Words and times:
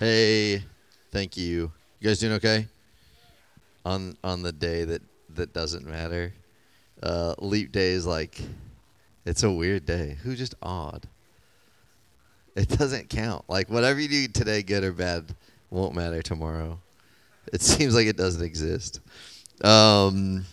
Hey, 0.00 0.62
thank 1.10 1.36
you. 1.36 1.70
You 2.00 2.08
guys 2.08 2.20
doing 2.20 2.32
okay? 2.32 2.66
On 3.84 4.16
on 4.24 4.40
the 4.40 4.50
day 4.50 4.84
that 4.84 5.02
that 5.34 5.52
doesn't 5.52 5.86
matter. 5.86 6.32
Uh, 7.02 7.34
leap 7.38 7.70
day 7.70 7.90
is 7.90 8.06
like, 8.06 8.40
it's 9.26 9.42
a 9.42 9.52
weird 9.52 9.84
day. 9.84 10.16
Who 10.22 10.36
just 10.36 10.54
odd? 10.62 11.06
It 12.56 12.70
doesn't 12.70 13.10
count. 13.10 13.44
Like 13.46 13.68
whatever 13.68 14.00
you 14.00 14.08
do 14.08 14.28
today, 14.28 14.62
good 14.62 14.84
or 14.84 14.92
bad, 14.92 15.34
won't 15.68 15.94
matter 15.94 16.22
tomorrow. 16.22 16.78
It 17.52 17.60
seems 17.60 17.94
like 17.94 18.06
it 18.06 18.16
doesn't 18.16 18.42
exist. 18.42 19.00
Um, 19.62 20.46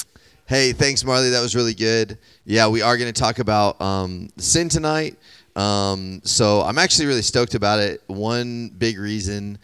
hey, 0.45 0.73
thanks, 0.73 1.05
Marley. 1.05 1.29
That 1.29 1.41
was 1.41 1.55
really 1.55 1.73
good. 1.73 2.18
Yeah, 2.43 2.68
we 2.68 2.82
are 2.82 2.98
going 2.98 3.14
to 3.14 3.18
talk 3.18 3.39
about 3.39 3.79
um, 3.79 4.27
sin 4.36 4.68
tonight. 4.68 5.18
Um, 5.57 6.21
so 6.23 6.61
I'm 6.61 6.77
actually 6.77 7.07
really 7.07 7.23
stoked 7.23 7.55
about 7.55 7.79
it. 7.79 8.03
One 8.05 8.69
big 8.69 8.99
reason 8.99 9.57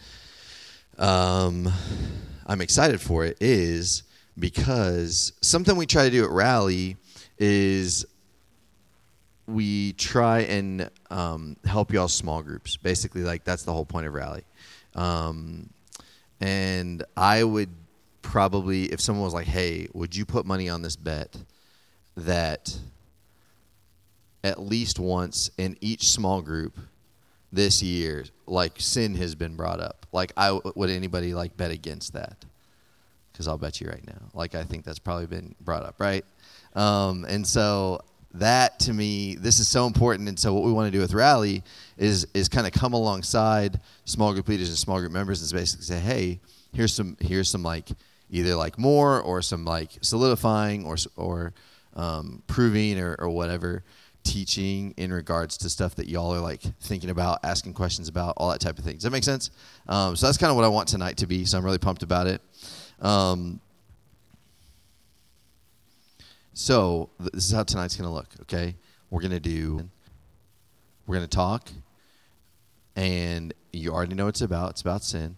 um, 0.97 1.71
I'm 2.47 2.61
excited 2.61 2.99
for 2.99 3.25
it 3.25 3.37
is 3.39 4.01
because 4.37 5.33
something 5.41 5.75
we 5.75 5.85
try 5.85 6.05
to 6.05 6.09
do 6.09 6.23
at 6.23 6.31
Rally 6.31 6.97
is 7.37 8.05
we 9.45 9.93
try 9.93 10.39
and 10.41 10.89
um, 11.11 11.57
help 11.63 11.93
y'all 11.93 12.07
small 12.07 12.41
groups. 12.41 12.75
Basically, 12.75 13.21
like 13.21 13.43
that's 13.43 13.63
the 13.63 13.73
whole 13.73 13.85
point 13.85 14.07
of 14.07 14.13
Rally. 14.13 14.43
Um, 14.95 15.69
and 16.41 17.03
I 17.15 17.43
would 17.43 17.69
probably, 18.23 18.85
if 18.85 18.99
someone 18.99 19.25
was 19.25 19.33
like, 19.33 19.47
"Hey, 19.47 19.87
would 19.93 20.15
you 20.15 20.25
put 20.25 20.45
money 20.45 20.69
on 20.69 20.81
this 20.81 20.95
bet 20.95 21.35
that 22.17 22.75
at 24.43 24.59
least 24.59 24.99
once 24.99 25.49
in 25.57 25.77
each 25.81 26.09
small 26.09 26.41
group 26.41 26.77
this 27.51 27.83
year, 27.83 28.25
like 28.47 28.73
sin 28.77 29.15
has 29.15 29.35
been 29.35 29.55
brought 29.55 29.79
up. 29.79 30.05
Like, 30.11 30.33
I 30.35 30.59
would 30.75 30.89
anybody 30.89 31.33
like 31.33 31.55
bet 31.55 31.71
against 31.71 32.13
that? 32.13 32.35
Because 33.31 33.47
I'll 33.47 33.57
bet 33.57 33.79
you 33.79 33.87
right 33.87 34.05
now. 34.05 34.29
Like, 34.33 34.55
I 34.55 34.63
think 34.63 34.83
that's 34.83 34.99
probably 34.99 35.27
been 35.27 35.55
brought 35.61 35.83
up, 35.83 35.99
right? 35.99 36.25
Um, 36.75 37.25
and 37.25 37.45
so 37.45 38.01
that 38.35 38.79
to 38.79 38.93
me, 38.93 39.35
this 39.35 39.59
is 39.59 39.67
so 39.67 39.85
important. 39.85 40.27
And 40.27 40.37
so 40.37 40.53
what 40.53 40.63
we 40.63 40.73
want 40.73 40.87
to 40.87 40.91
do 40.91 40.99
with 40.99 41.13
Rally 41.13 41.63
is 41.97 42.27
is 42.33 42.49
kind 42.49 42.65
of 42.65 42.73
come 42.73 42.93
alongside 42.93 43.79
small 44.05 44.33
group 44.33 44.47
leaders 44.47 44.69
and 44.69 44.77
small 44.77 44.99
group 44.99 45.11
members 45.11 45.41
and 45.41 45.59
basically 45.59 45.85
say, 45.85 45.99
hey, 45.99 46.39
here's 46.73 46.93
some 46.93 47.15
here's 47.19 47.49
some 47.49 47.63
like 47.63 47.89
either 48.31 48.55
like 48.55 48.79
more 48.79 49.21
or 49.21 49.41
some 49.41 49.65
like 49.65 49.91
solidifying 50.01 50.85
or 50.85 50.95
or 51.15 51.53
um, 51.95 52.41
proving 52.47 52.99
or, 52.99 53.15
or 53.19 53.29
whatever 53.29 53.83
teaching 54.23 54.93
in 54.97 55.11
regards 55.11 55.57
to 55.57 55.69
stuff 55.69 55.95
that 55.95 56.07
y'all 56.07 56.33
are 56.33 56.39
like 56.39 56.61
thinking 56.81 57.09
about, 57.09 57.39
asking 57.43 57.73
questions 57.73 58.07
about, 58.07 58.33
all 58.37 58.49
that 58.49 58.61
type 58.61 58.77
of 58.77 58.85
thing. 58.85 58.95
Does 58.95 59.03
that 59.03 59.11
make 59.11 59.23
sense? 59.23 59.51
Um, 59.87 60.15
so 60.15 60.25
that's 60.25 60.37
kind 60.37 60.49
of 60.49 60.55
what 60.55 60.65
I 60.65 60.69
want 60.69 60.87
tonight 60.87 61.17
to 61.17 61.27
be. 61.27 61.45
So 61.45 61.57
I'm 61.57 61.65
really 61.65 61.77
pumped 61.77 62.03
about 62.03 62.27
it. 62.27 62.41
Um, 63.01 63.59
so 66.53 67.09
th- 67.19 67.31
this 67.33 67.45
is 67.45 67.51
how 67.51 67.63
tonight's 67.63 67.95
to 67.97 68.09
look. 68.09 68.27
Okay, 68.41 68.75
we're 69.09 69.21
to 69.21 69.39
do. 69.39 69.89
We're 71.05 71.19
to 71.19 71.27
talk, 71.27 71.69
and 72.95 73.53
you 73.73 73.91
already 73.91 74.15
know 74.15 74.25
what 74.25 74.29
it's 74.29 74.41
about. 74.41 74.71
It's 74.71 74.81
about 74.81 75.03
sin. 75.03 75.35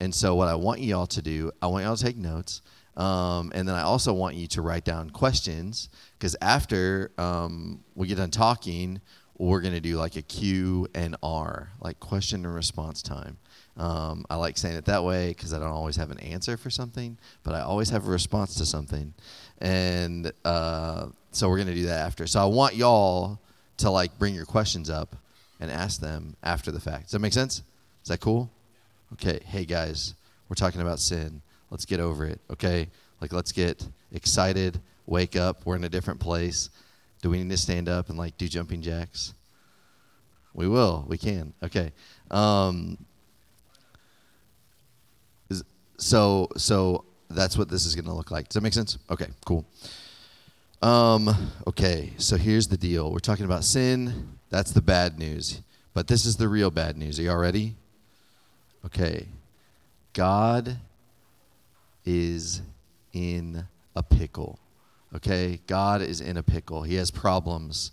And 0.00 0.14
so 0.14 0.34
what 0.34 0.48
I 0.48 0.54
want 0.54 0.80
y'all 0.80 1.06
to 1.08 1.22
do, 1.22 1.52
I 1.60 1.66
want 1.66 1.84
y'all 1.84 1.96
to 1.96 2.02
take 2.02 2.16
notes. 2.16 2.62
Um, 2.96 3.50
and 3.54 3.68
then 3.68 3.74
I 3.74 3.82
also 3.82 4.12
want 4.12 4.36
you 4.36 4.46
to 4.48 4.62
write 4.62 4.84
down 4.84 5.10
questions 5.10 5.88
because 6.18 6.36
after 6.40 7.10
um, 7.18 7.82
we 7.94 8.06
get 8.06 8.18
done 8.18 8.30
talking, 8.30 9.00
we're 9.36 9.60
going 9.60 9.74
to 9.74 9.80
do 9.80 9.96
like 9.96 10.16
a 10.16 10.22
Q 10.22 10.86
and 10.94 11.16
R, 11.22 11.70
like 11.80 11.98
question 11.98 12.44
and 12.44 12.54
response 12.54 13.02
time. 13.02 13.38
Um, 13.76 14.24
I 14.30 14.36
like 14.36 14.56
saying 14.56 14.76
it 14.76 14.84
that 14.84 15.02
way 15.02 15.28
because 15.28 15.52
I 15.52 15.58
don't 15.58 15.72
always 15.72 15.96
have 15.96 16.12
an 16.12 16.20
answer 16.20 16.56
for 16.56 16.70
something, 16.70 17.18
but 17.42 17.54
I 17.54 17.62
always 17.62 17.90
have 17.90 18.06
a 18.06 18.10
response 18.10 18.54
to 18.56 18.66
something. 18.66 19.12
And 19.58 20.32
uh, 20.44 21.06
so 21.32 21.48
we're 21.48 21.56
going 21.56 21.68
to 21.68 21.74
do 21.74 21.86
that 21.86 22.06
after. 22.06 22.28
So 22.28 22.40
I 22.40 22.44
want 22.44 22.76
y'all 22.76 23.40
to 23.78 23.90
like 23.90 24.16
bring 24.18 24.34
your 24.34 24.46
questions 24.46 24.88
up 24.88 25.16
and 25.58 25.70
ask 25.70 26.00
them 26.00 26.36
after 26.44 26.70
the 26.70 26.80
fact. 26.80 27.04
Does 27.04 27.12
that 27.12 27.18
make 27.18 27.32
sense? 27.32 27.62
Is 28.02 28.08
that 28.08 28.20
cool? 28.20 28.50
Okay. 29.14 29.40
Hey 29.44 29.64
guys, 29.64 30.14
we're 30.48 30.54
talking 30.54 30.80
about 30.80 31.00
sin. 31.00 31.42
Let's 31.70 31.84
get 31.84 32.00
over 32.00 32.26
it, 32.26 32.40
okay? 32.50 32.88
Like, 33.20 33.32
let's 33.32 33.52
get 33.52 33.86
excited, 34.12 34.80
wake 35.06 35.36
up. 35.36 35.64
We're 35.64 35.76
in 35.76 35.84
a 35.84 35.88
different 35.88 36.20
place. 36.20 36.70
Do 37.22 37.30
we 37.30 37.42
need 37.42 37.50
to 37.50 37.56
stand 37.56 37.88
up 37.88 38.08
and, 38.08 38.18
like, 38.18 38.36
do 38.36 38.48
jumping 38.48 38.82
jacks? 38.82 39.34
We 40.52 40.68
will. 40.68 41.04
We 41.08 41.18
can. 41.18 41.52
Okay. 41.62 41.92
Um, 42.30 42.98
so, 45.96 46.48
so 46.56 47.04
that's 47.30 47.56
what 47.56 47.68
this 47.68 47.86
is 47.86 47.94
going 47.94 48.04
to 48.04 48.12
look 48.12 48.30
like. 48.30 48.48
Does 48.48 48.54
that 48.54 48.62
make 48.62 48.72
sense? 48.72 48.98
Okay, 49.10 49.26
cool. 49.44 49.64
Um, 50.82 51.50
okay, 51.66 52.12
so 52.18 52.36
here's 52.36 52.68
the 52.68 52.76
deal. 52.76 53.10
We're 53.10 53.18
talking 53.18 53.46
about 53.46 53.64
sin. 53.64 54.28
That's 54.50 54.70
the 54.70 54.82
bad 54.82 55.18
news. 55.18 55.62
But 55.94 56.08
this 56.08 56.26
is 56.26 56.36
the 56.36 56.48
real 56.48 56.70
bad 56.70 56.96
news. 56.96 57.18
Are 57.18 57.22
y'all 57.22 57.36
ready? 57.36 57.74
Okay. 58.84 59.26
God 60.12 60.76
is 62.04 62.62
in 63.12 63.66
a 63.96 64.02
pickle. 64.02 64.58
Okay? 65.14 65.60
God 65.66 66.02
is 66.02 66.20
in 66.20 66.36
a 66.36 66.42
pickle. 66.42 66.82
He 66.82 66.96
has 66.96 67.10
problems, 67.10 67.92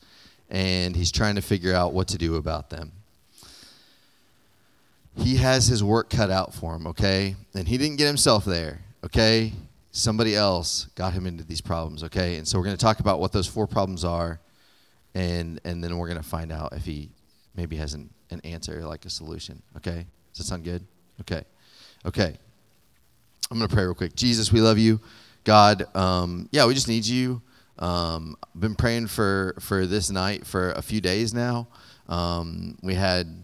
and 0.49 0.95
he's 0.95 1.11
trying 1.11 1.35
to 1.35 1.41
figure 1.41 1.73
out 1.73 1.93
what 1.93 2.07
to 2.09 2.17
do 2.17 2.35
about 2.35 2.69
them. 2.69 2.91
He 5.17 5.37
has 5.37 5.67
his 5.67 5.83
work 5.83 6.09
cut 6.09 6.31
out 6.31 6.53
for 6.53 6.73
him, 6.75 6.87
okay? 6.87 7.35
And 7.53 7.67
he 7.67 7.77
didn't 7.77 7.97
get 7.97 8.07
himself 8.07 8.45
there, 8.45 8.81
okay? 9.03 9.51
Somebody 9.91 10.35
else 10.35 10.85
got 10.95 11.11
him 11.11 11.27
into 11.27 11.43
these 11.43 11.59
problems, 11.59 12.03
okay? 12.05 12.37
And 12.37 12.47
so 12.47 12.57
we're 12.57 12.63
going 12.63 12.77
to 12.77 12.83
talk 12.83 13.01
about 13.01 13.19
what 13.19 13.33
those 13.33 13.45
four 13.45 13.67
problems 13.67 14.05
are, 14.05 14.39
and, 15.13 15.59
and 15.65 15.83
then 15.83 15.97
we're 15.97 16.07
going 16.07 16.21
to 16.21 16.27
find 16.27 16.49
out 16.49 16.71
if 16.71 16.85
he 16.85 17.09
maybe 17.55 17.75
has 17.75 17.93
an, 17.93 18.09
an 18.29 18.39
answer, 18.45 18.85
like 18.85 19.03
a 19.03 19.09
solution, 19.09 19.61
okay? 19.75 20.05
Does 20.31 20.37
that 20.37 20.43
sound 20.45 20.63
good? 20.63 20.85
Okay. 21.19 21.43
Okay. 22.05 22.37
I'm 23.51 23.57
going 23.57 23.67
to 23.67 23.75
pray 23.75 23.83
real 23.83 23.93
quick. 23.93 24.15
Jesus, 24.15 24.53
we 24.53 24.61
love 24.61 24.77
you. 24.77 25.01
God, 25.43 25.83
um, 25.93 26.47
yeah, 26.53 26.65
we 26.65 26.73
just 26.73 26.87
need 26.87 27.05
you. 27.05 27.41
Um, 27.79 28.37
I've 28.41 28.61
been 28.61 28.75
praying 28.75 29.07
for, 29.07 29.55
for 29.59 29.85
this 29.85 30.09
night 30.09 30.47
for 30.47 30.71
a 30.71 30.81
few 30.81 31.01
days 31.01 31.33
now. 31.33 31.67
Um, 32.07 32.77
we 32.81 32.93
had 32.93 33.43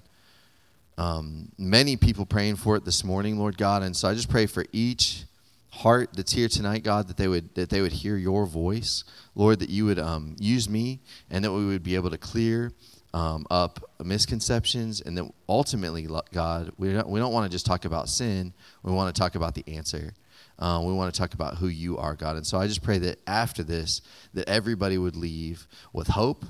um, 0.98 1.52
many 1.58 1.98
people 1.98 2.26
praying 2.26 2.56
for 2.56 2.78
it 2.78 2.86
this 2.86 3.04
morning, 3.04 3.38
Lord 3.38 3.58
God, 3.58 3.84
and 3.84 3.94
so 3.98 4.08
I 4.08 4.14
just 4.14 4.30
pray 4.30 4.46
for 4.46 4.66
each 4.72 5.26
heart 5.72 6.12
that's 6.14 6.32
here 6.32 6.48
tonight, 6.48 6.84
God, 6.84 7.10
that 7.10 7.18
they 7.18 7.28
would 7.28 7.54
that 7.56 7.70
they 7.70 7.82
would 7.82 7.92
hear 7.92 8.16
your 8.16 8.46
voice, 8.46 9.04
Lord, 9.36 9.60
that 9.60 9.70
you 9.70 9.84
would 9.86 10.00
um, 10.00 10.38
use 10.40 10.70
me, 10.70 11.02
and 11.30 11.44
that 11.44 11.52
we 11.52 11.66
would 11.66 11.84
be 11.84 11.96
able 11.96 12.12
to 12.12 12.18
clear 12.18 12.72
um, 13.14 13.46
up 13.52 13.87
misconceptions, 14.04 15.02
and 15.02 15.18
then 15.18 15.34
ultimately, 15.50 16.08
God, 16.32 16.72
we 16.78 16.94
don't, 16.94 17.10
we 17.10 17.20
don't 17.20 17.34
want 17.34 17.50
to 17.50 17.56
just 17.56 17.66
talk 17.66 17.86
about 17.86 18.10
sin. 18.10 18.54
We 18.84 18.92
want 18.92 19.14
to 19.14 19.20
talk 19.20 19.36
about 19.36 19.56
the 19.56 19.64
answer. 19.68 20.14
Uh, 20.60 20.82
we 20.84 20.94
want 20.94 21.14
to 21.14 21.20
talk 21.20 21.34
about 21.34 21.58
who 21.58 21.68
you 21.68 21.98
are, 21.98 22.16
God. 22.16 22.36
And 22.36 22.46
so 22.46 22.58
I 22.58 22.68
just 22.68 22.82
pray 22.82 22.98
that 23.00 23.20
after 23.28 23.64
this, 23.64 24.02
that 24.34 24.48
everybody 24.50 24.98
would 24.98 25.16
leave 25.16 25.68
with 25.94 26.08
hope, 26.08 26.46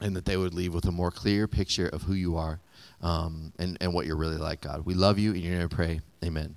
and 0.00 0.14
that 0.14 0.24
they 0.24 0.36
would 0.36 0.54
leave 0.54 0.74
with 0.74 0.84
a 0.86 0.92
more 0.92 1.10
clear 1.10 1.48
picture 1.48 1.88
of 1.88 2.02
who 2.02 2.14
you 2.14 2.36
are 2.36 2.60
um, 3.02 3.52
and, 3.58 3.76
and 3.80 3.92
what 3.92 4.06
you're 4.06 4.16
really 4.16 4.36
like, 4.36 4.60
God. 4.60 4.84
We 4.86 4.94
love 4.94 5.18
you, 5.18 5.32
and 5.32 5.40
you're 5.40 5.56
going 5.56 5.68
to 5.68 5.74
pray. 5.74 6.00
Amen. 6.24 6.56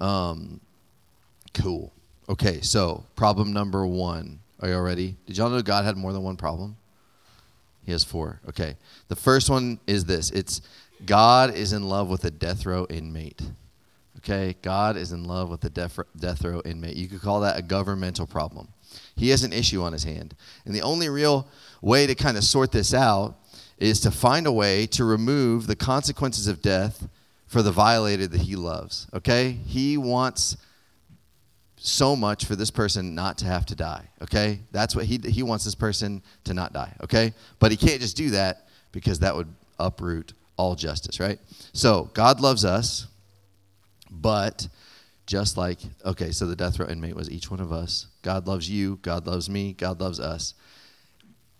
Um, 0.00 0.60
cool. 1.54 1.92
Okay, 2.28 2.60
so 2.60 3.04
problem 3.16 3.52
number 3.52 3.86
one. 3.86 4.40
Are 4.60 4.68
you 4.68 4.74
all 4.74 4.82
ready? 4.82 5.16
Did 5.26 5.38
y'all 5.38 5.50
know 5.50 5.62
God 5.62 5.84
had 5.84 5.96
more 5.96 6.12
than 6.12 6.22
one 6.22 6.36
problem? 6.36 6.76
He 7.88 7.92
has 7.92 8.04
four. 8.04 8.38
Okay. 8.46 8.76
The 9.08 9.16
first 9.16 9.48
one 9.48 9.80
is 9.86 10.04
this 10.04 10.30
it's 10.32 10.60
God 11.06 11.54
is 11.54 11.72
in 11.72 11.88
love 11.88 12.10
with 12.10 12.22
a 12.26 12.30
death 12.30 12.66
row 12.66 12.86
inmate. 12.90 13.40
Okay? 14.18 14.56
God 14.60 14.98
is 14.98 15.10
in 15.10 15.24
love 15.24 15.48
with 15.48 15.64
a 15.64 15.70
death, 15.70 15.98
death 16.14 16.44
row 16.44 16.60
inmate. 16.66 16.96
You 16.96 17.08
could 17.08 17.22
call 17.22 17.40
that 17.40 17.58
a 17.58 17.62
governmental 17.62 18.26
problem. 18.26 18.68
He 19.16 19.30
has 19.30 19.42
an 19.42 19.54
issue 19.54 19.80
on 19.80 19.94
his 19.94 20.04
hand. 20.04 20.34
And 20.66 20.74
the 20.74 20.82
only 20.82 21.08
real 21.08 21.48
way 21.80 22.06
to 22.06 22.14
kind 22.14 22.36
of 22.36 22.44
sort 22.44 22.72
this 22.72 22.92
out 22.92 23.36
is 23.78 24.00
to 24.00 24.10
find 24.10 24.46
a 24.46 24.52
way 24.52 24.86
to 24.88 25.02
remove 25.06 25.66
the 25.66 25.74
consequences 25.74 26.46
of 26.46 26.60
death 26.60 27.08
for 27.46 27.62
the 27.62 27.72
violator 27.72 28.26
that 28.26 28.42
he 28.42 28.54
loves. 28.54 29.06
Okay? 29.14 29.52
He 29.52 29.96
wants 29.96 30.58
so 31.80 32.16
much 32.16 32.44
for 32.44 32.56
this 32.56 32.70
person 32.70 33.14
not 33.14 33.38
to 33.38 33.46
have 33.46 33.66
to 33.66 33.74
die. 33.74 34.08
Okay? 34.22 34.60
That's 34.72 34.94
what 34.94 35.04
he 35.04 35.18
he 35.18 35.42
wants 35.42 35.64
this 35.64 35.74
person 35.74 36.22
to 36.44 36.54
not 36.54 36.72
die. 36.72 36.94
Okay? 37.02 37.32
But 37.58 37.70
he 37.70 37.76
can't 37.76 38.00
just 38.00 38.16
do 38.16 38.30
that 38.30 38.68
because 38.92 39.20
that 39.20 39.34
would 39.34 39.48
uproot 39.78 40.32
all 40.56 40.74
justice, 40.74 41.20
right? 41.20 41.38
So, 41.72 42.10
God 42.14 42.40
loves 42.40 42.64
us, 42.64 43.06
but 44.10 44.66
just 45.26 45.56
like 45.56 45.78
okay, 46.04 46.30
so 46.32 46.46
the 46.46 46.56
death 46.56 46.78
row 46.78 46.86
inmate 46.86 47.14
was 47.14 47.30
each 47.30 47.50
one 47.50 47.60
of 47.60 47.72
us. 47.72 48.06
God 48.22 48.46
loves 48.46 48.68
you, 48.68 48.98
God 49.02 49.26
loves 49.26 49.48
me, 49.48 49.72
God 49.72 50.00
loves 50.00 50.20
us. 50.20 50.54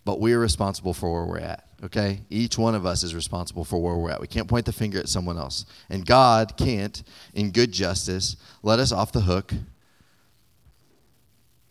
But 0.05 0.19
we 0.19 0.33
are 0.33 0.39
responsible 0.39 0.93
for 0.93 1.11
where 1.11 1.25
we're 1.25 1.45
at. 1.45 1.65
okay? 1.83 2.21
Each 2.29 2.57
one 2.57 2.73
of 2.73 2.85
us 2.85 3.03
is 3.03 3.13
responsible 3.13 3.63
for 3.63 3.79
where 3.79 3.95
we're 3.95 4.09
at. 4.09 4.19
We 4.19 4.27
can't 4.27 4.47
point 4.47 4.65
the 4.65 4.71
finger 4.71 4.97
at 4.97 5.07
someone 5.07 5.37
else. 5.37 5.65
And 5.89 6.05
God 6.05 6.57
can't, 6.57 7.03
in 7.35 7.51
good 7.51 7.71
justice, 7.71 8.35
let 8.63 8.79
us 8.79 8.91
off 8.91 9.11
the 9.11 9.21
hook 9.21 9.53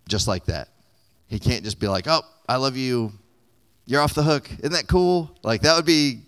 just 0.08 0.26
like 0.26 0.46
that. 0.46 0.68
He 1.26 1.38
can't 1.38 1.62
just 1.62 1.78
be 1.78 1.88
like, 1.88 2.06
oh, 2.08 2.22
I 2.48 2.56
love 2.56 2.76
you. 2.76 3.12
You're 3.86 4.00
off 4.00 4.14
the 4.14 4.22
hook. 4.22 4.50
Isn't 4.50 4.72
that 4.72 4.88
cool? 4.88 5.30
Like, 5.42 5.62
that 5.62 5.76
would 5.76 5.86
be, 5.86 6.22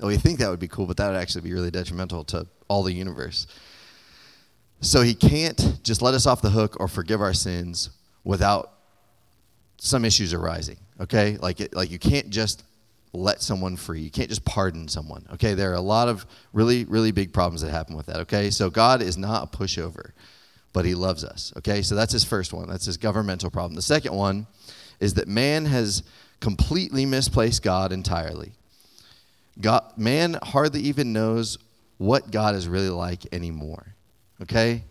oh, 0.00 0.06
we 0.06 0.16
think 0.16 0.38
that 0.38 0.50
would 0.50 0.60
be 0.60 0.68
cool, 0.68 0.86
but 0.86 0.96
that 0.98 1.08
would 1.08 1.16
actually 1.16 1.42
be 1.42 1.52
really 1.52 1.70
detrimental 1.70 2.24
to 2.24 2.46
all 2.68 2.82
the 2.82 2.92
universe. 2.92 3.46
So 4.80 5.02
he 5.02 5.14
can't 5.14 5.78
just 5.82 6.02
let 6.02 6.14
us 6.14 6.26
off 6.26 6.42
the 6.42 6.50
hook 6.50 6.76
or 6.78 6.88
forgive 6.88 7.20
our 7.20 7.34
sins 7.34 7.90
without 8.22 8.70
some 9.78 10.04
issues 10.04 10.32
arising. 10.32 10.78
Okay, 11.00 11.36
like 11.38 11.60
it, 11.60 11.74
like 11.74 11.90
you 11.90 11.98
can't 11.98 12.30
just 12.30 12.64
let 13.12 13.42
someone 13.42 13.76
free. 13.76 14.00
You 14.00 14.10
can't 14.10 14.28
just 14.28 14.44
pardon 14.44 14.88
someone. 14.88 15.26
Okay, 15.34 15.54
there 15.54 15.70
are 15.70 15.76
a 15.76 15.80
lot 15.80 16.08
of 16.08 16.26
really 16.52 16.84
really 16.84 17.12
big 17.12 17.32
problems 17.32 17.62
that 17.62 17.70
happen 17.70 17.96
with 17.96 18.06
that. 18.06 18.16
Okay, 18.20 18.50
so 18.50 18.70
God 18.70 19.02
is 19.02 19.16
not 19.16 19.42
a 19.52 19.56
pushover, 19.56 20.12
but 20.74 20.84
He 20.84 20.94
loves 20.94 21.24
us. 21.24 21.54
Okay, 21.56 21.80
so 21.80 21.94
that's 21.94 22.12
his 22.12 22.24
first 22.24 22.52
one. 22.52 22.68
That's 22.68 22.84
his 22.84 22.98
governmental 22.98 23.50
problem. 23.50 23.76
The 23.76 23.82
second 23.82 24.12
one 24.12 24.46
is 25.00 25.14
that 25.14 25.28
man 25.28 25.64
has 25.64 26.02
completely 26.40 27.06
misplaced 27.06 27.62
God 27.62 27.92
entirely. 27.92 28.52
God, 29.58 29.84
man 29.96 30.36
hardly 30.42 30.80
even 30.82 31.14
knows 31.14 31.58
what 31.96 32.30
God 32.30 32.54
is 32.54 32.68
really 32.68 32.90
like 32.90 33.32
anymore. 33.32 33.94
Okay? 34.42 34.82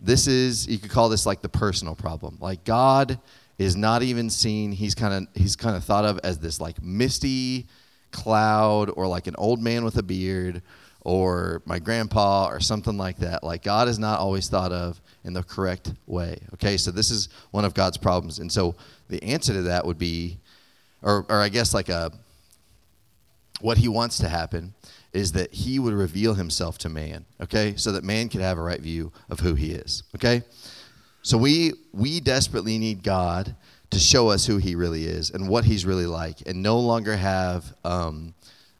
This 0.00 0.26
is, 0.26 0.66
you 0.68 0.78
could 0.78 0.90
call 0.90 1.08
this 1.08 1.26
like 1.26 1.42
the 1.42 1.48
personal 1.48 1.96
problem. 1.96 2.38
Like 2.40 2.64
God 2.64 3.18
is 3.58 3.76
not 3.76 4.02
even 4.02 4.30
seen, 4.30 4.72
he's 4.72 4.94
kind 4.94 5.14
of 5.14 5.28
he's 5.34 5.56
kind 5.56 5.76
of 5.76 5.84
thought 5.84 6.04
of 6.04 6.20
as 6.24 6.38
this 6.38 6.60
like 6.60 6.80
misty 6.82 7.66
cloud 8.12 8.90
or 8.96 9.06
like 9.06 9.26
an 9.26 9.34
old 9.36 9.60
man 9.60 9.84
with 9.84 9.96
a 9.96 10.02
beard 10.02 10.62
or 11.04 11.62
my 11.66 11.78
grandpa 11.78 12.46
or 12.46 12.60
something 12.60 12.96
like 12.96 13.18
that. 13.18 13.42
Like 13.42 13.62
God 13.62 13.88
is 13.88 13.98
not 13.98 14.20
always 14.20 14.48
thought 14.48 14.72
of 14.72 15.00
in 15.24 15.32
the 15.32 15.42
correct 15.42 15.92
way. 16.06 16.38
Okay, 16.54 16.76
so 16.76 16.90
this 16.90 17.10
is 17.10 17.28
one 17.50 17.64
of 17.64 17.74
God's 17.74 17.96
problems. 17.96 18.38
And 18.38 18.50
so 18.50 18.74
the 19.08 19.22
answer 19.22 19.52
to 19.52 19.62
that 19.62 19.84
would 19.84 19.98
be, 19.98 20.38
or, 21.02 21.26
or 21.28 21.40
I 21.40 21.48
guess 21.48 21.74
like 21.74 21.88
a, 21.88 22.12
what 23.60 23.78
he 23.78 23.88
wants 23.88 24.18
to 24.18 24.28
happen 24.28 24.74
is 25.12 25.32
that 25.32 25.52
he 25.52 25.78
would 25.78 25.92
reveal 25.92 26.34
himself 26.34 26.78
to 26.78 26.88
man, 26.88 27.24
okay? 27.40 27.74
So 27.76 27.92
that 27.92 28.04
man 28.04 28.28
could 28.28 28.40
have 28.40 28.58
a 28.58 28.62
right 28.62 28.80
view 28.80 29.12
of 29.28 29.40
who 29.40 29.54
he 29.54 29.72
is, 29.72 30.04
okay? 30.16 30.42
So 31.22 31.38
we 31.38 31.74
we 31.92 32.18
desperately 32.18 32.78
need 32.78 33.02
God 33.02 33.54
to 33.90 33.98
show 33.98 34.28
us 34.30 34.46
who 34.46 34.56
he 34.56 34.74
really 34.74 35.04
is 35.04 35.30
and 35.30 35.48
what 35.48 35.64
he's 35.64 35.84
really 35.84 36.06
like 36.06 36.42
and 36.46 36.62
no 36.62 36.80
longer 36.80 37.14
have 37.14 37.74
um, 37.84 38.34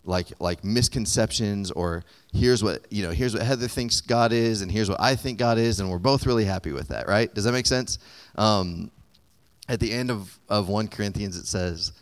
like 0.05 0.29
like 0.41 0.65
misconceptions 0.65 1.71
or 1.71 2.03
here's 2.33 2.63
what 2.63 2.85
you 2.91 3.03
know 3.03 3.11
here's 3.11 3.35
what 3.35 3.43
heather 3.43 3.69
thinks 3.69 4.01
god 4.01 4.33
is 4.33 4.61
and 4.63 4.73
here's 4.73 4.89
what 4.91 5.01
i 5.01 5.15
think 5.15 5.39
god 5.39 5.59
is 5.59 5.79
and 5.79 5.89
we're 5.89 5.99
both 5.99 6.27
really 6.27 6.45
happy 6.45 6.73
with 6.73 6.89
that 6.89 7.07
right 7.07 7.33
does 7.35 7.45
that 7.45 7.53
make 7.53 7.67
sense 7.67 7.99
um, 8.35 8.91
at 9.69 9.79
the 9.79 9.93
end 9.93 10.11
of, 10.11 10.39
of 10.49 10.69
1 10.69 10.89
corinthians 10.89 11.37
it 11.37 11.47
says 11.47 11.93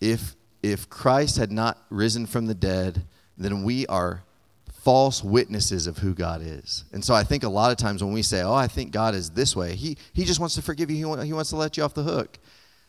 if 0.00 0.36
if 0.64 0.88
Christ 0.88 1.36
had 1.36 1.52
not 1.52 1.78
risen 1.90 2.24
from 2.24 2.46
the 2.46 2.54
dead, 2.54 3.04
then 3.36 3.64
we 3.64 3.86
are 3.86 4.24
false 4.72 5.22
witnesses 5.22 5.86
of 5.86 5.98
who 5.98 6.14
God 6.14 6.40
is. 6.42 6.84
And 6.92 7.04
so 7.04 7.14
I 7.14 7.22
think 7.22 7.42
a 7.42 7.48
lot 7.50 7.70
of 7.70 7.76
times 7.76 8.02
when 8.02 8.14
we 8.14 8.22
say, 8.22 8.40
oh, 8.40 8.54
I 8.54 8.66
think 8.66 8.90
God 8.90 9.14
is 9.14 9.30
this 9.30 9.54
way, 9.54 9.74
he, 9.74 9.98
he 10.14 10.24
just 10.24 10.40
wants 10.40 10.54
to 10.54 10.62
forgive 10.62 10.90
you, 10.90 10.96
he, 10.96 11.26
he 11.26 11.32
wants 11.34 11.50
to 11.50 11.56
let 11.56 11.76
you 11.76 11.82
off 11.82 11.92
the 11.92 12.02
hook. 12.02 12.38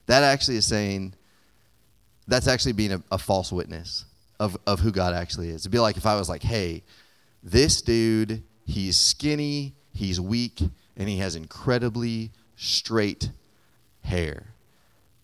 That 0.06 0.24
actually 0.24 0.56
is 0.56 0.66
saying, 0.66 1.16
that's 2.27 2.48
actually 2.48 2.74
being 2.74 2.94
a, 2.94 3.04
a 3.12 3.18
false 3.18 3.51
witness 3.51 4.06
of, 4.39 4.57
of 4.66 4.80
who 4.80 4.92
God 4.92 5.13
actually 5.13 5.50
is. 5.50 5.62
It'd 5.62 5.72
be 5.72 5.80
like 5.80 5.98
if 5.98 6.06
I 6.06 6.16
was 6.16 6.30
like, 6.30 6.44
hey, 6.44 6.83
this 7.44 7.81
dude, 7.81 8.44
he's 8.66 8.98
skinny, 8.98 9.75
he's 9.94 10.19
weak, 10.19 10.62
and 10.98 11.10
he 11.10 11.18
has 11.18 11.36
incredibly 11.36 12.31
straight 12.56 13.30
hair. 14.01 14.48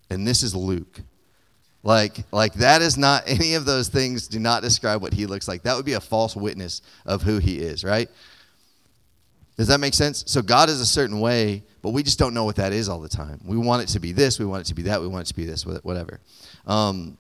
And 0.10 0.28
this 0.28 0.44
is 0.44 0.56
Luke. 0.56 1.02
Like, 1.84 2.26
like 2.32 2.54
that 2.56 2.82
is 2.82 2.98
not 2.98 3.24
any 3.28 3.56
of 3.56 3.66
those 3.66 3.88
things 3.88 4.28
do 4.28 4.40
not 4.40 4.62
describe 4.62 5.02
what 5.02 5.14
he 5.14 5.26
looks 5.26 5.48
like. 5.48 5.64
That 5.64 5.76
would 5.76 5.86
be 5.86 5.94
a 5.94 6.02
false 6.02 6.36
witness 6.36 6.82
of 7.06 7.24
who 7.24 7.40
he 7.40 7.60
is, 7.60 7.84
right? 7.84 8.10
Does 9.58 9.68
that 9.68 9.80
make 9.80 9.94
sense? 9.94 10.24
So 10.28 10.42
God 10.42 10.70
is 10.70 10.82
a 10.82 10.86
certain 10.86 11.20
way, 11.20 11.64
but 11.82 11.90
we 11.92 12.04
just 12.04 12.20
don't 12.20 12.34
know 12.34 12.44
what 12.44 12.56
that 12.58 12.74
is 12.74 12.90
all 12.90 13.00
the 13.00 13.10
time. 13.10 13.40
We 13.44 13.58
want 13.58 13.84
it 13.84 13.88
to 13.94 14.00
be 14.00 14.12
this, 14.12 14.40
we 14.40 14.46
want 14.46 14.62
it 14.62 14.70
to 14.70 14.76
be 14.76 14.84
that, 14.84 15.02
we 15.02 15.08
want 15.08 15.28
it 15.28 15.30
to 15.30 15.36
be 15.36 15.46
this, 15.46 15.66
whatever. 15.66 16.20
Um, 16.66 17.18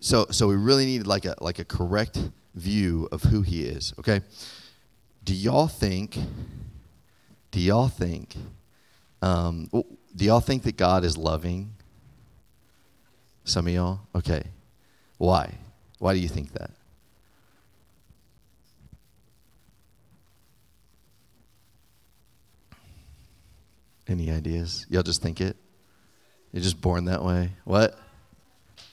so, 0.00 0.26
so 0.30 0.46
we 0.46 0.54
really 0.54 0.86
need 0.86 1.06
like 1.06 1.24
a 1.24 1.34
like 1.40 1.58
a 1.58 1.64
correct 1.64 2.18
view 2.54 3.08
of 3.10 3.24
who 3.24 3.42
he 3.42 3.64
is. 3.64 3.92
Okay. 3.98 4.20
Do 5.24 5.34
y'all 5.34 5.68
think? 5.68 6.16
Do 7.50 7.60
y'all 7.60 7.88
think? 7.88 8.36
Um, 9.20 9.68
do 10.14 10.24
y'all 10.24 10.40
think 10.40 10.62
that 10.64 10.76
God 10.76 11.04
is 11.04 11.16
loving? 11.16 11.74
Some 13.44 13.66
of 13.66 13.72
y'all? 13.72 14.00
Okay. 14.14 14.42
Why? 15.16 15.54
Why 15.98 16.14
do 16.14 16.20
you 16.20 16.28
think 16.28 16.52
that? 16.52 16.70
Any 24.08 24.30
ideas? 24.30 24.86
Y'all 24.88 25.02
just 25.02 25.22
think 25.22 25.40
it? 25.40 25.56
You're 26.52 26.62
just 26.62 26.80
born 26.80 27.04
that 27.04 27.22
way. 27.22 27.52
What? 27.64 27.98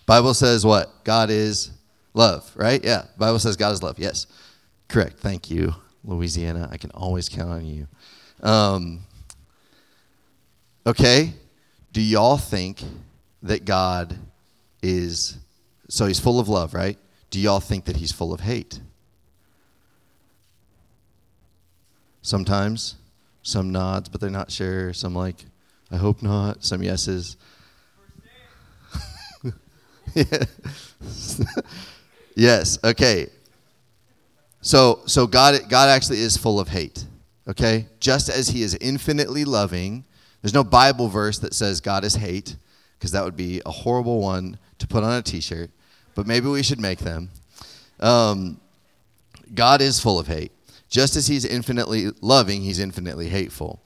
Bible 0.06 0.34
says 0.34 0.66
what? 0.66 1.04
God 1.04 1.30
is 1.30 1.72
love, 2.14 2.52
right? 2.56 2.84
Yeah. 2.84 3.06
Bible 3.18 3.40
says 3.40 3.56
God 3.56 3.72
is 3.72 3.82
love. 3.82 3.98
Yes. 3.98 4.28
Correct. 4.90 5.18
Thank 5.18 5.50
you, 5.50 5.74
Louisiana. 6.04 6.70
I 6.72 6.78
can 6.78 6.92
always 6.92 7.30
count 7.30 7.50
on 7.50 7.66
you. 7.66 7.88
Um, 8.44 9.00
Okay? 10.88 11.34
Do 11.92 12.02
y'all 12.02 12.38
think 12.38 12.84
that 13.44 13.66
God 13.66 14.18
is, 14.84 15.38
so 15.90 16.06
he's 16.06 16.20
full 16.20 16.40
of 16.40 16.48
love, 16.48 16.74
right? 16.74 16.98
Do 17.32 17.40
y'all 17.40 17.60
think 17.60 17.86
that 17.86 17.98
he's 17.98 18.12
full 18.12 18.34
of 18.34 18.42
hate? 18.42 18.80
Sometimes, 22.22 22.96
some 23.46 23.72
nods, 23.72 24.10
but 24.10 24.20
they're 24.20 24.30
not 24.30 24.52
sure. 24.52 24.92
Some 24.94 25.16
like, 25.16 25.46
I 25.92 25.98
hope 25.98 26.22
not. 26.22 26.64
Some 26.64 26.84
yeses. 26.84 27.38
yes. 32.36 32.80
Okay. 32.84 33.28
So, 34.62 35.02
so 35.06 35.28
God, 35.28 35.70
God 35.70 35.90
actually 35.90 36.20
is 36.20 36.36
full 36.38 36.60
of 36.60 36.68
hate. 36.68 37.06
Okay, 37.48 37.88
just 38.00 38.28
as 38.28 38.48
He 38.50 38.64
is 38.64 38.76
infinitely 38.82 39.46
loving 39.46 40.04
there's 40.46 40.54
no 40.54 40.64
Bible 40.64 41.08
verse 41.08 41.40
that 41.40 41.56
says 41.56 41.82
God 41.82 42.04
is 42.04 42.14
hate, 42.14 42.56
because 43.00 43.10
that 43.14 43.24
would 43.24 43.36
be 43.36 43.64
a 43.66 43.72
horrible 43.72 44.22
one 44.22 44.60
to 44.78 44.86
put 44.86 45.04
on 45.04 45.18
a 45.18 45.24
t 45.24 45.42
shirt, 45.42 45.72
but 46.14 46.28
maybe 46.28 46.48
we 46.48 46.62
should 46.62 46.80
make 46.80 47.00
them. 47.00 47.32
Um, 48.00 48.62
God 49.56 49.82
is 49.82 50.00
full 50.00 50.20
of 50.20 50.28
hate. 50.28 50.52
Just 50.90 51.16
as 51.16 51.28
He's 51.28 51.46
infinitely 51.46 52.12
loving, 52.22 52.62
He's 52.62 52.80
infinitely 52.80 53.30
hateful. 53.30 53.82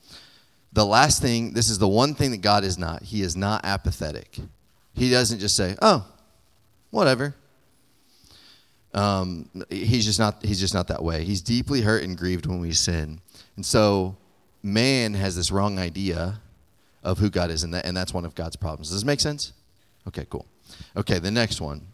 The 0.72 0.86
last 0.86 1.22
thing, 1.22 1.54
this 1.54 1.70
is 1.70 1.80
the 1.80 1.88
one 1.88 2.14
thing 2.14 2.32
that 2.32 2.42
God 2.42 2.64
is 2.64 2.78
not. 2.78 3.04
He 3.04 3.22
is 3.22 3.36
not 3.36 3.66
apathetic. 3.66 4.40
He 4.94 5.10
doesn't 5.10 5.40
just 5.40 5.56
say, 5.56 5.76
oh, 5.82 6.06
whatever. 6.92 7.34
Um, 8.94 9.50
he's 9.70 10.06
just 10.06 10.20
not 10.20 10.44
he's 10.44 10.60
just 10.60 10.74
not 10.74 10.88
that 10.88 11.04
way. 11.04 11.24
He's 11.24 11.42
deeply 11.42 11.82
hurt 11.82 12.04
and 12.04 12.18
grieved 12.18 12.48
when 12.48 12.60
we 12.60 12.72
sin. 12.72 13.22
And 13.56 13.66
so 13.66 14.18
man 14.64 15.14
has 15.14 15.36
this 15.36 15.52
wrong 15.52 15.78
idea 15.80 16.42
of 17.04 17.18
who 17.20 17.30
God 17.30 17.50
is, 17.50 17.64
and, 17.64 17.74
that, 17.74 17.86
and 17.86 17.96
that's 17.96 18.14
one 18.14 18.26
of 18.26 18.36
God's 18.36 18.56
problems. 18.56 18.90
Does 18.90 18.98
this 18.98 19.06
make 19.06 19.20
sense? 19.20 19.54
Okay, 20.08 20.26
cool. 20.30 20.46
Okay, 20.98 21.20
the 21.20 21.32
next 21.32 21.62
one 21.62 21.88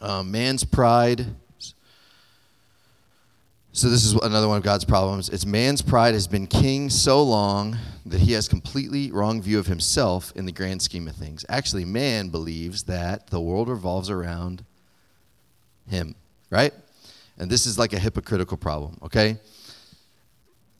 um, 0.00 0.30
man's 0.30 0.64
pride. 0.64 1.26
So, 3.76 3.90
this 3.90 4.06
is 4.06 4.14
another 4.14 4.48
one 4.48 4.56
of 4.56 4.62
God's 4.62 4.86
problems. 4.86 5.28
It's 5.28 5.44
man's 5.44 5.82
pride 5.82 6.14
has 6.14 6.26
been 6.26 6.46
king 6.46 6.88
so 6.88 7.22
long 7.22 7.76
that 8.06 8.22
he 8.22 8.32
has 8.32 8.48
completely 8.48 9.12
wrong 9.12 9.42
view 9.42 9.58
of 9.58 9.66
himself 9.66 10.32
in 10.34 10.46
the 10.46 10.50
grand 10.50 10.80
scheme 10.80 11.06
of 11.06 11.14
things. 11.14 11.44
Actually, 11.50 11.84
man 11.84 12.30
believes 12.30 12.84
that 12.84 13.26
the 13.26 13.38
world 13.38 13.68
revolves 13.68 14.08
around 14.08 14.64
him, 15.90 16.14
right? 16.48 16.72
And 17.36 17.50
this 17.50 17.66
is 17.66 17.78
like 17.78 17.92
a 17.92 17.98
hypocritical 17.98 18.56
problem, 18.56 18.96
okay? 19.02 19.36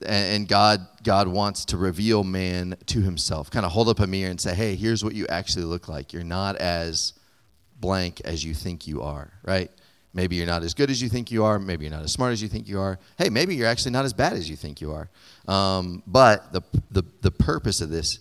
and 0.07 0.49
God 0.49 0.87
God 1.03 1.29
wants 1.29 1.67
to 1.67 1.77
reveal 1.77 2.25
man 2.25 2.77
to 2.87 3.03
himself. 3.03 3.51
Kind 3.51 3.67
of 3.67 3.73
hold 3.73 3.91
up 3.91 4.01
a 4.01 4.07
mirror 4.07 4.31
and 4.31 4.41
say, 4.41 4.55
"Hey, 4.55 4.75
here's 4.75 5.05
what 5.05 5.15
you 5.15 5.27
actually 5.27 5.67
look 5.67 5.87
like. 5.87 6.15
You're 6.15 6.25
not 6.25 6.57
as 6.57 7.13
blank 7.79 8.23
as 8.25 8.43
you 8.43 8.55
think 8.55 8.87
you 8.87 9.03
are." 9.03 9.33
Right? 9.43 9.71
Maybe 10.17 10.35
you're 10.35 10.47
not 10.47 10.63
as 10.63 10.75
good 10.75 10.91
as 10.91 11.01
you 11.01 11.11
think 11.11 11.31
you 11.31 11.45
are. 11.45 11.59
Maybe 11.59 11.85
you're 11.85 11.95
not 11.95 12.03
as 12.03 12.11
smart 12.11 12.33
as 12.33 12.43
you 12.43 12.49
think 12.49 12.67
you 12.67 12.81
are. 12.81 12.99
Hey, 13.19 13.29
maybe 13.29 13.55
you're 13.55 13.69
actually 13.69 13.93
not 13.93 14.07
as 14.07 14.15
bad 14.15 14.33
as 14.33 14.49
you 14.49 14.57
think 14.57 14.81
you 14.81 14.93
are. 14.93 15.11
Um, 15.47 16.03
but 16.07 16.53
the, 16.53 16.63
the 16.91 17.05
the 17.21 17.31
purpose 17.31 17.83
of 17.83 17.91
this 17.91 18.19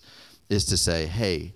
is 0.50 0.66
to 0.66 0.78
say, 0.78 1.08
"Hey, 1.08 1.54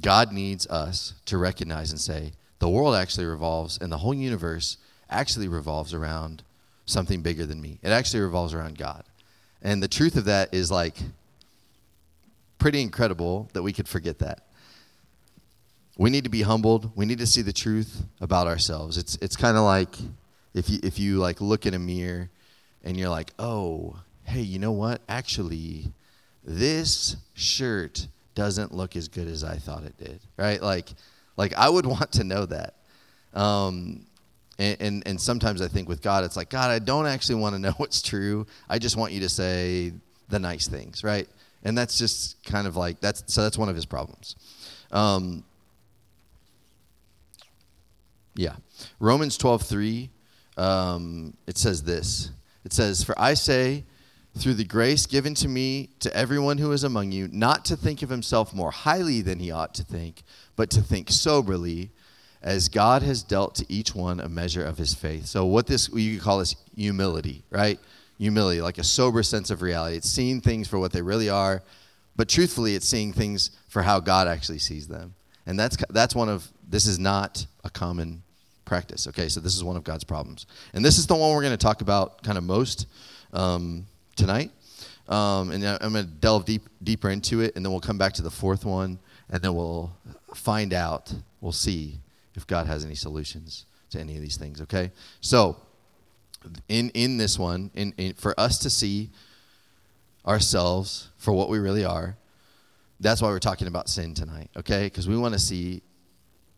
God 0.00 0.32
needs 0.32 0.68
us 0.68 1.14
to 1.26 1.36
recognize 1.36 1.90
and 1.90 2.00
say, 2.00 2.32
the 2.60 2.68
world 2.68 2.94
actually 2.94 3.26
revolves 3.26 3.76
and 3.80 3.90
the 3.90 3.98
whole 3.98 4.14
universe 4.14 4.76
actually 5.08 5.48
revolves 5.48 5.92
around 5.92 6.44
something 6.86 7.22
bigger 7.22 7.44
than 7.46 7.60
me. 7.60 7.78
It 7.82 7.90
actually 7.90 8.20
revolves 8.20 8.54
around 8.54 8.78
God. 8.78 9.02
And 9.62 9.82
the 9.82 9.88
truth 9.88 10.16
of 10.16 10.26
that 10.26 10.54
is 10.54 10.70
like 10.70 10.96
pretty 12.58 12.82
incredible 12.82 13.48
that 13.52 13.62
we 13.62 13.72
could 13.72 13.88
forget 13.88 14.20
that. 14.20 14.46
We 15.96 16.10
need 16.10 16.24
to 16.24 16.30
be 16.30 16.42
humbled. 16.42 16.96
We 16.96 17.04
need 17.04 17.18
to 17.18 17.26
see 17.26 17.42
the 17.42 17.52
truth 17.52 18.04
about 18.20 18.46
ourselves. 18.46 18.96
It's 18.96 19.16
it's 19.16 19.36
kind 19.36 19.56
of 19.56 19.64
like 19.64 19.94
if 20.54 20.70
you 20.70 20.78
if 20.82 20.98
you 20.98 21.18
like 21.18 21.40
look 21.40 21.66
in 21.66 21.74
a 21.74 21.78
mirror 21.78 22.30
and 22.84 22.96
you're 22.96 23.10
like, 23.10 23.32
"Oh, 23.38 23.96
hey, 24.24 24.40
you 24.40 24.58
know 24.58 24.72
what? 24.72 25.02
Actually, 25.08 25.92
this 26.44 27.16
shirt 27.34 28.06
doesn't 28.34 28.72
look 28.72 28.96
as 28.96 29.08
good 29.08 29.28
as 29.28 29.44
I 29.44 29.56
thought 29.56 29.84
it 29.84 29.96
did." 29.98 30.20
Right? 30.36 30.62
Like 30.62 30.88
like 31.36 31.54
I 31.54 31.68
would 31.68 31.86
want 31.94 32.12
to 32.12 32.24
know 32.24 32.46
that. 32.46 32.74
Um, 33.34 34.06
and, 34.58 34.76
and, 34.80 35.02
and 35.06 35.20
sometimes 35.20 35.62
I 35.62 35.68
think 35.68 35.88
with 35.88 36.02
God, 36.02 36.22
it's 36.24 36.36
like, 36.36 36.50
God, 36.50 36.70
I 36.70 36.78
don't 36.78 37.06
actually 37.06 37.36
want 37.36 37.54
to 37.54 37.58
know 37.60 37.72
what's 37.78 38.02
true. 38.02 38.46
I 38.68 38.78
just 38.78 38.96
want 38.96 39.12
you 39.12 39.20
to 39.20 39.28
say 39.28 39.92
the 40.28 40.38
nice 40.38 40.68
things, 40.68 41.02
right? 41.02 41.28
And 41.62 41.76
that's 41.76 41.98
just 41.98 42.42
kind 42.44 42.66
of 42.66 42.76
like 42.76 43.00
that's 43.00 43.22
so 43.26 43.42
that's 43.42 43.58
one 43.58 43.68
of 43.68 43.74
his 43.74 43.84
problems. 43.84 44.36
Um, 44.92 45.44
yeah, 48.34 48.56
Romans 48.98 49.36
twelve 49.36 49.62
three. 49.62 50.10
Um, 50.56 51.36
it 51.46 51.56
says 51.56 51.82
this. 51.82 52.30
It 52.64 52.72
says, 52.72 53.02
"For 53.04 53.18
I 53.18 53.34
say." 53.34 53.84
through 54.38 54.54
the 54.54 54.64
grace 54.64 55.06
given 55.06 55.34
to 55.34 55.48
me 55.48 55.90
to 55.98 56.14
everyone 56.16 56.58
who 56.58 56.72
is 56.72 56.84
among 56.84 57.12
you, 57.12 57.28
not 57.32 57.64
to 57.66 57.76
think 57.76 58.02
of 58.02 58.10
himself 58.10 58.54
more 58.54 58.70
highly 58.70 59.22
than 59.22 59.38
he 59.38 59.50
ought 59.50 59.74
to 59.74 59.84
think, 59.84 60.22
but 60.56 60.70
to 60.70 60.80
think 60.80 61.10
soberly, 61.10 61.90
as 62.42 62.68
God 62.68 63.02
has 63.02 63.22
dealt 63.22 63.54
to 63.56 63.66
each 63.70 63.94
one 63.94 64.20
a 64.20 64.28
measure 64.28 64.64
of 64.64 64.78
his 64.78 64.94
faith. 64.94 65.26
So, 65.26 65.44
what 65.44 65.66
this 65.66 65.90
you 65.92 66.16
could 66.16 66.24
call 66.24 66.38
this 66.38 66.56
humility, 66.74 67.44
right? 67.50 67.78
Humility, 68.18 68.60
like 68.60 68.78
a 68.78 68.84
sober 68.84 69.22
sense 69.22 69.50
of 69.50 69.62
reality. 69.62 69.96
It's 69.96 70.08
seeing 70.08 70.40
things 70.40 70.68
for 70.68 70.78
what 70.78 70.92
they 70.92 71.02
really 71.02 71.28
are, 71.28 71.62
but 72.16 72.28
truthfully, 72.28 72.74
it's 72.74 72.88
seeing 72.88 73.12
things 73.12 73.50
for 73.68 73.82
how 73.82 74.00
God 74.00 74.28
actually 74.28 74.58
sees 74.58 74.88
them. 74.88 75.14
And 75.46 75.58
that's 75.58 75.76
that's 75.90 76.14
one 76.14 76.28
of 76.28 76.50
this 76.70 76.86
is 76.86 76.98
not 76.98 77.44
a 77.64 77.70
common 77.70 78.22
practice. 78.64 79.06
Okay, 79.08 79.28
so 79.28 79.40
this 79.40 79.56
is 79.56 79.64
one 79.64 79.76
of 79.76 79.84
God's 79.84 80.04
problems, 80.04 80.46
and 80.72 80.84
this 80.84 80.98
is 80.98 81.06
the 81.06 81.14
one 81.14 81.34
we're 81.34 81.42
going 81.42 81.52
to 81.52 81.58
talk 81.58 81.82
about 81.82 82.22
kind 82.22 82.38
of 82.38 82.44
most 82.44 82.86
um, 83.32 83.86
tonight. 84.16 84.50
Um, 85.08 85.50
and 85.50 85.66
I'm 85.66 85.92
going 85.92 86.06
to 86.06 86.10
delve 86.10 86.44
deep 86.44 86.68
deeper 86.82 87.10
into 87.10 87.40
it, 87.40 87.56
and 87.56 87.64
then 87.64 87.72
we'll 87.72 87.80
come 87.80 87.98
back 87.98 88.12
to 88.14 88.22
the 88.22 88.30
fourth 88.30 88.64
one, 88.64 88.98
and 89.28 89.42
then 89.42 89.54
we'll 89.54 89.92
find 90.34 90.72
out. 90.72 91.12
We'll 91.40 91.52
see 91.52 91.98
if 92.34 92.46
God 92.46 92.66
has 92.66 92.84
any 92.84 92.94
solutions 92.94 93.66
to 93.90 93.98
any 93.98 94.14
of 94.14 94.22
these 94.22 94.36
things, 94.36 94.60
okay? 94.62 94.92
So, 95.20 95.56
in, 96.68 96.90
in 96.90 97.16
this 97.16 97.38
one, 97.38 97.70
in, 97.74 97.92
in, 97.96 98.14
for 98.14 98.38
us 98.38 98.58
to 98.58 98.70
see 98.70 99.10
ourselves 100.26 101.08
for 101.16 101.32
what 101.32 101.48
we 101.48 101.58
really 101.58 101.84
are, 101.84 102.16
that's 103.00 103.20
why 103.20 103.28
we're 103.28 103.38
talking 103.38 103.66
about 103.66 103.88
sin 103.88 104.14
tonight, 104.14 104.50
okay? 104.56 104.84
Because 104.84 105.08
we 105.08 105.16
want 105.16 105.34
to 105.34 105.40
see 105.40 105.82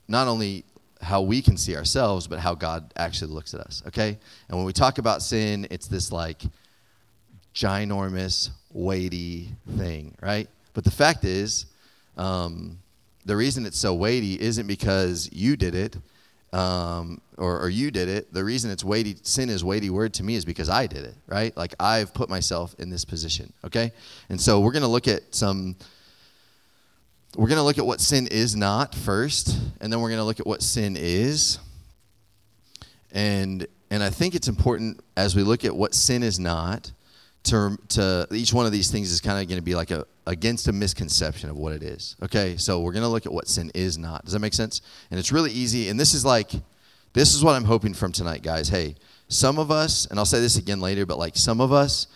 not 0.08 0.28
only 0.28 0.64
how 1.00 1.20
we 1.20 1.42
can 1.42 1.56
see 1.56 1.76
ourselves, 1.76 2.26
but 2.26 2.38
how 2.38 2.54
God 2.54 2.92
actually 2.96 3.32
looks 3.32 3.54
at 3.54 3.60
us, 3.60 3.82
okay? 3.88 4.18
And 4.48 4.56
when 4.56 4.64
we 4.64 4.72
talk 4.72 4.98
about 4.98 5.22
sin, 5.22 5.66
it's 5.70 5.88
this 5.88 6.12
like 6.12 6.42
ginormous, 7.54 8.50
weighty 8.72 9.48
thing, 9.76 10.14
right? 10.22 10.48
But 10.74 10.84
the 10.84 10.90
fact 10.90 11.24
is, 11.24 11.66
um, 12.16 12.78
the 13.24 13.36
reason 13.36 13.66
it's 13.66 13.78
so 13.78 13.94
weighty 13.94 14.40
isn't 14.40 14.66
because 14.66 15.28
you 15.32 15.56
did 15.56 15.74
it 15.74 15.96
um, 16.52 17.20
or, 17.38 17.60
or 17.60 17.68
you 17.68 17.90
did 17.90 18.08
it. 18.08 18.32
The 18.32 18.44
reason 18.44 18.70
it's 18.70 18.84
weighty, 18.84 19.16
sin 19.22 19.48
is 19.48 19.64
weighty 19.64 19.90
word 19.90 20.14
to 20.14 20.22
me 20.22 20.34
is 20.34 20.44
because 20.44 20.68
I 20.68 20.86
did 20.86 21.04
it, 21.04 21.14
right? 21.26 21.56
Like 21.56 21.74
I've 21.80 22.12
put 22.12 22.28
myself 22.28 22.74
in 22.78 22.90
this 22.90 23.04
position, 23.04 23.52
okay? 23.64 23.92
And 24.28 24.40
so 24.40 24.60
we're 24.60 24.72
going 24.72 24.82
to 24.82 24.88
look 24.88 25.08
at 25.08 25.34
some, 25.34 25.76
we're 27.36 27.48
going 27.48 27.58
to 27.58 27.62
look 27.62 27.78
at 27.78 27.86
what 27.86 28.00
sin 28.00 28.26
is 28.26 28.54
not 28.54 28.94
first, 28.94 29.58
and 29.80 29.92
then 29.92 30.00
we're 30.00 30.08
going 30.08 30.20
to 30.20 30.24
look 30.24 30.40
at 30.40 30.46
what 30.46 30.62
sin 30.62 30.96
is. 30.98 31.58
And, 33.10 33.66
and 33.90 34.02
I 34.02 34.10
think 34.10 34.34
it's 34.34 34.48
important 34.48 35.00
as 35.16 35.34
we 35.34 35.42
look 35.42 35.64
at 35.64 35.74
what 35.74 35.94
sin 35.94 36.22
is 36.22 36.38
not 36.38 36.92
to, 37.44 37.78
to 37.88 38.26
each 38.32 38.52
one 38.52 38.66
of 38.66 38.72
these 38.72 38.90
things 38.90 39.10
is 39.10 39.20
kind 39.20 39.40
of 39.40 39.48
going 39.48 39.58
to 39.58 39.64
be 39.64 39.74
like 39.74 39.90
a 39.90 40.06
against 40.26 40.68
a 40.68 40.72
misconception 40.72 41.50
of 41.50 41.56
what 41.56 41.72
it 41.72 41.82
is. 41.82 42.16
Okay, 42.22 42.56
so 42.56 42.80
we're 42.80 42.92
going 42.92 43.02
to 43.02 43.08
look 43.08 43.26
at 43.26 43.32
what 43.32 43.48
sin 43.48 43.70
is 43.74 43.98
not. 43.98 44.24
Does 44.24 44.32
that 44.34 44.38
make 44.38 44.54
sense? 44.54 44.80
And 45.10 45.18
it's 45.18 45.32
really 45.32 45.50
easy. 45.50 45.88
And 45.88 45.98
this 45.98 46.14
is 46.14 46.24
like, 46.24 46.52
this 47.12 47.34
is 47.34 47.42
what 47.42 47.54
I'm 47.54 47.64
hoping 47.64 47.94
from 47.94 48.12
tonight, 48.12 48.42
guys. 48.42 48.68
Hey, 48.68 48.94
some 49.28 49.58
of 49.58 49.70
us, 49.70 50.06
and 50.06 50.18
I'll 50.18 50.24
say 50.24 50.40
this 50.40 50.56
again 50.56 50.80
later, 50.80 51.06
but 51.06 51.18
like 51.18 51.36
some 51.36 51.60
of 51.60 51.72
us 51.72 52.06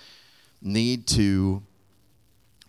need 0.62 1.06
to, 1.08 1.62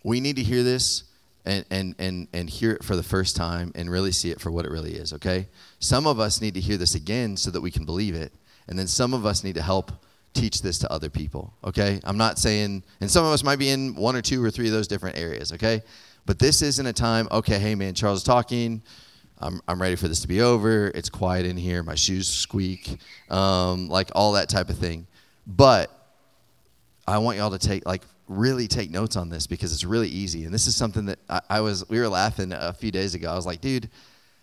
we 0.02 0.20
need 0.20 0.36
to 0.36 0.42
hear 0.42 0.62
this 0.62 1.04
and, 1.48 1.64
and, 1.70 1.94
and, 1.98 2.28
and 2.32 2.50
hear 2.50 2.72
it 2.72 2.84
for 2.84 2.94
the 2.94 3.02
first 3.02 3.34
time 3.34 3.72
and 3.74 3.90
really 3.90 4.12
see 4.12 4.30
it 4.30 4.40
for 4.40 4.50
what 4.50 4.66
it 4.66 4.70
really 4.70 4.92
is, 4.92 5.12
okay? 5.14 5.48
Some 5.80 6.06
of 6.06 6.20
us 6.20 6.40
need 6.40 6.54
to 6.54 6.60
hear 6.60 6.76
this 6.76 6.94
again 6.94 7.36
so 7.36 7.50
that 7.50 7.60
we 7.60 7.70
can 7.70 7.84
believe 7.84 8.14
it. 8.14 8.32
And 8.68 8.78
then 8.78 8.86
some 8.86 9.14
of 9.14 9.24
us 9.24 9.42
need 9.42 9.54
to 9.54 9.62
help 9.62 9.90
teach 10.34 10.60
this 10.60 10.78
to 10.80 10.92
other 10.92 11.08
people, 11.08 11.54
okay? 11.64 12.00
I'm 12.04 12.18
not 12.18 12.38
saying, 12.38 12.84
and 13.00 13.10
some 13.10 13.24
of 13.24 13.32
us 13.32 13.42
might 13.42 13.58
be 13.58 13.70
in 13.70 13.94
one 13.94 14.14
or 14.14 14.20
two 14.20 14.44
or 14.44 14.50
three 14.50 14.66
of 14.66 14.72
those 14.72 14.86
different 14.86 15.16
areas, 15.16 15.52
okay? 15.54 15.82
But 16.26 16.38
this 16.38 16.60
isn't 16.60 16.86
a 16.86 16.92
time, 16.92 17.26
okay, 17.32 17.58
hey 17.58 17.74
man, 17.74 17.94
Charles 17.94 18.18
is 18.18 18.24
talking. 18.24 18.82
I'm, 19.38 19.60
I'm 19.66 19.80
ready 19.80 19.96
for 19.96 20.08
this 20.08 20.20
to 20.20 20.28
be 20.28 20.42
over. 20.42 20.88
It's 20.88 21.08
quiet 21.08 21.46
in 21.46 21.56
here. 21.56 21.82
My 21.82 21.94
shoes 21.94 22.28
squeak, 22.28 22.98
um, 23.30 23.88
like 23.88 24.10
all 24.14 24.32
that 24.32 24.48
type 24.48 24.68
of 24.68 24.76
thing. 24.76 25.06
But 25.46 25.90
I 27.06 27.18
want 27.18 27.38
y'all 27.38 27.52
to 27.52 27.58
take, 27.58 27.86
like, 27.86 28.02
really 28.28 28.68
take 28.68 28.90
notes 28.90 29.16
on 29.16 29.28
this 29.28 29.46
because 29.46 29.72
it's 29.72 29.84
really 29.84 30.08
easy. 30.08 30.44
And 30.44 30.52
this 30.52 30.66
is 30.66 30.76
something 30.76 31.06
that 31.06 31.18
I, 31.28 31.40
I 31.50 31.60
was, 31.60 31.88
we 31.88 31.98
were 31.98 32.08
laughing 32.08 32.52
a 32.52 32.72
few 32.72 32.90
days 32.90 33.14
ago. 33.14 33.30
I 33.30 33.34
was 33.34 33.46
like, 33.46 33.60
dude, 33.60 33.88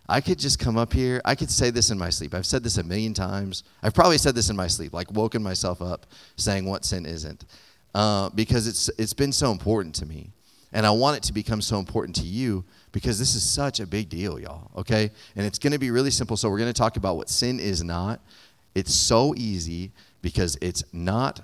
I 0.07 0.21
could 0.21 0.37
just 0.37 0.59
come 0.59 0.77
up 0.77 0.93
here. 0.93 1.21
I 1.25 1.35
could 1.35 1.49
say 1.49 1.71
this 1.71 1.89
in 1.89 1.97
my 1.97 2.09
sleep. 2.09 2.33
I've 2.33 2.45
said 2.45 2.63
this 2.63 2.77
a 2.77 2.83
million 2.83 3.13
times. 3.13 3.63
I've 3.81 3.93
probably 3.93 4.17
said 4.17 4.35
this 4.35 4.49
in 4.49 4.55
my 4.55 4.67
sleep, 4.67 4.93
like 4.93 5.11
woken 5.11 5.41
myself 5.41 5.81
up 5.81 6.05
saying 6.37 6.65
what 6.65 6.85
sin 6.85 7.05
isn't, 7.05 7.45
uh, 7.95 8.29
because 8.29 8.67
it's 8.67 8.89
it's 8.99 9.13
been 9.13 9.31
so 9.31 9.51
important 9.51 9.95
to 9.95 10.05
me, 10.05 10.29
and 10.73 10.85
I 10.85 10.91
want 10.91 11.17
it 11.17 11.23
to 11.23 11.33
become 11.33 11.59
so 11.59 11.79
important 11.79 12.15
to 12.17 12.23
you 12.23 12.63
because 12.91 13.17
this 13.17 13.33
is 13.33 13.43
such 13.43 13.79
a 13.79 13.87
big 13.87 14.09
deal, 14.09 14.39
y'all. 14.39 14.69
Okay, 14.77 15.09
and 15.35 15.45
it's 15.45 15.57
going 15.57 15.73
to 15.73 15.79
be 15.79 15.89
really 15.89 16.11
simple. 16.11 16.37
So 16.37 16.49
we're 16.49 16.59
going 16.59 16.71
to 16.71 16.79
talk 16.79 16.97
about 16.97 17.17
what 17.17 17.29
sin 17.29 17.59
is 17.59 17.83
not. 17.83 18.21
It's 18.75 18.93
so 18.93 19.33
easy 19.35 19.91
because 20.21 20.55
it's 20.61 20.83
not 20.93 21.41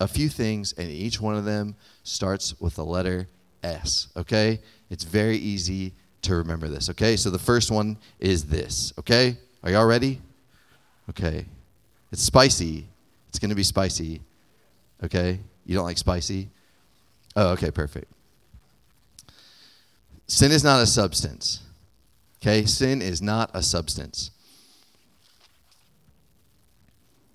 a 0.00 0.08
few 0.08 0.28
things, 0.28 0.72
and 0.72 0.90
each 0.90 1.20
one 1.20 1.36
of 1.36 1.44
them 1.44 1.76
starts 2.02 2.60
with 2.60 2.76
the 2.76 2.84
letter 2.84 3.28
S. 3.62 4.08
Okay, 4.16 4.60
it's 4.90 5.04
very 5.04 5.36
easy 5.36 5.94
to 6.22 6.34
remember 6.36 6.68
this, 6.68 6.90
okay? 6.90 7.16
So 7.16 7.30
the 7.30 7.38
first 7.38 7.70
one 7.70 7.98
is 8.18 8.44
this, 8.46 8.92
okay? 8.98 9.36
Are 9.62 9.70
y'all 9.70 9.86
ready? 9.86 10.20
Okay. 11.10 11.46
It's 12.12 12.22
spicy. 12.22 12.86
It's 13.28 13.38
going 13.38 13.50
to 13.50 13.56
be 13.56 13.62
spicy, 13.62 14.20
okay? 15.02 15.38
You 15.66 15.74
don't 15.74 15.84
like 15.84 15.98
spicy? 15.98 16.48
Oh, 17.36 17.48
okay, 17.52 17.70
perfect. 17.70 18.10
Sin 20.26 20.52
is 20.52 20.64
not 20.64 20.80
a 20.80 20.86
substance, 20.86 21.62
okay? 22.40 22.64
Sin 22.64 23.02
is 23.02 23.20
not 23.20 23.50
a 23.52 23.62
substance. 23.62 24.30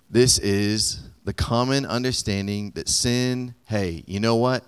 This 0.08 0.38
is 0.38 1.09
the 1.24 1.32
common 1.32 1.84
understanding 1.86 2.72
that 2.72 2.88
sin, 2.88 3.54
hey, 3.66 4.04
you 4.06 4.20
know 4.20 4.36
what? 4.36 4.64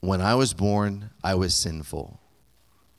when 0.00 0.20
I 0.20 0.34
was 0.34 0.54
born, 0.54 1.10
I 1.22 1.34
was 1.34 1.54
sinful. 1.54 2.20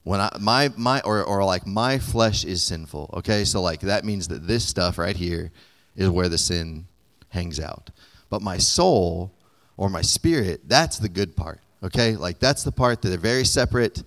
When 0.04 0.20
I 0.20 0.36
my 0.40 0.72
my 0.78 1.02
or 1.02 1.24
or 1.24 1.44
like 1.44 1.68
my 1.68 2.00
flesh 2.00 2.44
is 2.44 2.64
sinful. 2.64 3.10
Okay, 3.18 3.44
so 3.44 3.62
like 3.62 3.82
that 3.82 4.06
means 4.06 4.28
that 4.30 4.48
this 4.48 4.68
stuff 4.68 4.98
right 4.98 5.16
here 5.16 5.52
is 5.96 6.10
where 6.10 6.30
the 6.30 6.38
sin 6.38 6.88
hangs 7.30 7.60
out. 7.60 7.92
But 8.30 8.42
my 8.42 8.58
soul 8.58 9.34
or 9.78 9.90
my 9.90 10.02
spirit, 10.02 10.62
that's 10.68 10.98
the 10.98 11.10
good 11.10 11.36
part. 11.36 11.60
Okay, 11.84 12.16
like 12.16 12.40
that's 12.40 12.64
the 12.64 12.72
part 12.72 13.02
that 13.02 13.10
they're 13.10 13.18
very 13.18 13.46
separate. 13.46 14.04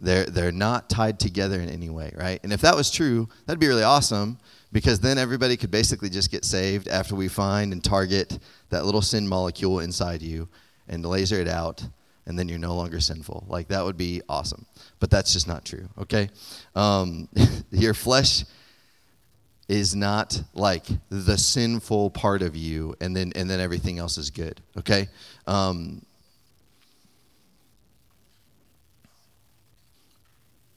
They're 0.00 0.26
they're 0.26 0.52
not 0.52 0.88
tied 0.88 1.18
together 1.18 1.60
in 1.60 1.68
any 1.68 1.90
way, 1.90 2.12
right? 2.16 2.38
And 2.44 2.52
if 2.52 2.60
that 2.60 2.76
was 2.76 2.90
true, 2.90 3.28
that'd 3.46 3.58
be 3.58 3.68
really 3.68 3.82
awesome 3.82 4.38
because 4.72 5.00
then 5.00 5.18
everybody 5.18 5.56
could 5.56 5.70
basically 5.70 6.10
just 6.10 6.30
get 6.30 6.44
saved 6.44 6.88
after 6.88 7.14
we 7.14 7.28
find 7.28 7.72
and 7.72 7.82
target 7.82 8.38
that 8.70 8.84
little 8.84 9.02
sin 9.02 9.26
molecule 9.26 9.80
inside 9.80 10.22
you 10.22 10.48
and 10.88 11.04
laser 11.04 11.40
it 11.40 11.48
out 11.48 11.86
and 12.26 12.38
then 12.38 12.48
you're 12.48 12.58
no 12.58 12.74
longer 12.74 13.00
sinful. 13.00 13.46
Like 13.48 13.68
that 13.68 13.84
would 13.84 13.96
be 13.96 14.20
awesome. 14.28 14.66
But 15.00 15.10
that's 15.10 15.32
just 15.32 15.48
not 15.48 15.64
true, 15.64 15.88
okay? 15.98 16.28
Um, 16.74 17.28
your 17.70 17.94
flesh 17.94 18.44
is 19.68 19.94
not 19.94 20.42
like 20.54 20.86
the 21.10 21.36
sinful 21.36 22.10
part 22.10 22.42
of 22.42 22.56
you 22.56 22.94
and 23.00 23.14
then 23.14 23.32
and 23.36 23.48
then 23.50 23.60
everything 23.60 23.98
else 23.98 24.16
is 24.16 24.30
good 24.30 24.62
okay 24.78 25.08
um, 25.46 26.00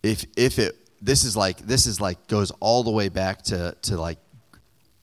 if 0.03 0.25
if 0.35 0.59
it 0.59 0.77
this 1.01 1.23
is 1.23 1.35
like 1.35 1.59
this 1.59 1.85
is 1.85 1.99
like 1.99 2.27
goes 2.27 2.51
all 2.59 2.83
the 2.83 2.91
way 2.91 3.09
back 3.09 3.41
to 3.43 3.75
to 3.83 3.99
like 3.99 4.19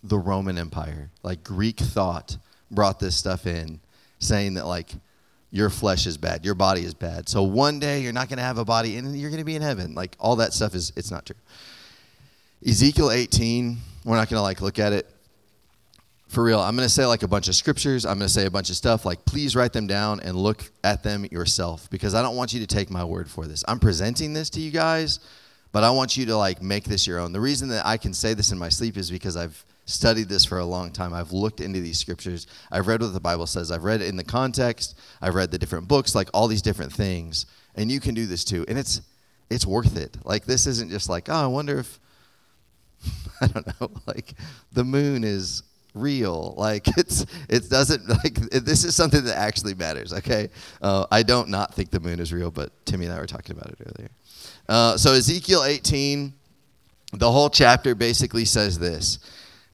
the 0.03 0.19
Roman 0.19 0.59
Empire. 0.59 1.11
Like 1.23 1.43
Greek 1.43 1.79
thought 1.79 2.37
brought 2.71 3.01
this 3.01 3.17
stuff 3.17 3.47
in, 3.47 3.81
saying 4.19 4.55
that 4.55 4.67
like 4.67 4.91
your 5.51 5.71
flesh 5.71 6.07
is 6.07 6.19
bad, 6.19 6.45
your 6.45 6.55
body 6.55 6.83
is 6.83 6.95
bad. 6.95 7.29
So 7.29 7.43
one 7.43 7.79
day 7.79 8.01
you're 8.01 8.13
not 8.13 8.29
going 8.29 8.39
to 8.39 8.45
have 8.45 8.59
a 8.59 8.65
body 8.65 8.97
and 8.97 9.19
you're 9.19 9.31
going 9.31 9.41
to 9.41 9.45
be 9.45 9.57
in 9.57 9.63
heaven. 9.63 9.95
Like 9.95 10.15
all 10.19 10.37
that 10.37 10.53
stuff 10.53 10.75
is 10.75 10.93
it's 10.97 11.11
not 11.11 11.27
true. 11.27 11.37
Ezekiel 12.67 13.11
18, 13.11 13.77
we're 14.05 14.17
not 14.17 14.29
going 14.29 14.39
to 14.39 14.43
like 14.43 14.61
look 14.61 14.79
at 14.79 14.93
it 14.93 15.09
for 16.29 16.45
real. 16.45 16.61
I'm 16.61 16.77
going 16.77 16.87
to 16.87 16.93
say 16.93 17.07
like 17.07 17.23
a 17.23 17.29
bunch 17.29 17.49
of 17.49 17.55
scriptures, 17.55 18.05
I'm 18.05 18.19
going 18.19 18.29
to 18.29 18.33
say 18.33 18.45
a 18.45 18.51
bunch 18.51 18.69
of 18.69 18.77
stuff 18.77 19.07
like 19.07 19.25
please 19.25 19.57
write 19.57 19.73
them 19.73 19.87
down 19.87 20.21
and 20.21 20.37
look 20.37 20.71
at 20.85 21.03
them 21.03 21.25
yourself 21.31 21.89
because 21.89 22.15
I 22.15 22.21
don't 22.21 22.37
want 22.37 22.53
you 22.53 22.61
to 22.61 22.67
take 22.67 22.91
my 22.91 23.05
word 23.05 23.31
for 23.31 23.47
this. 23.47 23.65
I'm 23.67 23.79
presenting 23.79 24.35
this 24.35 24.51
to 24.51 24.61
you 24.61 24.71
guys, 24.71 25.21
but 25.73 25.85
I 25.85 25.91
want 25.91 26.17
you 26.17 26.27
to 26.27 26.37
like 26.37 26.63
make 26.63 26.85
this 26.85 27.07
your 27.07 27.19
own. 27.19 27.33
The 27.33 27.41
reason 27.41 27.69
that 27.69 27.87
I 27.87 27.97
can 27.97 28.15
say 28.15 28.35
this 28.35 28.53
in 28.53 28.59
my 28.59 28.69
sleep 28.69 28.97
is 28.97 29.11
because 29.11 29.37
I've 29.37 29.65
studied 29.85 30.29
this 30.29 30.45
for 30.45 30.59
a 30.59 30.65
long 30.65 30.93
time. 30.93 31.15
I've 31.15 31.33
looked 31.33 31.61
into 31.61 31.81
these 31.81 31.99
scriptures. 31.99 32.47
I've 32.71 32.87
read 32.87 33.01
what 33.01 33.13
the 33.13 33.21
Bible 33.21 33.47
says. 33.47 33.73
I've 33.73 33.85
read 33.85 34.03
it 34.03 34.09
in 34.09 34.17
the 34.17 34.25
context. 34.25 34.99
I've 35.21 35.35
read 35.35 35.51
the 35.51 35.59
different 35.59 35.89
books, 35.89 36.15
like 36.15 36.29
all 36.35 36.49
these 36.49 36.63
different 36.63 36.93
things. 36.93 37.47
And 37.75 37.91
you 37.91 38.01
can 38.01 38.15
do 38.15 38.27
this 38.27 38.45
too. 38.45 38.65
And 38.69 38.79
it's 38.79 39.01
it's 39.51 39.67
worth 39.67 39.97
it. 39.97 40.17
Like 40.25 40.45
this 40.45 40.67
isn't 40.67 40.91
just 40.91 41.09
like, 41.09 41.29
oh, 41.29 41.45
I 41.45 41.47
wonder 41.47 41.79
if 41.79 41.99
I 43.41 43.47
don't 43.47 43.81
know, 43.81 43.91
like 44.07 44.35
the 44.73 44.85
moon 44.85 45.25
is 45.25 45.63
real. 45.95 46.55
Like 46.59 46.87
it's 46.99 47.25
it 47.49 47.71
doesn't 47.71 48.09
like 48.09 48.35
this 48.35 48.85
is 48.85 48.95
something 48.95 49.25
that 49.25 49.39
actually 49.39 49.75
matters. 49.75 50.13
Okay, 50.13 50.49
uh, 50.83 51.07
I 51.11 51.23
don't 51.23 51.49
not 51.49 51.73
think 51.73 51.91
the 51.91 52.01
moon 52.01 52.21
is 52.21 52.33
real, 52.33 52.51
but 52.51 52.73
Timmy 52.85 53.07
and 53.07 53.15
I 53.15 53.19
were 53.19 53.27
talking 53.27 53.57
about 53.57 53.71
it 53.71 53.79
earlier. 53.81 54.11
Uh, 54.69 54.97
so 54.97 55.13
Ezekiel 55.13 55.65
18, 55.65 56.33
the 57.15 57.31
whole 57.31 57.51
chapter 57.51 57.95
basically 57.95 58.45
says 58.45 58.79
this: 58.79 59.19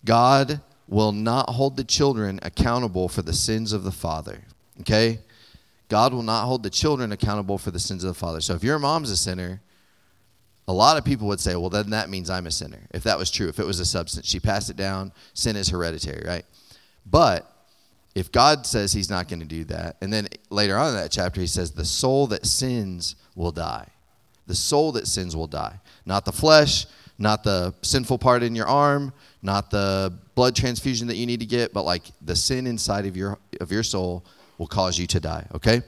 God 0.05 0.61
will 0.89 1.13
not 1.13 1.51
hold 1.51 1.77
the 1.77 1.85
children 1.85 2.39
accountable 2.43 3.09
for 3.09 3.23
the 3.23 3.33
sins 3.33 3.73
of 3.73 3.85
the 3.85 3.93
father. 3.93 4.43
Okay? 4.81 5.19
God 5.89 6.13
will 6.13 6.23
not 6.23 6.45
hold 6.45 6.63
the 6.63 6.71
children 6.71 7.13
accountable 7.13 7.59
for 7.59 7.71
the 7.71 7.79
sins 7.79 8.05
of 8.05 8.09
the 8.09 8.19
father. 8.19 8.41
So 8.41 8.55
if 8.55 8.63
your 8.63 8.79
mom's 8.79 9.11
a 9.11 9.17
sinner, 9.17 9.61
a 10.67 10.73
lot 10.73 10.97
of 10.97 11.05
people 11.05 11.27
would 11.29 11.41
say, 11.41 11.57
well, 11.57 11.71
then 11.71 11.91
that 11.91 12.09
means 12.09 12.31
I'm 12.31 12.47
a 12.47 12.51
sinner. 12.51 12.81
If 12.93 13.03
that 13.05 13.19
was 13.19 13.31
true, 13.31 13.49
if 13.49 13.59
it 13.59 13.67
was 13.67 13.81
a 13.81 13.85
substance, 13.85 14.27
she 14.27 14.41
passed 14.41 14.71
it 14.71 14.77
down, 14.77 15.13
sin 15.35 15.57
is 15.57 15.69
hereditary, 15.69 16.27
right? 16.27 16.45
But 17.07 17.51
if 18.15 18.33
God 18.33 18.67
says 18.67 18.93
he's 18.93 19.11
not 19.11 19.29
going 19.29 19.41
to 19.41 19.47
do 19.47 19.65
that, 19.65 19.97
and 20.01 20.13
then 20.13 20.29
later 20.51 20.77
on 20.79 20.89
in 20.91 20.95
that 20.95 21.11
chapter, 21.11 21.41
he 21.41 21.47
says, 21.47 21.73
the 21.73 21.85
soul 21.85 22.27
that 22.29 22.47
sins 22.47 23.17
will 23.35 23.53
die. 23.53 23.89
The 24.47 24.55
soul 24.55 24.93
that 24.93 25.07
sins 25.07 25.35
will 25.35 25.47
die. 25.47 25.81
Not 26.05 26.25
the 26.25 26.33
flesh, 26.33 26.87
not 27.19 27.45
the 27.45 27.75
sinful 27.83 28.19
part 28.19 28.43
in 28.43 28.55
your 28.55 28.67
arm, 28.67 29.13
not 29.43 29.71
the 29.71 30.19
blood 30.35 30.57
transfusion 30.57 31.07
that 31.09 31.17
you 31.17 31.27
need 31.27 31.41
to 31.41 31.47
get, 31.47 31.73
but 31.73 31.85
like 31.85 32.03
the 32.21 32.35
sin 32.35 32.67
inside 32.67 33.07
of 33.07 33.17
your 33.17 33.39
of 33.61 33.71
your 33.71 33.83
soul 33.83 34.25
will 34.59 34.67
cause 34.67 34.99
you 34.99 35.07
to 35.09 35.21
die, 35.21 35.47
okay? 35.55 35.83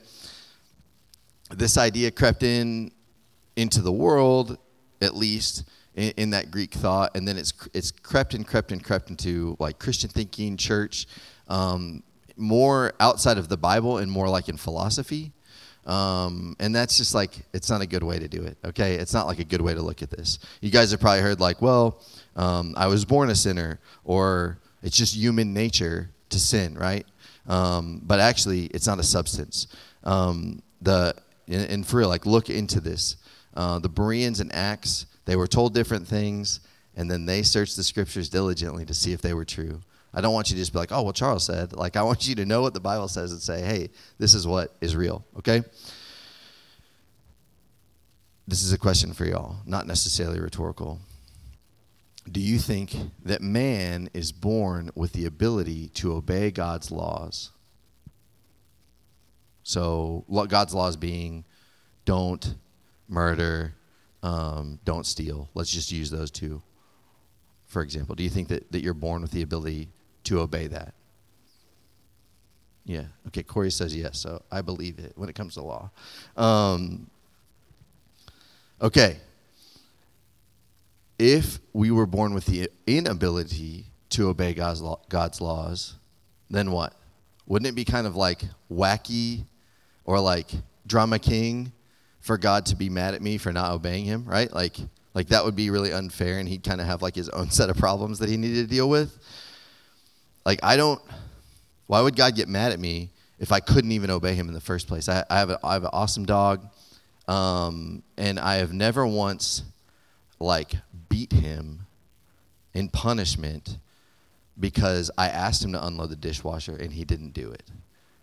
This 1.51 1.79
idea 1.79 2.11
crept 2.11 2.43
in 2.43 2.93
into 3.57 3.81
the 3.81 3.93
world 3.93 4.59
at 5.01 5.15
least 5.15 5.65
in, 5.95 6.13
in 6.17 6.31
that 6.31 6.51
Greek 6.51 6.73
thought 6.73 7.17
and 7.17 7.27
then 7.27 7.37
it's 7.37 7.53
it's 7.75 7.91
crept 7.91 8.35
and 8.35 8.47
crept 8.47 8.73
and 8.73 8.83
crept 8.83 9.11
into 9.11 9.57
like 9.59 9.79
Christian 9.79 10.11
thinking, 10.11 10.57
church, 10.57 11.07
um, 11.49 12.03
more 12.37 12.93
outside 13.01 13.39
of 13.39 13.49
the 13.49 13.57
Bible 13.57 13.99
and 13.99 14.11
more 14.11 14.29
like 14.29 14.49
in 14.49 14.57
philosophy. 14.57 15.33
Um, 15.87 16.57
and 16.59 16.75
that's 16.75 16.97
just 16.97 17.15
like, 17.15 17.31
it's 17.53 17.71
not 17.71 17.81
a 17.81 17.87
good 17.87 18.03
way 18.03 18.19
to 18.19 18.27
do 18.27 18.43
it, 18.43 18.59
okay? 18.65 18.95
It's 18.97 19.15
not 19.15 19.29
like 19.29 19.39
a 19.39 19.45
good 19.45 19.61
way 19.61 19.73
to 19.73 19.81
look 19.81 20.03
at 20.03 20.11
this. 20.11 20.41
You 20.61 20.71
guys 20.71 20.91
have 20.91 21.01
probably 21.01 21.23
heard, 21.23 21.39
like, 21.39 21.63
well, 21.63 22.03
um, 22.35 22.75
I 22.77 22.89
was 22.89 23.05
born 23.05 23.31
a 23.31 23.37
sinner, 23.37 23.79
or 24.05 24.59
it's 24.83 24.97
just 24.97 25.15
human 25.15 25.55
nature 25.55 26.11
to 26.31 26.41
sin, 26.41 26.75
right? 26.75 27.07
Um, 27.49 28.03
but 28.05 28.19
actually, 28.19 28.65
it's 28.67 28.87
not 28.87 28.99
a 28.99 29.05
substance. 29.05 29.69
Um, 30.03 30.61
the 30.83 31.15
and, 31.49 31.71
and, 31.71 31.87
for 31.87 31.99
real, 31.99 32.09
like, 32.09 32.27
look 32.27 32.51
into 32.51 32.81
this. 32.81 33.17
Uh, 33.55 33.79
the 33.79 33.89
Bereans 33.89 34.41
and 34.41 34.53
Acts, 34.53 35.07
they 35.25 35.37
were 35.37 35.47
told 35.47 35.73
different 35.73 36.07
things, 36.09 36.59
and 36.97 37.09
then 37.09 37.27
they 37.27 37.43
searched 37.43 37.77
the 37.77 37.85
scriptures 37.85 38.29
diligently 38.29 38.85
to 38.85 38.95
see 38.95 39.13
if 39.13 39.23
they 39.23 39.33
were 39.33 39.45
true. 39.45 39.81
I 40.17 40.23
don't 40.23 40.33
want 40.33 40.49
you 40.49 40.57
to 40.57 40.63
just 40.63 40.73
be 40.73 40.79
like, 40.79 40.93
oh, 40.93 41.03
well, 41.03 41.13
Charles 41.13 41.45
said. 41.45 41.75
Like, 41.75 41.95
I 41.95 42.03
want 42.03 42.27
you 42.27 42.35
to 42.37 42.47
know 42.47 42.63
what 42.63 42.73
the 42.73 42.81
Bible 42.81 43.07
says 43.07 43.33
and 43.33 43.41
say, 43.41 43.61
hey, 43.61 43.91
this 44.17 44.33
is 44.33 44.47
what 44.47 44.75
is 44.81 44.97
real, 44.97 45.27
okay? 45.37 45.63
This 48.49 48.63
is 48.63 48.73
a 48.73 48.79
question 48.79 49.13
for 49.13 49.27
y'all, 49.27 49.59
not 49.67 49.87
necessarily 49.87 50.41
rhetorical. 50.41 51.01
Do 52.33 52.41
you 52.41 52.59
think 52.59 52.97
that 53.27 53.43
man 53.43 54.09
is 54.15 54.33
born 54.33 54.91
with 54.95 55.13
the 55.13 55.27
ability 55.27 55.89
to 55.89 56.15
obey 56.15 56.51
God's 56.51 56.91
laws? 56.91 57.51
So, 59.65 60.25
God's 60.49 60.73
laws 60.73 60.97
being 60.97 61.45
don't 62.07 62.55
murder, 63.07 63.75
um, 64.23 64.79
don't 64.83 65.05
steal. 65.05 65.51
Let's 65.53 65.71
just 65.71 65.93
use 65.93 66.11
those 66.11 66.31
two, 66.31 66.63
for 67.67 67.83
example. 67.83 68.15
Do 68.15 68.23
you 68.23 68.31
think 68.31 68.49
that, 68.49 68.73
that 68.73 68.83
you're 68.83 68.95
born 68.95 69.21
with 69.21 69.33
the 69.33 69.43
ability 69.43 69.91
to 70.27 70.41
obey 70.41 70.67
that? 70.69 70.95
Yeah. 72.85 73.07
Okay. 73.29 73.43
Corey 73.43 73.71
says 73.71 73.95
yes, 73.95 74.21
so 74.21 74.43
I 74.51 74.63
believe 74.63 74.99
it 74.99 75.13
when 75.17 75.29
it 75.29 75.35
comes 75.35 75.55
to 75.55 75.63
law. 75.63 75.91
Um, 76.37 77.11
okay. 78.81 79.19
If 81.19 81.59
we 81.73 81.91
were 81.91 82.07
born 82.07 82.35
with 82.35 82.47
the 82.47 82.71
inability 82.87 83.87
to 84.11 84.29
obey 84.29 84.55
God's, 84.55 84.83
law, 84.83 85.01
God's 85.09 85.41
laws, 85.41 85.95
then 86.49 86.71
what? 86.71 86.95
Wouldn't 87.47 87.69
it 87.69 87.75
be 87.75 87.85
kind 87.85 88.07
of 88.07 88.15
like 88.15 88.43
wacky 88.71 89.45
or 90.05 90.21
like 90.21 90.51
drama 90.87 91.19
king 91.19 91.73
for 92.21 92.39
God 92.39 92.67
to 92.67 92.77
be 92.77 92.89
mad 92.89 93.15
at 93.15 93.23
me 93.23 93.39
for 93.39 93.53
not 93.53 93.73
obeying 93.73 94.05
him, 94.05 94.25
right? 94.25 94.53
Like, 94.53 94.77
like 95.15 95.29
that 95.29 95.45
would 95.45 95.57
be 95.57 95.71
really 95.71 95.93
unfair 95.93 96.39
and 96.39 96.49
he'd 96.49 96.63
kind 96.63 96.81
of 96.81 96.87
have 96.87 97.03
like 97.03 97.15
his 97.15 97.29
own 97.31 97.51
set 97.51 97.71
of 97.71 97.77
problems 97.77 98.19
that 98.21 98.29
he 98.29 98.37
needed 98.37 98.69
to 98.69 98.75
deal 98.75 98.89
with. 98.89 99.19
Like, 100.47 100.61
I 100.63 100.77
don't, 100.77 101.03
why 101.89 102.01
would 102.01 102.15
God 102.15 102.37
get 102.37 102.49
mad 102.49 102.71
at 102.71 102.79
me 102.79 103.11
if 103.41 103.51
I 103.51 103.59
couldn't 103.59 103.91
even 103.91 104.11
obey 104.11 104.35
him 104.35 104.47
in 104.47 104.55
the 104.55 104.61
first 104.61 104.87
place? 104.87 105.09
I, 105.09 105.25
I 105.29 105.41
have, 105.41 105.51
a, 105.51 105.59
I 105.65 105.73
have 105.73 105.83
an 105.83 105.91
awesome 105.93 106.25
dog, 106.25 106.65
um, 107.27 108.05
and 108.17 108.39
I 108.39 108.55
have 108.55 108.73
never 108.73 109.05
once, 109.05 109.65
like, 110.39 110.77
beat 111.09 111.33
him 111.33 111.87
in 112.75 112.89
punishment 112.89 113.79
because 114.59 115.11
I 115.19 115.31
asked 115.31 115.65
him 115.65 115.73
to 115.73 115.85
unload 115.85 116.11
the 116.11 116.17
dishwasher 116.17 116.77
and 116.77 116.93
he 116.93 117.05
didn't 117.05 117.35
do 117.35 117.51
it. 117.51 117.65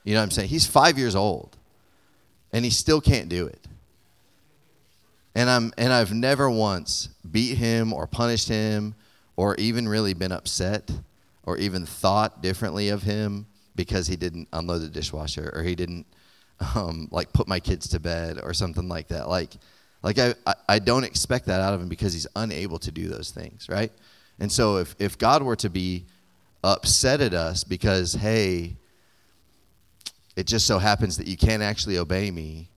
You 0.05 0.13
know 0.13 0.21
what 0.21 0.23
I'm 0.23 0.31
saying? 0.31 0.47
He's 0.47 0.65
five 0.65 0.97
years 0.97 1.17
old 1.17 1.57
and 2.53 2.63
he 2.63 2.71
still 2.71 3.01
can't 3.01 3.27
do 3.27 3.47
it. 3.47 3.67
And, 5.35 5.49
I'm, 5.49 5.73
and 5.77 5.91
I've 5.91 6.13
never 6.13 6.49
once 6.49 7.09
beat 7.29 7.57
him 7.57 7.91
or 7.91 8.07
punished 8.07 8.47
him 8.47 8.95
or 9.35 9.55
even 9.55 9.89
really 9.89 10.13
been 10.13 10.31
upset 10.31 10.89
or 11.43 11.57
even 11.57 11.85
thought 11.85 12.41
differently 12.41 12.89
of 12.89 13.03
him 13.03 13.45
because 13.75 14.07
he 14.07 14.15
didn't 14.15 14.47
unload 14.53 14.81
the 14.81 14.87
dishwasher 14.87 15.51
or 15.53 15.63
he 15.63 15.75
didn't 15.75 16.05
um, 16.75 17.07
like 17.11 17.33
put 17.33 17.47
my 17.47 17.59
kids 17.59 17.89
to 17.89 17.99
bed 17.99 18.39
or 18.41 18.53
something 18.53 18.87
like 18.87 19.09
that. 19.09 19.27
Like, 19.27 19.51
like 20.01 20.19
I, 20.19 20.33
I 20.67 20.79
don't 20.79 21.03
expect 21.03 21.45
that 21.47 21.61
out 21.61 21.73
of 21.73 21.81
him 21.81 21.89
because 21.89 22.13
he's 22.13 22.27
unable 22.35 22.79
to 22.79 22.91
do 22.91 23.07
those 23.07 23.31
things, 23.31 23.67
right? 23.69 23.91
And 24.39 24.51
so 24.51 24.77
if, 24.77 24.95
if 24.99 25.17
God 25.17 25.43
were 25.43 25.55
to 25.57 25.69
be 25.69 26.05
upset 26.63 27.21
at 27.21 27.33
us 27.33 27.63
because, 27.63 28.13
hey, 28.13 28.75
it 30.35 30.47
just 30.47 30.65
so 30.65 30.79
happens 30.79 31.17
that 31.17 31.27
you 31.27 31.37
can't 31.37 31.61
actually 31.61 31.97
obey 31.97 32.31
me, 32.31 32.69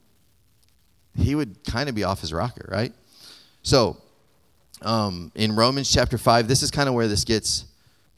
he 1.16 1.34
would 1.34 1.64
kind 1.64 1.88
of 1.88 1.94
be 1.94 2.04
off 2.04 2.20
his 2.20 2.32
rocker, 2.32 2.68
right? 2.70 2.92
So 3.62 3.96
um, 4.82 5.32
in 5.34 5.56
Romans 5.56 5.90
chapter 5.90 6.18
5, 6.18 6.48
this 6.48 6.62
is 6.62 6.70
kind 6.70 6.88
of 6.88 6.94
where 6.94 7.08
this 7.08 7.24
gets 7.24 7.64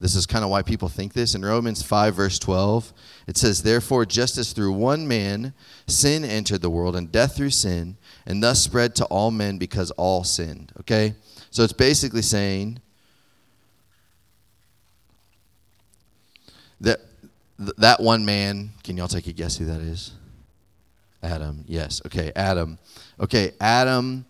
this 0.01 0.15
is 0.15 0.27
kind 0.27 0.45
of 0.45 0.51
why 0.51 0.63
people 0.63 0.89
think 0.89 1.13
this. 1.13 1.35
In 1.35 1.45
Romans 1.45 1.83
5, 1.83 2.15
verse 2.15 2.39
12, 2.39 2.93
it 3.27 3.37
says, 3.37 3.63
Therefore, 3.63 4.05
just 4.05 4.39
as 4.39 4.53
through 4.53 4.73
one 4.73 5.09
man 5.09 5.53
sin 5.87 6.25
entered 6.25 6.63
the 6.63 6.71
world, 6.71 6.95
and 6.95 7.11
death 7.11 7.37
through 7.37 7.51
sin, 7.51 7.97
and 8.25 8.43
thus 8.43 8.63
spread 8.63 8.95
to 8.97 9.05
all 9.07 9.31
men 9.31 9.59
because 9.59 9.91
all 9.93 10.23
sinned. 10.23 10.73
Okay? 10.81 11.15
So 11.51 11.65
it's 11.65 11.73
basically 11.73 12.23
saying 12.23 12.81
that 16.81 17.01
that 17.59 18.01
one 18.01 18.25
man, 18.25 18.71
can 18.85 18.97
y'all 18.97 19.09
take 19.09 19.27
a 19.27 19.33
guess 19.33 19.57
who 19.57 19.65
that 19.65 19.81
is? 19.81 20.13
Adam. 21.25 21.65
Yes. 21.67 22.01
Okay, 22.07 22.31
Adam. 22.37 22.79
Okay, 23.19 23.53
Adam, 23.61 24.25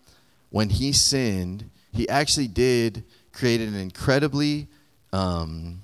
when 0.49 0.69
he 0.69 0.91
sinned, 0.91 1.69
he 1.91 2.09
actually 2.09 2.47
did 2.47 3.03
create 3.31 3.61
an 3.61 3.75
incredibly 3.75 4.67
um, 5.13 5.81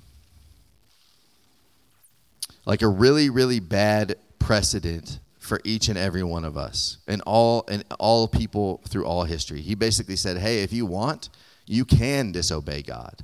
like 2.65 2.81
a 2.81 2.87
really, 2.87 3.29
really 3.29 3.59
bad 3.59 4.15
precedent 4.39 5.19
for 5.39 5.61
each 5.63 5.89
and 5.89 5.97
every 5.97 6.23
one 6.23 6.43
of 6.43 6.57
us 6.57 6.97
and 7.07 7.21
all 7.25 7.63
and 7.67 7.83
all 7.99 8.27
people 8.27 8.81
through 8.87 9.05
all 9.05 9.23
history. 9.23 9.61
He 9.61 9.75
basically 9.75 10.15
said, 10.15 10.37
"Hey, 10.37 10.63
if 10.63 10.73
you 10.73 10.85
want, 10.85 11.29
you 11.65 11.85
can 11.85 12.31
disobey 12.31 12.81
God." 12.81 13.23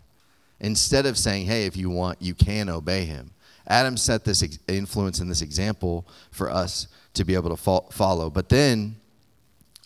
Instead 0.60 1.06
of 1.06 1.18
saying, 1.18 1.48
"Hey, 1.48 1.66
if 1.66 1.76
you 1.76 1.90
want, 1.90 2.22
you 2.22 2.36
can 2.36 2.70
obey 2.70 3.06
him." 3.06 3.32
Adam 3.68 3.98
set 3.98 4.24
this 4.24 4.44
ex- 4.44 4.60
influence 4.68 5.20
and 5.20 5.30
this 5.30 5.42
example 5.42 6.08
for 6.32 6.50
us 6.52 6.88
to 7.14 7.24
be 7.24 7.36
able 7.36 7.50
to 7.50 7.58
fo- 7.58 7.88
follow. 7.92 8.30
But 8.30 8.50
then 8.50 8.96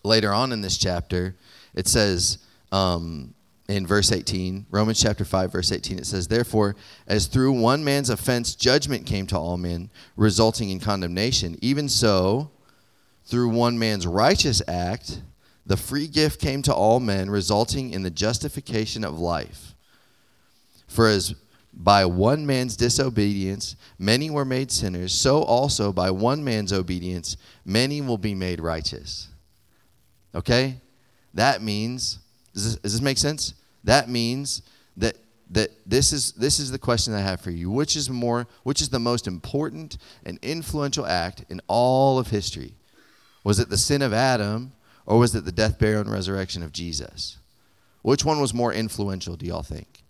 later 0.04 0.34
on 0.34 0.52
in 0.52 0.62
this 0.62 0.78
chapter, 0.78 1.36
it 1.74 1.88
says 1.88 2.40
um, 2.72 3.34
in 3.68 3.88
verse 3.88 4.12
18, 4.12 4.68
Romans 4.70 5.02
chapter 5.02 5.26
5, 5.26 5.52
verse 5.52 5.72
18, 5.72 5.98
it 5.98 6.06
says, 6.06 6.28
Therefore, 6.28 6.76
as 7.08 7.26
through 7.26 7.54
one 7.54 7.84
man's 7.84 8.10
offense 8.10 8.56
judgment 8.56 9.06
came 9.06 9.26
to 9.28 9.38
all 9.38 9.58
men, 9.58 9.90
resulting 10.16 10.70
in 10.70 10.80
condemnation, 10.80 11.58
even 11.62 11.90
so, 11.90 12.52
through 13.26 13.50
one 13.50 13.80
man's 13.80 14.06
righteous 14.06 14.62
act, 14.68 15.22
the 15.66 15.78
free 15.78 16.08
gift 16.08 16.40
came 16.40 16.62
to 16.62 16.74
all 16.74 17.00
men, 17.00 17.30
resulting 17.30 17.92
in 17.92 18.04
the 18.04 18.12
justification 18.12 19.04
of 19.04 19.20
life. 19.20 19.74
For 20.88 21.08
as 21.08 21.34
by 21.74 22.06
one 22.06 22.46
man's 22.46 22.78
disobedience 22.78 23.76
many 23.98 24.30
were 24.30 24.46
made 24.46 24.72
sinners, 24.72 25.14
so 25.14 25.42
also 25.42 25.92
by 25.92 26.12
one 26.12 26.44
man's 26.44 26.72
obedience 26.72 27.36
many 27.66 28.00
will 28.00 28.20
be 28.20 28.36
made 28.36 28.60
righteous. 28.60 29.30
Okay? 30.36 30.80
That 31.34 31.62
means 31.62 32.20
does 32.56 32.64
this, 32.64 32.76
does 32.78 32.94
this 32.94 33.02
make 33.02 33.20
sense? 33.20 33.54
That 33.84 34.10
means 34.10 34.64
that 34.98 35.18
that 35.52 35.70
this 35.86 36.12
is 36.12 36.32
this 36.32 36.60
is 36.60 36.72
the 36.72 36.80
question 36.80 37.14
I 37.14 37.20
have 37.20 37.42
for 37.42 37.52
you. 37.52 37.70
Which 37.70 37.96
is 37.96 38.10
more 38.10 38.48
which 38.64 38.82
is 38.82 38.90
the 38.90 39.00
most 39.00 39.28
important 39.28 39.98
and 40.26 40.40
influential 40.42 41.06
act 41.06 41.46
in 41.50 41.62
all 41.68 42.18
of 42.18 42.28
history? 42.28 42.74
Was 43.44 43.60
it 43.60 43.70
the 43.70 43.78
sin 43.78 44.02
of 44.02 44.14
Adam 44.14 44.72
or 45.06 45.20
was 45.20 45.36
it 45.36 45.46
the 45.46 45.52
death, 45.52 45.78
burial, 45.78 46.02
and 46.02 46.12
resurrection 46.12 46.64
of 46.64 46.72
Jesus? 46.72 47.38
Which 48.02 48.26
one 48.26 48.40
was 48.40 48.54
more 48.54 48.74
influential, 48.74 49.36
do 49.36 49.46
y'all 49.46 49.62
think? 49.62 50.04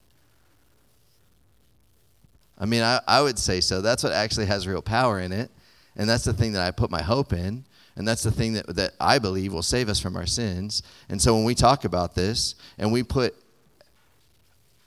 I 2.57 2.65
mean, 2.65 2.81
I, 2.81 3.01
I 3.07 3.21
would 3.21 3.37
say 3.37 3.59
so. 3.59 3.81
That's 3.81 4.03
what 4.03 4.13
actually 4.13 4.45
has 4.45 4.67
real 4.67 4.81
power 4.81 5.19
in 5.19 5.33
it. 5.33 5.51
And 5.97 6.09
that's 6.09 6.23
the 6.23 6.33
thing 6.33 6.53
that 6.53 6.65
I 6.65 6.71
put 6.71 6.89
my 6.91 7.01
hope 7.01 7.33
in. 7.33 7.65
And 7.95 8.07
that's 8.07 8.23
the 8.23 8.31
thing 8.31 8.53
that, 8.53 8.67
that 8.75 8.93
I 8.99 9.19
believe 9.19 9.53
will 9.53 9.61
save 9.61 9.87
us 9.87 9.99
from 9.99 10.15
our 10.15 10.25
sins. 10.25 10.83
And 11.09 11.21
so 11.21 11.35
when 11.35 11.45
we 11.45 11.55
talk 11.55 11.85
about 11.85 12.13
this 12.13 12.55
and 12.77 12.91
we 12.91 13.03
put 13.03 13.35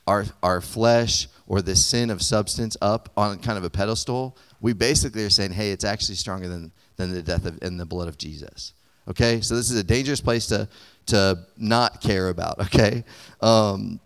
our, 0.07 0.27
our 0.43 0.61
flesh 0.61 1.29
or 1.47 1.63
the 1.63 1.77
sin 1.77 2.11
of 2.11 2.21
substance 2.23 2.77
up 2.83 3.11
on 3.17 3.39
kind 3.39 3.57
of 3.57 3.65
a 3.65 3.71
pedestal, 3.71 4.37
we 4.61 4.73
basically 4.73 5.25
are 5.25 5.31
saying, 5.31 5.53
hey, 5.53 5.71
it's 5.71 5.85
actually 5.85 6.17
stronger 6.17 6.49
than, 6.49 6.73
than 6.97 7.13
the 7.13 7.23
death 7.23 7.47
of, 7.47 7.59
and 7.63 7.81
the 7.81 7.87
blood 7.87 8.09
of 8.09 8.19
Jesus. 8.19 8.75
Okay? 9.09 9.41
So 9.41 9.57
this 9.57 9.71
is 9.71 9.79
a 9.79 9.85
dangerous 9.85 10.21
place 10.21 10.47
to, 10.47 10.69
to 11.07 11.47
not 11.57 12.03
care 12.03 12.29
about, 12.29 12.61
okay? 12.61 13.05
Um, 13.41 14.01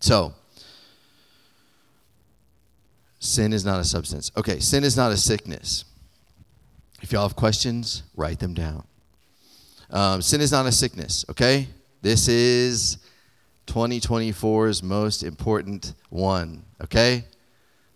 so, 0.00 0.34
sin 3.20 3.52
is 3.52 3.64
not 3.64 3.78
a 3.78 3.84
substance. 3.84 4.32
Okay, 4.36 4.58
sin 4.58 4.82
is 4.82 4.96
not 4.96 5.12
a 5.12 5.16
sickness. 5.16 5.84
If 7.02 7.12
y'all 7.12 7.22
have 7.22 7.36
questions, 7.36 8.04
write 8.16 8.38
them 8.38 8.54
down. 8.54 8.84
Um, 9.90 10.22
sin 10.22 10.40
is 10.40 10.52
not 10.52 10.66
a 10.66 10.72
sickness, 10.72 11.24
okay? 11.28 11.68
This 12.00 12.28
is 12.28 12.98
2024's 13.66 14.82
most 14.82 15.22
important 15.22 15.94
one, 16.08 16.64
okay? 16.82 17.24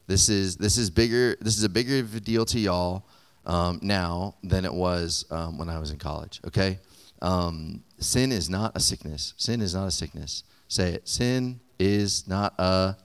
This 0.07 0.29
is 0.29 0.57
this 0.57 0.79
is 0.79 0.91
bigger. 0.91 1.37
This 1.41 1.57
is 1.57 1.65
a 1.65 1.69
bigger 1.69 2.03
deal 2.03 2.45
to 2.47 2.59
y'all 2.59 3.05
um, 3.45 3.81
now 3.83 4.35
than 4.43 4.65
it 4.65 4.73
was 4.73 5.25
um, 5.31 5.59
when 5.59 5.69
I 5.69 5.79
was 5.79 5.91
in 5.91 5.99
college. 5.99 6.41
Okay, 6.47 6.79
um, 7.23 7.83
sin 7.99 8.31
is 8.31 8.49
not 8.49 8.77
a 8.77 8.81
sickness. 8.81 9.35
Sin 9.37 9.61
is 9.61 9.75
not 9.75 9.87
a 9.87 9.91
sickness. 9.91 10.45
Say 10.69 10.95
it. 10.95 11.09
Sin 11.09 11.61
is 11.79 12.29
not 12.29 12.55
a 12.59 12.97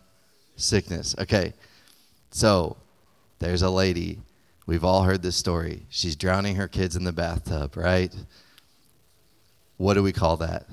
sickness. 0.57 1.15
Okay, 1.17 1.53
so 2.29 2.77
there's 3.39 3.63
a 3.63 3.69
lady 3.69 4.19
We've 4.65 4.83
all 4.83 5.03
heard 5.03 5.21
this 5.21 5.35
story. 5.35 5.85
She's 5.89 6.15
drowning 6.15 6.55
her 6.55 6.67
kids 6.67 6.95
in 6.95 7.03
the 7.03 7.11
bathtub, 7.11 7.75
right? 7.75 8.15
What 9.77 9.95
do 9.95 10.03
we 10.03 10.11
call 10.11 10.37
that? 10.37 10.65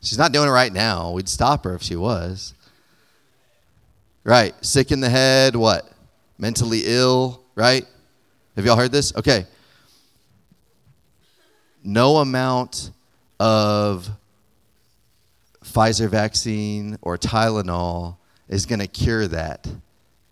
She's 0.00 0.18
not 0.18 0.32
doing 0.32 0.48
it 0.48 0.52
right 0.52 0.72
now. 0.72 1.12
We'd 1.12 1.28
stop 1.28 1.64
her 1.64 1.74
if 1.74 1.82
she 1.82 1.96
was. 1.96 2.54
Right. 4.24 4.54
Sick 4.64 4.90
in 4.90 5.00
the 5.00 5.10
head, 5.10 5.54
what? 5.54 5.90
Mentally 6.38 6.82
ill, 6.84 7.42
right? 7.54 7.86
Have 8.56 8.64
y'all 8.64 8.76
heard 8.76 8.92
this? 8.92 9.14
Okay. 9.14 9.46
No 11.84 12.16
amount 12.16 12.90
of 13.38 14.08
Pfizer 15.64 16.08
vaccine 16.08 16.98
or 17.02 17.16
Tylenol 17.18 18.16
is 18.48 18.66
going 18.66 18.80
to 18.80 18.86
cure 18.86 19.26
that 19.28 19.68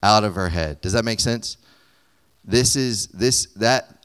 out 0.03 0.25
of 0.25 0.35
her 0.35 0.49
head. 0.49 0.81
Does 0.81 0.93
that 0.93 1.05
make 1.05 1.21
sense? 1.21 1.57
This 2.45 2.77
is 2.77 3.09
this 3.09 3.47
that 3.57 4.01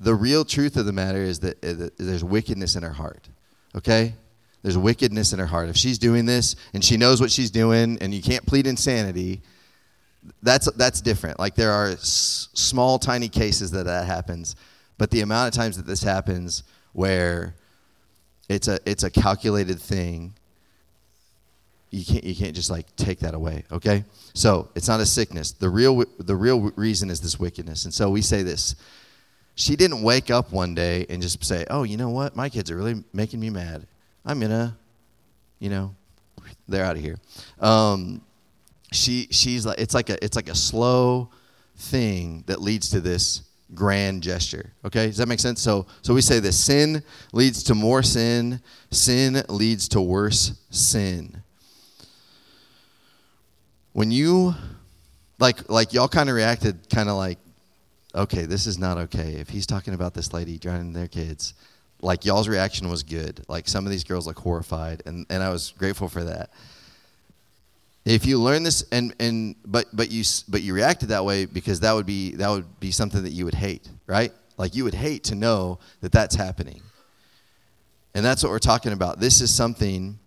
the 0.00 0.14
real 0.14 0.44
truth 0.44 0.76
of 0.76 0.86
the 0.86 0.92
matter 0.92 1.22
is 1.22 1.40
that, 1.40 1.60
there's 1.98 2.24
wickedness 2.24 2.76
in 2.76 2.82
her 2.82 2.92
heart. 2.92 3.28
Okay? 3.76 4.14
There's 4.62 4.78
wickedness 4.78 5.32
in 5.32 5.38
her 5.38 5.46
heart. 5.46 5.68
If 5.68 5.76
she's 5.76 5.98
doing 5.98 6.26
this 6.26 6.56
and 6.72 6.84
she 6.84 6.96
knows 6.96 7.20
what 7.20 7.30
she's 7.30 7.50
doing 7.50 7.98
and 8.00 8.14
you 8.14 8.22
can't 8.22 8.44
plead 8.46 8.66
insanity, 8.66 9.42
that's 10.42 10.70
that's 10.72 11.00
different. 11.02 11.38
Like 11.38 11.54
there 11.54 11.70
are 11.70 11.88
s- 11.88 12.48
small 12.54 12.98
tiny 12.98 13.28
cases 13.28 13.70
that 13.72 13.84
that 13.84 14.06
happens, 14.06 14.56
but 14.96 15.10
the 15.10 15.20
amount 15.20 15.48
of 15.48 15.54
times 15.54 15.76
that 15.76 15.86
this 15.86 16.02
happens 16.02 16.62
where 16.94 17.54
it's 18.48 18.68
a 18.68 18.78
it's 18.86 19.02
a 19.02 19.10
calculated 19.10 19.78
thing 19.78 20.34
you 21.94 22.04
can't 22.04 22.24
you 22.24 22.34
can't 22.34 22.54
just 22.54 22.70
like 22.70 22.94
take 22.96 23.20
that 23.20 23.34
away 23.34 23.64
okay? 23.70 24.04
So 24.34 24.68
it's 24.74 24.88
not 24.88 24.98
a 25.00 25.06
sickness. 25.06 25.52
The 25.52 25.68
real 25.68 26.04
the 26.18 26.34
real 26.34 26.72
reason 26.74 27.08
is 27.08 27.20
this 27.20 27.38
wickedness. 27.38 27.84
And 27.84 27.94
so 27.94 28.10
we 28.10 28.20
say 28.20 28.42
this. 28.42 28.74
She 29.54 29.76
didn't 29.76 30.02
wake 30.02 30.30
up 30.30 30.52
one 30.52 30.74
day 30.74 31.06
and 31.08 31.22
just 31.22 31.42
say 31.44 31.64
oh 31.70 31.84
you 31.84 31.96
know 31.96 32.10
what? 32.10 32.34
My 32.34 32.48
kids 32.48 32.70
are 32.70 32.76
really 32.76 33.04
making 33.12 33.38
me 33.38 33.50
mad. 33.50 33.86
I'm 34.26 34.40
gonna 34.40 34.76
you 35.60 35.70
know 35.70 35.94
they're 36.68 36.84
out 36.84 36.96
of 36.96 37.02
here. 37.02 37.16
Um, 37.60 38.20
she 38.90 39.28
she's 39.30 39.64
like 39.64 39.78
it's 39.78 39.94
like 39.94 40.10
a 40.10 40.22
it's 40.24 40.36
like 40.36 40.48
a 40.48 40.54
slow 40.54 41.30
thing 41.76 42.42
that 42.46 42.60
leads 42.60 42.90
to 42.90 43.00
this 43.00 43.42
grand 43.74 44.22
gesture 44.22 44.72
okay? 44.84 45.06
Does 45.06 45.18
that 45.18 45.28
make 45.28 45.40
sense? 45.40 45.62
So 45.62 45.86
so 46.02 46.12
we 46.12 46.22
say 46.22 46.40
this. 46.40 46.58
Sin 46.58 47.04
leads 47.32 47.62
to 47.64 47.74
more 47.76 48.02
sin. 48.02 48.60
Sin 48.90 49.44
leads 49.48 49.86
to 49.88 50.00
worse 50.00 50.58
sin 50.70 51.43
when 53.94 54.10
you 54.10 54.54
like 55.38 55.70
like 55.70 55.94
y'all 55.94 56.08
kind 56.08 56.28
of 56.28 56.34
reacted 56.36 56.90
kind 56.90 57.08
of 57.08 57.16
like 57.16 57.38
okay 58.14 58.44
this 58.44 58.66
is 58.66 58.76
not 58.78 58.98
okay. 58.98 59.36
If 59.36 59.48
he's 59.48 59.66
talking 59.66 59.94
about 59.94 60.12
this 60.12 60.34
lady 60.34 60.58
drowning 60.58 60.92
their 60.92 61.08
kids 61.08 61.54
like 62.02 62.26
y'all's 62.26 62.48
reaction 62.48 62.90
was 62.90 63.02
good. 63.02 63.42
Like 63.48 63.66
some 63.66 63.86
of 63.86 63.90
these 63.90 64.04
girls 64.04 64.26
look 64.26 64.38
horrified 64.38 65.02
and, 65.06 65.24
and 65.30 65.42
i 65.42 65.48
was 65.48 65.72
grateful 65.78 66.08
for 66.08 66.24
that. 66.24 66.50
If 68.04 68.26
you 68.26 68.38
learn 68.38 68.62
this 68.64 68.84
and 68.92 69.14
and 69.18 69.56
but 69.64 69.86
but 69.94 70.10
you 70.10 70.22
but 70.48 70.60
you 70.60 70.74
reacted 70.74 71.08
that 71.08 71.24
way 71.24 71.46
because 71.46 71.80
that 71.80 71.92
would 71.94 72.04
be 72.04 72.32
that 72.32 72.50
would 72.50 72.78
be 72.78 72.90
something 72.90 73.22
that 73.22 73.30
you 73.30 73.46
would 73.46 73.54
hate 73.54 73.88
right? 74.06 74.32
Like 74.56 74.74
you 74.74 74.84
would 74.84 74.94
hate 74.94 75.24
to 75.24 75.34
know 75.34 75.78
that 76.00 76.12
that's 76.12 76.34
happening. 76.34 76.82
And 78.14 78.24
that's 78.24 78.42
what 78.42 78.50
we're 78.50 78.58
talking 78.58 78.92
about. 78.92 79.18
This 79.18 79.40
is 79.40 79.52
something 79.52 80.18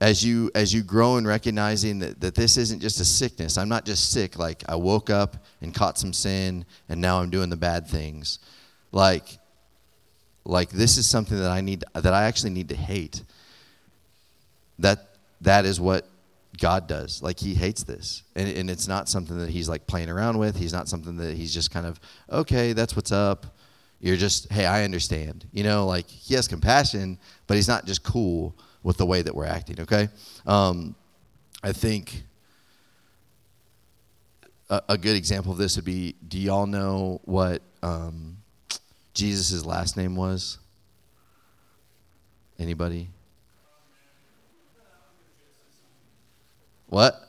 as 0.00 0.24
you 0.24 0.50
as 0.54 0.74
you 0.74 0.82
grow 0.82 1.16
in 1.16 1.26
recognizing 1.26 1.98
that, 2.00 2.20
that 2.20 2.34
this 2.34 2.56
isn't 2.56 2.80
just 2.80 3.00
a 3.00 3.04
sickness. 3.04 3.56
I'm 3.56 3.68
not 3.68 3.84
just 3.84 4.10
sick 4.10 4.38
like 4.38 4.62
i 4.68 4.74
woke 4.74 5.10
up 5.10 5.36
and 5.60 5.74
caught 5.74 5.98
some 5.98 6.12
sin 6.12 6.64
and 6.88 7.00
now 7.00 7.20
i'm 7.20 7.30
doing 7.30 7.50
the 7.50 7.56
bad 7.56 7.86
things. 7.86 8.38
Like 8.92 9.38
like 10.44 10.70
this 10.70 10.98
is 10.98 11.06
something 11.06 11.38
that 11.38 11.50
i 11.50 11.60
need 11.60 11.84
that 11.94 12.12
i 12.12 12.24
actually 12.24 12.50
need 12.50 12.68
to 12.70 12.76
hate. 12.76 13.22
That 14.78 15.16
that 15.40 15.64
is 15.64 15.80
what 15.80 16.08
god 16.58 16.88
does. 16.88 17.22
Like 17.22 17.38
he 17.38 17.54
hates 17.54 17.84
this. 17.84 18.24
And, 18.34 18.48
and 18.48 18.70
it's 18.70 18.88
not 18.88 19.08
something 19.08 19.38
that 19.38 19.50
he's 19.50 19.68
like 19.68 19.86
playing 19.86 20.10
around 20.10 20.38
with. 20.38 20.56
He's 20.56 20.72
not 20.72 20.88
something 20.88 21.16
that 21.16 21.36
he's 21.36 21.54
just 21.54 21.70
kind 21.70 21.86
of 21.86 22.00
okay 22.30 22.72
that's 22.72 22.96
what's 22.96 23.12
up. 23.12 23.46
You're 24.00 24.16
just 24.16 24.52
hey 24.52 24.66
i 24.66 24.82
understand. 24.82 25.46
You 25.52 25.62
know 25.62 25.86
like 25.86 26.08
he 26.08 26.34
has 26.34 26.48
compassion 26.48 27.16
but 27.46 27.54
he's 27.54 27.68
not 27.68 27.86
just 27.86 28.02
cool 28.02 28.56
with 28.84 28.98
the 28.98 29.06
way 29.06 29.22
that 29.22 29.34
we're 29.34 29.46
acting, 29.46 29.80
okay? 29.80 30.08
Um, 30.46 30.94
I 31.64 31.72
think 31.72 32.22
a, 34.70 34.82
a, 34.90 34.98
good 34.98 35.16
example 35.16 35.50
of 35.50 35.58
this 35.58 35.76
would 35.76 35.86
be 35.86 36.14
do 36.28 36.38
y'all 36.38 36.66
know 36.66 37.20
what 37.24 37.62
um, 37.82 38.36
Jesus' 39.14 39.64
last 39.64 39.96
name 39.96 40.14
was? 40.14 40.58
Anybody? 42.58 43.08
What? 46.88 47.20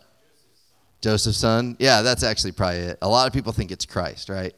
Joseph's 1.01 1.37
son? 1.37 1.77
Yeah, 1.79 2.01
that's 2.01 2.23
actually 2.23 2.51
probably 2.51 2.79
it. 2.79 2.97
A 3.01 3.07
lot 3.07 3.27
of 3.27 3.33
people 3.33 3.53
think 3.53 3.71
it's 3.71 3.85
Christ, 3.85 4.27
right? 4.27 4.53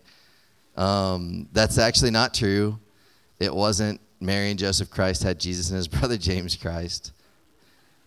Um, 0.76 1.48
that's 1.54 1.78
actually 1.78 2.12
not 2.12 2.34
true. 2.34 2.80
It 3.40 3.54
wasn't 3.54 4.02
Mary 4.20 4.50
and 4.50 4.60
Joseph 4.60 4.90
Christ 4.90 5.24
had 5.24 5.40
Jesus 5.40 5.70
and 5.70 5.78
his 5.78 5.88
brother 5.88 6.18
James 6.18 6.56
Christ. 6.56 7.12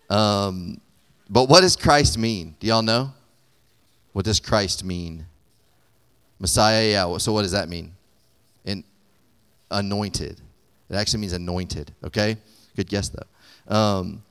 Um, 0.09 0.81
but 1.29 1.47
what 1.47 1.61
does 1.61 1.75
Christ 1.75 2.17
mean? 2.17 2.55
Do 2.59 2.67
y'all 2.67 2.81
know? 2.81 3.13
What 4.13 4.25
does 4.25 4.39
Christ 4.39 4.83
mean? 4.83 5.25
Messiah, 6.39 6.89
yeah. 6.89 7.17
So 7.17 7.31
what 7.31 7.43
does 7.43 7.53
that 7.53 7.69
mean? 7.69 7.93
In 8.65 8.83
anointed. 9.69 10.41
It 10.89 10.95
actually 10.95 11.21
means 11.21 11.33
anointed. 11.33 11.93
Okay, 12.03 12.35
good 12.75 12.89
guess 12.89 13.09
though. 13.09 13.73
Um, 13.73 14.23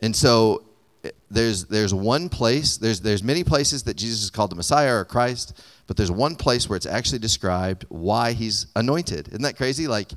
and 0.00 0.16
so 0.16 0.64
there's 1.30 1.66
there's 1.66 1.94
one 1.94 2.28
place. 2.28 2.76
There's 2.76 3.00
there's 3.00 3.22
many 3.22 3.44
places 3.44 3.84
that 3.84 3.96
Jesus 3.96 4.22
is 4.22 4.30
called 4.30 4.50
the 4.50 4.56
Messiah 4.56 4.96
or 4.96 5.04
Christ, 5.04 5.60
but 5.86 5.96
there's 5.96 6.10
one 6.10 6.34
place 6.34 6.68
where 6.68 6.76
it's 6.76 6.86
actually 6.86 7.20
described 7.20 7.84
why 7.88 8.32
he's 8.32 8.66
anointed. 8.74 9.28
Isn't 9.28 9.42
that 9.42 9.56
crazy? 9.56 9.86
Like 9.86 10.10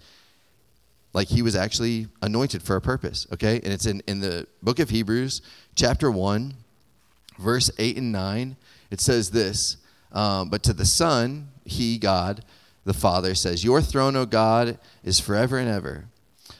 like 1.16 1.30
he 1.30 1.42
was 1.42 1.56
actually 1.56 2.08
anointed 2.22 2.62
for 2.62 2.76
a 2.76 2.82
purpose. 2.82 3.26
Okay, 3.34 3.56
and 3.64 3.72
it's 3.74 3.86
in 3.86 4.02
in 4.06 4.20
the 4.20 4.46
book 4.62 4.80
of 4.80 4.90
Hebrews, 4.90 5.42
chapter 5.74 6.12
one, 6.12 6.56
verse 7.40 7.72
eight 7.80 7.96
and 7.98 8.12
nine. 8.12 8.58
It 8.92 9.00
says 9.00 9.32
this. 9.32 9.78
Um, 10.12 10.50
but 10.50 10.62
to 10.64 10.74
the 10.74 10.86
Son, 10.86 11.50
He, 11.66 11.98
God, 11.98 12.44
the 12.86 12.94
Father, 12.94 13.34
says, 13.34 13.64
Your 13.64 13.82
throne, 13.82 14.16
O 14.16 14.26
God, 14.26 14.78
is 15.04 15.20
forever 15.20 15.58
and 15.58 15.70
ever. 15.70 16.06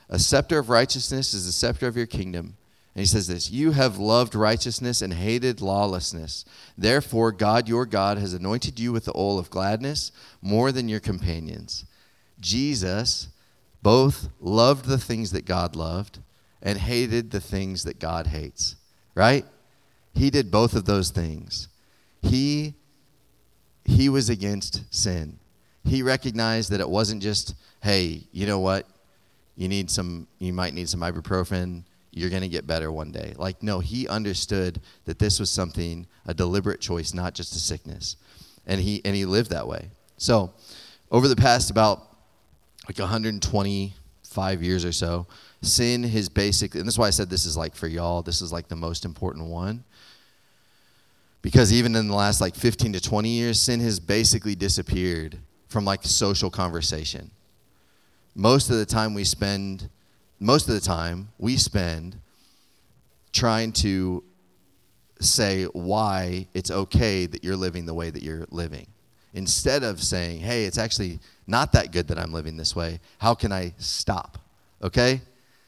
A 0.10 0.20
scepter 0.20 0.60
of 0.60 0.70
righteousness 0.70 1.34
is 1.34 1.46
the 1.46 1.52
scepter 1.52 1.88
of 1.88 1.98
your 1.98 2.06
kingdom. 2.06 2.58
And 2.94 3.02
he 3.02 3.06
says 3.06 3.28
this 3.28 3.52
You 3.52 3.72
have 3.72 3.98
loved 3.98 4.36
righteousness 4.36 5.02
and 5.02 5.14
hated 5.14 5.62
lawlessness. 5.62 6.46
Therefore, 6.78 7.32
God, 7.32 7.68
your 7.68 7.86
God, 7.86 8.18
has 8.18 8.34
anointed 8.34 8.80
you 8.80 8.92
with 8.92 9.06
the 9.06 9.18
oil 9.18 9.38
of 9.38 9.50
gladness 9.50 10.12
more 10.42 10.72
than 10.72 10.90
your 10.90 11.02
companions. 11.02 11.86
Jesus 12.40 13.30
both 13.86 14.30
loved 14.42 14.86
the 14.86 14.98
things 14.98 15.30
that 15.30 15.46
God 15.46 15.76
loved 15.76 16.18
and 16.60 16.80
hated 16.80 17.30
the 17.30 17.40
things 17.40 17.84
that 17.84 18.00
God 18.00 18.26
hates, 18.26 18.78
right? 19.14 19.46
He 20.16 20.32
did 20.32 20.50
both 20.50 20.74
of 20.74 20.86
those 20.86 21.12
things. 21.12 21.68
He 22.24 22.74
he 23.84 24.10
was 24.10 24.28
against 24.28 24.92
sin. 24.92 25.38
He 25.84 26.02
recognized 26.02 26.72
that 26.72 26.80
it 26.80 26.90
wasn't 26.90 27.22
just, 27.22 27.54
hey, 27.84 28.24
you 28.32 28.48
know 28.48 28.58
what? 28.58 28.88
You 29.56 29.68
need 29.68 29.92
some 29.92 30.28
you 30.40 30.52
might 30.52 30.74
need 30.74 30.90
some 30.90 31.02
ibuprofen. 31.02 31.84
You're 32.10 32.32
going 32.32 32.42
to 32.42 32.48
get 32.48 32.66
better 32.66 32.92
one 32.92 33.12
day. 33.12 33.36
Like 33.38 33.62
no, 33.62 33.82
he 33.82 34.08
understood 34.08 34.82
that 35.04 35.20
this 35.20 35.40
was 35.40 35.52
something 35.52 36.08
a 36.26 36.34
deliberate 36.34 36.82
choice, 36.82 37.14
not 37.14 37.36
just 37.36 37.56
a 37.56 37.60
sickness. 37.60 38.16
And 38.66 38.82
he 38.82 39.04
and 39.06 39.16
he 39.16 39.26
lived 39.26 39.52
that 39.52 39.68
way. 39.68 39.90
So, 40.18 40.54
over 41.12 41.28
the 41.28 41.36
past 41.36 41.70
about 41.70 42.15
like 42.88 43.00
125 43.00 44.64
years 44.64 44.86
or 44.86 44.92
so, 44.92 45.28
sin 45.62 46.04
has 46.04 46.30
basically, 46.30 46.80
and 46.80 46.88
that's 46.88 46.98
why 46.98 47.08
I 47.08 47.12
said 47.12 47.30
this 47.30 47.46
is 47.46 47.58
like 47.58 47.76
for 47.76 47.88
y'all, 47.88 48.22
this 48.22 48.42
is 48.42 48.52
like 48.52 48.68
the 48.68 48.76
most 48.76 49.06
important 49.06 49.48
one. 49.48 49.84
Because 51.42 51.72
even 51.72 51.96
in 51.96 52.08
the 52.08 52.16
last 52.16 52.42
like 52.42 52.56
15 52.56 52.94
to 52.94 53.02
20 53.02 53.30
years 53.30 53.62
sin 53.62 53.80
has 53.82 54.00
basically 54.00 54.56
disappeared 54.56 55.38
from 55.68 55.86
like 55.86 56.04
social 56.04 56.50
conversation. 56.50 57.30
Most 58.34 58.70
of 58.70 58.78
the 58.78 58.86
time 58.86 59.14
we 59.14 59.24
spend 59.24 59.90
most 60.40 60.68
of 60.68 60.74
the 60.74 60.82
time 60.82 61.30
we 61.38 61.56
spend 61.56 62.18
trying 63.32 63.72
to 63.72 64.24
say 65.20 65.64
why 65.66 66.48
it's 66.54 66.72
okay 66.72 67.26
that 67.26 67.44
you're 67.44 67.56
living 67.56 67.86
the 67.86 67.94
way 67.94 68.10
that 68.10 68.22
you're 68.22 68.46
living 68.52 68.88
instead 69.36 69.84
of 69.84 70.02
saying 70.02 70.40
hey 70.40 70.66
it's 70.66 70.78
actually 70.78 71.20
not 71.46 71.72
that 71.72 71.92
good 71.92 72.08
that 72.08 72.18
i'm 72.18 72.34
living 72.34 72.58
this 72.58 72.76
way 72.76 73.00
how 73.20 73.36
can 73.36 73.52
i 73.52 73.74
stop? 73.78 74.40
Okay? 74.82 75.22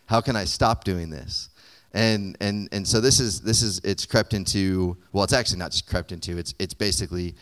How 0.06 0.22
can 0.22 0.36
i 0.36 0.46
stop 0.46 0.84
doing 0.84 1.10
this? 1.10 1.50
And 1.94 2.38
and 2.40 2.70
and 2.72 2.88
so 2.88 3.02
this 3.02 3.20
is 3.20 3.42
this 3.42 3.62
is 3.62 3.80
it's 3.84 4.06
crept 4.06 4.34
into 4.34 4.98
well 5.12 5.24
it's 5.24 5.34
actually 5.34 5.60
not 5.60 5.72
just 5.72 5.88
crept 5.88 6.12
into 6.12 6.38
it's 6.38 6.54
it's 6.60 6.74
basically 6.74 7.36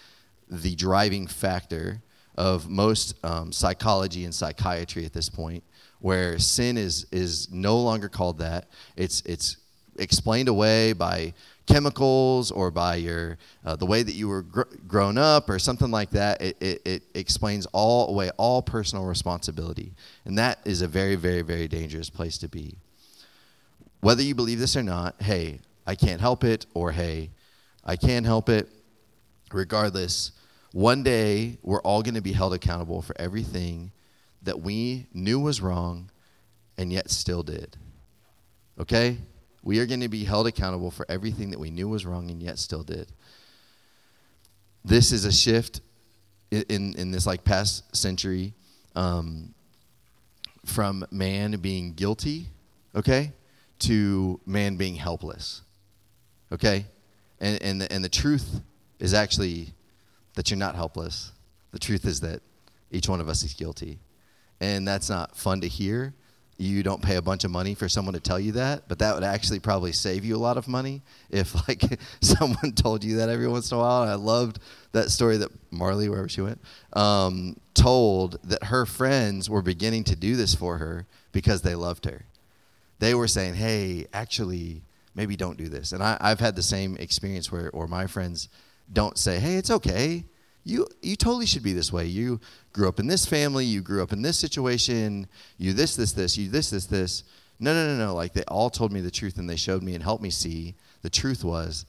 the 0.49 0.75
driving 0.75 1.27
factor 1.27 2.01
of 2.37 2.69
most 2.69 3.15
um, 3.25 3.51
psychology 3.51 4.25
and 4.25 4.33
psychiatry 4.33 5.05
at 5.05 5.13
this 5.13 5.29
point 5.29 5.63
where 5.99 6.37
sin 6.37 6.77
is 6.77 7.05
is 7.11 7.51
no 7.51 7.79
longer 7.79 8.09
called 8.09 8.37
that. 8.39 8.67
It's 8.95 9.21
it's 9.21 9.57
explained 9.97 10.49
away 10.49 10.93
by 10.93 11.33
chemicals 11.65 12.51
or 12.51 12.69
by 12.69 12.95
your 12.95 13.37
uh, 13.65 13.75
the 13.75 13.85
way 13.85 14.03
that 14.03 14.13
you 14.13 14.27
were 14.27 14.43
gr- 14.43 14.63
grown 14.87 15.17
up 15.17 15.49
or 15.49 15.57
something 15.57 15.89
like 15.89 16.11
that 16.11 16.39
it, 16.39 16.55
it, 16.61 16.81
it 16.85 17.03
explains 17.15 17.65
all 17.73 18.09
away 18.09 18.29
all 18.37 18.61
personal 18.61 19.03
responsibility 19.05 19.93
and 20.25 20.37
that 20.37 20.59
is 20.63 20.83
a 20.83 20.87
very 20.87 21.15
very 21.15 21.41
very 21.41 21.67
dangerous 21.67 22.09
place 22.09 22.37
to 22.37 22.47
be 22.47 22.75
whether 24.05 24.21
you 24.21 24.35
believe 24.35 24.59
this 24.59 24.75
or 24.75 24.83
not, 24.83 25.19
hey, 25.19 25.61
I 25.87 25.95
can't 25.95 26.21
help 26.21 26.43
it, 26.43 26.67
or 26.75 26.91
hey, 26.91 27.31
I 27.83 27.95
can 27.95 28.23
help 28.23 28.49
it. 28.49 28.69
Regardless, 29.51 30.31
one 30.73 31.01
day 31.01 31.57
we're 31.63 31.81
all 31.81 32.03
going 32.03 32.13
to 32.13 32.21
be 32.21 32.31
held 32.31 32.53
accountable 32.53 33.01
for 33.01 33.19
everything 33.19 33.91
that 34.43 34.61
we 34.61 35.07
knew 35.11 35.39
was 35.39 35.59
wrong 35.59 36.11
and 36.77 36.93
yet 36.93 37.09
still 37.09 37.41
did. 37.41 37.77
Okay? 38.79 39.17
We 39.65 39.79
are 39.79 39.87
going 39.87 40.01
to 40.01 40.07
be 40.07 40.23
held 40.23 40.45
accountable 40.45 40.91
for 40.91 41.07
everything 41.09 41.49
that 41.49 41.59
we 41.59 41.71
knew 41.71 41.89
was 41.89 42.05
wrong 42.05 42.29
and 42.29 42.41
yet 42.41 42.59
still 42.59 42.83
did. 42.83 43.11
This 44.85 45.11
is 45.11 45.25
a 45.25 45.31
shift 45.31 45.81
in, 46.51 46.93
in, 46.93 47.09
this 47.09 47.25
like 47.25 47.43
past 47.43 47.95
century 47.95 48.53
um, 48.95 49.55
from 50.65 51.03
man 51.09 51.53
being 51.53 51.93
guilty, 51.93 52.45
okay, 52.95 53.33
to 53.79 54.39
man 54.45 54.77
being 54.77 54.95
helpless. 54.95 55.63
Okay? 56.51 56.85
And, 57.39 57.61
and, 57.63 57.81
the, 57.81 57.91
and 57.91 58.05
the 58.05 58.09
truth 58.09 58.61
is 58.99 59.15
actually 59.15 59.73
that 60.35 60.51
you're 60.51 60.59
not 60.59 60.75
helpless. 60.75 61.31
The 61.71 61.79
truth 61.79 62.05
is 62.05 62.19
that 62.19 62.41
each 62.91 63.09
one 63.09 63.19
of 63.19 63.27
us 63.27 63.41
is 63.41 63.55
guilty. 63.55 63.97
And 64.61 64.87
that's 64.87 65.09
not 65.09 65.35
fun 65.35 65.61
to 65.61 65.67
hear. 65.67 66.13
You 66.57 66.83
don't 66.83 67.01
pay 67.01 67.17
a 67.17 67.21
bunch 67.21 67.43
of 67.43 67.51
money 67.51 67.73
for 67.75 67.89
someone 67.89 68.13
to 68.13 68.19
tell 68.19 68.39
you 68.39 68.53
that, 68.53 68.87
but 68.87 68.99
that 68.99 69.13
would 69.13 69.23
actually 69.23 69.59
probably 69.59 69.91
save 69.91 70.23
you 70.23 70.35
a 70.35 70.39
lot 70.39 70.57
of 70.57 70.67
money 70.67 71.01
if 71.29 71.53
like 71.67 71.99
someone 72.21 72.71
told 72.73 73.03
you 73.03 73.17
that 73.17 73.29
every 73.29 73.47
once 73.47 73.71
in 73.71 73.77
a 73.77 73.81
while. 73.81 74.03
And 74.03 74.11
I 74.11 74.15
loved 74.15 74.59
that 74.93 75.11
story 75.11 75.37
that 75.37 75.51
Marley, 75.71 76.07
wherever 76.07 76.29
she 76.29 76.41
went, 76.41 76.61
um, 76.93 77.57
told 77.73 78.39
that 78.43 78.65
her 78.65 78.85
friends 78.85 79.49
were 79.49 79.61
beginning 79.61 80.05
to 80.05 80.15
do 80.15 80.35
this 80.35 80.55
for 80.55 80.77
her 80.77 81.05
because 81.31 81.61
they 81.61 81.75
loved 81.75 82.05
her 82.05 82.25
they 82.99 83.13
were 83.13 83.27
saying, 83.27 83.55
hey, 83.55 84.07
actually, 84.13 84.81
maybe 85.13 85.35
don't 85.35 85.57
do 85.57 85.67
this. 85.67 85.91
And 85.91 86.01
I, 86.01 86.17
have 86.21 86.39
had 86.39 86.55
the 86.55 86.63
same 86.63 86.95
experience 86.97 87.51
where, 87.51 87.69
or 87.71 87.87
my 87.87 88.07
friends 88.07 88.49
don't 88.91 89.17
say, 89.17 89.39
hey, 89.39 89.55
it's 89.55 89.71
okay. 89.71 90.25
You, 90.65 90.87
you 91.03 91.15
totally 91.15 91.45
should 91.45 91.63
be 91.63 91.73
this 91.73 91.93
way. 91.93 92.07
You 92.07 92.41
grew 92.73 92.89
up 92.89 92.99
in 92.99 93.05
this 93.05 93.25
family. 93.25 93.65
You 93.65 93.81
grew 93.81 94.01
up 94.01 94.11
in 94.11 94.23
this 94.23 94.37
situation. 94.37 95.27
You 95.57 95.73
this, 95.73 95.95
this, 95.95 96.11
this. 96.11 96.37
You 96.37 96.49
this, 96.49 96.71
this, 96.71 96.87
this. 96.87 97.23
No, 97.59 97.73
no, 97.73 97.95
no, 97.95 98.07
no. 98.07 98.15
Like 98.15 98.33
they 98.33 98.43
all 98.47 98.71
told 98.71 98.91
me 98.91 98.99
the 98.99 99.11
truth 99.11 99.37
and 99.37 99.47
they 99.47 99.55
showed 99.55 99.83
me 99.83 99.93
and 99.93 100.03
helped 100.03 100.23
me 100.23 100.31
see 100.31 100.73
the 101.03 101.09
truth 101.09 101.43
was 101.43 101.85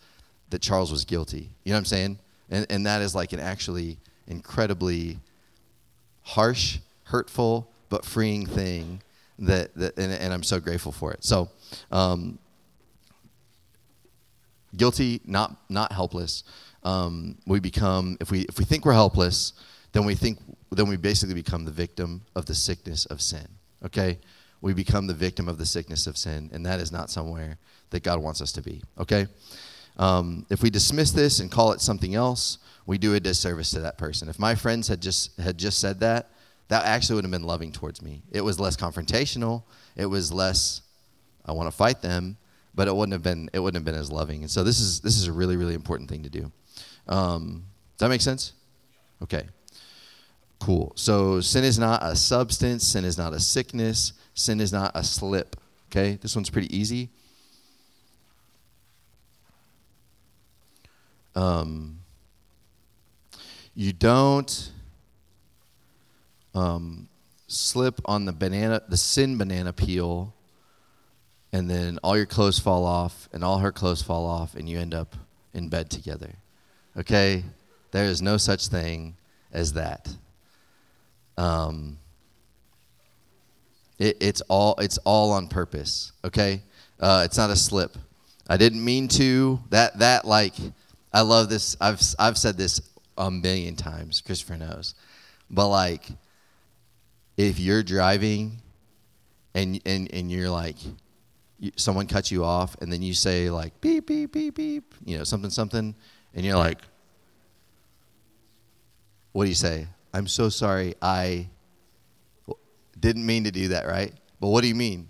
that 0.50 0.60
Charles 0.60 0.92
was 0.92 1.06
guilty. 1.06 1.50
You 1.64 1.72
know 1.72 1.76
what 1.76 1.80
I'm 1.80 1.84
saying? 1.86 2.18
And, 2.50 2.66
and 2.70 2.86
that 2.86 3.00
is 3.00 3.14
like 3.14 3.32
an 3.32 3.40
actually 3.40 3.96
incredibly 4.28 5.18
harsh, 6.22 6.78
hurtful, 7.04 7.70
but 7.88 8.04
freeing 8.04 8.44
thing 8.44 9.00
that, 9.38 9.74
that 9.74 9.96
and, 9.96 10.12
and, 10.12 10.32
I'm 10.32 10.42
so 10.42 10.60
grateful 10.60 10.92
for 10.92 11.12
it. 11.12 11.24
So, 11.24 11.48
um, 11.90 12.38
guilty, 14.76 15.20
not 15.24 15.56
not 15.68 15.92
helpless. 15.92 16.44
Um, 16.86 17.38
we 17.46 17.58
become 17.58 18.16
if 18.20 18.30
we 18.30 18.42
if 18.42 18.58
we 18.58 18.64
think 18.64 18.84
we're 18.84 18.92
helpless, 18.92 19.54
then 19.90 20.04
we 20.04 20.14
think 20.14 20.38
then 20.70 20.88
we 20.88 20.96
basically 20.96 21.34
become 21.34 21.64
the 21.64 21.72
victim 21.72 22.22
of 22.36 22.46
the 22.46 22.54
sickness 22.54 23.06
of 23.06 23.20
sin. 23.20 23.48
Okay, 23.84 24.20
we 24.60 24.72
become 24.72 25.08
the 25.08 25.14
victim 25.14 25.48
of 25.48 25.58
the 25.58 25.66
sickness 25.66 26.06
of 26.06 26.16
sin, 26.16 26.48
and 26.52 26.64
that 26.64 26.78
is 26.78 26.92
not 26.92 27.10
somewhere 27.10 27.58
that 27.90 28.04
God 28.04 28.22
wants 28.22 28.40
us 28.40 28.52
to 28.52 28.62
be. 28.62 28.82
Okay. 28.98 29.26
Um, 29.98 30.46
if 30.48 30.62
we 30.62 30.70
dismiss 30.70 31.10
this 31.10 31.40
and 31.40 31.50
call 31.50 31.72
it 31.72 31.80
something 31.80 32.14
else, 32.14 32.58
we 32.84 32.98
do 32.98 33.14
a 33.14 33.20
disservice 33.20 33.70
to 33.70 33.80
that 33.80 33.98
person. 33.98 34.28
If 34.28 34.38
my 34.38 34.54
friends 34.54 34.86
had 34.86 35.02
just 35.02 35.40
had 35.40 35.58
just 35.58 35.80
said 35.80 36.00
that, 36.00 36.30
that 36.68 36.84
actually 36.84 37.16
would 37.16 37.24
have 37.24 37.32
been 37.32 37.42
loving 37.42 37.72
towards 37.72 38.00
me. 38.00 38.22
It 38.30 38.42
was 38.42 38.60
less 38.60 38.76
confrontational. 38.76 39.64
It 39.96 40.06
was 40.06 40.32
less, 40.32 40.82
I 41.44 41.52
want 41.52 41.68
to 41.68 41.76
fight 41.76 42.02
them, 42.02 42.36
but 42.74 42.86
it 42.86 42.94
wouldn't 42.94 43.12
have 43.14 43.22
been 43.22 43.50
it 43.52 43.58
wouldn't 43.58 43.76
have 43.76 43.84
been 43.84 44.00
as 44.00 44.12
loving. 44.12 44.42
And 44.42 44.50
so 44.50 44.62
this 44.62 44.78
is 44.78 45.00
this 45.00 45.16
is 45.16 45.26
a 45.26 45.32
really 45.32 45.56
really 45.56 45.74
important 45.74 46.08
thing 46.08 46.22
to 46.22 46.30
do. 46.30 46.52
Um, 47.08 47.64
does 47.96 48.06
that 48.06 48.08
make 48.08 48.20
sense? 48.20 48.52
Okay. 49.22 49.46
Cool. 50.58 50.92
So 50.96 51.40
sin 51.40 51.64
is 51.64 51.78
not 51.78 52.02
a 52.02 52.16
substance. 52.16 52.86
Sin 52.86 53.04
is 53.04 53.18
not 53.18 53.32
a 53.32 53.40
sickness. 53.40 54.12
Sin 54.34 54.60
is 54.60 54.72
not 54.72 54.92
a 54.94 55.04
slip. 55.04 55.56
Okay. 55.90 56.18
This 56.20 56.34
one's 56.34 56.50
pretty 56.50 56.74
easy. 56.76 57.10
Um, 61.34 61.98
you 63.74 63.92
don't 63.92 64.72
um, 66.54 67.08
slip 67.46 68.00
on 68.06 68.24
the 68.24 68.32
banana, 68.32 68.80
the 68.88 68.96
sin 68.96 69.36
banana 69.36 69.74
peel, 69.74 70.34
and 71.52 71.68
then 71.70 71.98
all 72.02 72.16
your 72.16 72.26
clothes 72.26 72.58
fall 72.58 72.86
off, 72.86 73.28
and 73.32 73.44
all 73.44 73.58
her 73.58 73.70
clothes 73.70 74.02
fall 74.02 74.24
off, 74.26 74.54
and 74.54 74.66
you 74.68 74.78
end 74.78 74.94
up 74.94 75.14
in 75.52 75.68
bed 75.68 75.90
together. 75.90 76.36
Okay? 76.98 77.44
There 77.90 78.04
is 78.04 78.20
no 78.22 78.36
such 78.36 78.68
thing 78.68 79.16
as 79.52 79.72
that. 79.74 80.08
Um, 81.38 81.98
it, 83.98 84.16
it's 84.20 84.40
all 84.42 84.74
it's 84.78 84.98
all 84.98 85.32
on 85.32 85.48
purpose. 85.48 86.12
Okay, 86.24 86.62
uh, 87.00 87.22
it's 87.24 87.36
not 87.36 87.50
a 87.50 87.56
slip. 87.56 87.96
I 88.48 88.56
didn't 88.56 88.84
mean 88.84 89.08
to. 89.08 89.60
That 89.70 89.98
that 89.98 90.24
like 90.24 90.54
I 91.12 91.22
love 91.22 91.48
this. 91.48 91.76
I've 91.80 92.00
I've 92.18 92.38
said 92.38 92.56
this 92.56 92.80
a 93.16 93.30
million 93.30 93.76
times. 93.76 94.20
Christopher 94.20 94.56
knows, 94.56 94.94
but 95.50 95.68
like 95.68 96.06
if 97.36 97.58
you're 97.58 97.82
driving 97.82 98.60
and 99.54 99.80
and 99.86 100.12
and 100.12 100.30
you're 100.30 100.50
like 100.50 100.76
someone 101.76 102.06
cuts 102.06 102.30
you 102.30 102.44
off 102.44 102.76
and 102.82 102.92
then 102.92 103.00
you 103.00 103.14
say 103.14 103.48
like 103.48 103.80
beep 103.80 104.06
beep 104.06 104.30
beep 104.32 104.54
beep 104.54 104.94
you 105.06 105.16
know 105.16 105.24
something 105.24 105.48
something 105.48 105.94
and 106.36 106.44
you're 106.44 106.56
like 106.56 106.78
what 109.32 109.44
do 109.44 109.50
you 109.50 109.54
say? 109.54 109.86
I'm 110.14 110.26
so 110.26 110.48
sorry 110.48 110.94
i 111.02 111.48
didn't 112.98 113.26
mean 113.26 113.44
to 113.44 113.50
do 113.50 113.68
that 113.68 113.86
right? 113.86 114.12
But 114.40 114.48
what 114.48 114.62
do 114.62 114.68
you 114.68 114.74
mean? 114.74 115.08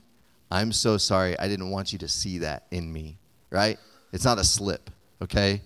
I'm 0.50 0.72
so 0.72 0.96
sorry 0.96 1.38
i 1.38 1.46
didn't 1.46 1.70
want 1.70 1.92
you 1.92 1.98
to 1.98 2.08
see 2.08 2.38
that 2.38 2.64
in 2.70 2.90
me 2.90 3.18
right? 3.50 3.78
It's 4.12 4.24
not 4.24 4.38
a 4.38 4.44
slip 4.44 4.90
okay? 5.20 5.60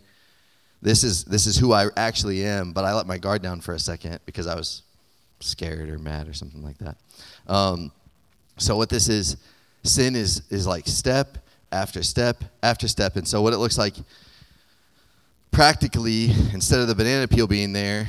This 0.82 1.04
is 1.04 1.24
this 1.24 1.46
is 1.46 1.56
who 1.56 1.72
i 1.72 1.86
actually 1.96 2.44
am 2.44 2.72
but 2.72 2.84
i 2.84 2.92
let 2.92 3.06
my 3.06 3.18
guard 3.18 3.42
down 3.42 3.60
for 3.60 3.74
a 3.74 3.78
second 3.78 4.18
because 4.26 4.46
i 4.46 4.54
was 4.54 4.82
scared 5.40 5.88
or 5.88 5.98
mad 5.98 6.28
or 6.28 6.34
something 6.34 6.62
like 6.62 6.78
that. 6.78 6.96
Um, 7.46 7.92
so 8.58 8.76
what 8.76 8.88
this 8.88 9.08
is 9.08 9.36
sin 9.82 10.14
is 10.14 10.42
is 10.50 10.66
like 10.66 10.86
step 10.86 11.38
after 11.72 12.02
step 12.02 12.44
after 12.62 12.86
step. 12.88 13.16
And 13.16 13.26
so 13.26 13.42
what 13.42 13.52
it 13.52 13.58
looks 13.58 13.78
like 13.78 13.94
practically 15.50 16.30
instead 16.52 16.80
of 16.80 16.88
the 16.88 16.94
banana 16.94 17.26
peel 17.26 17.46
being 17.46 17.72
there 17.72 18.06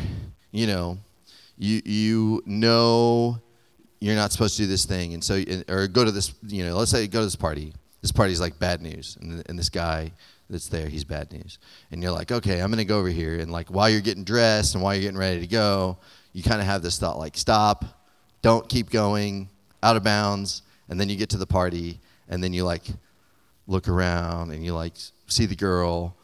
you 0.51 0.67
know 0.67 0.97
you 1.58 1.82
you 1.86 2.43
know 2.45 3.39
you're 4.01 4.15
not 4.15 4.32
supposed 4.32 4.58
to 4.58 4.63
do 4.63 4.67
this 4.67 4.86
thing. 4.86 5.13
And 5.13 5.23
so 5.23 5.41
or 5.69 5.88
go 5.88 6.04
to 6.04 6.12
this 6.12 6.34
you 6.47 6.65
know 6.65 6.75
let's 6.75 6.91
say 6.91 7.08
go 7.08 7.19
to 7.19 7.25
this 7.25 7.36
party. 7.36 7.73
This 8.01 8.12
party's 8.12 8.41
like 8.41 8.58
bad 8.58 8.82
news. 8.82 9.17
And, 9.21 9.43
and 9.47 9.58
this 9.58 9.69
guy 9.69 10.12
that's 10.49 10.67
there 10.67 10.89
he's 10.89 11.06
bad 11.06 11.32
news. 11.32 11.60
And 11.91 12.01
you're 12.04 12.12
like 12.12 12.32
okay 12.32 12.62
i'm 12.62 12.71
going 12.71 12.80
to 12.80 12.86
go 12.86 12.99
over 12.99 13.10
here. 13.10 13.39
And 13.39 13.51
like 13.51 13.69
while 13.69 13.89
you're 13.89 14.01
getting 14.01 14.23
dressed 14.23 14.73
and 14.73 14.84
while 14.84 14.93
you're 14.93 15.04
getting 15.04 15.17
ready 15.17 15.39
to 15.39 15.47
go 15.47 15.97
you 16.34 16.43
kind 16.43 16.60
of 16.60 16.67
have 16.67 16.82
this 16.82 16.99
thought 16.99 17.17
like 17.19 17.38
stop. 17.38 17.86
Don't 18.41 18.67
keep 18.67 18.89
going. 18.89 19.49
Out 19.84 19.95
of 19.95 20.04
bounds. 20.04 20.63
And 20.89 20.99
then 20.99 21.10
you 21.10 21.15
get 21.15 21.30
to 21.30 21.38
the 21.38 21.47
party. 21.47 21.99
And 22.27 22.43
then 22.43 22.54
you 22.54 22.65
like 22.65 22.84
look 23.67 23.88
around 23.88 24.51
and 24.51 24.65
you 24.65 24.73
like 24.73 24.93
see 25.27 25.45
the 25.45 25.56
girl 25.56 26.15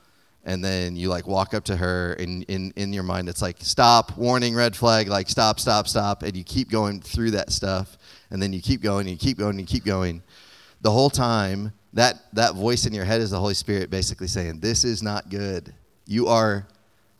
and 0.47 0.63
then 0.63 0.95
you 0.95 1.09
like 1.09 1.27
walk 1.27 1.53
up 1.53 1.63
to 1.65 1.75
her 1.75 2.13
and 2.13 2.43
in, 2.45 2.73
in 2.75 2.91
your 2.91 3.03
mind 3.03 3.29
it's 3.29 3.41
like 3.41 3.57
stop 3.59 4.17
warning 4.17 4.55
red 4.55 4.75
flag 4.75 5.07
like 5.07 5.29
stop 5.29 5.59
stop 5.59 5.87
stop 5.87 6.23
and 6.23 6.35
you 6.35 6.43
keep 6.43 6.71
going 6.71 6.99
through 6.99 7.29
that 7.29 7.51
stuff 7.51 7.97
and 8.31 8.41
then 8.41 8.51
you 8.51 8.61
keep 8.61 8.81
going 8.81 9.01
and 9.01 9.11
you 9.11 9.17
keep 9.17 9.37
going 9.37 9.51
and 9.51 9.61
you 9.61 9.65
keep 9.67 9.85
going 9.85 10.23
the 10.81 10.91
whole 10.91 11.09
time 11.09 11.71
that 11.93 12.15
that 12.33 12.55
voice 12.55 12.85
in 12.85 12.93
your 12.93 13.05
head 13.05 13.21
is 13.21 13.29
the 13.29 13.39
holy 13.39 13.53
spirit 13.53 13.91
basically 13.91 14.27
saying 14.27 14.59
this 14.59 14.83
is 14.83 15.03
not 15.03 15.29
good 15.29 15.71
you 16.07 16.27
are 16.27 16.65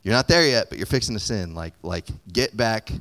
you're 0.01 0.15
not 0.15 0.27
there 0.27 0.47
yet 0.47 0.69
but 0.69 0.79
you're 0.79 0.87
fixing 0.87 1.13
to 1.15 1.19
sin 1.19 1.53
like 1.53 1.73
like 1.83 2.07
get 2.33 2.57
back 2.57 2.91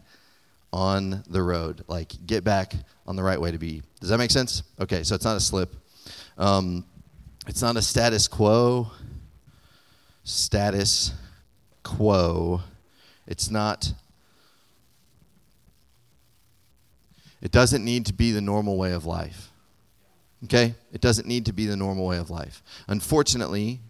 on 0.73 1.23
the 1.31 1.41
road 1.41 1.83
like 1.89 2.12
get 2.27 2.45
back 2.45 2.75
on 3.07 3.17
the 3.17 3.23
right 3.23 3.41
way 3.41 3.51
to 3.51 3.59
be. 3.59 3.83
Does 4.01 4.11
that 4.11 4.19
make 4.19 4.31
sense? 4.31 4.62
Okay, 4.81 5.03
so 5.03 5.15
it's 5.15 5.25
not 5.25 5.37
a 5.37 5.41
slip. 5.41 5.75
Um, 6.39 6.85
it's 7.47 7.62
not 7.62 7.77
a 7.77 7.83
status 7.83 8.29
quo. 8.29 8.91
Status 10.27 11.12
quo. 11.85 12.61
It's 13.29 13.49
not. 13.49 13.93
It 17.41 17.53
doesn't 17.53 17.85
need 17.85 18.07
to 18.07 18.12
be 18.12 18.33
the 18.33 18.41
normal 18.41 18.77
way 18.77 18.93
of 18.93 19.07
life. 19.07 19.53
Okay? 20.45 20.75
It 20.93 21.01
doesn't 21.01 21.29
need 21.29 21.47
to 21.47 21.53
be 21.53 21.67
the 21.67 21.77
normal 21.77 22.07
way 22.07 22.19
of 22.19 22.29
life. 22.29 22.61
Unfortunately, 22.89 23.81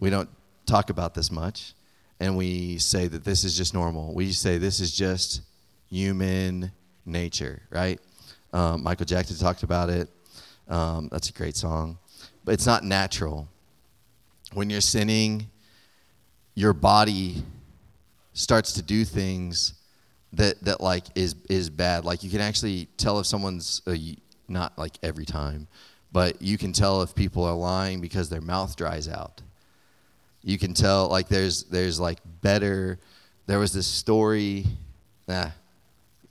we 0.00 0.10
don't 0.10 0.28
talk 0.66 0.90
about 0.90 1.14
this 1.14 1.30
much, 1.30 1.74
and 2.18 2.36
we 2.36 2.78
say 2.78 3.06
that 3.06 3.24
this 3.24 3.44
is 3.44 3.56
just 3.56 3.74
normal. 3.74 4.12
We 4.12 4.32
say 4.32 4.58
this 4.58 4.80
is 4.80 4.90
just 4.92 5.42
human 5.88 6.72
nature, 7.06 7.62
right? 7.70 8.00
Um, 8.52 8.82
Michael 8.82 9.06
Jackson 9.06 9.36
talked 9.36 9.62
about 9.62 9.88
it. 9.88 10.08
Um, 10.66 11.08
that's 11.12 11.30
a 11.30 11.32
great 11.32 11.54
song. 11.54 11.98
But 12.44 12.54
it's 12.54 12.66
not 12.66 12.82
natural. 12.82 13.48
When 14.54 14.70
you're 14.70 14.80
sinning, 14.80 15.48
your 16.54 16.72
body 16.72 17.42
starts 18.32 18.72
to 18.74 18.82
do 18.82 19.04
things 19.04 19.74
that, 20.32 20.62
that 20.64 20.80
like 20.80 21.04
is, 21.14 21.34
is 21.48 21.70
bad. 21.70 22.04
Like 22.04 22.22
you 22.22 22.30
can 22.30 22.40
actually 22.40 22.86
tell 22.96 23.18
if 23.18 23.26
someone's, 23.26 23.82
uh, 23.86 23.94
not 24.48 24.78
like 24.78 24.98
every 25.02 25.26
time, 25.26 25.68
but 26.12 26.40
you 26.40 26.56
can 26.56 26.72
tell 26.72 27.02
if 27.02 27.14
people 27.14 27.44
are 27.44 27.54
lying 27.54 28.00
because 28.00 28.28
their 28.30 28.40
mouth 28.40 28.74
dries 28.76 29.08
out. 29.08 29.42
You 30.42 30.58
can 30.58 30.72
tell 30.72 31.08
like 31.08 31.28
there's, 31.28 31.64
there's 31.64 32.00
like 32.00 32.20
better, 32.40 32.98
there 33.46 33.58
was 33.58 33.72
this 33.72 33.86
story, 33.86 34.66
nah, 35.26 35.50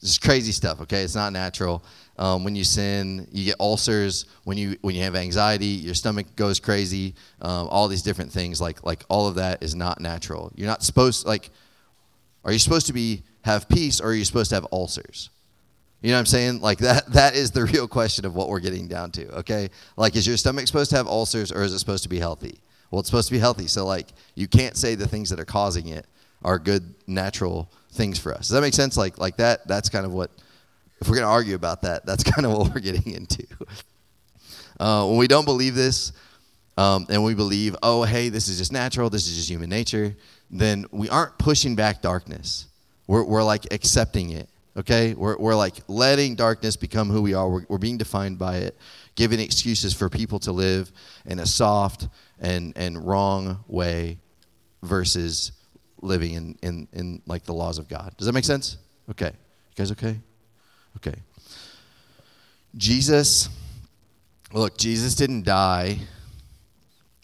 this 0.01 0.17
crazy 0.17 0.51
stuff. 0.51 0.81
Okay, 0.81 1.03
it's 1.03 1.15
not 1.15 1.33
natural. 1.33 1.83
Um, 2.17 2.43
when 2.43 2.55
you 2.55 2.63
sin, 2.63 3.27
you 3.31 3.45
get 3.45 3.55
ulcers. 3.59 4.25
When 4.43 4.57
you 4.57 4.77
when 4.81 4.95
you 4.95 5.03
have 5.03 5.15
anxiety, 5.15 5.65
your 5.67 5.93
stomach 5.93 6.35
goes 6.35 6.59
crazy. 6.59 7.15
Um, 7.41 7.67
all 7.69 7.87
these 7.87 8.01
different 8.01 8.31
things, 8.31 8.59
like 8.59 8.83
like 8.83 9.03
all 9.09 9.27
of 9.27 9.35
that, 9.35 9.61
is 9.61 9.75
not 9.75 10.01
natural. 10.01 10.51
You're 10.55 10.67
not 10.67 10.83
supposed 10.83 11.25
like. 11.25 11.49
Are 12.43 12.53
you 12.53 12.59
supposed 12.59 12.87
to 12.87 12.93
be 12.93 13.23
have 13.41 13.67
peace, 13.67 13.99
or 13.99 14.09
are 14.09 14.13
you 14.13 14.23
supposed 14.23 14.49
to 14.49 14.55
have 14.55 14.67
ulcers? 14.71 15.29
You 16.01 16.11
know 16.11 16.15
what 16.15 16.19
I'm 16.19 16.25
saying? 16.27 16.61
Like 16.61 16.79
that 16.79 17.11
that 17.13 17.35
is 17.35 17.51
the 17.51 17.65
real 17.73 17.87
question 17.87 18.25
of 18.25 18.35
what 18.35 18.49
we're 18.49 18.59
getting 18.59 18.87
down 18.87 19.11
to, 19.11 19.27
okay? 19.39 19.69
Like 19.95 20.15
is 20.15 20.27
your 20.27 20.37
stomach 20.37 20.67
supposed 20.67 20.89
to 20.91 20.97
have 20.97 21.07
ulcers 21.07 21.51
or 21.51 21.63
is 21.63 21.73
it 21.73 21.79
supposed 21.79 22.03
to 22.03 22.09
be 22.09 22.19
healthy? 22.19 22.59
Well, 22.91 22.99
it's 22.99 23.09
supposed 23.09 23.27
to 23.27 23.33
be 23.33 23.39
healthy. 23.39 23.67
So 23.67 23.85
like 23.85 24.09
you 24.35 24.47
can't 24.47 24.77
say 24.77 24.95
the 24.95 25.07
things 25.07 25.29
that 25.29 25.39
are 25.39 25.45
causing 25.45 25.87
it 25.87 26.05
are 26.43 26.59
good 26.59 26.93
natural 27.07 27.71
things 27.91 28.19
for 28.19 28.33
us. 28.33 28.47
Does 28.47 28.49
that 28.49 28.61
make 28.61 28.73
sense? 28.73 28.95
Like 28.95 29.17
like 29.17 29.37
that. 29.37 29.67
That's 29.67 29.89
kind 29.89 30.05
of 30.05 30.13
what. 30.13 30.31
If 30.99 31.07
we're 31.07 31.15
going 31.15 31.27
to 31.27 31.31
argue 31.31 31.55
about 31.55 31.83
that, 31.83 32.05
that's 32.05 32.23
kind 32.31 32.45
of 32.45 32.53
what 32.53 32.73
we're 32.73 32.81
getting 32.81 33.13
into. 33.13 33.45
Uh, 34.79 35.05
when 35.05 35.17
we 35.17 35.27
don't 35.27 35.45
believe 35.45 35.75
this, 35.75 36.11
um, 36.77 37.07
and 37.09 37.23
we 37.23 37.33
believe, 37.33 37.75
oh, 37.81 38.03
hey, 38.03 38.29
this 38.29 38.47
is 38.47 38.57
just 38.59 38.71
natural, 38.71 39.09
this 39.09 39.27
is 39.27 39.35
just 39.35 39.49
human 39.49 39.69
nature, 39.69 40.15
then 40.51 40.85
we 40.91 41.09
aren't 41.09 41.37
pushing 41.39 41.75
back 41.75 42.01
darkness. 42.01 42.67
We're, 43.07 43.23
we're 43.23 43.43
like 43.43 43.73
accepting 43.73 44.31
it, 44.31 44.47
okay? 44.77 45.15
We're, 45.15 45.37
we're 45.37 45.55
like 45.55 45.75
letting 45.87 46.35
darkness 46.35 46.75
become 46.75 47.09
who 47.09 47.21
we 47.21 47.33
are. 47.33 47.49
We're, 47.49 47.65
we're 47.67 47.77
being 47.79 47.97
defined 47.97 48.37
by 48.37 48.57
it, 48.57 48.77
giving 49.15 49.39
excuses 49.39 49.93
for 49.93 50.09
people 50.09 50.39
to 50.39 50.51
live 50.51 50.91
in 51.25 51.39
a 51.39 51.45
soft 51.45 52.07
and, 52.39 52.73
and 52.75 53.05
wrong 53.07 53.63
way 53.67 54.19
versus 54.83 55.53
living 56.01 56.33
in, 56.33 56.57
in, 56.61 56.87
in 56.93 57.21
like 57.25 57.43
the 57.43 57.53
laws 57.53 57.79
of 57.79 57.87
God. 57.87 58.13
Does 58.17 58.27
that 58.27 58.33
make 58.33 58.45
sense? 58.45 58.77
Okay. 59.09 59.31
You 59.31 59.75
guys 59.75 59.91
okay? 59.93 60.19
Okay. 60.97 61.19
Jesus, 62.75 63.49
look, 64.51 64.77
Jesus 64.77 65.13
didn't 65.13 65.43
die. 65.43 65.99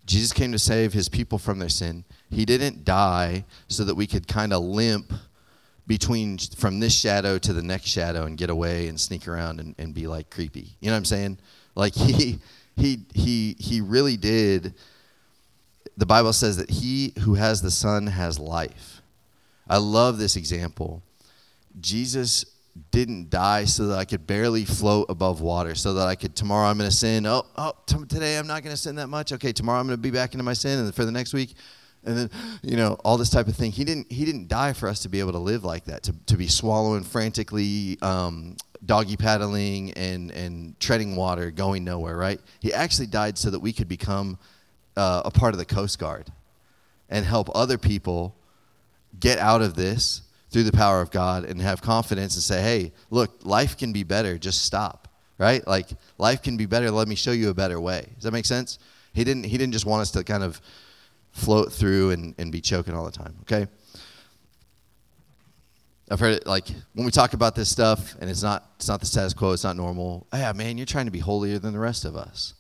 Jesus 0.06 0.32
came 0.32 0.52
to 0.52 0.60
save 0.60 0.94
his 0.94 1.10
people 1.10 1.40
from 1.40 1.58
their 1.58 1.70
sin. 1.70 2.06
He 2.30 2.46
didn't 2.46 2.86
die 2.86 3.46
so 3.68 3.84
that 3.86 3.96
we 3.96 4.06
could 4.06 4.28
kind 4.28 4.54
of 4.54 4.64
limp 4.64 5.12
between 5.88 6.38
from 6.38 6.80
this 6.80 6.94
shadow 6.94 7.40
to 7.40 7.52
the 7.52 7.64
next 7.64 7.88
shadow 7.88 8.26
and 8.26 8.38
get 8.38 8.52
away 8.52 8.88
and 8.90 9.00
sneak 9.00 9.28
around 9.28 9.60
and, 9.60 9.74
and 9.80 9.94
be 9.94 10.06
like 10.06 10.30
creepy. 10.30 10.76
You 10.80 10.88
know 10.88 10.94
what 10.94 10.98
I'm 10.98 11.06
saying? 11.06 11.40
Like 11.74 11.94
he 11.96 12.40
he 12.78 13.06
he 13.16 13.56
he 13.60 13.82
really 13.82 14.18
did 14.18 14.76
the 15.98 16.06
Bible 16.06 16.34
says 16.34 16.58
that 16.58 16.70
he 16.70 17.14
who 17.22 17.34
has 17.34 17.62
the 17.62 17.72
Son 17.72 18.06
has 18.06 18.38
life. 18.38 19.02
I 19.68 19.78
love 19.78 20.20
this 20.20 20.36
example. 20.36 21.02
Jesus 21.80 22.46
didn't 22.92 23.30
die 23.30 23.66
so 23.66 23.88
that 23.88 24.00
I 24.00 24.06
could 24.06 24.26
barely 24.26 24.66
float 24.66 25.08
above 25.10 25.42
water, 25.42 25.76
so 25.76 25.94
that 25.96 26.08
I 26.08 26.16
could 26.16 26.36
tomorrow 26.36 26.68
I'm 26.68 26.78
going 26.78 26.90
to 26.90 26.96
sin. 26.96 27.26
Oh, 27.26 27.46
oh, 27.56 27.74
t- 27.86 27.98
today 28.08 28.38
I'm 28.38 28.48
not 28.48 28.64
going 28.64 28.74
to 28.74 28.82
sin 28.82 28.96
that 28.96 29.08
much. 29.08 29.32
Okay, 29.32 29.52
tomorrow 29.52 29.80
I'm 29.80 29.88
going 29.88 29.98
to 29.98 30.02
be 30.02 30.12
back 30.12 30.34
into 30.34 30.44
my 30.44 30.54
sin, 30.54 30.80
and 30.80 30.96
for 30.96 31.06
the 31.06 31.12
next 31.12 31.34
week, 31.34 31.54
and 32.04 32.18
then 32.18 32.30
you 32.64 32.76
know 32.76 32.98
all 33.04 33.18
this 33.18 33.30
type 33.30 33.48
of 33.48 33.56
thing. 33.56 33.72
He 33.72 33.84
didn't. 33.84 34.12
He 34.12 34.26
didn't 34.26 34.48
die 34.48 34.74
for 34.74 34.90
us 34.90 35.02
to 35.02 35.10
be 35.10 35.20
able 35.20 35.34
to 35.34 35.40
live 35.40 35.64
like 35.64 35.86
that, 35.86 36.04
to 36.04 36.16
to 36.26 36.36
be 36.36 36.48
swallowing 36.48 37.04
frantically, 37.04 37.98
um, 38.02 38.58
doggy 38.86 39.18
paddling, 39.18 39.92
and 39.94 40.32
and 40.32 40.80
treading 40.80 41.16
water, 41.16 41.52
going 41.52 41.84
nowhere. 41.84 42.18
Right? 42.18 42.42
He 42.60 42.74
actually 42.74 43.08
died 43.08 43.38
so 43.38 43.52
that 43.52 43.60
we 43.60 43.72
could 43.72 43.88
become 43.88 44.40
uh, 44.98 45.22
a 45.26 45.32
part 45.32 45.54
of 45.54 45.60
the 45.60 45.66
Coast 45.66 46.00
Guard 46.00 46.32
and 47.08 47.24
help 47.24 47.50
other 47.54 47.78
people 47.78 48.36
get 49.20 49.38
out 49.38 49.62
of 49.62 49.76
this 49.76 50.24
through 50.54 50.64
the 50.64 50.72
power 50.72 51.02
of 51.02 51.10
God 51.10 51.46
and 51.46 51.60
have 51.60 51.82
confidence 51.82 52.36
and 52.36 52.44
say, 52.44 52.62
hey, 52.62 52.94
look, 53.10 53.44
life 53.44 53.76
can 53.76 53.92
be 53.92 54.04
better. 54.04 54.38
Just 54.38 54.64
stop, 54.64 55.08
right? 55.40 55.66
Like, 55.68 55.90
life 56.20 56.44
can 56.44 56.58
be 56.58 56.68
better. 56.68 56.92
Let 56.92 57.08
me 57.08 57.16
show 57.16 57.32
you 57.32 57.50
a 57.50 57.56
better 57.56 57.82
way. 57.82 58.08
Does 58.14 58.24
that 58.24 58.32
make 58.32 58.46
sense? 58.46 58.78
He 59.14 59.24
didn't, 59.24 59.46
he 59.46 59.58
didn't 59.58 59.74
just 59.74 59.88
want 59.88 60.02
us 60.04 60.12
to 60.12 60.24
kind 60.24 60.44
of 60.44 60.62
float 61.32 61.74
through 61.74 62.12
and, 62.12 62.36
and 62.38 62.52
be 62.52 62.62
choking 62.62 62.94
all 62.94 63.04
the 63.04 63.12
time, 63.12 63.36
okay? 63.42 63.68
I've 66.12 66.20
heard 66.20 66.36
it 66.36 66.46
like 66.46 66.68
when 66.94 67.06
we 67.06 67.12
talk 67.12 67.34
about 67.34 67.56
this 67.56 67.70
stuff 67.70 68.16
and 68.20 68.30
it's 68.30 68.44
not 68.44 68.70
it's 68.76 68.88
not 68.88 69.00
the 69.00 69.06
status 69.06 69.34
quo, 69.34 69.54
it's 69.54 69.64
not 69.64 69.76
normal. 69.76 70.28
Yeah, 70.32 70.52
man, 70.54 70.78
you're 70.78 70.86
trying 70.86 71.06
to 71.06 71.12
be 71.12 71.20
holier 71.20 71.58
than 71.58 71.74
the 71.74 71.80
rest 71.80 72.06
of 72.06 72.16
us. 72.16 72.54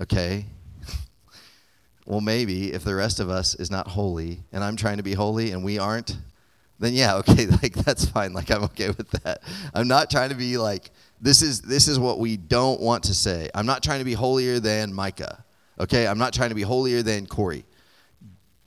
Okay? 0.00 0.46
well, 2.06 2.20
maybe 2.20 2.72
if 2.72 2.82
the 2.82 2.96
rest 2.96 3.20
of 3.20 3.30
us 3.30 3.54
is 3.54 3.70
not 3.70 3.88
holy 3.88 4.42
and 4.52 4.64
I'm 4.64 4.74
trying 4.74 4.96
to 4.96 5.04
be 5.04 5.12
holy 5.12 5.52
and 5.52 5.62
we 5.62 5.78
aren't, 5.78 6.16
then 6.82 6.94
yeah, 6.94 7.14
okay, 7.18 7.46
like 7.46 7.74
that's 7.74 8.04
fine. 8.04 8.32
Like 8.32 8.50
I'm 8.50 8.64
okay 8.64 8.88
with 8.88 9.10
that. 9.22 9.42
I'm 9.72 9.88
not 9.88 10.10
trying 10.10 10.30
to 10.30 10.34
be 10.34 10.58
like 10.58 10.90
this 11.20 11.40
is 11.40 11.62
this 11.62 11.88
is 11.88 11.98
what 11.98 12.18
we 12.18 12.36
don't 12.36 12.80
want 12.80 13.04
to 13.04 13.14
say. 13.14 13.48
I'm 13.54 13.66
not 13.66 13.82
trying 13.82 14.00
to 14.00 14.04
be 14.04 14.14
holier 14.14 14.58
than 14.58 14.92
Micah. 14.92 15.44
Okay? 15.78 16.06
I'm 16.06 16.18
not 16.18 16.34
trying 16.34 16.50
to 16.50 16.54
be 16.54 16.62
holier 16.62 17.02
than 17.02 17.26
Corey. 17.26 17.64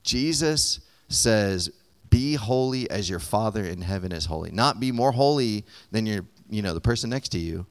Jesus 0.02 0.80
says, 1.08 1.70
"Be 2.08 2.34
holy 2.34 2.90
as 2.90 3.10
your 3.10 3.20
Father 3.20 3.64
in 3.64 3.82
heaven 3.82 4.12
is 4.12 4.24
holy." 4.24 4.50
Not 4.50 4.80
be 4.80 4.92
more 4.92 5.12
holy 5.12 5.64
than 5.90 6.06
your, 6.06 6.24
you 6.48 6.62
know, 6.62 6.72
the 6.72 6.80
person 6.80 7.10
next 7.10 7.30
to 7.30 7.38
you. 7.38 7.66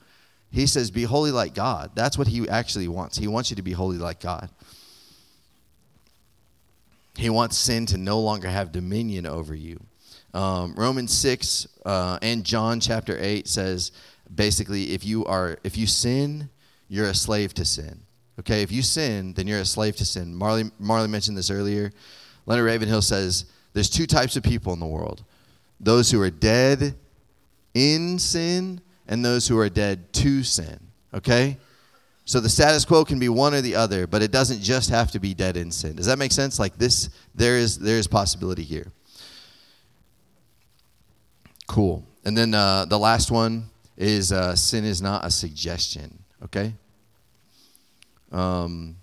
He 0.52 0.68
says, 0.68 0.92
"Be 0.92 1.04
holy 1.04 1.32
like 1.32 1.56
God." 1.56 1.92
That's 1.96 2.18
what 2.18 2.28
he 2.28 2.48
actually 2.48 2.88
wants. 2.88 3.18
He 3.18 3.28
wants 3.28 3.50
you 3.50 3.56
to 3.56 3.62
be 3.64 3.72
holy 3.72 3.98
like 3.98 4.20
God. 4.20 4.50
He 7.18 7.30
wants 7.30 7.58
sin 7.58 7.86
to 7.88 7.98
no 7.98 8.20
longer 8.20 8.50
have 8.50 8.72
dominion 8.72 9.26
over 9.26 9.56
you. 9.56 9.80
Um, 10.36 10.74
Romans 10.76 11.14
6 11.14 11.66
uh, 11.86 12.20
and 12.22 12.44
John 12.44 12.82
chapter 12.82 13.18
8 13.18 13.48
says 13.48 13.94
basically 14.34 14.94
if 14.94 15.06
you 15.06 15.26
are 15.26 15.58
if 15.64 15.78
you 15.78 15.88
sin, 15.88 16.50
you're 16.90 17.08
a 17.08 17.16
slave 17.16 17.54
to 17.54 17.64
sin. 17.64 18.02
Okay, 18.42 18.62
if 18.62 18.70
you 18.70 18.82
sin, 18.82 19.34
then 19.34 19.48
you're 19.48 19.62
a 19.62 19.66
slave 19.66 19.96
to 19.96 20.06
sin. 20.06 20.36
Marley 20.36 20.66
Marley 20.78 21.08
mentioned 21.08 21.38
this 21.38 21.50
earlier. 21.50 21.94
Leonard 22.46 22.66
Ravenhill 22.66 23.02
says 23.02 23.46
there's 23.72 23.90
two 23.90 24.06
types 24.06 24.36
of 24.36 24.44
people 24.44 24.74
in 24.74 24.80
the 24.82 24.86
world. 24.86 25.24
Those 25.80 26.12
who 26.12 26.22
are 26.22 26.30
dead 26.30 26.96
in 27.74 28.20
sin 28.20 28.82
and 29.08 29.24
those 29.24 29.48
who 29.48 29.58
are 29.58 29.70
dead 29.70 30.12
to 30.14 30.44
sin. 30.44 30.80
Okay? 31.14 31.58
So 32.26 32.42
the 32.42 32.50
status 32.50 32.84
quo 32.84 33.06
can 33.06 33.20
be 33.20 33.30
one 33.30 33.54
or 33.54 33.62
the 33.62 33.76
other, 33.76 34.06
but 34.06 34.22
it 34.22 34.32
doesn't 34.32 34.62
just 34.62 34.90
have 34.90 35.12
to 35.12 35.20
be 35.20 35.34
dead 35.34 35.56
in 35.56 35.72
sin. 35.72 35.96
Does 35.96 36.08
that 36.08 36.20
make 36.20 36.34
sense? 36.34 36.60
Like 36.60 36.78
this 36.78 37.10
there 37.34 37.56
is 37.56 37.80
there 37.80 37.98
is 37.98 38.08
possibility 38.08 38.64
here. 38.64 38.92
Cool. 41.68 42.06
And 42.24 42.38
then 42.38 42.54
uh, 42.54 42.86
the 42.86 43.00
last 43.00 43.32
one 43.32 43.66
is 43.98 44.32
uh, 44.32 44.56
sin 44.56 44.84
is 44.86 45.02
not 45.02 45.26
a 45.26 45.32
suggestion. 45.32 46.20
Okay. 46.44 46.74
Um, 48.32 48.98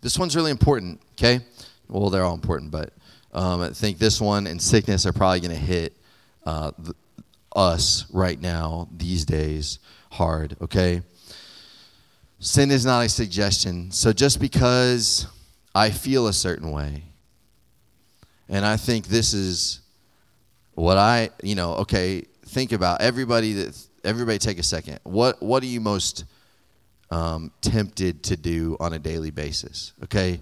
this 0.00 0.18
one's 0.18 0.34
really 0.34 0.50
important. 0.50 1.00
Okay. 1.12 1.40
Well, 1.88 2.10
they're 2.10 2.24
all 2.24 2.34
important, 2.34 2.70
but 2.70 2.92
um, 3.32 3.60
I 3.60 3.70
think 3.70 3.98
this 3.98 4.20
one 4.20 4.46
and 4.46 4.60
sickness 4.60 5.06
are 5.06 5.12
probably 5.12 5.40
going 5.40 5.52
to 5.52 5.56
hit 5.56 5.96
uh, 6.44 6.72
th- 6.82 6.96
us 7.54 8.06
right 8.12 8.40
now 8.40 8.88
these 8.96 9.24
days 9.24 9.78
hard. 10.10 10.56
Okay. 10.60 11.02
Sin 12.40 12.70
is 12.70 12.84
not 12.84 13.06
a 13.06 13.08
suggestion. 13.08 13.92
So 13.92 14.12
just 14.12 14.40
because 14.40 15.26
I 15.74 15.90
feel 15.90 16.26
a 16.26 16.32
certain 16.32 16.72
way, 16.72 17.04
and 18.48 18.66
I 18.66 18.76
think 18.76 19.06
this 19.06 19.32
is 19.32 19.81
what 20.82 20.98
I, 20.98 21.30
you 21.44 21.54
know, 21.54 21.74
okay, 21.74 22.22
think 22.46 22.72
about 22.72 23.02
everybody 23.02 23.52
that 23.52 23.86
everybody 24.02 24.38
take 24.38 24.58
a 24.58 24.64
second. 24.64 24.98
What 25.04 25.40
what 25.40 25.62
are 25.62 25.66
you 25.66 25.80
most 25.80 26.24
um, 27.08 27.52
tempted 27.60 28.24
to 28.24 28.36
do 28.36 28.76
on 28.80 28.92
a 28.92 28.98
daily 28.98 29.30
basis? 29.30 29.92
Okay, 30.02 30.40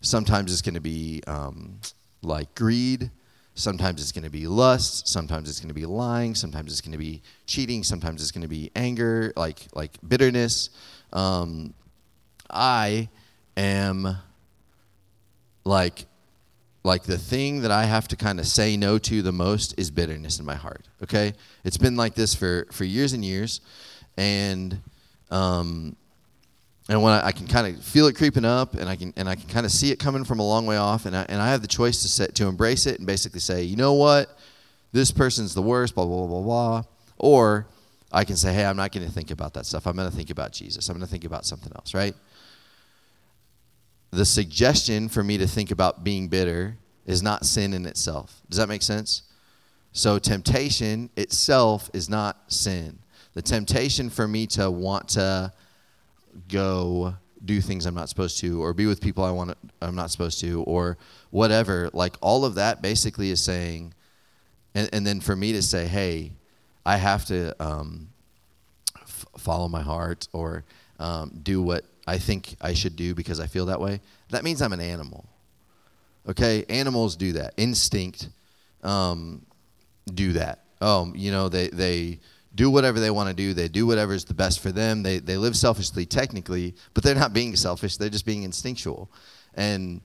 sometimes 0.00 0.52
it's 0.52 0.62
going 0.62 0.74
to 0.74 0.80
be 0.80 1.22
um, 1.28 1.78
like 2.22 2.52
greed. 2.56 3.12
Sometimes 3.54 4.02
it's 4.02 4.10
going 4.10 4.24
to 4.24 4.30
be 4.30 4.48
lust. 4.48 5.06
Sometimes 5.06 5.48
it's 5.48 5.60
going 5.60 5.68
to 5.68 5.74
be 5.74 5.86
lying. 5.86 6.34
Sometimes 6.34 6.72
it's 6.72 6.80
going 6.80 6.90
to 6.90 6.98
be 6.98 7.22
cheating. 7.46 7.84
Sometimes 7.84 8.20
it's 8.20 8.32
going 8.32 8.42
to 8.42 8.48
be 8.48 8.72
anger, 8.74 9.32
like 9.36 9.60
like 9.74 9.92
bitterness. 10.08 10.70
Um, 11.12 11.72
I 12.50 13.08
am 13.56 14.16
like 15.64 16.07
like 16.88 17.04
the 17.04 17.18
thing 17.18 17.60
that 17.60 17.70
I 17.70 17.84
have 17.84 18.08
to 18.08 18.16
kind 18.16 18.40
of 18.40 18.46
say 18.46 18.76
no 18.76 18.98
to 18.98 19.22
the 19.22 19.30
most 19.30 19.78
is 19.78 19.90
bitterness 19.90 20.40
in 20.40 20.46
my 20.46 20.54
heart. 20.54 20.88
Okay, 21.02 21.34
it's 21.62 21.76
been 21.76 21.96
like 21.96 22.14
this 22.14 22.34
for 22.34 22.66
for 22.72 22.84
years 22.84 23.12
and 23.12 23.24
years, 23.24 23.60
and 24.16 24.80
um, 25.30 25.94
and 26.88 27.02
when 27.02 27.12
I, 27.12 27.26
I 27.26 27.32
can 27.32 27.46
kind 27.46 27.66
of 27.66 27.84
feel 27.84 28.06
it 28.06 28.16
creeping 28.16 28.46
up, 28.46 28.74
and 28.74 28.88
I 28.88 28.96
can 28.96 29.12
and 29.16 29.28
I 29.28 29.34
can 29.34 29.48
kind 29.48 29.66
of 29.66 29.70
see 29.70 29.92
it 29.92 29.98
coming 29.98 30.24
from 30.24 30.40
a 30.40 30.48
long 30.48 30.66
way 30.66 30.78
off, 30.78 31.04
and 31.04 31.14
I 31.14 31.26
and 31.28 31.40
I 31.40 31.50
have 31.50 31.60
the 31.60 31.68
choice 31.68 32.02
to 32.02 32.08
set 32.08 32.34
to 32.36 32.46
embrace 32.46 32.86
it 32.86 32.98
and 32.98 33.06
basically 33.06 33.40
say, 33.40 33.62
you 33.62 33.76
know 33.76 33.92
what, 33.92 34.36
this 34.92 35.12
person's 35.12 35.54
the 35.54 35.62
worst, 35.62 35.94
blah 35.94 36.06
blah 36.06 36.26
blah 36.26 36.40
blah, 36.40 36.42
blah. 36.42 36.82
or 37.18 37.66
I 38.10 38.24
can 38.24 38.36
say, 38.36 38.54
hey, 38.54 38.64
I'm 38.64 38.76
not 38.76 38.92
going 38.92 39.06
to 39.06 39.12
think 39.12 39.30
about 39.30 39.52
that 39.54 39.66
stuff. 39.66 39.86
I'm 39.86 39.94
going 39.94 40.10
to 40.10 40.16
think 40.16 40.30
about 40.30 40.52
Jesus. 40.52 40.88
I'm 40.88 40.96
going 40.96 41.06
to 41.06 41.10
think 41.10 41.24
about 41.24 41.44
something 41.44 41.70
else, 41.76 41.92
right? 41.92 42.14
The 44.10 44.24
suggestion 44.24 45.08
for 45.08 45.22
me 45.22 45.38
to 45.38 45.46
think 45.46 45.70
about 45.70 46.04
being 46.04 46.28
bitter 46.28 46.76
is 47.06 47.22
not 47.22 47.44
sin 47.44 47.74
in 47.74 47.86
itself. 47.86 48.42
Does 48.48 48.58
that 48.58 48.68
make 48.68 48.82
sense? 48.82 49.22
So, 49.92 50.18
temptation 50.18 51.10
itself 51.16 51.90
is 51.92 52.08
not 52.08 52.52
sin. 52.52 52.98
The 53.34 53.42
temptation 53.42 54.10
for 54.10 54.28
me 54.28 54.46
to 54.48 54.70
want 54.70 55.08
to 55.10 55.52
go 56.48 57.14
do 57.44 57.60
things 57.60 57.86
I'm 57.86 57.94
not 57.94 58.08
supposed 58.08 58.38
to, 58.40 58.62
or 58.62 58.74
be 58.74 58.86
with 58.86 59.00
people 59.00 59.24
I 59.24 59.30
want 59.30 59.50
to, 59.50 59.56
I'm 59.80 59.94
not 59.94 60.10
supposed 60.10 60.40
to, 60.40 60.62
or 60.64 60.98
whatever, 61.30 61.90
like 61.92 62.16
all 62.20 62.44
of 62.44 62.56
that 62.56 62.82
basically 62.82 63.30
is 63.30 63.42
saying, 63.42 63.94
and, 64.74 64.88
and 64.92 65.06
then 65.06 65.20
for 65.20 65.36
me 65.36 65.52
to 65.52 65.62
say, 65.62 65.86
hey, 65.86 66.32
I 66.84 66.96
have 66.96 67.26
to 67.26 67.54
um, 67.62 68.08
f- 68.96 69.26
follow 69.38 69.68
my 69.68 69.82
heart 69.82 70.28
or 70.32 70.64
um, 70.98 71.38
do 71.42 71.62
what 71.62 71.84
I 72.08 72.16
think 72.16 72.56
I 72.60 72.72
should 72.72 72.96
do 72.96 73.14
because 73.14 73.38
I 73.38 73.46
feel 73.46 73.66
that 73.66 73.80
way, 73.80 74.00
that 74.30 74.42
means 74.42 74.62
I'm 74.62 74.72
an 74.72 74.80
animal. 74.80 75.28
Okay? 76.26 76.64
Animals 76.70 77.16
do 77.16 77.32
that. 77.32 77.52
Instinct 77.58 78.30
um, 78.82 79.44
do 80.14 80.32
that. 80.32 80.64
Oh, 80.80 81.12
you 81.14 81.30
know, 81.30 81.50
they, 81.50 81.68
they 81.68 82.20
do 82.54 82.70
whatever 82.70 82.98
they 82.98 83.10
want 83.10 83.28
to 83.28 83.34
do. 83.34 83.52
They 83.52 83.68
do 83.68 83.86
whatever 83.86 84.14
is 84.14 84.24
the 84.24 84.32
best 84.32 84.60
for 84.60 84.72
them. 84.72 85.02
They, 85.02 85.18
they 85.18 85.36
live 85.36 85.54
selfishly, 85.54 86.06
technically, 86.06 86.74
but 86.94 87.04
they're 87.04 87.14
not 87.14 87.34
being 87.34 87.54
selfish. 87.56 87.98
They're 87.98 88.08
just 88.08 88.24
being 88.24 88.42
instinctual. 88.42 89.10
And 89.54 90.00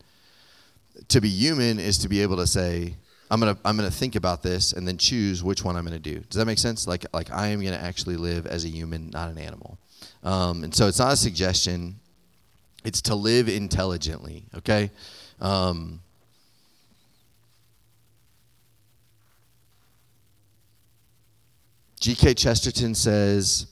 to 1.07 1.21
be 1.21 1.29
human 1.29 1.79
is 1.79 1.99
to 1.99 2.09
be 2.09 2.21
able 2.21 2.35
to 2.35 2.47
say, 2.47 2.95
I'm 3.31 3.39
gonna 3.39 3.57
I'm 3.63 3.77
gonna 3.77 3.89
think 3.89 4.15
about 4.15 4.43
this 4.43 4.73
and 4.73 4.87
then 4.87 4.97
choose 4.97 5.41
which 5.41 5.63
one 5.63 5.75
I'm 5.75 5.85
gonna 5.85 5.97
do. 5.97 6.19
Does 6.19 6.37
that 6.37 6.45
make 6.45 6.59
sense? 6.59 6.85
Like 6.85 7.05
like 7.13 7.31
I 7.31 7.47
am 7.47 7.63
gonna 7.63 7.77
actually 7.77 8.17
live 8.17 8.45
as 8.45 8.65
a 8.65 8.69
human, 8.69 9.09
not 9.09 9.29
an 9.29 9.39
animal. 9.39 9.79
Um, 10.23 10.63
and 10.63 10.73
so 10.73 10.87
it's 10.87 10.99
not 10.99 11.13
a 11.13 11.17
suggestion, 11.17 11.99
it's 12.83 13.01
to 13.03 13.15
live 13.15 13.49
intelligently, 13.49 14.45
okay? 14.55 14.91
Um, 15.39 16.01
G.K. 21.99 22.33
Chesterton 22.33 22.95
says, 22.95 23.67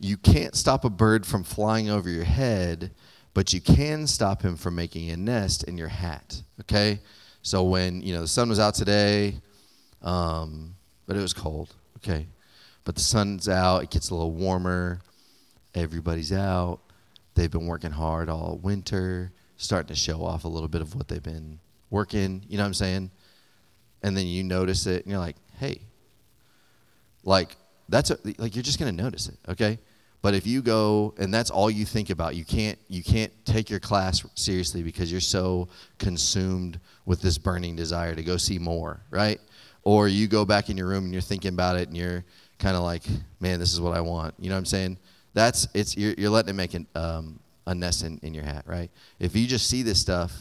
You 0.00 0.16
can't 0.16 0.56
stop 0.56 0.84
a 0.84 0.90
bird 0.90 1.24
from 1.24 1.44
flying 1.44 1.88
over 1.88 2.10
your 2.10 2.24
head, 2.24 2.90
but 3.32 3.52
you 3.52 3.60
can 3.60 4.08
stop 4.08 4.42
him 4.42 4.56
from 4.56 4.74
making 4.74 5.10
a 5.10 5.16
nest 5.16 5.62
in 5.64 5.78
your 5.78 5.88
hat, 5.88 6.42
okay? 6.62 6.98
So 7.42 7.62
when, 7.62 8.02
you 8.02 8.12
know, 8.12 8.22
the 8.22 8.28
sun 8.28 8.48
was 8.48 8.58
out 8.58 8.74
today, 8.74 9.36
um, 10.02 10.74
but 11.06 11.16
it 11.16 11.20
was 11.20 11.32
cold, 11.32 11.74
okay? 11.98 12.26
But 12.84 12.96
the 12.96 13.02
sun's 13.02 13.48
out, 13.48 13.84
it 13.84 13.90
gets 13.90 14.10
a 14.10 14.14
little 14.14 14.32
warmer 14.32 15.00
Everybody's 15.76 16.32
out. 16.32 16.80
They've 17.34 17.50
been 17.50 17.66
working 17.66 17.90
hard 17.90 18.28
all 18.30 18.58
winter, 18.62 19.30
starting 19.58 19.88
to 19.88 19.94
show 19.94 20.24
off 20.24 20.44
a 20.44 20.48
little 20.48 20.68
bit 20.68 20.80
of 20.80 20.94
what 20.94 21.06
they've 21.06 21.22
been 21.22 21.60
working. 21.90 22.42
You 22.48 22.56
know 22.56 22.64
what 22.64 22.68
I'm 22.68 22.74
saying? 22.74 23.10
And 24.02 24.16
then 24.16 24.26
you 24.26 24.42
notice 24.42 24.86
it, 24.86 25.04
and 25.04 25.10
you're 25.10 25.20
like, 25.20 25.36
hey, 25.58 25.82
like 27.24 27.56
that's 27.88 28.10
a, 28.10 28.18
like 28.38 28.56
you're 28.56 28.62
just 28.62 28.78
gonna 28.78 28.92
notice 28.92 29.28
it, 29.28 29.36
okay? 29.48 29.78
But 30.22 30.34
if 30.34 30.46
you 30.46 30.62
go 30.62 31.14
and 31.18 31.32
that's 31.32 31.50
all 31.50 31.70
you 31.70 31.84
think 31.84 32.10
about, 32.10 32.34
you 32.34 32.44
can't 32.44 32.78
you 32.88 33.02
can't 33.02 33.32
take 33.44 33.68
your 33.68 33.80
class 33.80 34.24
seriously 34.34 34.82
because 34.82 35.12
you're 35.12 35.20
so 35.20 35.68
consumed 35.98 36.80
with 37.04 37.20
this 37.20 37.38
burning 37.38 37.76
desire 37.76 38.14
to 38.14 38.22
go 38.22 38.36
see 38.36 38.58
more, 38.58 39.02
right? 39.10 39.40
Or 39.82 40.08
you 40.08 40.26
go 40.26 40.44
back 40.44 40.68
in 40.68 40.76
your 40.76 40.88
room 40.88 41.04
and 41.04 41.12
you're 41.12 41.22
thinking 41.22 41.52
about 41.52 41.76
it 41.76 41.88
and 41.88 41.96
you're 41.96 42.24
kind 42.58 42.76
of 42.76 42.82
like, 42.82 43.02
man, 43.38 43.60
this 43.60 43.72
is 43.72 43.80
what 43.80 43.96
I 43.96 44.00
want. 44.00 44.34
You 44.40 44.48
know 44.48 44.56
what 44.56 44.60
I'm 44.60 44.64
saying? 44.64 44.98
That's 45.36 45.68
it's 45.74 45.96
you're, 45.96 46.14
you're 46.16 46.30
letting 46.30 46.50
it 46.50 46.54
make 46.54 46.72
an, 46.72 46.86
um, 46.94 47.38
a 47.66 47.74
nest 47.74 48.02
in, 48.02 48.18
in 48.22 48.32
your 48.32 48.44
hat, 48.44 48.64
right? 48.66 48.90
If 49.20 49.36
you 49.36 49.46
just 49.46 49.68
see 49.68 49.82
this 49.82 50.00
stuff, 50.00 50.32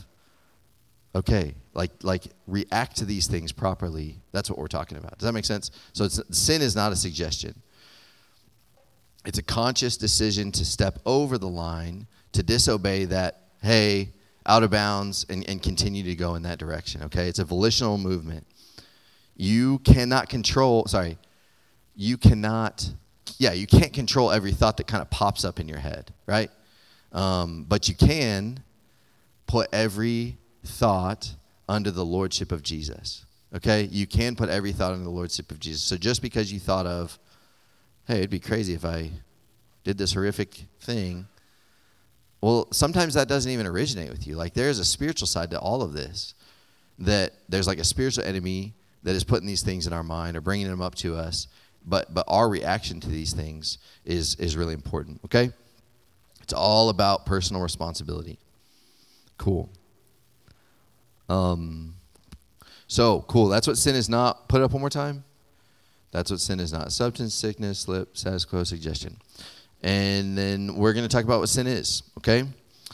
okay. 1.13 1.53
Like 1.73 1.91
like 2.01 2.23
react 2.47 2.95
to 2.97 3.05
these 3.05 3.27
things 3.27 3.51
properly. 3.51 4.15
That's 4.31 4.49
what 4.49 4.57
we're 4.57 4.67
talking 4.67 4.97
about. 4.97 5.17
Does 5.17 5.25
that 5.25 5.33
make 5.33 5.43
sense? 5.43 5.69
So 5.91 6.07
sin 6.07 6.61
is 6.61 6.75
not 6.77 6.93
a 6.93 6.95
suggestion. 6.95 7.61
It's 9.25 9.37
a 9.37 9.43
conscious 9.43 9.97
decision 9.97 10.51
to 10.53 10.63
step 10.63 10.99
over 11.05 11.37
the 11.37 11.47
line, 11.47 12.07
to 12.31 12.41
disobey 12.41 13.05
that, 13.05 13.41
hey, 13.61 14.13
out 14.45 14.63
of 14.63 14.69
bounds, 14.69 15.25
and, 15.29 15.47
and 15.49 15.61
continue 15.61 16.03
to 16.03 16.15
go 16.15 16.35
in 16.35 16.43
that 16.43 16.59
direction. 16.59 17.01
Okay? 17.03 17.27
It's 17.27 17.39
a 17.39 17.43
volitional 17.43 17.97
movement. 17.97 18.45
You 19.35 19.79
cannot 19.79 20.29
control, 20.29 20.85
sorry, 20.85 21.17
you 21.95 22.17
cannot, 22.17 22.91
yeah, 23.37 23.53
you 23.53 23.67
can't 23.67 23.93
control 23.93 24.31
every 24.31 24.51
thought 24.51 24.77
that 24.77 24.87
kind 24.87 25.01
of 25.01 25.09
pops 25.09 25.45
up 25.45 25.59
in 25.59 25.67
your 25.67 25.79
head, 25.79 26.13
right? 26.25 26.49
Um, 27.11 27.65
but 27.67 27.87
you 27.87 27.95
can 27.95 28.61
put 29.47 29.69
every 29.71 30.37
thought 30.65 31.33
under 31.67 31.91
the 31.91 32.05
lordship 32.05 32.51
of 32.51 32.63
Jesus. 32.63 33.25
Okay? 33.55 33.83
You 33.91 34.07
can 34.07 34.35
put 34.35 34.49
every 34.49 34.71
thought 34.71 34.91
under 34.91 35.03
the 35.03 35.09
lordship 35.09 35.51
of 35.51 35.59
Jesus. 35.59 35.81
So 35.81 35.97
just 35.97 36.21
because 36.21 36.51
you 36.51 36.59
thought 36.59 36.85
of, 36.85 37.17
hey, 38.07 38.17
it'd 38.17 38.29
be 38.29 38.39
crazy 38.39 38.73
if 38.73 38.85
I 38.85 39.11
did 39.83 39.97
this 39.97 40.13
horrific 40.13 40.65
thing, 40.81 41.27
well, 42.41 42.67
sometimes 42.71 43.13
that 43.15 43.27
doesn't 43.27 43.51
even 43.51 43.65
originate 43.65 44.09
with 44.09 44.27
you. 44.27 44.35
Like 44.35 44.53
there's 44.53 44.79
a 44.79 44.85
spiritual 44.85 45.27
side 45.27 45.51
to 45.51 45.59
all 45.59 45.81
of 45.81 45.93
this. 45.93 46.33
That 46.99 47.33
there's 47.49 47.67
like 47.67 47.79
a 47.79 47.83
spiritual 47.83 48.23
enemy 48.23 48.73
that 49.03 49.15
is 49.15 49.23
putting 49.23 49.47
these 49.47 49.61
things 49.61 49.87
in 49.87 49.93
our 49.93 50.03
mind 50.03 50.37
or 50.37 50.41
bringing 50.41 50.67
them 50.67 50.81
up 50.81 50.95
to 50.95 51.15
us. 51.15 51.47
But 51.85 52.13
but 52.13 52.25
our 52.27 52.49
reaction 52.49 52.99
to 53.01 53.09
these 53.09 53.33
things 53.33 53.77
is 54.03 54.35
is 54.35 54.57
really 54.57 54.73
important. 54.73 55.21
Okay, 55.25 55.51
it's 56.41 56.53
all 56.53 56.89
about 56.89 57.25
personal 57.25 57.61
responsibility. 57.61 58.39
Cool. 59.37 59.69
Um, 61.27 61.95
so 62.87 63.21
cool. 63.27 63.47
That's 63.47 63.67
what 63.67 63.77
sin 63.77 63.95
is 63.95 64.09
not. 64.09 64.47
Put 64.47 64.61
it 64.61 64.63
up 64.63 64.71
one 64.71 64.81
more 64.81 64.89
time. 64.89 65.23
That's 66.11 66.31
what 66.31 66.39
sin 66.39 66.59
is 66.59 66.71
not. 66.71 66.91
Substance, 66.93 67.33
sickness, 67.33 67.79
slip, 67.79 68.15
status 68.15 68.45
quo, 68.45 68.63
suggestion. 68.63 69.17
And 69.83 70.37
then 70.37 70.75
we're 70.75 70.93
going 70.93 71.07
to 71.07 71.13
talk 71.13 71.25
about 71.25 71.41
what 71.41 71.49
sin 71.49 71.67
is, 71.67 72.03
okay? 72.19 72.45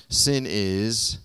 Sin 0.10 0.46
is 0.50 1.20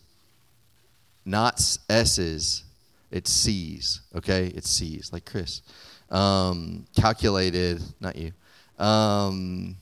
not 1.25 1.61
S's, 1.89 2.65
it's 3.11 3.33
C's, 3.33 4.03
okay? 4.15 4.47
It's 4.49 4.71
C's, 4.71 5.13
like 5.13 5.25
Chris. 5.25 5.63
Um, 6.11 6.87
calculated, 6.97 7.83
not 8.01 8.17
you. 8.17 8.33
Um, 8.79 9.77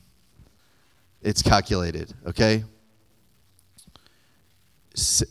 it's 1.23 1.43
calculated, 1.43 2.13
okay? 2.27 2.65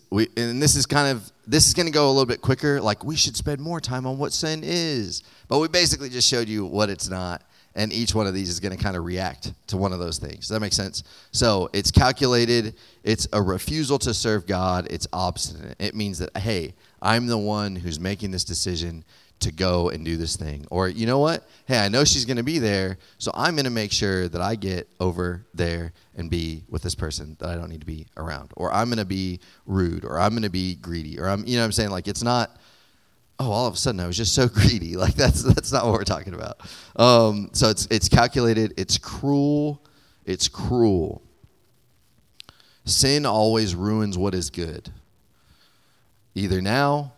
we, 0.09 0.27
and 0.35 0.61
this 0.61 0.75
is 0.75 0.85
kind 0.85 1.15
of 1.15 1.31
this 1.47 1.67
is 1.67 1.73
going 1.73 1.85
to 1.85 1.91
go 1.91 2.07
a 2.07 2.11
little 2.11 2.25
bit 2.25 2.41
quicker. 2.41 2.81
Like 2.81 3.03
we 3.03 3.15
should 3.15 3.37
spend 3.37 3.61
more 3.61 3.79
time 3.79 4.05
on 4.05 4.17
what 4.17 4.33
sin 4.33 4.61
is. 4.63 5.23
But 5.47 5.59
we 5.59 5.67
basically 5.67 6.09
just 6.09 6.27
showed 6.27 6.49
you 6.49 6.65
what 6.65 6.89
it's 6.89 7.09
not 7.09 7.43
and 7.75 7.91
each 7.91 8.13
one 8.13 8.27
of 8.27 8.33
these 8.33 8.49
is 8.49 8.59
going 8.59 8.75
to 8.75 8.81
kind 8.81 8.95
of 8.95 9.03
react 9.03 9.51
to 9.67 9.77
one 9.77 9.93
of 9.93 9.99
those 9.99 10.19
things. 10.19 10.39
Does 10.39 10.49
that 10.49 10.59
make 10.59 10.73
sense? 10.73 11.03
So 11.31 11.69
it's 11.73 11.91
calculated. 11.91 12.75
It's 13.03 13.27
a 13.33 13.41
refusal 13.41 13.97
to 13.99 14.13
serve 14.13 14.45
god. 14.45 14.87
It's 14.89 15.07
obstinate. 15.11 15.75
It 15.79 15.95
means 15.95 16.19
that 16.19 16.35
hey 16.37 16.73
i'm 17.01 17.27
the 17.27 17.37
one 17.37 17.75
who's 17.75 17.99
making 17.99 18.31
this 18.31 18.43
decision 18.43 19.03
to 19.43 19.51
go 19.51 19.89
and 19.89 20.03
do 20.03 20.17
this 20.17 20.35
thing. 20.35 20.65
Or, 20.69 20.87
you 20.87 21.05
know 21.05 21.19
what? 21.19 21.47
Hey, 21.65 21.79
I 21.79 21.87
know 21.89 22.03
she's 22.03 22.25
going 22.25 22.37
to 22.37 22.43
be 22.43 22.59
there, 22.59 22.97
so 23.17 23.31
I'm 23.33 23.55
going 23.55 23.65
to 23.65 23.71
make 23.71 23.91
sure 23.91 24.27
that 24.27 24.41
I 24.41 24.55
get 24.55 24.89
over 24.99 25.45
there 25.53 25.93
and 26.15 26.29
be 26.29 26.63
with 26.69 26.81
this 26.81 26.95
person 26.95 27.37
that 27.39 27.49
I 27.49 27.55
don't 27.55 27.69
need 27.69 27.81
to 27.81 27.85
be 27.85 28.07
around. 28.17 28.51
Or 28.55 28.73
I'm 28.73 28.87
going 28.89 28.99
to 28.99 29.05
be 29.05 29.39
rude, 29.65 30.05
or 30.05 30.19
I'm 30.19 30.31
going 30.31 30.43
to 30.43 30.49
be 30.49 30.75
greedy, 30.75 31.19
or 31.19 31.27
I'm, 31.27 31.45
you 31.45 31.55
know 31.55 31.61
what 31.61 31.65
I'm 31.65 31.71
saying? 31.71 31.91
Like, 31.91 32.07
it's 32.07 32.23
not, 32.23 32.57
oh, 33.39 33.51
all 33.51 33.67
of 33.67 33.73
a 33.73 33.77
sudden 33.77 33.99
I 33.99 34.07
was 34.07 34.17
just 34.17 34.33
so 34.33 34.47
greedy. 34.53 34.95
Like, 34.95 35.15
that's, 35.15 35.43
that's 35.43 35.71
not 35.71 35.85
what 35.85 35.93
we're 35.93 36.03
talking 36.03 36.33
about. 36.33 36.59
Um, 36.95 37.49
so 37.53 37.69
it's, 37.69 37.87
it's 37.91 38.09
calculated, 38.09 38.73
it's 38.77 38.97
cruel, 38.97 39.83
it's 40.25 40.47
cruel. 40.47 41.21
Sin 42.85 43.25
always 43.25 43.75
ruins 43.75 44.17
what 44.17 44.35
is 44.35 44.49
good. 44.49 44.89
Either 46.35 46.61
now 46.61 47.13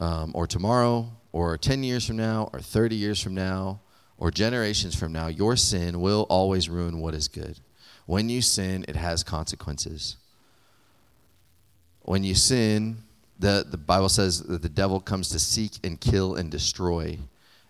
um, 0.00 0.32
or 0.34 0.46
tomorrow 0.46 1.15
or 1.36 1.58
10 1.58 1.84
years 1.84 2.06
from 2.06 2.16
now, 2.16 2.48
or 2.54 2.60
30 2.60 2.96
years 2.96 3.22
from 3.22 3.34
now, 3.34 3.78
or 4.16 4.30
generations 4.30 4.98
from 4.98 5.12
now, 5.12 5.26
your 5.26 5.54
sin 5.54 6.00
will 6.00 6.26
always 6.30 6.70
ruin 6.70 6.98
what 6.98 7.12
is 7.12 7.28
good. 7.28 7.60
When 8.06 8.30
you 8.30 8.40
sin, 8.40 8.86
it 8.88 8.96
has 8.96 9.22
consequences. 9.22 10.16
When 12.00 12.24
you 12.24 12.34
sin, 12.34 13.02
the, 13.38 13.66
the 13.70 13.76
Bible 13.76 14.08
says 14.08 14.44
that 14.44 14.62
the 14.62 14.70
devil 14.70 14.98
comes 14.98 15.28
to 15.28 15.38
seek 15.38 15.72
and 15.84 16.00
kill 16.00 16.36
and 16.36 16.50
destroy. 16.50 17.18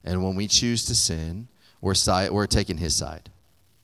And 0.04 0.22
when 0.22 0.36
we 0.36 0.46
choose 0.46 0.84
to 0.84 0.94
sin, 0.94 1.48
we're, 1.80 1.94
side, 1.94 2.30
we're 2.30 2.46
taking 2.46 2.76
his 2.76 2.94
side. 2.94 3.30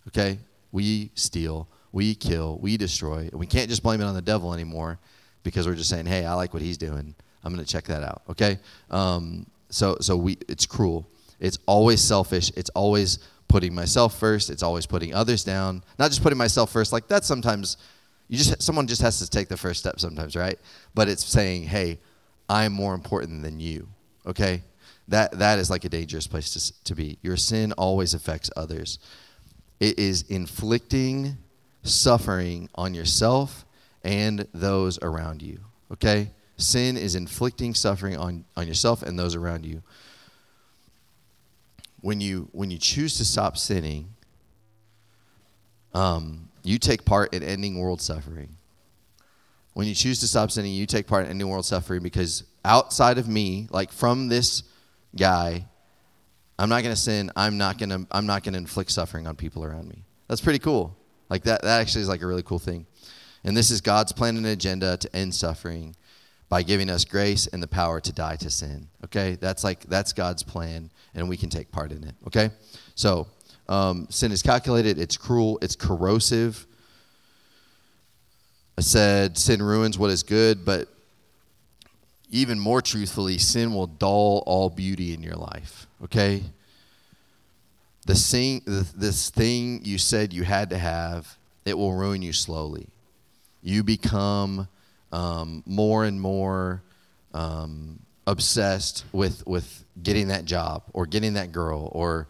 Okay? 0.06 0.38
We 0.70 1.10
steal, 1.16 1.66
we 1.90 2.14
kill, 2.14 2.56
we 2.62 2.76
destroy. 2.76 3.22
And 3.32 3.34
we 3.34 3.46
can't 3.46 3.68
just 3.68 3.82
blame 3.82 4.00
it 4.00 4.04
on 4.04 4.14
the 4.14 4.22
devil 4.22 4.54
anymore 4.54 5.00
because 5.42 5.66
we're 5.66 5.74
just 5.74 5.90
saying, 5.90 6.06
hey, 6.06 6.24
I 6.24 6.34
like 6.34 6.54
what 6.54 6.62
he's 6.62 6.78
doing. 6.78 7.16
I'm 7.42 7.52
going 7.52 7.66
to 7.66 7.68
check 7.70 7.86
that 7.86 8.04
out. 8.04 8.22
Okay? 8.30 8.60
Um, 8.88 9.46
so 9.72 9.96
so 10.00 10.16
we 10.16 10.38
it's 10.48 10.66
cruel. 10.66 11.08
It's 11.40 11.58
always 11.66 12.00
selfish. 12.00 12.52
It's 12.56 12.70
always 12.70 13.18
putting 13.48 13.74
myself 13.74 14.18
first. 14.18 14.48
It's 14.50 14.62
always 14.62 14.86
putting 14.86 15.14
others 15.14 15.44
down. 15.44 15.82
Not 15.98 16.10
just 16.10 16.22
putting 16.22 16.38
myself 16.38 16.70
first. 16.70 16.92
Like 16.92 17.08
that 17.08 17.24
sometimes 17.24 17.76
you 18.28 18.38
just 18.38 18.62
someone 18.62 18.86
just 18.86 19.02
has 19.02 19.18
to 19.18 19.28
take 19.28 19.48
the 19.48 19.56
first 19.56 19.80
step 19.80 19.98
sometimes, 19.98 20.36
right? 20.36 20.58
But 20.94 21.08
it's 21.08 21.24
saying, 21.24 21.64
"Hey, 21.64 21.98
I'm 22.48 22.72
more 22.72 22.94
important 22.94 23.42
than 23.42 23.60
you." 23.60 23.88
Okay? 24.26 24.62
That 25.08 25.38
that 25.38 25.58
is 25.58 25.68
like 25.70 25.84
a 25.84 25.88
dangerous 25.88 26.26
place 26.26 26.52
to 26.54 26.84
to 26.84 26.94
be. 26.94 27.18
Your 27.22 27.36
sin 27.36 27.72
always 27.72 28.14
affects 28.14 28.50
others. 28.56 28.98
It 29.80 29.98
is 29.98 30.22
inflicting 30.28 31.38
suffering 31.82 32.68
on 32.74 32.94
yourself 32.94 33.64
and 34.04 34.46
those 34.54 34.98
around 35.02 35.42
you. 35.42 35.58
Okay? 35.92 36.30
Sin 36.62 36.96
is 36.96 37.14
inflicting 37.14 37.74
suffering 37.74 38.16
on, 38.16 38.44
on 38.56 38.66
yourself 38.66 39.02
and 39.02 39.18
those 39.18 39.34
around 39.34 39.66
you. 39.66 39.82
When 42.00 42.20
you 42.20 42.48
when 42.52 42.70
you 42.70 42.78
choose 42.78 43.16
to 43.18 43.24
stop 43.24 43.56
sinning, 43.56 44.14
um, 45.94 46.48
you 46.64 46.78
take 46.78 47.04
part 47.04 47.32
in 47.32 47.42
ending 47.42 47.78
world 47.78 48.00
suffering. 48.00 48.56
When 49.74 49.86
you 49.86 49.94
choose 49.94 50.20
to 50.20 50.28
stop 50.28 50.50
sinning, 50.50 50.72
you 50.72 50.86
take 50.86 51.06
part 51.06 51.24
in 51.24 51.30
ending 51.30 51.48
world 51.48 51.64
suffering 51.64 52.02
because 52.02 52.44
outside 52.64 53.18
of 53.18 53.28
me, 53.28 53.68
like 53.70 53.92
from 53.92 54.28
this 54.28 54.64
guy, 55.16 55.66
I'm 56.58 56.68
not 56.68 56.82
to 56.84 56.96
sin. 56.96 57.30
I'm 57.36 57.56
not 57.56 57.78
to 57.78 58.06
I'm 58.10 58.26
not 58.26 58.44
to 58.44 58.54
inflict 58.54 58.90
suffering 58.90 59.26
on 59.26 59.36
people 59.36 59.64
around 59.64 59.88
me. 59.88 60.04
That's 60.28 60.40
pretty 60.40 60.58
cool. 60.58 60.96
Like 61.28 61.44
that 61.44 61.62
that 61.62 61.80
actually 61.80 62.02
is 62.02 62.08
like 62.08 62.22
a 62.22 62.26
really 62.26 62.42
cool 62.42 62.58
thing. 62.58 62.86
And 63.44 63.56
this 63.56 63.70
is 63.70 63.80
God's 63.80 64.12
plan 64.12 64.36
and 64.36 64.46
agenda 64.46 64.96
to 64.96 65.16
end 65.16 65.34
suffering 65.34 65.96
by 66.52 66.62
giving 66.62 66.90
us 66.90 67.06
grace 67.06 67.46
and 67.46 67.62
the 67.62 67.66
power 67.66 67.98
to 67.98 68.12
die 68.12 68.36
to 68.36 68.50
sin. 68.50 68.86
Okay? 69.02 69.38
That's 69.40 69.64
like, 69.64 69.84
that's 69.84 70.12
God's 70.12 70.42
plan, 70.42 70.90
and 71.14 71.26
we 71.26 71.38
can 71.38 71.48
take 71.48 71.72
part 71.72 71.92
in 71.92 72.04
it. 72.04 72.14
Okay? 72.26 72.50
So, 72.94 73.26
um, 73.70 74.06
sin 74.10 74.32
is 74.32 74.42
calculated, 74.42 74.98
it's 74.98 75.16
cruel, 75.16 75.58
it's 75.62 75.74
corrosive. 75.74 76.66
I 78.76 78.82
said 78.82 79.38
sin 79.38 79.62
ruins 79.62 79.98
what 79.98 80.10
is 80.10 80.22
good, 80.22 80.62
but 80.62 80.88
even 82.28 82.58
more 82.58 82.82
truthfully, 82.82 83.38
sin 83.38 83.72
will 83.72 83.86
dull 83.86 84.42
all 84.44 84.68
beauty 84.68 85.14
in 85.14 85.22
your 85.22 85.36
life. 85.36 85.86
Okay? 86.04 86.42
The 88.04 88.14
thing, 88.14 88.60
this 88.66 89.30
thing 89.30 89.80
you 89.84 89.96
said 89.96 90.34
you 90.34 90.42
had 90.42 90.68
to 90.68 90.76
have, 90.76 91.34
it 91.64 91.78
will 91.78 91.94
ruin 91.94 92.20
you 92.20 92.34
slowly. 92.34 92.88
You 93.62 93.82
become 93.82 94.68
um, 95.12 95.62
more 95.66 96.04
and 96.04 96.20
more 96.20 96.82
um, 97.34 98.00
obsessed 98.26 99.04
with 99.12 99.46
with 99.46 99.84
getting 100.02 100.28
that 100.28 100.44
job 100.44 100.82
or 100.92 101.06
getting 101.06 101.34
that 101.34 101.52
girl 101.52 101.88
or 101.92 102.26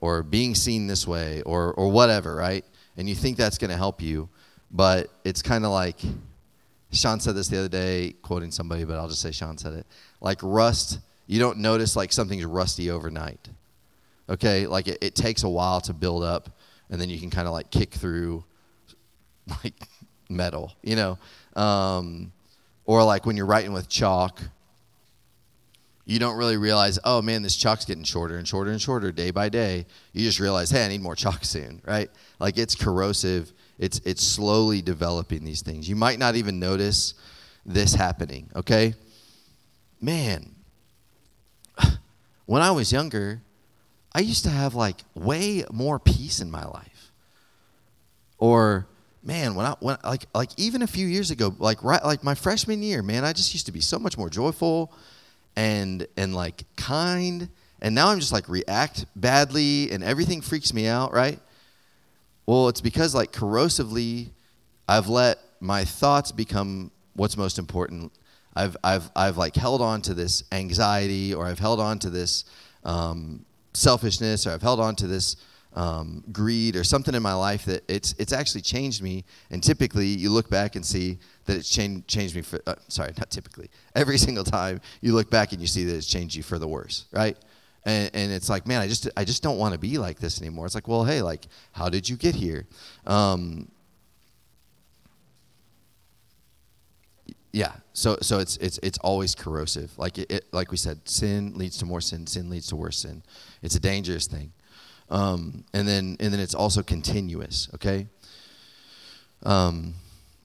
or 0.00 0.22
being 0.22 0.54
seen 0.54 0.86
this 0.86 1.06
way 1.06 1.42
or 1.42 1.72
or 1.74 1.90
whatever, 1.90 2.34
right? 2.34 2.64
And 2.96 3.08
you 3.08 3.14
think 3.14 3.36
that's 3.36 3.58
going 3.58 3.70
to 3.70 3.76
help 3.76 4.00
you, 4.00 4.28
but 4.70 5.10
it's 5.24 5.42
kind 5.42 5.64
of 5.64 5.70
like 5.70 6.00
Sean 6.92 7.20
said 7.20 7.34
this 7.34 7.48
the 7.48 7.58
other 7.58 7.68
day, 7.68 8.14
quoting 8.22 8.50
somebody, 8.50 8.84
but 8.84 8.96
I'll 8.96 9.08
just 9.08 9.20
say 9.20 9.32
Sean 9.32 9.58
said 9.58 9.74
it. 9.74 9.86
Like 10.20 10.38
rust, 10.42 11.00
you 11.26 11.38
don't 11.38 11.58
notice 11.58 11.96
like 11.96 12.12
something's 12.12 12.44
rusty 12.44 12.90
overnight. 12.90 13.48
Okay, 14.28 14.66
like 14.66 14.88
it, 14.88 14.98
it 15.00 15.14
takes 15.14 15.42
a 15.42 15.48
while 15.48 15.80
to 15.82 15.92
build 15.92 16.24
up, 16.24 16.50
and 16.90 17.00
then 17.00 17.10
you 17.10 17.18
can 17.18 17.30
kind 17.30 17.46
of 17.46 17.52
like 17.52 17.70
kick 17.70 17.94
through 17.94 18.44
like 19.64 19.74
metal, 20.28 20.72
you 20.82 20.96
know. 20.96 21.18
Um, 21.56 22.32
or 22.84 23.02
like 23.02 23.26
when 23.26 23.36
you're 23.36 23.46
writing 23.46 23.72
with 23.72 23.88
chalk, 23.88 24.40
you 26.04 26.20
don't 26.20 26.36
really 26.36 26.56
realize, 26.56 27.00
oh 27.02 27.20
man, 27.20 27.42
this 27.42 27.56
chalk's 27.56 27.84
getting 27.84 28.04
shorter 28.04 28.36
and 28.36 28.46
shorter 28.46 28.70
and 28.70 28.80
shorter 28.80 29.10
day 29.10 29.32
by 29.32 29.48
day. 29.48 29.86
You 30.12 30.22
just 30.22 30.38
realize, 30.38 30.70
hey, 30.70 30.84
I 30.84 30.88
need 30.88 31.00
more 31.00 31.16
chalk 31.16 31.44
soon, 31.44 31.82
right? 31.84 32.10
Like 32.38 32.58
it's 32.58 32.76
corrosive. 32.76 33.52
It's 33.78 33.98
it's 34.04 34.22
slowly 34.22 34.82
developing 34.82 35.44
these 35.44 35.62
things. 35.62 35.88
You 35.88 35.96
might 35.96 36.20
not 36.20 36.36
even 36.36 36.60
notice 36.60 37.14
this 37.64 37.94
happening, 37.94 38.48
okay? 38.54 38.94
man, 40.00 40.54
when 42.46 42.62
I 42.62 42.70
was 42.70 42.92
younger, 42.92 43.42
I 44.14 44.20
used 44.20 44.44
to 44.44 44.50
have 44.50 44.74
like 44.74 44.96
way 45.14 45.64
more 45.70 45.98
peace 45.98 46.40
in 46.40 46.50
my 46.50 46.64
life. 46.64 47.12
Or 48.38 48.86
man, 49.26 49.56
when 49.56 49.66
I 49.66 49.74
when 49.80 49.98
like 50.04 50.26
like 50.34 50.50
even 50.56 50.82
a 50.82 50.86
few 50.86 51.06
years 51.06 51.30
ago, 51.30 51.54
like 51.58 51.82
right 51.82 52.02
like 52.04 52.22
my 52.22 52.34
freshman 52.34 52.82
year, 52.82 53.02
man, 53.02 53.24
I 53.24 53.32
just 53.32 53.52
used 53.52 53.66
to 53.66 53.72
be 53.72 53.80
so 53.80 53.98
much 53.98 54.16
more 54.16 54.30
joyful 54.30 54.92
and 55.56 56.06
and 56.16 56.34
like 56.34 56.64
kind. 56.76 57.48
And 57.82 57.94
now 57.94 58.08
I'm 58.08 58.20
just 58.20 58.32
like 58.32 58.48
react 58.48 59.04
badly 59.16 59.90
and 59.90 60.02
everything 60.02 60.40
freaks 60.40 60.72
me 60.72 60.86
out, 60.86 61.12
right? 61.12 61.40
Well, 62.46 62.68
it's 62.68 62.80
because 62.80 63.14
like 63.14 63.32
corrosively 63.32 64.30
I've 64.88 65.08
let 65.08 65.38
my 65.60 65.84
thoughts 65.84 66.32
become 66.32 66.92
what's 67.14 67.36
most 67.36 67.58
important. 67.58 68.12
I've 68.54 68.76
I've 68.84 69.10
I've 69.16 69.36
like 69.36 69.56
held 69.56 69.82
on 69.82 70.00
to 70.02 70.14
this 70.14 70.44
anxiety 70.52 71.34
or 71.34 71.46
I've 71.46 71.58
held 71.58 71.80
on 71.80 71.98
to 72.00 72.10
this 72.10 72.44
um, 72.84 73.44
selfishness 73.74 74.46
or 74.46 74.52
I've 74.52 74.62
held 74.62 74.80
on 74.80 74.94
to 74.96 75.06
this 75.08 75.36
um, 75.76 76.24
greed 76.32 76.74
or 76.74 76.82
something 76.82 77.14
in 77.14 77.22
my 77.22 77.34
life 77.34 77.66
that 77.66 77.84
it's 77.86 78.14
it's 78.18 78.32
actually 78.32 78.62
changed 78.62 79.02
me. 79.02 79.24
And 79.50 79.62
typically, 79.62 80.06
you 80.06 80.30
look 80.30 80.50
back 80.50 80.74
and 80.74 80.84
see 80.84 81.18
that 81.44 81.56
it's 81.56 81.68
changed 81.68 82.08
changed 82.08 82.34
me 82.34 82.42
for. 82.42 82.60
Uh, 82.66 82.74
sorry, 82.88 83.12
not 83.18 83.30
typically. 83.30 83.70
Every 83.94 84.18
single 84.18 84.44
time 84.44 84.80
you 85.02 85.14
look 85.14 85.30
back 85.30 85.52
and 85.52 85.60
you 85.60 85.66
see 85.66 85.84
that 85.84 85.94
it's 85.94 86.06
changed 86.06 86.34
you 86.34 86.42
for 86.42 86.58
the 86.58 86.66
worse, 86.66 87.04
right? 87.12 87.36
And, 87.84 88.10
and 88.14 88.32
it's 88.32 88.48
like, 88.48 88.66
man, 88.66 88.80
I 88.80 88.88
just 88.88 89.08
I 89.16 89.24
just 89.24 89.42
don't 89.42 89.58
want 89.58 89.74
to 89.74 89.78
be 89.78 89.98
like 89.98 90.18
this 90.18 90.40
anymore. 90.40 90.66
It's 90.66 90.74
like, 90.74 90.88
well, 90.88 91.04
hey, 91.04 91.22
like, 91.22 91.46
how 91.72 91.88
did 91.88 92.08
you 92.08 92.16
get 92.16 92.34
here? 92.34 92.66
Um, 93.06 93.68
yeah 97.52 97.72
so 97.94 98.18
so 98.20 98.38
it's 98.38 98.58
it's 98.58 98.78
it's 98.82 98.98
always 98.98 99.34
corrosive 99.34 99.90
like 99.98 100.18
it, 100.18 100.30
it, 100.30 100.44
like 100.52 100.70
we 100.70 100.76
said 100.76 101.00
sin 101.08 101.54
leads 101.54 101.78
to 101.78 101.86
more 101.86 102.02
sin 102.02 102.26
sin 102.26 102.50
leads 102.50 102.66
to 102.66 102.76
worse 102.76 102.98
sin 102.98 103.22
it's 103.62 103.74
a 103.74 103.80
dangerous 103.80 104.26
thing 104.26 104.52
um, 105.10 105.64
and 105.72 105.86
then 105.86 106.16
and 106.20 106.32
then 106.32 106.40
it's 106.40 106.54
also 106.54 106.82
continuous 106.82 107.68
okay? 107.74 108.06
Um, 109.42 109.94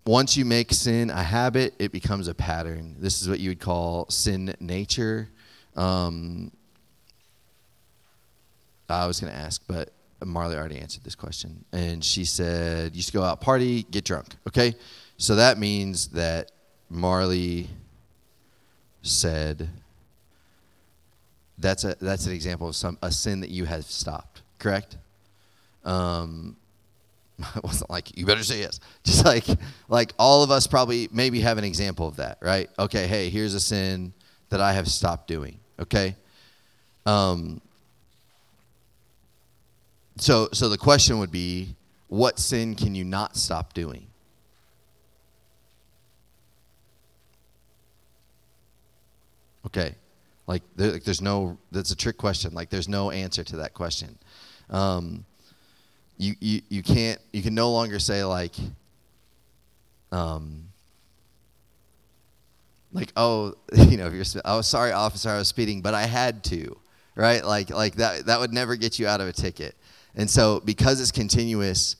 once 0.05 0.35
you 0.35 0.45
make 0.45 0.73
sin 0.73 1.09
a 1.09 1.23
habit 1.23 1.73
it 1.79 1.91
becomes 1.91 2.27
a 2.27 2.33
pattern. 2.33 2.95
This 2.99 3.21
is 3.21 3.29
what 3.29 3.39
you 3.39 3.49
would 3.49 3.59
call 3.59 4.09
sin 4.09 4.53
nature. 4.59 5.29
Um, 5.75 6.51
i 8.89 9.05
was 9.07 9.21
going 9.21 9.31
to 9.31 9.39
ask 9.39 9.61
but 9.67 9.93
marley 10.25 10.57
already 10.57 10.77
answered 10.77 11.03
this 11.03 11.15
question. 11.15 11.63
And 11.71 12.03
she 12.03 12.25
said 12.25 12.95
you 12.95 13.01
to 13.01 13.11
go 13.13 13.23
out 13.23 13.41
party 13.41 13.83
get 13.83 14.03
drunk 14.03 14.35
okay? 14.47 14.75
So 15.21 15.35
that 15.35 15.59
means 15.59 16.07
that 16.09 16.51
Marley 16.89 17.69
said, 19.03 19.69
"That's 21.59 21.83
a 21.83 21.95
that's 22.01 22.25
an 22.25 22.33
example 22.33 22.67
of 22.67 22.75
some 22.75 22.97
a 23.03 23.11
sin 23.11 23.41
that 23.41 23.51
you 23.51 23.65
have 23.65 23.85
stopped." 23.85 24.30
Correct? 24.61 24.95
Um, 25.83 26.55
it 27.55 27.63
wasn't 27.63 27.89
like 27.89 28.15
you 28.15 28.27
better 28.27 28.43
say 28.43 28.59
yes. 28.59 28.79
Just 29.03 29.25
like 29.25 29.45
like 29.89 30.13
all 30.19 30.43
of 30.43 30.51
us 30.51 30.67
probably 30.67 31.09
maybe 31.11 31.39
have 31.41 31.57
an 31.57 31.63
example 31.63 32.07
of 32.07 32.17
that, 32.17 32.37
right? 32.41 32.69
Okay, 32.77 33.07
hey, 33.07 33.29
here's 33.29 33.55
a 33.55 33.59
sin 33.59 34.13
that 34.49 34.61
I 34.61 34.73
have 34.73 34.87
stopped 34.87 35.27
doing. 35.27 35.57
Okay. 35.79 36.15
Um, 37.07 37.59
so 40.17 40.49
so 40.53 40.69
the 40.69 40.77
question 40.77 41.17
would 41.17 41.31
be, 41.31 41.75
what 42.07 42.37
sin 42.37 42.75
can 42.75 42.93
you 42.93 43.03
not 43.03 43.35
stop 43.35 43.73
doing? 43.73 44.05
Okay. 49.65 49.95
Like, 50.47 50.63
there, 50.75 50.91
like, 50.91 51.03
there's 51.05 51.21
no, 51.21 51.57
that's 51.71 51.91
a 51.91 51.95
trick 51.95 52.17
question. 52.17 52.53
Like, 52.53 52.69
there's 52.69 52.89
no 52.89 53.09
answer 53.09 53.41
to 53.41 53.57
that 53.57 53.73
question. 53.73 54.17
Um, 54.71 55.25
you, 56.17 56.35
you, 56.39 56.61
you 56.69 56.83
can't, 56.83 57.19
you 57.33 57.41
can 57.41 57.53
no 57.53 57.71
longer 57.71 57.99
say, 57.99 58.23
like, 58.23 58.55
um, 60.11 60.65
like, 62.93 63.11
oh, 63.15 63.55
you 63.73 63.97
know, 63.97 64.07
if 64.07 64.13
you're, 64.13 64.41
oh, 64.45 64.61
sorry, 64.61 64.91
officer, 64.91 65.29
I 65.29 65.37
was 65.37 65.47
speeding, 65.47 65.81
but 65.81 65.93
I 65.93 66.03
had 66.03 66.43
to, 66.45 66.77
right? 67.15 67.43
Like, 67.43 67.69
like 67.69 67.95
that, 67.95 68.25
that 68.27 68.39
would 68.39 68.53
never 68.53 68.75
get 68.75 68.99
you 68.99 69.07
out 69.07 69.21
of 69.21 69.27
a 69.27 69.33
ticket. 69.33 69.75
And 70.15 70.29
so, 70.29 70.59
because 70.59 70.99
it's 70.99 71.11
continuous, 71.11 71.95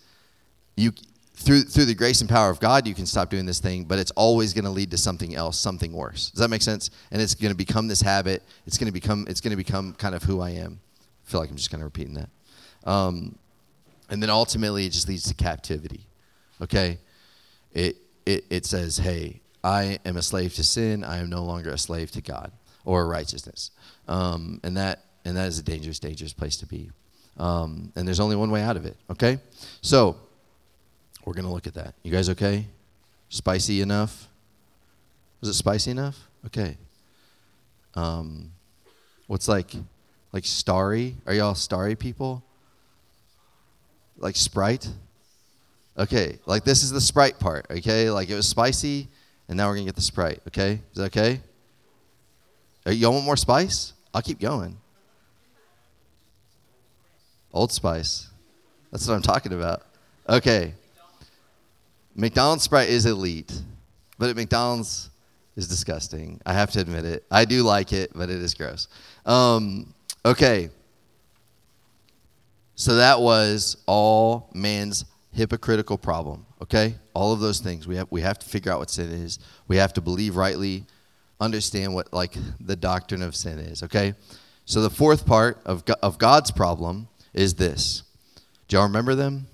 you, 0.75 0.91
through 1.33 1.63
through 1.63 1.85
the 1.85 1.95
grace 1.95 2.21
and 2.21 2.29
power 2.29 2.49
of 2.49 2.59
God, 2.59 2.87
you 2.87 2.93
can 2.93 3.05
stop 3.05 3.29
doing 3.29 3.45
this 3.45 3.59
thing, 3.59 3.85
but 3.85 3.97
it's 3.99 4.11
always 4.11 4.53
going 4.53 4.65
to 4.65 4.69
lead 4.69 4.91
to 4.91 4.97
something 4.97 5.35
else, 5.35 5.57
something 5.57 5.91
worse. 5.91 6.29
Does 6.29 6.39
that 6.39 6.49
make 6.49 6.61
sense? 6.61 6.91
And 7.09 7.21
it's 7.21 7.35
going 7.35 7.51
to 7.51 7.57
become 7.57 7.87
this 7.87 8.01
habit. 8.01 8.43
It's 8.67 8.77
going 8.77 8.87
to 8.87 8.93
become 8.93 9.25
it's 9.27 9.41
going 9.41 9.51
to 9.51 9.57
become 9.57 9.93
kind 9.93 10.13
of 10.13 10.23
who 10.23 10.41
I 10.41 10.51
am. 10.51 10.79
I 11.25 11.31
feel 11.31 11.39
like 11.39 11.49
I'm 11.49 11.55
just 11.55 11.71
kind 11.71 11.81
of 11.81 11.85
repeating 11.85 12.13
that. 12.15 12.29
Um, 12.83 13.35
and 14.09 14.21
then 14.21 14.29
ultimately, 14.29 14.85
it 14.85 14.91
just 14.91 15.07
leads 15.07 15.23
to 15.23 15.33
captivity. 15.33 16.05
Okay, 16.61 16.99
it 17.73 17.97
it 18.25 18.45
it 18.49 18.65
says, 18.65 18.97
"Hey, 18.97 19.41
I 19.63 19.99
am 20.05 20.17
a 20.17 20.21
slave 20.21 20.53
to 20.55 20.63
sin. 20.63 21.03
I 21.03 21.17
am 21.17 21.29
no 21.29 21.43
longer 21.43 21.71
a 21.71 21.77
slave 21.77 22.11
to 22.11 22.21
God 22.21 22.51
or 22.85 23.07
righteousness," 23.07 23.71
um, 24.07 24.59
and 24.63 24.75
that 24.77 25.05
and 25.25 25.37
that 25.37 25.47
is 25.47 25.59
a 25.59 25.63
dangerous, 25.63 25.99
dangerous 25.99 26.33
place 26.33 26.57
to 26.57 26.65
be. 26.65 26.91
Um, 27.37 27.91
and 27.95 28.07
there's 28.07 28.19
only 28.19 28.35
one 28.35 28.51
way 28.51 28.61
out 28.61 28.75
of 28.75 28.85
it. 28.85 28.97
Okay, 29.09 29.39
so 29.81 30.17
we're 31.25 31.33
going 31.33 31.45
to 31.45 31.51
look 31.51 31.67
at 31.67 31.75
that. 31.75 31.95
You 32.03 32.11
guys 32.11 32.29
okay? 32.29 32.65
Spicy 33.29 33.81
enough? 33.81 34.27
Was 35.39 35.49
it 35.49 35.53
spicy 35.53 35.91
enough? 35.91 36.27
Okay. 36.45 36.77
Um, 37.95 38.51
what's 39.27 39.47
like, 39.47 39.71
like 40.31 40.45
starry? 40.45 41.15
Are 41.25 41.33
y'all 41.33 41.55
starry 41.55 41.95
people? 41.95 42.43
Like 44.21 44.35
Sprite? 44.35 44.87
Okay, 45.97 46.39
like 46.45 46.63
this 46.63 46.83
is 46.83 46.91
the 46.91 47.01
Sprite 47.01 47.37
part, 47.39 47.65
okay? 47.69 48.09
Like 48.09 48.29
it 48.29 48.35
was 48.35 48.47
spicy, 48.47 49.09
and 49.49 49.57
now 49.57 49.67
we're 49.67 49.75
gonna 49.75 49.85
get 49.85 49.95
the 49.95 50.01
Sprite, 50.01 50.41
okay? 50.47 50.79
Is 50.93 50.95
that 50.95 51.05
okay? 51.05 51.41
Y'all 52.85 53.13
want 53.13 53.25
more 53.25 53.37
spice? 53.37 53.93
I'll 54.13 54.21
keep 54.21 54.39
going. 54.39 54.77
Old 57.53 57.71
Spice. 57.71 58.29
That's 58.91 59.07
what 59.07 59.15
I'm 59.15 59.21
talking 59.21 59.53
about. 59.53 59.83
Okay. 60.27 60.73
McDonald's 62.15 62.63
Sprite 62.63 62.89
is 62.89 63.05
elite, 63.05 63.53
but 64.17 64.29
at 64.29 64.35
McDonald's 64.35 65.09
is 65.55 65.67
disgusting. 65.67 66.41
I 66.45 66.53
have 66.53 66.71
to 66.71 66.79
admit 66.79 67.05
it. 67.05 67.23
I 67.29 67.45
do 67.45 67.63
like 67.63 67.93
it, 67.93 68.11
but 68.15 68.29
it 68.29 68.41
is 68.41 68.53
gross. 68.53 68.87
Um, 69.25 69.93
okay. 70.25 70.69
So 72.81 72.95
that 72.95 73.21
was 73.21 73.77
all 73.85 74.49
man's 74.55 75.05
hypocritical 75.33 75.99
problem. 75.99 76.47
Okay, 76.63 76.95
all 77.13 77.31
of 77.31 77.39
those 77.39 77.59
things 77.59 77.87
we 77.87 77.95
have 77.97 78.07
we 78.09 78.21
have 78.21 78.39
to 78.39 78.49
figure 78.49 78.71
out 78.71 78.79
what 78.79 78.89
sin 78.89 79.11
is. 79.11 79.37
We 79.67 79.77
have 79.77 79.93
to 79.93 80.01
believe 80.01 80.35
rightly, 80.35 80.85
understand 81.39 81.93
what 81.93 82.11
like 82.11 82.35
the 82.59 82.75
doctrine 82.75 83.21
of 83.21 83.35
sin 83.35 83.59
is. 83.59 83.83
Okay, 83.83 84.15
so 84.65 84.81
the 84.81 84.89
fourth 84.89 85.27
part 85.27 85.61
of 85.63 85.83
of 86.01 86.17
God's 86.17 86.49
problem 86.49 87.07
is 87.35 87.53
this. 87.53 88.01
Do 88.67 88.77
y'all 88.77 88.87
remember 88.87 89.13
them? 89.13 89.45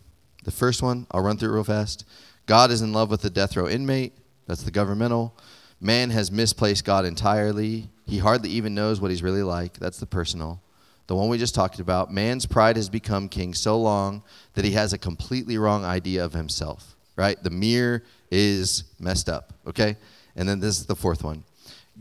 The 0.45 0.51
first 0.51 0.81
one, 0.81 1.05
I'll 1.11 1.19
run 1.19 1.35
through 1.37 1.49
it 1.49 1.55
real 1.55 1.65
fast. 1.65 2.05
God 2.45 2.71
is 2.71 2.81
in 2.81 2.93
love 2.93 3.09
with 3.11 3.23
the 3.23 3.29
death 3.29 3.57
row 3.57 3.67
inmate. 3.67 4.13
That's 4.45 4.63
the 4.63 4.71
governmental. 4.71 5.37
Man 5.81 6.11
has 6.11 6.31
misplaced 6.31 6.85
God 6.85 7.03
entirely. 7.03 7.89
He 8.05 8.19
hardly 8.19 8.51
even 8.51 8.73
knows 8.73 9.01
what 9.01 9.11
he's 9.11 9.21
really 9.21 9.43
like. 9.43 9.73
That's 9.79 9.99
the 9.99 10.05
personal. 10.05 10.61
The 11.07 11.15
one 11.15 11.29
we 11.29 11.37
just 11.37 11.55
talked 11.55 11.79
about. 11.79 12.11
Man's 12.11 12.45
pride 12.45 12.75
has 12.75 12.89
become 12.89 13.29
king 13.29 13.53
so 13.53 13.79
long 13.79 14.23
that 14.53 14.65
he 14.65 14.71
has 14.71 14.93
a 14.93 14.97
completely 14.97 15.57
wrong 15.57 15.85
idea 15.85 16.23
of 16.23 16.33
himself, 16.33 16.95
right? 17.15 17.41
The 17.41 17.49
mirror 17.49 18.03
is 18.29 18.83
messed 18.99 19.29
up, 19.29 19.53
okay? 19.65 19.95
And 20.35 20.47
then 20.47 20.59
this 20.59 20.79
is 20.79 20.85
the 20.85 20.95
fourth 20.95 21.23
one. 21.23 21.43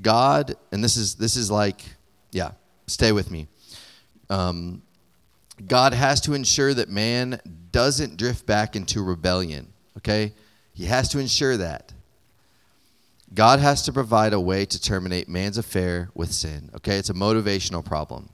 God, 0.02 0.56
and 0.72 0.82
this 0.82 0.96
is 0.96 1.14
this 1.14 1.36
is 1.36 1.50
like, 1.50 1.82
yeah, 2.32 2.52
stay 2.86 3.12
with 3.12 3.30
me. 3.30 3.46
Um, 4.28 4.82
God 5.64 5.94
has 5.94 6.20
to 6.22 6.34
ensure 6.34 6.74
that 6.74 6.88
man 6.88 7.40
doesn't 7.72 8.16
drift 8.16 8.46
back 8.46 8.76
into 8.76 9.02
rebellion. 9.02 9.72
Okay? 9.98 10.32
He 10.74 10.84
has 10.84 11.08
to 11.10 11.18
ensure 11.18 11.56
that. 11.56 11.92
God 13.34 13.58
has 13.58 13.82
to 13.82 13.92
provide 13.92 14.32
a 14.32 14.40
way 14.40 14.66
to 14.66 14.80
terminate 14.80 15.28
man's 15.28 15.58
affair 15.58 16.10
with 16.14 16.32
sin. 16.32 16.70
Okay? 16.76 16.96
It's 16.96 17.10
a 17.10 17.14
motivational 17.14 17.84
problem. 17.84 18.28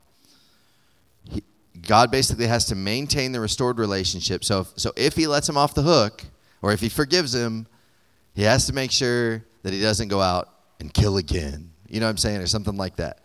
God 1.87 2.11
basically 2.11 2.47
has 2.47 2.67
to 2.67 2.75
maintain 2.75 3.33
the 3.33 3.41
restored 3.41 3.79
relationship. 3.79 4.45
So 4.45 4.61
if, 4.61 4.69
so 4.77 4.93
if 4.97 5.15
he 5.15 5.27
lets 5.27 5.49
him 5.49 5.57
off 5.57 5.75
the 5.75 5.83
hook, 5.83 6.25
or 6.63 6.73
if 6.73 6.81
he 6.81 6.89
forgives 6.89 7.35
him, 7.35 7.67
he 8.35 8.43
has 8.43 8.67
to 8.67 8.73
make 8.73 8.91
sure 8.91 9.45
that 9.63 9.73
he 9.73 9.81
doesn't 9.81 10.09
go 10.09 10.21
out 10.21 10.49
and 10.81 10.93
kill 10.93 11.17
again. 11.17 11.71
You 11.89 12.01
know 12.01 12.07
what 12.07 12.11
I'm 12.11 12.17
saying? 12.17 12.41
Or 12.41 12.47
something 12.47 12.77
like 12.77 12.97
that. 12.97 13.19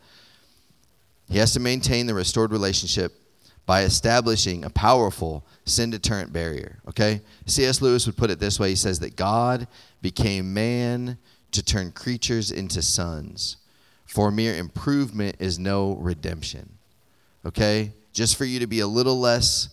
He 1.30 1.38
has 1.38 1.53
to 1.53 1.60
maintain 1.60 2.08
the 2.08 2.14
restored 2.14 2.51
relationship 2.51 3.14
by 3.66 3.84
establishing 3.84 4.64
a 4.64 4.70
powerful 4.70 5.45
sin 5.66 5.89
deterrent 5.89 6.32
barrier. 6.32 6.80
Okay? 6.88 7.22
C.S. 7.45 7.82
Lewis 7.82 8.05
would 8.05 8.18
put 8.18 8.32
it 8.32 8.39
this 8.39 8.60
way 8.60 8.70
He 8.70 8.76
says 8.76 8.99
that 8.99 9.16
God 9.16 9.68
became 10.01 10.53
man 10.53 11.18
to 11.51 11.64
turn 11.64 11.91
creatures 11.91 12.51
into 12.51 12.82
sons, 12.82 13.58
for 14.05 14.32
mere 14.32 14.55
improvement 14.55 15.36
is 15.39 15.60
no 15.60 15.95
redemption. 15.95 16.78
Okay? 17.45 17.91
Just 18.18 18.36
for 18.36 18.45
you 18.45 18.57
to 18.61 18.65
be 18.65 18.80
a 18.80 18.88
little 18.88 19.20
less 19.20 19.70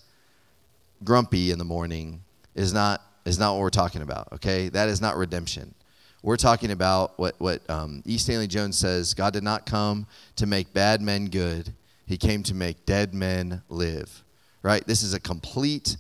grumpy 1.03 1.51
in 1.51 1.57
the 1.57 1.65
morning 1.65 2.21
is 2.55 2.75
not 2.75 3.01
is 3.25 3.39
not 3.39 3.55
what 3.55 3.61
we're 3.61 3.71
talking 3.71 4.03
about. 4.03 4.35
Okay? 4.35 4.69
That 4.69 4.91
is 4.91 5.01
not 5.01 5.17
redemption. 5.17 5.75
We're 6.23 6.37
talking 6.37 6.71
about 6.71 7.19
what 7.19 7.37
what 7.39 7.63
um, 7.71 8.03
E. 8.05 8.19
Stanley 8.19 8.47
Jones 8.47 8.77
says. 8.77 9.15
God 9.15 9.33
did 9.33 9.45
not 9.45 9.65
come 9.65 10.07
to 10.37 10.45
make 10.45 10.75
bad 10.75 11.01
men 11.01 11.29
good. 11.31 11.73
He 12.05 12.19
came 12.19 12.43
to 12.43 12.55
make 12.55 12.85
dead 12.85 13.15
men 13.15 13.63
live. 13.71 14.23
Right? 14.61 14.87
This 14.87 15.03
is 15.03 15.15
a 15.15 15.21
complete 15.21 15.97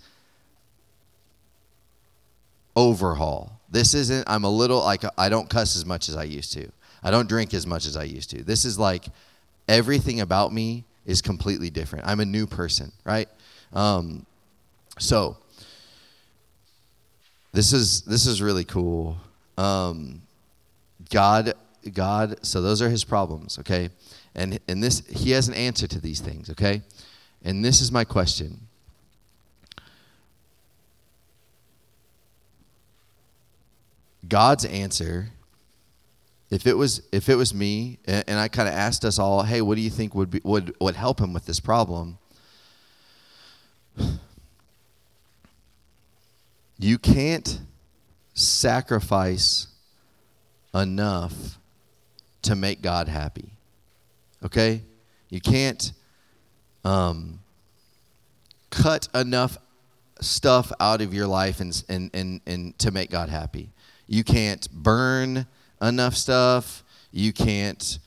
overhaul. 2.77 3.59
This 3.71 3.95
isn't. 3.95 4.29
I'm 4.29 4.45
a 4.45 4.51
little 4.51 4.81
like 4.81 5.03
I 5.17 5.31
don't 5.31 5.49
cuss 5.49 5.77
as 5.77 5.87
much 5.87 6.11
as 6.11 6.17
I 6.19 6.25
used 6.25 6.53
to. 6.53 6.71
I 7.03 7.11
don't 7.11 7.27
drink 7.27 7.55
as 7.55 7.67
much 7.67 7.87
as 7.87 7.97
I 7.97 8.05
used 8.05 8.29
to. 8.33 8.45
This 8.45 8.67
is 8.67 8.79
like 8.79 9.07
everything 9.67 10.21
about 10.21 10.53
me 10.53 10.85
is 11.07 11.21
completely 11.23 11.71
different. 11.71 12.07
I'm 12.07 12.21
a 12.21 12.25
new 12.25 12.47
person, 12.47 12.93
right? 13.05 13.29
Um, 13.73 14.27
so 14.99 15.37
this 17.53 17.73
is 17.73 18.03
this 18.03 18.27
is 18.27 18.41
really 18.43 18.65
cool. 18.65 19.17
Um, 19.59 20.23
God, 21.11 21.55
God. 21.93 22.45
So 22.45 22.61
those 22.61 22.83
are 22.83 22.89
His 22.89 23.05
problems, 23.05 23.59
okay? 23.61 23.91
And 24.35 24.59
and 24.69 24.83
this 24.83 25.07
He 25.07 25.33
has 25.33 25.49
an 25.49 25.55
answer 25.55 25.87
to 25.87 26.01
these 26.01 26.21
things, 26.21 26.51
okay? 26.51 26.83
And 27.43 27.65
this 27.65 27.81
is 27.81 27.93
my 27.93 28.05
question. 28.05 28.61
God's 34.27 34.65
answer 34.65 35.29
if 36.55 36.69
it 36.69 36.75
was 36.75 37.03
if 37.11 37.29
it 37.29 37.35
was 37.35 37.53
me 37.53 37.99
and, 38.05 38.25
and 38.29 38.39
I 38.39 38.47
kind 38.47 38.69
of 38.69 38.75
asked 38.75 39.05
us 39.05 39.19
all, 39.19 39.43
hey, 39.43 39.61
what 39.61 39.75
do 39.75 39.81
you 39.81 39.91
think 39.91 40.15
would 40.15 40.31
be, 40.31 40.41
would 40.45 40.77
would 40.81 40.95
help 40.95 41.21
him 41.21 41.33
with 41.33 41.47
this 41.47 41.59
problem? 41.59 42.17
You 46.79 46.99
can't 46.99 47.61
sacrifice 48.35 49.67
enough 50.73 51.59
to 52.43 52.55
make 52.55 52.83
God 52.83 53.09
happy. 53.09 53.51
Okay? 54.45 54.83
You 55.31 55.41
can't 55.41 55.93
um, 56.85 57.41
cut 58.71 59.09
enough 59.15 59.57
stuff 60.21 60.71
out 60.79 61.01
of 61.01 61.15
your 61.15 61.27
life 61.27 61.61
and, 61.61 61.85
and, 61.89 62.11
and, 62.13 62.41
and 62.47 62.79
to 62.81 62.91
make 62.91 63.11
God 63.11 63.29
happy. 63.29 63.71
You 64.07 64.25
can't 64.25 64.69
burn 64.71 65.47
enough 65.81 66.15
stuff. 66.15 66.83
You 67.13 67.33
can't 67.33 67.99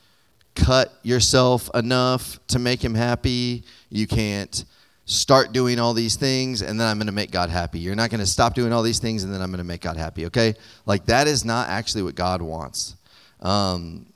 cut 0.54 0.92
yourself 1.02 1.70
enough 1.74 2.38
to 2.48 2.58
make 2.58 2.82
him 2.82 2.94
happy. 2.94 3.64
You 3.90 4.06
can't 4.06 4.64
start 5.06 5.52
doing 5.52 5.78
all 5.78 5.94
these 5.94 6.16
things 6.16 6.60
and 6.60 6.78
then 6.78 6.86
I'm 6.86 6.98
going 6.98 7.06
to 7.06 7.12
make 7.12 7.30
God 7.30 7.48
happy. 7.48 7.78
You're 7.78 7.94
not 7.94 8.10
going 8.10 8.20
to 8.20 8.26
stop 8.26 8.54
doing 8.54 8.72
all 8.72 8.82
these 8.82 8.98
things 8.98 9.24
and 9.24 9.32
then 9.32 9.40
I'm 9.40 9.50
going 9.50 9.58
to 9.58 9.64
make 9.64 9.80
God 9.80 9.96
happy, 9.96 10.26
okay? 10.26 10.54
Like 10.84 11.06
that 11.06 11.26
is 11.26 11.44
not 11.44 11.68
actually 11.68 12.02
what 12.02 12.14
God 12.14 12.42
wants. 12.42 12.94
Um, 13.40 14.06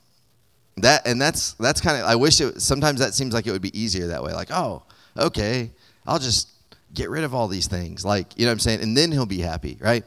that 0.79 1.07
and 1.07 1.21
that's 1.21 1.53
that's 1.55 1.81
kind 1.81 2.01
of 2.01 2.07
I 2.07 2.17
wish 2.17 2.41
it 2.41 2.61
sometimes 2.61 3.01
that 3.01 3.15
seems 3.15 3.35
like 3.35 3.47
it 3.47 3.53
would 3.53 3.63
be 3.63 3.79
easier 3.79 4.09
that 4.09 4.23
way. 4.23 4.33
Like, 4.33 4.51
oh, 4.51 4.83
okay, 5.17 5.71
I'll 6.07 6.19
just 6.19 6.49
get 6.95 7.11
rid 7.11 7.25
of 7.25 7.35
all 7.35 7.47
these 7.47 7.69
things. 7.69 8.05
Like, 8.05 8.39
you 8.39 8.45
know 8.45 8.51
what 8.51 8.55
I'm 8.55 8.59
saying? 8.59 8.81
And 8.81 8.97
then 8.97 9.13
he'll 9.13 9.27
be 9.27 9.41
happy, 9.41 9.79
right? 9.81 10.05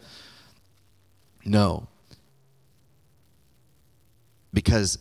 No 1.45 1.87
because 4.55 4.97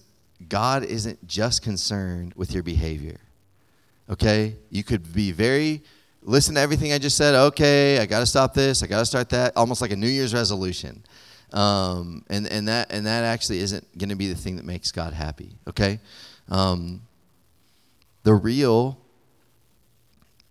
God 0.49 0.85
isn't 0.85 1.27
just 1.27 1.63
concerned 1.63 2.35
with 2.35 2.53
your 2.53 2.65
behavior. 2.65 3.21
Okay? 4.11 4.57
You 4.69 4.83
could 4.83 5.15
be 5.15 5.31
very, 5.31 5.83
listen 6.23 6.57
to 6.57 6.61
everything 6.61 6.93
I 6.93 6.99
just 6.99 7.17
said. 7.17 7.35
Okay, 7.35 7.99
I 7.99 8.05
got 8.05 8.19
to 8.19 8.27
stop 8.27 8.53
this. 8.53 8.83
I 8.83 8.89
got 8.89 8.99
to 8.99 9.07
start 9.07 9.31
that. 9.31 9.57
Almost 9.57 9.81
like 9.81 9.93
a 9.93 9.97
New 9.97 10.09
Year's 10.09 10.35
resolution. 10.35 11.05
Um, 11.53 12.25
and, 12.29 12.49
and, 12.49 12.67
that, 12.67 12.93
and 12.93 13.07
that 13.07 13.23
actually 13.23 13.61
isn't 13.61 13.97
going 13.97 14.09
to 14.09 14.17
be 14.17 14.29
the 14.29 14.35
thing 14.35 14.57
that 14.57 14.65
makes 14.67 14.91
God 14.91 15.13
happy. 15.13 15.53
Okay? 15.69 16.01
Um, 16.51 17.03
the 18.25 18.35
real, 18.35 18.99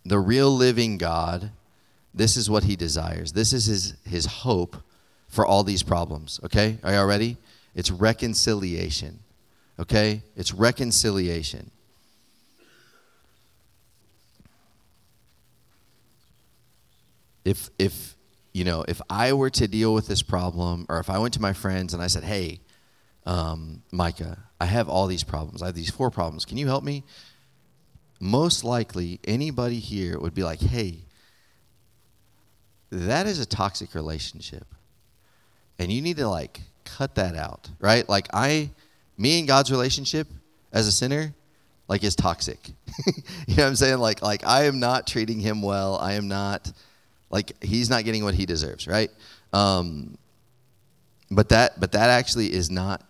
the 0.04 0.18
real 0.18 0.50
living 0.50 0.96
God, 0.96 1.50
this 2.14 2.38
is 2.38 2.48
what 2.48 2.64
he 2.64 2.74
desires. 2.74 3.32
This 3.32 3.52
is 3.52 3.66
his, 3.66 3.94
his 4.06 4.26
hope 4.26 4.76
for 5.28 5.44
all 5.44 5.62
these 5.62 5.82
problems. 5.82 6.40
Okay? 6.42 6.78
Are 6.82 6.94
y'all 6.94 7.06
ready? 7.06 7.36
It's 7.74 7.90
reconciliation. 7.90 9.20
Okay? 9.78 10.22
It's 10.36 10.52
reconciliation. 10.52 11.70
If 17.44 17.68
if 17.78 18.14
you 18.52 18.64
know, 18.64 18.84
if 18.86 19.02
I 19.10 19.32
were 19.32 19.50
to 19.50 19.68
deal 19.68 19.92
with 19.92 20.06
this 20.06 20.22
problem, 20.22 20.86
or 20.88 20.98
if 20.98 21.10
I 21.10 21.18
went 21.18 21.34
to 21.34 21.42
my 21.42 21.52
friends 21.52 21.92
and 21.92 22.02
I 22.02 22.06
said, 22.06 22.24
"Hey, 22.24 22.60
um, 23.26 23.82
Micah, 23.92 24.38
I 24.60 24.66
have 24.66 24.88
all 24.88 25.06
these 25.06 25.24
problems. 25.24 25.60
I 25.60 25.66
have 25.66 25.74
these 25.74 25.90
four 25.90 26.10
problems. 26.10 26.44
Can 26.44 26.56
you 26.56 26.66
help 26.66 26.84
me?" 26.84 27.04
Most 28.20 28.64
likely, 28.64 29.20
anybody 29.24 29.78
here 29.78 30.18
would 30.18 30.32
be 30.34 30.44
like, 30.44 30.60
"Hey, 30.60 31.04
that 32.90 33.26
is 33.26 33.40
a 33.40 33.44
toxic 33.44 33.94
relationship, 33.94 34.74
and 35.78 35.92
you 35.92 36.00
need 36.00 36.16
to 36.16 36.28
like 36.28 36.62
cut 36.84 37.14
that 37.16 37.34
out, 37.34 37.70
right? 37.80 38.08
Like 38.08 38.28
I, 38.32 38.70
me 39.16 39.38
and 39.38 39.48
God's 39.48 39.70
relationship 39.70 40.28
as 40.72 40.86
a 40.86 40.92
sinner, 40.92 41.34
like 41.88 42.02
is 42.04 42.16
toxic. 42.16 42.70
you 43.46 43.56
know 43.56 43.62
what 43.62 43.68
I'm 43.68 43.76
saying? 43.76 43.98
Like 43.98 44.22
like 44.22 44.44
I 44.46 44.64
am 44.64 44.80
not 44.80 45.06
treating 45.06 45.40
him 45.40 45.62
well. 45.62 45.98
I 45.98 46.14
am 46.14 46.28
not 46.28 46.70
like 47.30 47.62
he's 47.62 47.90
not 47.90 48.04
getting 48.04 48.24
what 48.24 48.34
he 48.34 48.46
deserves, 48.46 48.86
right? 48.86 49.10
Um, 49.52 50.18
but 51.30 51.48
that 51.50 51.78
but 51.78 51.92
that 51.92 52.10
actually 52.10 52.52
is 52.52 52.70
not 52.70 53.02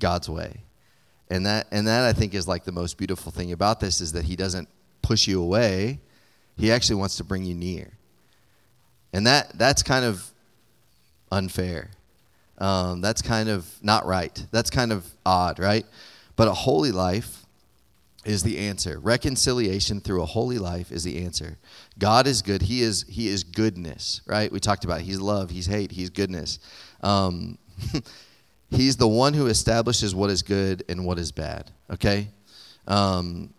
God's 0.00 0.28
way. 0.28 0.60
And 1.30 1.46
that 1.46 1.66
and 1.70 1.86
that 1.86 2.04
I 2.04 2.12
think 2.12 2.34
is 2.34 2.46
like 2.46 2.64
the 2.64 2.72
most 2.72 2.98
beautiful 2.98 3.32
thing 3.32 3.52
about 3.52 3.80
this 3.80 4.00
is 4.00 4.12
that 4.12 4.24
he 4.24 4.36
doesn't 4.36 4.68
push 5.02 5.26
you 5.26 5.42
away. 5.42 6.00
He 6.56 6.70
actually 6.70 6.96
wants 6.96 7.16
to 7.16 7.24
bring 7.24 7.44
you 7.44 7.54
near. 7.54 7.92
And 9.12 9.26
that 9.26 9.56
that's 9.56 9.82
kind 9.82 10.04
of 10.04 10.30
unfair. 11.30 11.90
Um, 12.58 13.00
that's 13.00 13.22
kind 13.22 13.48
of 13.48 13.66
not 13.82 14.06
right. 14.06 14.46
That's 14.50 14.70
kind 14.70 14.92
of 14.92 15.06
odd, 15.26 15.58
right? 15.58 15.86
But 16.36 16.48
a 16.48 16.52
holy 16.52 16.92
life 16.92 17.44
is 18.24 18.42
the 18.42 18.58
answer. 18.58 18.98
Reconciliation 18.98 20.00
through 20.00 20.22
a 20.22 20.26
holy 20.26 20.58
life 20.58 20.90
is 20.90 21.04
the 21.04 21.24
answer. 21.24 21.58
God 21.98 22.26
is 22.26 22.42
good. 22.42 22.62
He 22.62 22.82
is 22.82 23.04
He 23.08 23.28
is 23.28 23.44
goodness, 23.44 24.20
right? 24.26 24.50
We 24.50 24.60
talked 24.60 24.84
about 24.84 25.00
it. 25.00 25.04
He's 25.04 25.20
love. 25.20 25.50
He's 25.50 25.66
hate. 25.66 25.92
He's 25.92 26.10
goodness. 26.10 26.58
Um, 27.02 27.58
he's 28.70 28.96
the 28.96 29.08
one 29.08 29.34
who 29.34 29.46
establishes 29.46 30.14
what 30.14 30.30
is 30.30 30.42
good 30.42 30.84
and 30.88 31.04
what 31.04 31.18
is 31.18 31.32
bad. 31.32 31.70
Okay. 31.90 32.28
Um, 32.86 33.52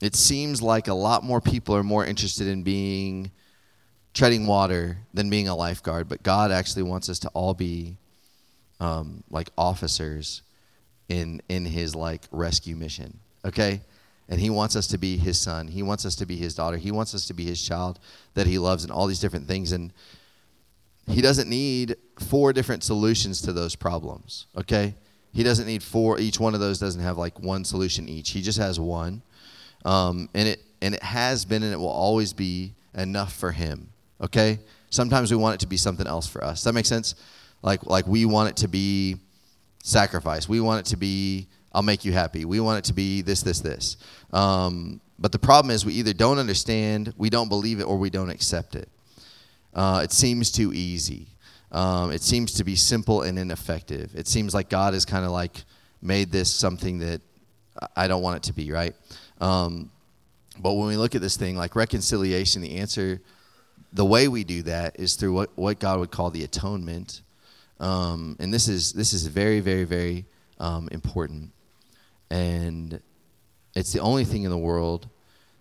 it 0.00 0.14
seems 0.14 0.62
like 0.62 0.88
a 0.88 0.94
lot 0.94 1.24
more 1.24 1.40
people 1.40 1.74
are 1.74 1.82
more 1.82 2.04
interested 2.04 2.46
in 2.46 2.62
being 2.62 3.32
treading 4.18 4.48
water 4.48 4.98
than 5.14 5.30
being 5.30 5.46
a 5.46 5.54
lifeguard, 5.54 6.08
but 6.08 6.24
God 6.24 6.50
actually 6.50 6.82
wants 6.82 7.08
us 7.08 7.20
to 7.20 7.28
all 7.28 7.54
be 7.54 7.96
um, 8.80 9.22
like 9.30 9.48
officers 9.56 10.42
in 11.08 11.40
in 11.48 11.64
His 11.64 11.94
like 11.94 12.24
rescue 12.32 12.74
mission. 12.74 13.20
Okay, 13.44 13.80
and 14.28 14.40
He 14.40 14.50
wants 14.50 14.74
us 14.74 14.88
to 14.88 14.98
be 14.98 15.16
His 15.16 15.40
son. 15.40 15.68
He 15.68 15.84
wants 15.84 16.04
us 16.04 16.16
to 16.16 16.26
be 16.26 16.36
His 16.36 16.56
daughter. 16.56 16.76
He 16.76 16.90
wants 16.90 17.14
us 17.14 17.26
to 17.28 17.34
be 17.34 17.44
His 17.44 17.64
child 17.64 18.00
that 18.34 18.48
He 18.48 18.58
loves, 18.58 18.82
and 18.82 18.92
all 18.92 19.06
these 19.06 19.20
different 19.20 19.46
things. 19.46 19.70
And 19.70 19.92
He 21.06 21.22
doesn't 21.22 21.48
need 21.48 21.94
four 22.18 22.52
different 22.52 22.82
solutions 22.82 23.40
to 23.42 23.52
those 23.52 23.76
problems. 23.76 24.46
Okay, 24.56 24.96
He 25.32 25.44
doesn't 25.44 25.66
need 25.66 25.84
four. 25.84 26.18
Each 26.18 26.40
one 26.40 26.54
of 26.54 26.60
those 26.60 26.80
doesn't 26.80 27.02
have 27.02 27.18
like 27.18 27.38
one 27.38 27.64
solution 27.64 28.08
each. 28.08 28.30
He 28.30 28.42
just 28.42 28.58
has 28.58 28.80
one, 28.80 29.22
um, 29.84 30.28
and 30.34 30.48
it 30.48 30.60
and 30.82 30.96
it 30.96 31.04
has 31.04 31.44
been 31.44 31.62
and 31.62 31.72
it 31.72 31.78
will 31.78 31.86
always 31.86 32.32
be 32.32 32.74
enough 32.94 33.32
for 33.32 33.52
Him 33.52 33.90
okay? 34.20 34.58
Sometimes 34.90 35.30
we 35.30 35.36
want 35.36 35.54
it 35.54 35.60
to 35.60 35.66
be 35.66 35.76
something 35.76 36.06
else 36.06 36.26
for 36.26 36.42
us. 36.42 36.58
Does 36.58 36.64
that 36.64 36.72
make 36.72 36.86
sense? 36.86 37.14
Like, 37.62 37.84
like 37.86 38.06
we 38.06 38.24
want 38.24 38.50
it 38.50 38.56
to 38.58 38.68
be 38.68 39.16
sacrifice. 39.82 40.48
We 40.48 40.60
want 40.60 40.86
it 40.86 40.90
to 40.90 40.96
be, 40.96 41.46
I'll 41.72 41.82
make 41.82 42.04
you 42.04 42.12
happy. 42.12 42.44
We 42.44 42.60
want 42.60 42.78
it 42.78 42.84
to 42.84 42.94
be 42.94 43.22
this, 43.22 43.42
this, 43.42 43.60
this. 43.60 43.96
Um, 44.32 45.00
but 45.18 45.32
the 45.32 45.38
problem 45.38 45.70
is 45.70 45.84
we 45.84 45.94
either 45.94 46.12
don't 46.12 46.38
understand, 46.38 47.12
we 47.16 47.30
don't 47.30 47.48
believe 47.48 47.80
it, 47.80 47.84
or 47.84 47.98
we 47.98 48.10
don't 48.10 48.30
accept 48.30 48.76
it. 48.76 48.88
Uh, 49.74 50.00
it 50.02 50.12
seems 50.12 50.50
too 50.50 50.72
easy. 50.72 51.26
Um, 51.70 52.12
it 52.12 52.22
seems 52.22 52.54
to 52.54 52.64
be 52.64 52.76
simple 52.76 53.22
and 53.22 53.38
ineffective. 53.38 54.14
It 54.14 54.26
seems 54.26 54.54
like 54.54 54.70
God 54.70 54.94
has 54.94 55.04
kind 55.04 55.24
of 55.24 55.32
like 55.32 55.64
made 56.00 56.32
this 56.32 56.52
something 56.52 57.00
that 57.00 57.20
I 57.94 58.08
don't 58.08 58.22
want 58.22 58.38
it 58.38 58.42
to 58.44 58.52
be, 58.52 58.72
right? 58.72 58.94
Um, 59.40 59.90
but 60.58 60.74
when 60.74 60.88
we 60.88 60.96
look 60.96 61.14
at 61.14 61.20
this 61.20 61.36
thing, 61.36 61.56
like 61.56 61.76
reconciliation, 61.76 62.62
the 62.62 62.76
answer 62.76 63.20
the 63.92 64.04
way 64.04 64.28
we 64.28 64.44
do 64.44 64.62
that 64.62 64.98
is 64.98 65.14
through 65.14 65.32
what, 65.32 65.50
what 65.56 65.78
God 65.78 65.98
would 66.00 66.10
call 66.10 66.30
the 66.30 66.44
atonement. 66.44 67.22
Um, 67.80 68.36
and 68.38 68.52
this 68.52 68.68
is 68.68 68.92
this 68.92 69.12
is 69.12 69.26
very 69.26 69.60
very 69.60 69.84
very 69.84 70.26
um, 70.58 70.88
important. 70.90 71.52
And 72.30 73.00
it's 73.74 73.92
the 73.92 74.00
only 74.00 74.24
thing 74.24 74.42
in 74.42 74.50
the 74.50 74.58
world 74.58 75.08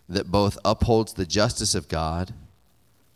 that 0.09 0.32
both 0.32 0.57
upholds 0.65 1.13
the 1.13 1.25
justice 1.25 1.75
of 1.75 1.88
God 1.88 2.34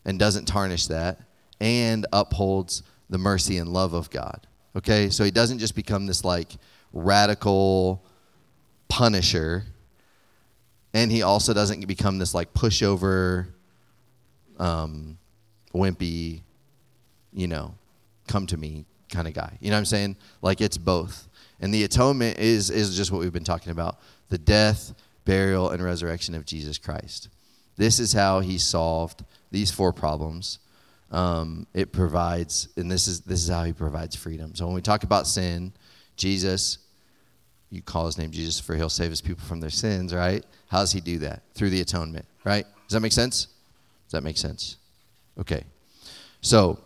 and 0.06 0.18
doesn't 0.20 0.46
tarnish 0.46 0.88
that, 0.88 1.20
and 1.60 2.06
upholds 2.12 2.84
the 3.10 3.18
mercy 3.18 3.58
and 3.58 3.70
love 3.70 3.94
of 3.94 4.10
God. 4.10 4.48
Okay? 4.76 5.10
So 5.10 5.24
he 5.24 5.32
doesn't 5.32 5.60
just 5.60 5.76
become 5.76 6.08
this 6.08 6.24
like 6.24 6.54
radical 6.94 8.04
punisher, 8.88 9.66
and 10.94 11.12
he 11.12 11.22
also 11.22 11.54
doesn't 11.54 11.86
become 11.86 12.18
this 12.18 12.34
like 12.34 12.54
pushover, 12.54 13.48
um, 14.62 15.18
wimpy, 15.74 16.42
you 17.34 17.48
know, 17.48 17.74
come 18.28 18.46
to 18.48 18.58
me 18.58 18.86
kind 19.10 19.28
of 19.28 19.34
guy. 19.34 19.58
You 19.60 19.72
know 19.72 19.76
what 19.76 19.80
I'm 19.80 19.86
saying? 19.86 20.16
Like 20.42 20.62
it's 20.62 20.78
both. 20.78 21.28
And 21.60 21.74
the 21.74 21.84
atonement 21.84 22.38
is 22.40 22.70
is 22.70 22.96
just 22.96 23.12
what 23.12 23.20
we've 23.20 23.34
been 23.34 23.44
talking 23.44 23.72
about. 23.72 24.00
The 24.30 24.38
death, 24.38 24.94
burial, 25.26 25.70
and 25.72 25.84
resurrection 25.84 26.36
of 26.36 26.46
Jesus 26.46 26.78
Christ. 26.78 27.30
This 27.76 28.00
is 28.00 28.14
how 28.14 28.40
he 28.40 28.58
solved 28.58 29.26
these 29.52 29.72
four 29.72 29.92
problems. 29.92 30.60
Um, 31.12 31.68
it 31.74 31.92
provides, 31.92 32.70
and 32.78 32.90
this 32.90 33.08
is 33.08 33.22
this 33.22 33.44
is 33.44 33.50
how 33.50 33.64
he 33.64 33.74
provides 33.74 34.16
freedom. 34.16 34.56
So 34.56 34.66
when 34.66 34.76
we 34.76 34.82
talk 34.82 35.04
about 35.04 35.28
sin, 35.28 35.74
Jesus, 36.16 36.78
you 37.70 37.82
call 37.82 38.06
his 38.06 38.18
name 38.18 38.32
Jesus 38.32 38.60
for 38.60 38.76
he'll 38.76 38.90
save 38.90 39.10
his 39.10 39.22
people 39.22 39.44
from 39.44 39.60
their 39.60 39.70
sins, 39.70 40.14
right? 40.14 40.46
How 40.68 40.80
does 40.80 40.92
he 40.92 41.02
do 41.02 41.18
that? 41.20 41.42
Through 41.54 41.72
the 41.72 41.82
atonement, 41.82 42.26
right? 42.44 42.66
Does 42.88 42.94
that 42.94 43.02
make 43.02 43.12
sense? 43.12 43.48
Does 44.12 44.20
that 44.20 44.24
make 44.26 44.36
sense? 44.38 44.76
Okay. 45.40 45.64
So, 46.42 46.80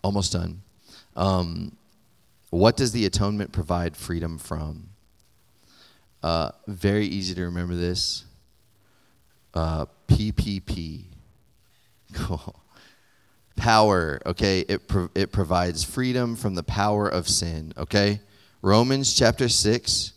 almost 0.00 0.32
done. 0.32 0.62
Um, 1.16 1.76
what 2.50 2.76
does 2.76 2.92
the 2.92 3.04
atonement 3.04 3.50
provide 3.50 3.96
freedom 3.96 4.38
from? 4.38 4.90
Uh, 6.22 6.52
very 6.68 7.04
easy 7.04 7.34
to 7.34 7.42
remember 7.42 7.74
this. 7.74 8.26
Uh, 9.52 9.86
PPP. 10.08 11.06
Cool. 12.12 12.54
Power, 13.56 14.20
okay? 14.24 14.60
It, 14.60 14.86
pro- 14.86 15.10
it 15.16 15.32
provides 15.32 15.82
freedom 15.82 16.36
from 16.36 16.54
the 16.54 16.62
power 16.62 17.08
of 17.08 17.28
sin, 17.28 17.72
okay? 17.76 18.20
Romans 18.62 19.14
chapter 19.14 19.48
6. 19.48 20.12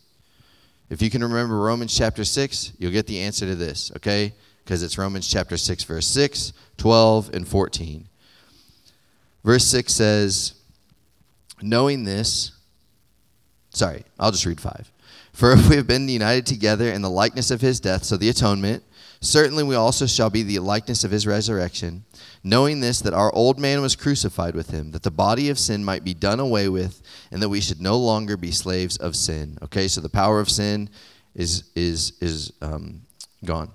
If 0.92 1.02
you 1.02 1.10
can 1.10 1.24
remember 1.24 1.58
Romans 1.58 1.98
chapter 1.98 2.24
6, 2.24 2.74
you'll 2.78 2.92
get 2.92 3.08
the 3.08 3.20
answer 3.20 3.48
to 3.48 3.56
this, 3.56 3.92
okay? 3.96 4.36
Because 4.68 4.84
it's 4.84 4.98
Romans 4.98 5.26
chapter 5.26 5.56
6, 5.56 5.86
verse 5.86 6.06
6, 6.08 6.52
12, 6.76 7.34
and 7.34 7.48
14. 7.48 8.10
Verse 9.42 9.64
6 9.64 9.94
says, 9.94 10.56
Knowing 11.62 12.04
this, 12.04 12.52
sorry, 13.70 14.04
I'll 14.20 14.32
just 14.32 14.46
read 14.46 14.60
5. 14.60 14.92
For 15.32 15.54
if 15.54 15.70
we 15.70 15.78
have 15.78 15.88
been 15.88 16.10
united 16.10 16.46
together 16.46 16.92
in 16.92 17.02
the 17.02 17.10
likeness 17.10 17.50
of 17.50 17.62
his 17.62 17.80
death, 17.80 18.04
so 18.04 18.18
the 18.18 18.28
atonement, 18.28 18.84
certainly 19.22 19.64
we 19.64 19.76
also 19.76 20.06
shall 20.06 20.30
be 20.30 20.44
the 20.44 20.60
likeness 20.60 21.06
of 21.06 21.12
his 21.12 21.26
resurrection, 21.26 22.04
knowing 22.44 22.82
this, 22.82 23.00
that 23.00 23.14
our 23.14 23.34
old 23.34 23.58
man 23.58 23.82
was 23.82 23.96
crucified 23.96 24.54
with 24.54 24.72
him, 24.72 24.92
that 24.92 25.04
the 25.04 25.10
body 25.10 25.50
of 25.50 25.58
sin 25.58 25.82
might 25.86 26.04
be 26.04 26.14
done 26.14 26.42
away 26.42 26.68
with, 26.68 27.02
and 27.32 27.42
that 27.42 27.48
we 27.48 27.62
should 27.62 27.80
no 27.80 27.98
longer 27.98 28.36
be 28.36 28.52
slaves 28.52 28.98
of 28.98 29.16
sin. 29.16 29.58
Okay, 29.64 29.88
so 29.88 30.02
the 30.02 30.10
power 30.10 30.42
of 30.42 30.50
sin 30.50 30.90
is, 31.36 31.72
is, 31.74 32.18
is 32.20 32.52
um, 32.62 33.04
gone. 33.46 33.72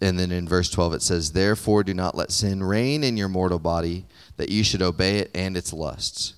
And 0.00 0.18
then 0.18 0.30
in 0.30 0.46
verse 0.46 0.70
12 0.70 0.94
it 0.94 1.02
says, 1.02 1.32
Therefore 1.32 1.82
do 1.82 1.94
not 1.94 2.16
let 2.16 2.30
sin 2.30 2.62
reign 2.62 3.02
in 3.02 3.16
your 3.16 3.28
mortal 3.28 3.58
body, 3.58 4.06
that 4.36 4.48
you 4.48 4.62
should 4.62 4.82
obey 4.82 5.18
it 5.18 5.30
and 5.34 5.56
its 5.56 5.72
lusts. 5.72 6.34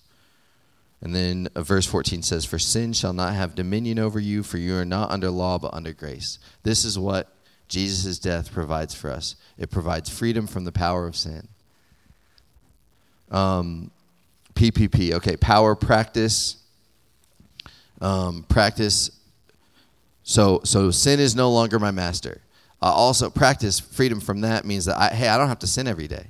And 1.03 1.14
then 1.14 1.49
uh, 1.55 1.62
verse 1.62 1.86
14 1.86 2.22
says, 2.22 2.47
For 2.47 2.59
sin 2.59 2.95
shall 2.95 3.12
not 3.12 3.34
have 3.34 3.55
dominion 3.55 3.99
over 3.99 4.18
you, 4.18 4.42
for 4.42 4.57
you 4.57 4.76
are 4.76 4.86
not 4.86 5.11
under 5.11 5.30
law, 5.30 5.59
but 5.59 5.74
under 5.74 5.92
grace. 5.92 6.38
This 6.62 6.84
is 6.84 6.99
what 6.99 7.30
Jesus' 7.68 8.18
death 8.18 8.53
provides 8.53 8.95
for 8.95 9.11
us 9.11 9.36
it 9.59 9.70
provides 9.70 10.09
freedom 10.09 10.47
from 10.47 10.64
the 10.64 10.72
power 10.72 11.07
of 11.07 11.14
sin. 11.14 11.49
Um, 13.30 13.90
PPP, 14.55 15.12
okay, 15.12 15.36
power 15.36 15.74
practice. 15.74 16.57
Um, 18.01 18.45
practice. 18.49 19.11
So, 20.22 20.61
so 20.64 20.90
sin 20.90 21.20
is 21.20 21.36
no 21.36 21.51
longer 21.51 21.78
my 21.78 21.90
master. 21.90 22.40
Uh, 22.85 22.93
also, 22.93 23.30
practice 23.30 23.80
freedom 23.80 24.20
from 24.20 24.43
that 24.43 24.66
means 24.66 24.85
that 24.85 24.99
I, 24.99 25.09
hey, 25.09 25.28
I 25.28 25.39
don't 25.39 25.49
have 25.49 25.61
to 25.61 25.66
sin 25.66 25.89
every 25.89 26.07
day. 26.07 26.26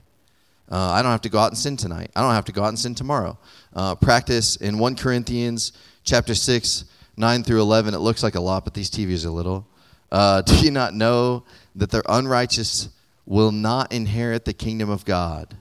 Uh, 0.70 0.92
I 0.92 1.02
don't 1.02 1.11
have 1.11 1.22
to 1.22 1.28
go 1.28 1.40
out 1.40 1.48
and 1.48 1.59
sin 1.59 1.76
tonight. 1.76 2.12
I 2.14 2.22
don't 2.22 2.32
have 2.32 2.44
to 2.44 2.52
go 2.52 2.62
out 2.62 2.68
and 2.68 2.78
sin 2.78 2.94
tomorrow. 2.94 3.36
Uh, 3.74 3.96
practice 3.96 4.55
in 4.55 4.78
1 4.78 4.94
Corinthians 4.94 5.72
chapter 6.05 6.32
6, 6.32 6.84
9 7.16 7.42
through 7.42 7.61
11. 7.61 7.92
It 7.92 7.98
looks 7.98 8.22
like 8.22 8.36
a 8.36 8.40
lot, 8.40 8.62
but 8.62 8.72
these 8.72 8.88
TVs 8.88 9.24
are 9.24 9.30
little. 9.30 9.66
Uh, 10.12 10.42
do 10.46 10.55
you 10.64 10.70
not 10.70 10.94
know 10.94 11.42
that 11.74 11.90
the 11.90 12.05
unrighteous 12.09 12.88
will 13.26 13.50
not 13.50 13.92
inherit 13.92 14.44
the 14.44 14.55
kingdom 14.55 14.90
of 14.90 15.05
God? 15.05 15.57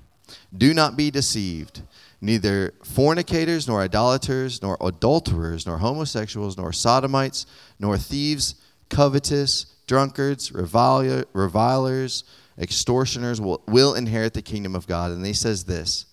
Do 0.56 0.76
not 0.76 0.96
be 0.96 1.10
deceived. 1.10 1.82
Neither 2.22 2.76
fornicators, 2.84 3.68
nor 3.68 3.82
idolaters, 3.82 4.62
nor 4.62 4.78
adulterers, 4.80 5.66
nor 5.66 5.80
homosexuals, 5.80 6.56
nor 6.56 6.72
sodomites, 6.72 7.48
nor 7.80 7.98
thieves, 7.98 8.54
covetous, 8.94 9.66
drunkards, 9.88 10.52
revilers, 10.52 12.24
extortioners 12.58 13.42
will, 13.42 13.64
will 13.68 13.96
inherit 13.96 14.34
the 14.34 14.42
kingdom 14.42 14.76
of 14.76 14.88
God. 14.88 15.12
And 15.12 15.26
he 15.26 15.34
says 15.34 15.66
this 15.66 16.06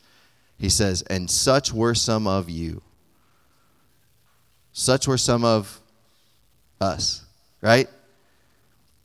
He 0.58 0.68
says, 0.68 1.02
And 1.02 1.30
such 1.30 1.72
were 1.72 1.94
some 1.94 2.26
of 2.26 2.48
you. 2.48 2.82
Such 4.72 5.06
were 5.06 5.18
some 5.18 5.44
of 5.44 5.80
us, 6.80 7.24
right? 7.60 7.88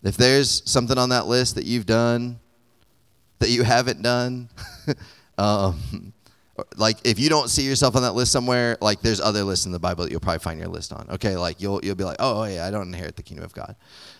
If 0.03 0.17
there's 0.17 0.61
something 0.69 0.97
on 0.97 1.09
that 1.09 1.25
list 1.25 1.55
that 1.55 1.65
you've 1.65 1.87
done 1.87 2.39
that 3.39 3.49
you 3.49 3.63
haven't 3.63 4.01
done, 4.01 4.49
um, 5.37 6.13
like 6.77 6.97
if 7.03 7.19
you 7.19 7.29
don't 7.29 7.49
see 7.49 7.63
yourself 7.63 7.95
on 7.95 8.01
that 8.03 8.13
list 8.13 8.31
somewhere, 8.31 8.77
like 8.81 9.01
there's 9.01 9.19
other 9.19 9.43
lists 9.43 9.65
in 9.65 9.71
the 9.71 9.79
Bible 9.79 10.03
that 10.03 10.11
you'll 10.11 10.21
probably 10.21 10.39
find 10.39 10.59
your 10.59 10.69
list 10.69 10.93
on. 10.93 11.07
Okay, 11.11 11.35
like 11.35 11.61
you'll 11.61 11.83
you'll 11.83 11.95
be 11.95 12.03
like, 12.03 12.17
oh, 12.19 12.41
oh 12.41 12.45
yeah, 12.45 12.65
I 12.65 12.71
don't 12.71 12.87
inherit 12.87 13.15
the 13.15 13.23
kingdom 13.23 13.43
of 13.43 13.53
God. 13.53 13.75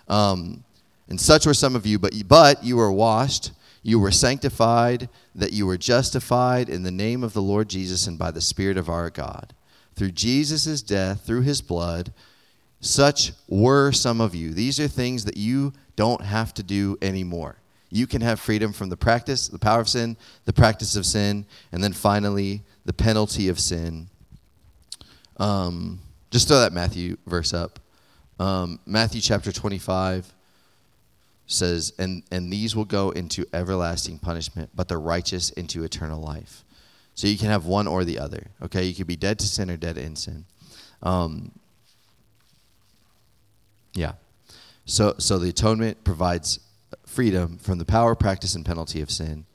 Um, 0.08 0.64
and 1.08 1.20
such 1.20 1.46
were 1.46 1.54
some 1.54 1.76
of 1.76 1.86
you, 1.86 2.00
but, 2.00 2.14
but 2.28 2.64
you 2.64 2.78
were 2.78 2.92
washed, 2.92 3.52
you 3.84 4.00
were 4.00 4.12
sanctified, 4.12 5.08
that 5.36 5.54
you 5.54 5.68
were 5.68 5.78
justified 5.78 6.70
in 6.70 6.84
the 6.84 6.92
name 6.92 7.24
of 7.24 7.34
the 7.34 7.42
Lord 7.42 7.70
Jesus 7.70 8.08
and 8.08 8.18
by 8.18 8.32
the 8.32 8.42
Spirit 8.42 8.78
of 8.78 8.90
our 8.90 9.10
God. 9.10 9.54
Through 9.96 10.12
Jesus' 10.12 10.82
death, 10.82 11.22
through 11.26 11.42
his 11.42 11.62
blood, 11.62 12.12
such 12.80 13.34
were 13.48 13.92
some 13.92 14.20
of 14.20 14.34
you. 14.34 14.52
These 14.52 14.80
are 14.80 14.88
things 14.88 15.26
that 15.26 15.38
you 15.38 15.74
don't 15.96 16.22
have 16.22 16.54
to 16.56 16.64
do 16.64 16.98
anymore. 17.02 17.58
You 17.90 18.08
can 18.08 18.22
have 18.22 18.40
freedom 18.40 18.74
from 18.74 18.90
the 18.90 18.98
practice, 18.98 19.48
the 19.48 19.60
power 19.60 19.80
of 19.80 19.90
sin, 19.90 20.18
the 20.46 20.54
practice 20.54 20.96
of 20.96 21.06
sin, 21.06 21.46
and 21.72 21.84
then 21.84 21.94
finally, 21.94 22.64
the 22.86 22.94
penalty 22.94 23.48
of 23.50 23.60
sin. 23.60 24.08
Um, 25.38 26.00
just 26.32 26.48
throw 26.48 26.60
that 26.60 26.74
Matthew 26.74 27.18
verse 27.26 27.54
up. 27.54 27.80
Um, 28.40 28.80
Matthew 28.86 29.22
chapter 29.22 29.52
25 29.52 30.34
says, 31.48 31.94
and, 32.00 32.24
and 32.32 32.52
these 32.52 32.76
will 32.76 32.86
go 32.86 33.12
into 33.12 33.46
everlasting 33.54 34.20
punishment, 34.20 34.70
but 34.76 34.88
the 34.88 34.98
righteous 34.98 35.52
into 35.52 35.84
eternal 35.84 36.20
life. 36.20 36.64
So 37.14 37.28
you 37.28 37.38
can 37.38 37.48
have 37.48 37.66
one 37.66 37.88
or 37.88 38.04
the 38.04 38.20
other. 38.20 38.48
Okay, 38.62 38.84
you 38.84 38.94
could 38.94 39.08
be 39.08 39.16
dead 39.16 39.40
to 39.40 39.48
sin 39.48 39.72
or 39.72 39.78
dead 39.78 39.98
in 39.98 40.16
sin. 40.16 40.46
Um, 41.02 41.52
yeah. 43.94 44.14
So 44.86 45.16
so 45.18 45.40
the 45.40 45.50
atonement 45.50 46.04
provides 46.04 46.60
freedom 47.16 47.58
from 47.58 47.78
the 47.78 47.86
power, 47.86 48.16
practice, 48.16 48.56
and 48.56 48.66
penalty 48.66 49.02
of 49.02 49.10
sin, 49.10 49.46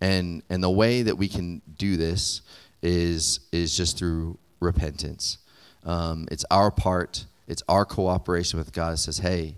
and 0.00 0.42
and 0.50 0.62
the 0.62 0.70
way 0.70 1.02
that 1.02 1.16
we 1.16 1.28
can 1.28 1.62
do 1.76 1.96
this 1.96 2.42
is 2.82 3.40
is 3.52 3.76
just 3.76 3.98
through 3.98 4.38
repentance. 4.60 5.38
Um, 5.84 6.26
it's 6.30 6.44
our 6.50 6.70
part. 6.70 7.26
It's 7.46 7.62
our 7.68 7.84
cooperation 7.84 8.58
with 8.58 8.72
God. 8.72 8.94
It 8.94 8.98
says, 8.98 9.18
"Hey, 9.18 9.56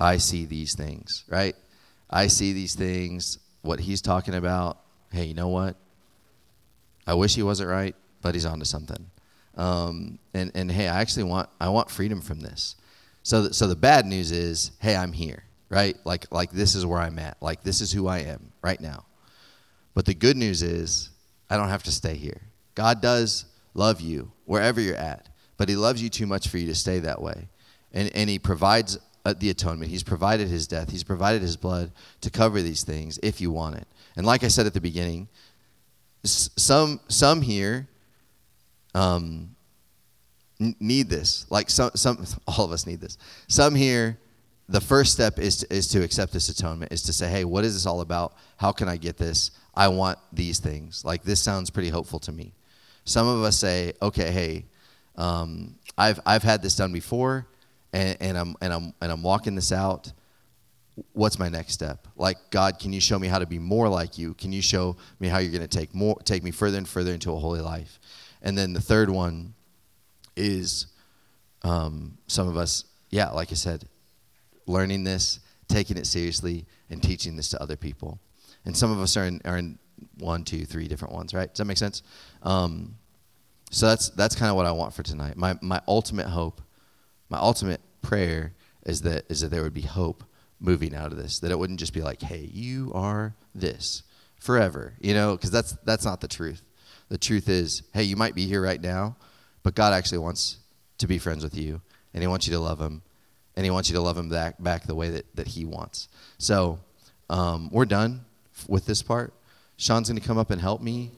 I 0.00 0.16
see 0.16 0.46
these 0.46 0.74
things, 0.74 1.24
right? 1.28 1.54
I 2.08 2.26
see 2.26 2.52
these 2.52 2.74
things, 2.74 3.38
what 3.62 3.80
he's 3.80 4.00
talking 4.00 4.34
about. 4.34 4.78
Hey, 5.12 5.26
you 5.26 5.34
know 5.34 5.48
what? 5.48 5.76
I 7.06 7.14
wish 7.14 7.34
he 7.34 7.42
wasn't 7.42 7.68
right, 7.68 7.94
but 8.22 8.34
he's 8.34 8.46
onto 8.46 8.64
something. 8.64 9.10
Um, 9.56 10.18
and, 10.32 10.50
and 10.54 10.70
hey, 10.70 10.88
I 10.88 11.00
actually 11.00 11.24
want, 11.24 11.50
I 11.60 11.68
want 11.68 11.90
freedom 11.90 12.20
from 12.20 12.40
this. 12.40 12.76
So, 13.22 13.42
th- 13.42 13.54
so 13.54 13.66
the 13.66 13.76
bad 13.76 14.06
news 14.06 14.30
is, 14.30 14.72
hey, 14.80 14.96
I'm 14.96 15.12
here, 15.12 15.44
right? 15.70 15.96
Like, 16.04 16.26
like 16.30 16.50
this 16.50 16.74
is 16.74 16.84
where 16.84 17.00
I'm 17.00 17.18
at. 17.18 17.38
Like 17.40 17.62
this 17.62 17.80
is 17.80 17.90
who 17.90 18.06
I 18.08 18.18
am 18.18 18.52
right 18.60 18.80
now. 18.80 19.06
But 19.94 20.04
the 20.04 20.14
good 20.14 20.36
news 20.36 20.62
is, 20.62 21.10
I 21.48 21.56
don't 21.56 21.68
have 21.68 21.82
to 21.84 21.92
stay 21.92 22.14
here. 22.14 22.40
God 22.74 23.00
does 23.00 23.46
love 23.74 24.00
you 24.00 24.30
wherever 24.44 24.80
you're 24.80 24.96
at, 24.96 25.28
but 25.56 25.68
He 25.68 25.76
loves 25.76 26.02
you 26.02 26.08
too 26.08 26.26
much 26.26 26.48
for 26.48 26.58
you 26.58 26.66
to 26.66 26.74
stay 26.74 26.98
that 26.98 27.22
way. 27.22 27.48
And, 27.92 28.10
and 28.14 28.28
He 28.28 28.38
provides 28.38 28.98
uh, 29.24 29.34
the 29.38 29.50
atonement. 29.50 29.90
He's 29.90 30.02
provided 30.02 30.48
his 30.48 30.66
death. 30.66 30.90
He's 30.90 31.04
provided 31.04 31.42
his 31.42 31.56
blood 31.56 31.92
to 32.22 32.30
cover 32.30 32.62
these 32.62 32.84
things 32.84 33.18
if 33.22 33.40
you 33.40 33.50
want 33.50 33.76
it. 33.76 33.86
And 34.16 34.26
like 34.26 34.44
I 34.44 34.48
said 34.48 34.66
at 34.66 34.74
the 34.74 34.80
beginning, 34.80 35.28
some 36.24 37.00
some 37.08 37.42
here, 37.42 37.88
um, 38.94 39.54
need 40.58 41.08
this. 41.08 41.46
Like 41.50 41.70
some, 41.70 41.90
some, 41.94 42.24
all 42.46 42.64
of 42.64 42.72
us 42.72 42.86
need 42.86 43.00
this. 43.00 43.18
Some 43.48 43.74
here, 43.74 44.18
the 44.70 44.80
first 44.80 45.12
step 45.12 45.40
is 45.40 45.58
to, 45.58 45.74
is 45.74 45.88
to 45.88 46.02
accept 46.04 46.32
this 46.32 46.48
atonement. 46.48 46.92
Is 46.92 47.02
to 47.02 47.12
say, 47.12 47.28
hey, 47.28 47.44
what 47.44 47.64
is 47.64 47.74
this 47.74 47.86
all 47.86 48.00
about? 48.00 48.34
How 48.56 48.70
can 48.70 48.88
I 48.88 48.96
get 48.96 49.16
this? 49.16 49.50
I 49.74 49.88
want 49.88 50.18
these 50.32 50.60
things. 50.60 51.04
Like 51.04 51.24
this 51.24 51.42
sounds 51.42 51.70
pretty 51.70 51.88
hopeful 51.88 52.20
to 52.20 52.32
me. 52.32 52.52
Some 53.04 53.26
of 53.26 53.42
us 53.42 53.58
say, 53.58 53.94
okay, 54.00 54.30
hey, 54.30 54.66
um, 55.16 55.74
I've 55.98 56.20
I've 56.24 56.44
had 56.44 56.62
this 56.62 56.76
done 56.76 56.92
before, 56.92 57.48
and, 57.92 58.16
and 58.20 58.38
I'm 58.38 58.56
and 58.60 58.72
I'm 58.72 58.94
and 59.00 59.10
I'm 59.10 59.22
walking 59.24 59.56
this 59.56 59.72
out. 59.72 60.12
What's 61.14 61.38
my 61.38 61.48
next 61.48 61.72
step? 61.72 62.06
Like 62.16 62.38
God, 62.50 62.78
can 62.78 62.92
you 62.92 63.00
show 63.00 63.18
me 63.18 63.26
how 63.26 63.40
to 63.40 63.46
be 63.46 63.58
more 63.58 63.88
like 63.88 64.18
you? 64.18 64.34
Can 64.34 64.52
you 64.52 64.62
show 64.62 64.96
me 65.18 65.26
how 65.26 65.38
you're 65.38 65.52
going 65.52 65.66
to 65.66 65.78
take 65.78 65.94
more 65.94 66.16
take 66.22 66.44
me 66.44 66.52
further 66.52 66.78
and 66.78 66.86
further 66.88 67.12
into 67.12 67.32
a 67.32 67.38
holy 67.38 67.60
life? 67.60 67.98
And 68.40 68.56
then 68.56 68.72
the 68.72 68.80
third 68.80 69.10
one 69.10 69.54
is 70.36 70.86
um, 71.62 72.18
some 72.28 72.46
of 72.46 72.56
us, 72.56 72.84
yeah, 73.10 73.30
like 73.30 73.50
I 73.50 73.54
said, 73.54 73.86
learning 74.70 75.04
this, 75.04 75.40
taking 75.68 75.96
it 75.96 76.06
seriously, 76.06 76.66
and 76.88 77.02
teaching 77.02 77.36
this 77.36 77.50
to 77.50 77.62
other 77.62 77.76
people. 77.76 78.20
And 78.64 78.76
some 78.76 78.90
of 78.90 79.00
us 79.00 79.16
are 79.16 79.24
in, 79.24 79.40
are 79.44 79.56
in 79.56 79.78
one, 80.18 80.44
two, 80.44 80.64
three 80.64 80.88
different 80.88 81.14
ones, 81.14 81.34
right? 81.34 81.48
Does 81.48 81.58
that 81.58 81.64
make 81.64 81.78
sense? 81.78 82.02
Um, 82.42 82.96
so 83.70 83.86
that's 83.86 84.10
that's 84.10 84.34
kind 84.34 84.50
of 84.50 84.56
what 84.56 84.66
I 84.66 84.72
want 84.72 84.94
for 84.94 85.02
tonight. 85.02 85.36
My 85.36 85.56
my 85.62 85.80
ultimate 85.86 86.26
hope, 86.26 86.60
my 87.28 87.38
ultimate 87.38 87.80
prayer 88.02 88.52
is 88.84 89.02
that 89.02 89.24
is 89.30 89.40
that 89.40 89.48
there 89.48 89.62
would 89.62 89.74
be 89.74 89.82
hope 89.82 90.24
moving 90.58 90.94
out 90.94 91.12
of 91.12 91.18
this. 91.18 91.38
That 91.38 91.50
it 91.50 91.58
wouldn't 91.58 91.78
just 91.78 91.94
be 91.94 92.02
like, 92.02 92.20
hey, 92.20 92.48
you 92.52 92.90
are 92.94 93.34
this 93.54 94.02
forever, 94.40 94.94
you 95.00 95.14
know, 95.14 95.36
because 95.36 95.50
that's 95.50 95.72
that's 95.84 96.04
not 96.04 96.20
the 96.20 96.28
truth. 96.28 96.62
The 97.08 97.18
truth 97.18 97.48
is, 97.48 97.82
hey, 97.92 98.04
you 98.04 98.16
might 98.16 98.34
be 98.34 98.46
here 98.46 98.62
right 98.62 98.80
now, 98.80 99.16
but 99.62 99.74
God 99.74 99.92
actually 99.92 100.18
wants 100.18 100.58
to 100.98 101.06
be 101.06 101.18
friends 101.18 101.42
with 101.42 101.56
you, 101.56 101.80
and 102.12 102.22
He 102.22 102.26
wants 102.26 102.46
you 102.46 102.52
to 102.54 102.60
love 102.60 102.80
Him, 102.80 103.02
and 103.60 103.66
He 103.66 103.70
wants 103.70 103.90
you 103.90 103.94
to 103.96 104.00
love 104.00 104.16
Him 104.16 104.30
back 104.30 104.54
back 104.58 104.84
the 104.84 104.94
way 104.94 105.10
that 105.10 105.36
that 105.36 105.46
He 105.46 105.66
wants. 105.66 106.08
So 106.38 106.78
um, 107.28 107.68
we're 107.70 107.84
done 107.84 108.24
with 108.68 108.86
this 108.86 109.02
part. 109.02 109.34
Sean's 109.76 110.08
going 110.08 110.18
to 110.18 110.26
come 110.26 110.38
up 110.38 110.50
and 110.50 110.58
help 110.58 110.80
me 110.80 111.10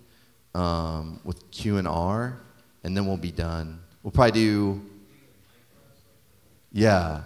um, 0.53 1.21
with 1.23 1.49
Q 1.53 1.77
and 1.77 1.87
R, 1.87 2.37
and 2.83 2.97
then 2.97 3.07
we'll 3.07 3.17
be 3.17 3.31
done. 3.31 3.79
We'll 4.03 4.11
probably 4.11 4.33
do. 4.33 4.83
Yeah. 6.73 7.21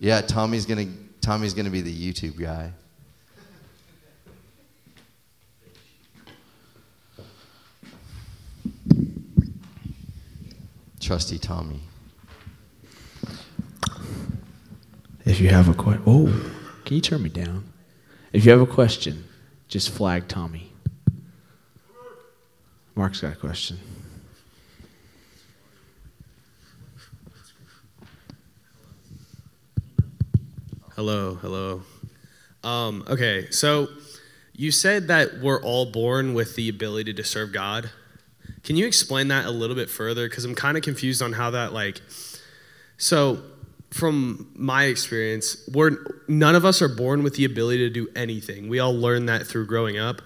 Yeah, 0.00 0.22
Tommy's 0.22 0.66
gonna 0.66 0.88
Tommy's 1.20 1.54
gonna 1.54 1.70
be 1.70 1.82
the 1.82 2.12
YouTube 2.12 2.36
guy. 2.36 2.72
Trusty 10.98 11.38
Tommy. 11.38 11.80
If 15.30 15.40
you 15.40 15.48
have 15.50 15.68
a 15.68 15.74
question, 15.74 16.02
oh, 16.08 16.26
can 16.84 16.96
you 16.96 17.00
turn 17.00 17.22
me 17.22 17.28
down? 17.28 17.72
If 18.32 18.44
you 18.44 18.50
have 18.50 18.60
a 18.60 18.66
question, 18.66 19.26
just 19.68 19.90
flag 19.90 20.26
Tommy. 20.26 20.72
Mark's 22.96 23.20
got 23.20 23.34
a 23.34 23.36
question. 23.36 23.78
Hello, 30.96 31.34
hello. 31.36 31.82
Um, 32.64 33.04
okay, 33.08 33.52
so 33.52 33.86
you 34.52 34.72
said 34.72 35.06
that 35.06 35.38
we're 35.40 35.62
all 35.62 35.92
born 35.92 36.34
with 36.34 36.56
the 36.56 36.68
ability 36.68 37.14
to 37.14 37.22
serve 37.22 37.52
God. 37.52 37.88
Can 38.64 38.74
you 38.74 38.84
explain 38.84 39.28
that 39.28 39.46
a 39.46 39.52
little 39.52 39.76
bit 39.76 39.90
further? 39.90 40.28
Because 40.28 40.44
I'm 40.44 40.56
kind 40.56 40.76
of 40.76 40.82
confused 40.82 41.22
on 41.22 41.34
how 41.34 41.52
that 41.52 41.72
like. 41.72 42.00
So, 42.96 43.44
from 43.90 44.50
my 44.54 44.84
experience, 44.84 45.68
we're 45.72 45.96
none 46.28 46.54
of 46.54 46.64
us 46.64 46.80
are 46.80 46.88
born 46.88 47.22
with 47.22 47.34
the 47.34 47.44
ability 47.44 47.78
to 47.78 47.90
do 47.90 48.08
anything. 48.14 48.68
We 48.68 48.78
all 48.78 48.94
learn 48.94 49.26
that 49.26 49.46
through 49.46 49.66
growing 49.66 49.98
up, 49.98 50.22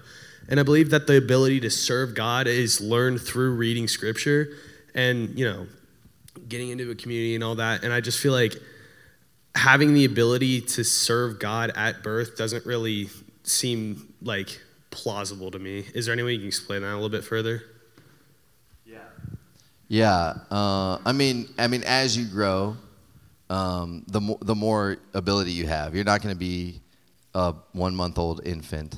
and 0.47 0.59
I 0.59 0.63
believe 0.63 0.91
that 0.91 1.07
the 1.07 1.17
ability 1.17 1.59
to 1.61 1.69
serve 1.69 2.13
God 2.13 2.47
is 2.47 2.79
learned 2.79 3.21
through 3.21 3.55
reading 3.55 3.87
Scripture, 3.87 4.49
and 4.93 5.37
you 5.37 5.45
know, 5.45 5.67
getting 6.47 6.69
into 6.69 6.91
a 6.91 6.95
community 6.95 7.33
and 7.35 7.43
all 7.43 7.55
that. 7.55 7.83
And 7.83 7.91
I 7.91 8.01
just 8.01 8.19
feel 8.19 8.33
like 8.33 8.53
having 9.55 9.93
the 9.93 10.05
ability 10.05 10.61
to 10.61 10.83
serve 10.83 11.39
God 11.39 11.71
at 11.75 12.03
birth 12.03 12.37
doesn't 12.37 12.65
really 12.65 13.09
seem 13.43 14.13
like 14.21 14.61
plausible 14.91 15.49
to 15.51 15.59
me. 15.59 15.85
Is 15.95 16.05
there 16.05 16.13
any 16.13 16.23
way 16.23 16.33
you 16.33 16.39
can 16.39 16.47
explain 16.47 16.81
that 16.83 16.91
a 16.91 16.95
little 16.95 17.09
bit 17.09 17.23
further? 17.23 17.63
Yeah, 18.85 18.99
Yeah. 19.87 20.33
uh, 20.51 20.99
I 21.05 21.11
mean, 21.13 21.49
I 21.57 21.67
mean, 21.67 21.83
as 21.85 22.15
you 22.17 22.25
grow, 22.25 22.75
um, 23.49 24.03
the 24.07 24.21
more 24.21 24.37
the 24.41 24.55
more 24.55 24.97
ability 25.13 25.51
you 25.51 25.67
have. 25.67 25.95
You're 25.95 26.05
not 26.05 26.21
going 26.21 26.33
to 26.33 26.39
be 26.39 26.81
a 27.33 27.53
one 27.73 27.95
month 27.95 28.17
old 28.17 28.45
infant 28.45 28.95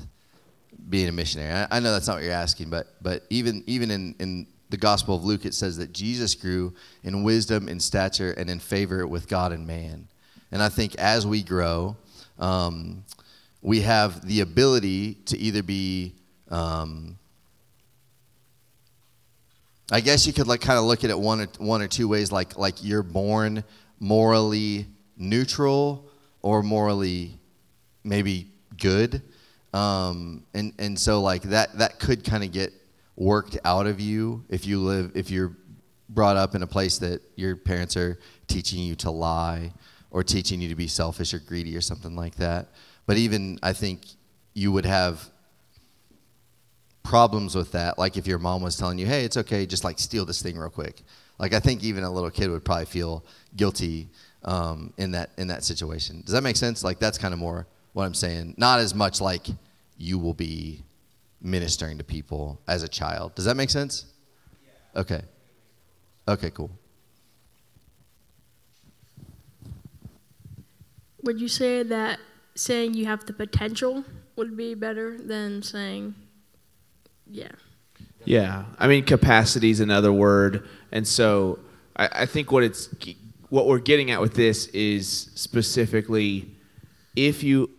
being 0.88 1.08
a 1.08 1.12
missionary. 1.12 1.52
I, 1.52 1.76
I 1.76 1.80
know 1.80 1.92
that's 1.92 2.06
not 2.06 2.14
what 2.14 2.22
you're 2.22 2.32
asking, 2.32 2.70
but 2.70 2.86
but 3.02 3.24
even 3.30 3.62
even 3.66 3.90
in 3.90 4.14
in 4.18 4.46
the 4.70 4.76
Gospel 4.76 5.16
of 5.16 5.24
Luke, 5.24 5.44
it 5.44 5.54
says 5.54 5.78
that 5.78 5.92
Jesus 5.92 6.34
grew 6.34 6.74
in 7.02 7.22
wisdom, 7.22 7.68
in 7.68 7.80
stature, 7.80 8.32
and 8.32 8.50
in 8.50 8.58
favor 8.58 9.06
with 9.06 9.26
God 9.26 9.52
and 9.52 9.66
man. 9.66 10.08
And 10.52 10.62
I 10.62 10.68
think 10.68 10.94
as 10.96 11.26
we 11.26 11.42
grow, 11.42 11.96
um, 12.38 13.04
we 13.62 13.80
have 13.80 14.26
the 14.26 14.40
ability 14.40 15.14
to 15.26 15.38
either 15.38 15.62
be 15.62 16.14
um, 16.50 17.18
I 19.90 20.00
guess 20.00 20.26
you 20.26 20.32
could 20.32 20.46
like 20.46 20.60
kind 20.60 20.78
of 20.78 20.84
look 20.84 21.02
at 21.04 21.10
it 21.10 21.18
one 21.18 21.40
or, 21.40 21.46
one 21.58 21.80
or 21.80 21.88
two 21.88 22.08
ways, 22.08 22.30
like 22.30 22.58
like 22.58 22.84
you're 22.84 23.02
born 23.02 23.64
morally 24.00 24.86
neutral 25.16 26.08
or 26.42 26.62
morally 26.62 27.38
maybe 28.04 28.50
good, 28.78 29.22
um, 29.72 30.44
and 30.54 30.72
and 30.78 30.98
so 30.98 31.20
like 31.20 31.42
that 31.42 31.76
that 31.78 31.98
could 31.98 32.24
kind 32.24 32.44
of 32.44 32.52
get 32.52 32.72
worked 33.16 33.58
out 33.64 33.86
of 33.86 34.00
you 34.00 34.44
if 34.48 34.66
you 34.66 34.78
live 34.78 35.10
if 35.14 35.30
you're 35.30 35.56
brought 36.08 36.36
up 36.36 36.54
in 36.54 36.62
a 36.62 36.66
place 36.66 36.98
that 36.98 37.20
your 37.36 37.56
parents 37.56 37.96
are 37.96 38.18
teaching 38.46 38.78
you 38.80 38.94
to 38.94 39.10
lie 39.10 39.72
or 40.10 40.22
teaching 40.22 40.60
you 40.60 40.68
to 40.68 40.74
be 40.74 40.88
selfish 40.88 41.34
or 41.34 41.38
greedy 41.38 41.76
or 41.76 41.80
something 41.80 42.16
like 42.16 42.34
that. 42.36 42.68
But 43.06 43.18
even 43.18 43.58
I 43.62 43.72
think 43.72 44.06
you 44.54 44.72
would 44.72 44.86
have 44.86 45.28
problems 47.02 47.54
with 47.54 47.72
that. 47.72 47.98
Like 47.98 48.16
if 48.16 48.26
your 48.26 48.38
mom 48.38 48.62
was 48.62 48.76
telling 48.76 48.98
you, 48.98 49.06
"Hey, 49.06 49.24
it's 49.24 49.36
okay, 49.36 49.66
just 49.66 49.84
like 49.84 49.98
steal 49.98 50.24
this 50.24 50.42
thing 50.42 50.56
real 50.56 50.70
quick." 50.70 51.02
Like 51.38 51.52
I 51.52 51.60
think 51.60 51.84
even 51.84 52.04
a 52.04 52.10
little 52.10 52.30
kid 52.30 52.50
would 52.50 52.64
probably 52.64 52.86
feel 52.86 53.24
guilty 53.56 54.08
um, 54.44 54.92
in 54.96 55.12
that 55.12 55.30
in 55.38 55.48
that 55.48 55.64
situation. 55.64 56.22
Does 56.22 56.32
that 56.32 56.42
make 56.42 56.56
sense? 56.56 56.82
Like 56.82 56.98
that's 56.98 57.18
kind 57.18 57.32
of 57.32 57.40
more 57.40 57.66
what 57.92 58.04
I'm 58.04 58.14
saying. 58.14 58.54
Not 58.56 58.80
as 58.80 58.94
much 58.94 59.20
like 59.20 59.46
you 59.96 60.18
will 60.18 60.34
be 60.34 60.82
ministering 61.40 61.98
to 61.98 62.04
people 62.04 62.60
as 62.66 62.82
a 62.82 62.88
child. 62.88 63.34
Does 63.34 63.44
that 63.44 63.56
make 63.56 63.70
sense? 63.70 64.06
Okay. 64.96 65.22
Okay, 66.26 66.50
cool. 66.50 66.70
Would 71.22 71.40
you 71.40 71.48
say 71.48 71.82
that 71.82 72.20
saying 72.54 72.94
you 72.94 73.06
have 73.06 73.26
the 73.26 73.32
potential 73.32 74.04
would 74.36 74.56
be 74.56 74.74
better 74.74 75.18
than 75.18 75.62
saying, 75.62 76.14
yeah? 77.26 77.52
Yeah, 78.28 78.66
I 78.78 78.88
mean 78.88 79.06
capacity 79.06 79.70
is 79.70 79.80
another 79.80 80.12
word, 80.12 80.68
and 80.92 81.08
so 81.08 81.60
I, 81.96 82.08
I 82.12 82.26
think 82.26 82.52
what 82.52 82.62
it's 82.62 82.94
what 83.48 83.66
we're 83.66 83.78
getting 83.78 84.10
at 84.10 84.20
with 84.20 84.34
this 84.34 84.66
is 84.66 85.30
specifically 85.34 86.50
if 87.16 87.42
you 87.42 87.70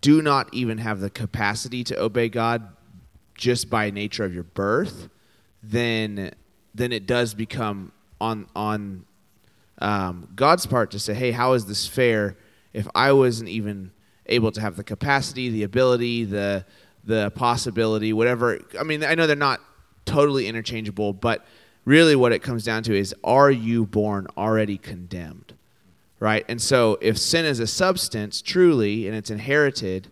do 0.00 0.22
not 0.22 0.54
even 0.54 0.78
have 0.78 1.00
the 1.00 1.10
capacity 1.10 1.82
to 1.82 2.00
obey 2.00 2.28
God 2.28 2.68
just 3.34 3.68
by 3.68 3.90
nature 3.90 4.24
of 4.24 4.32
your 4.32 4.44
birth, 4.44 5.08
then 5.64 6.30
then 6.72 6.92
it 6.92 7.04
does 7.04 7.34
become 7.34 7.90
on 8.20 8.46
on 8.54 9.04
um, 9.78 10.28
God's 10.36 10.64
part 10.64 10.92
to 10.92 11.00
say, 11.00 11.12
hey, 11.12 11.32
how 11.32 11.54
is 11.54 11.66
this 11.66 11.88
fair? 11.88 12.36
If 12.72 12.86
I 12.94 13.10
wasn't 13.10 13.48
even 13.48 13.90
able 14.26 14.52
to 14.52 14.60
have 14.60 14.76
the 14.76 14.84
capacity, 14.84 15.50
the 15.50 15.64
ability, 15.64 16.22
the 16.22 16.64
the 17.04 17.30
possibility, 17.30 18.12
whatever. 18.12 18.60
I 18.78 18.82
mean, 18.82 19.04
I 19.04 19.14
know 19.14 19.26
they're 19.26 19.36
not 19.36 19.60
totally 20.04 20.46
interchangeable, 20.46 21.12
but 21.12 21.44
really 21.84 22.16
what 22.16 22.32
it 22.32 22.42
comes 22.42 22.64
down 22.64 22.82
to 22.84 22.96
is 22.96 23.14
are 23.22 23.50
you 23.50 23.86
born 23.86 24.26
already 24.36 24.78
condemned? 24.78 25.54
Right? 26.20 26.44
And 26.48 26.60
so 26.60 26.98
if 27.02 27.18
sin 27.18 27.44
is 27.44 27.60
a 27.60 27.66
substance 27.66 28.40
truly 28.40 29.06
and 29.06 29.16
it's 29.16 29.30
inherited, 29.30 30.10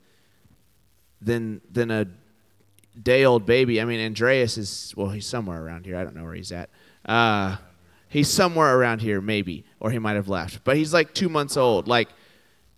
then 1.21 1.61
then 1.71 1.91
a 1.91 2.07
day 3.01 3.25
old 3.25 3.47
baby, 3.47 3.81
I 3.81 3.85
mean 3.85 4.01
Andreas 4.01 4.59
is 4.59 4.93
well, 4.97 5.11
he's 5.11 5.27
somewhere 5.27 5.63
around 5.63 5.87
here. 5.87 5.97
I 5.97 6.05
don't 6.05 6.15
know 6.15 6.25
where 6.25 6.35
he's 6.35 6.53
at. 6.53 6.69
Uh, 7.07 7.57
he's 8.09 8.29
somewhere 8.29 8.77
around 8.77 9.01
here, 9.01 9.21
maybe, 9.21 9.65
or 9.81 9.91
he 9.91 9.99
might 9.99 10.15
have 10.15 10.29
left. 10.29 10.65
But 10.65 10.77
he's 10.77 10.93
like 10.93 11.15
two 11.15 11.29
months 11.29 11.57
old. 11.57 11.89
Like 11.89 12.09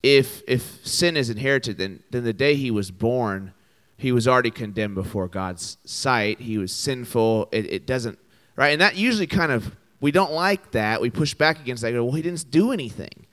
if 0.02 0.42
if 0.46 0.86
sin 0.86 1.16
is 1.16 1.30
inherited, 1.30 1.78
then 1.78 2.02
then 2.10 2.24
the 2.24 2.32
day 2.32 2.54
he 2.54 2.70
was 2.70 2.90
born, 2.90 3.52
he 3.96 4.12
was 4.12 4.26
already 4.26 4.50
condemned 4.50 4.94
before 4.94 5.28
God's 5.28 5.78
sight. 5.84 6.40
He 6.40 6.58
was 6.58 6.72
sinful. 6.72 7.48
It, 7.52 7.72
it 7.72 7.86
doesn't 7.86 8.18
right? 8.56 8.70
And 8.70 8.80
that 8.80 8.96
usually 8.96 9.26
kind 9.26 9.52
of 9.52 9.74
we 10.00 10.10
don't 10.10 10.32
like 10.32 10.72
that. 10.72 11.00
We 11.00 11.10
push 11.10 11.34
back 11.34 11.60
against 11.60 11.82
that. 11.82 11.92
Go, 11.92 12.04
well, 12.04 12.14
he 12.14 12.22
didn't 12.22 12.50
do 12.50 12.72
anything, 12.72 13.26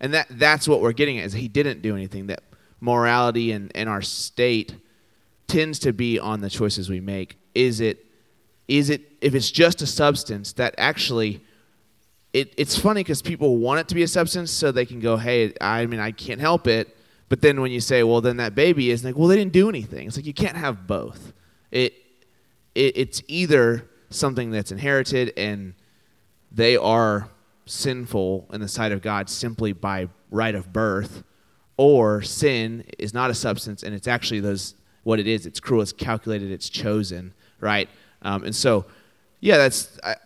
and 0.00 0.14
that 0.14 0.26
that's 0.30 0.66
what 0.66 0.80
we're 0.80 0.92
getting 0.92 1.18
at 1.18 1.26
is 1.26 1.32
he 1.32 1.48
didn't 1.48 1.82
do 1.82 1.94
anything. 1.94 2.26
That 2.26 2.42
morality 2.80 3.52
and, 3.52 3.70
and 3.74 3.88
our 3.88 4.02
state 4.02 4.74
tends 5.46 5.78
to 5.80 5.92
be 5.92 6.18
on 6.18 6.40
the 6.40 6.50
choices 6.50 6.88
we 6.88 7.00
make. 7.00 7.38
Is 7.54 7.80
it 7.80 8.04
is 8.68 8.90
it 8.90 9.02
if 9.20 9.34
it's 9.34 9.50
just 9.50 9.82
a 9.82 9.86
substance 9.86 10.52
that 10.54 10.74
actually 10.78 11.42
it, 12.32 12.52
it's 12.58 12.76
funny 12.76 13.00
because 13.00 13.22
people 13.22 13.56
want 13.56 13.80
it 13.80 13.88
to 13.88 13.94
be 13.94 14.02
a 14.02 14.08
substance 14.08 14.50
so 14.50 14.70
they 14.70 14.84
can 14.84 15.00
go, 15.00 15.16
hey, 15.16 15.54
I 15.58 15.86
mean, 15.86 16.00
I 16.00 16.10
can't 16.10 16.40
help 16.40 16.66
it. 16.66 16.94
But 17.28 17.40
then 17.40 17.60
when 17.60 17.72
you 17.72 17.80
say, 17.80 18.02
well, 18.02 18.20
then 18.20 18.36
that 18.36 18.54
baby 18.54 18.90
is 18.90 19.04
like, 19.04 19.16
well, 19.16 19.28
they 19.28 19.36
didn't 19.36 19.52
do 19.52 19.68
anything. 19.68 20.06
It's 20.06 20.16
like 20.16 20.26
you 20.26 20.34
can't 20.34 20.56
have 20.56 20.86
both. 20.86 21.32
It, 21.70 21.94
it 22.74 22.96
it's 22.96 23.22
either 23.26 23.88
something 24.10 24.50
that's 24.50 24.70
inherited 24.70 25.32
and 25.36 25.74
they 26.52 26.76
are 26.76 27.28
sinful 27.66 28.48
in 28.52 28.60
the 28.60 28.68
sight 28.68 28.92
of 28.92 29.02
God 29.02 29.28
simply 29.28 29.72
by 29.72 30.08
right 30.30 30.54
of 30.54 30.72
birth, 30.72 31.24
or 31.76 32.22
sin 32.22 32.84
is 32.98 33.12
not 33.12 33.30
a 33.30 33.34
substance 33.34 33.82
and 33.82 33.94
it's 33.94 34.08
actually 34.08 34.40
those 34.40 34.74
what 35.02 35.20
it 35.20 35.26
is. 35.26 35.46
It's 35.46 35.60
cruel. 35.60 35.82
It's 35.82 35.92
calculated. 35.92 36.50
It's 36.50 36.68
chosen. 36.68 37.34
Right. 37.60 37.88
Um, 38.22 38.44
and 38.44 38.54
so, 38.54 38.86
yeah, 39.40 39.56
that's. 39.56 39.98
I, 40.02 40.16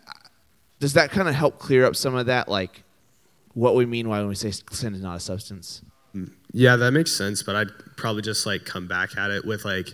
does 0.78 0.94
that 0.94 1.10
kind 1.10 1.28
of 1.28 1.34
help 1.34 1.58
clear 1.58 1.84
up 1.84 1.94
some 1.94 2.14
of 2.14 2.26
that, 2.26 2.48
like 2.48 2.82
what 3.52 3.74
we 3.74 3.84
mean 3.84 4.08
when 4.08 4.26
we 4.26 4.34
say 4.34 4.50
sin 4.50 4.94
is 4.94 5.02
not 5.02 5.16
a 5.16 5.20
substance? 5.20 5.82
Yeah, 6.52 6.76
that 6.76 6.92
makes 6.92 7.12
sense. 7.12 7.42
But 7.42 7.56
I'd 7.56 7.96
probably 7.96 8.22
just 8.22 8.46
like 8.46 8.64
come 8.64 8.86
back 8.86 9.16
at 9.16 9.30
it 9.30 9.44
with 9.44 9.64
like, 9.64 9.88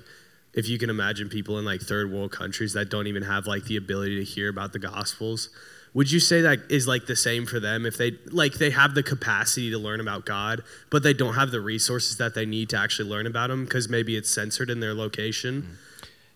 if 0.55 0.69
you 0.69 0.79
can 0.79 0.89
imagine 0.89 1.29
people 1.29 1.59
in 1.59 1.65
like 1.65 1.83
third 1.83 2.11
world 2.11 2.33
countries 2.33 2.73
that 2.73 2.89
don't 2.89 3.07
even 3.07 3.23
have 3.23 3.47
like 3.47 3.65
the 3.65 3.77
ability 3.77 4.17
to 4.19 4.25
hear 4.25 4.49
about 4.49 4.73
the 4.73 4.79
gospels, 4.79 5.51
would 5.93 6.11
you 6.11 6.21
say 6.21 6.43
that 6.43 6.61
is 6.71 6.87
like 6.87 7.07
the 7.07 7.17
same 7.17 7.47
for 7.47 7.59
them 7.59 7.87
if 7.87 7.97
they 7.97 8.19
like 8.27 8.55
they 8.55 8.71
have 8.71 8.95
the 8.95 9.03
capacity 9.03 9.71
to 9.71 9.79
learn 9.79 10.01
about 10.01 10.27
God, 10.27 10.63
but 10.91 11.03
they 11.03 11.15
don't 11.15 11.35
have 11.35 11.51
the 11.51 11.61
resources 11.61 12.19
that 12.19 12.35
they 12.35 12.45
need 12.45 12.69
to 12.71 12.79
actually 12.79 13.09
learn 13.09 13.27
about 13.27 13.51
Him 13.51 13.65
because 13.65 13.89
maybe 13.89 14.17
it's 14.17 14.31
censored 14.31 14.71
in 14.71 14.81
their 14.81 14.95
location? 14.95 15.79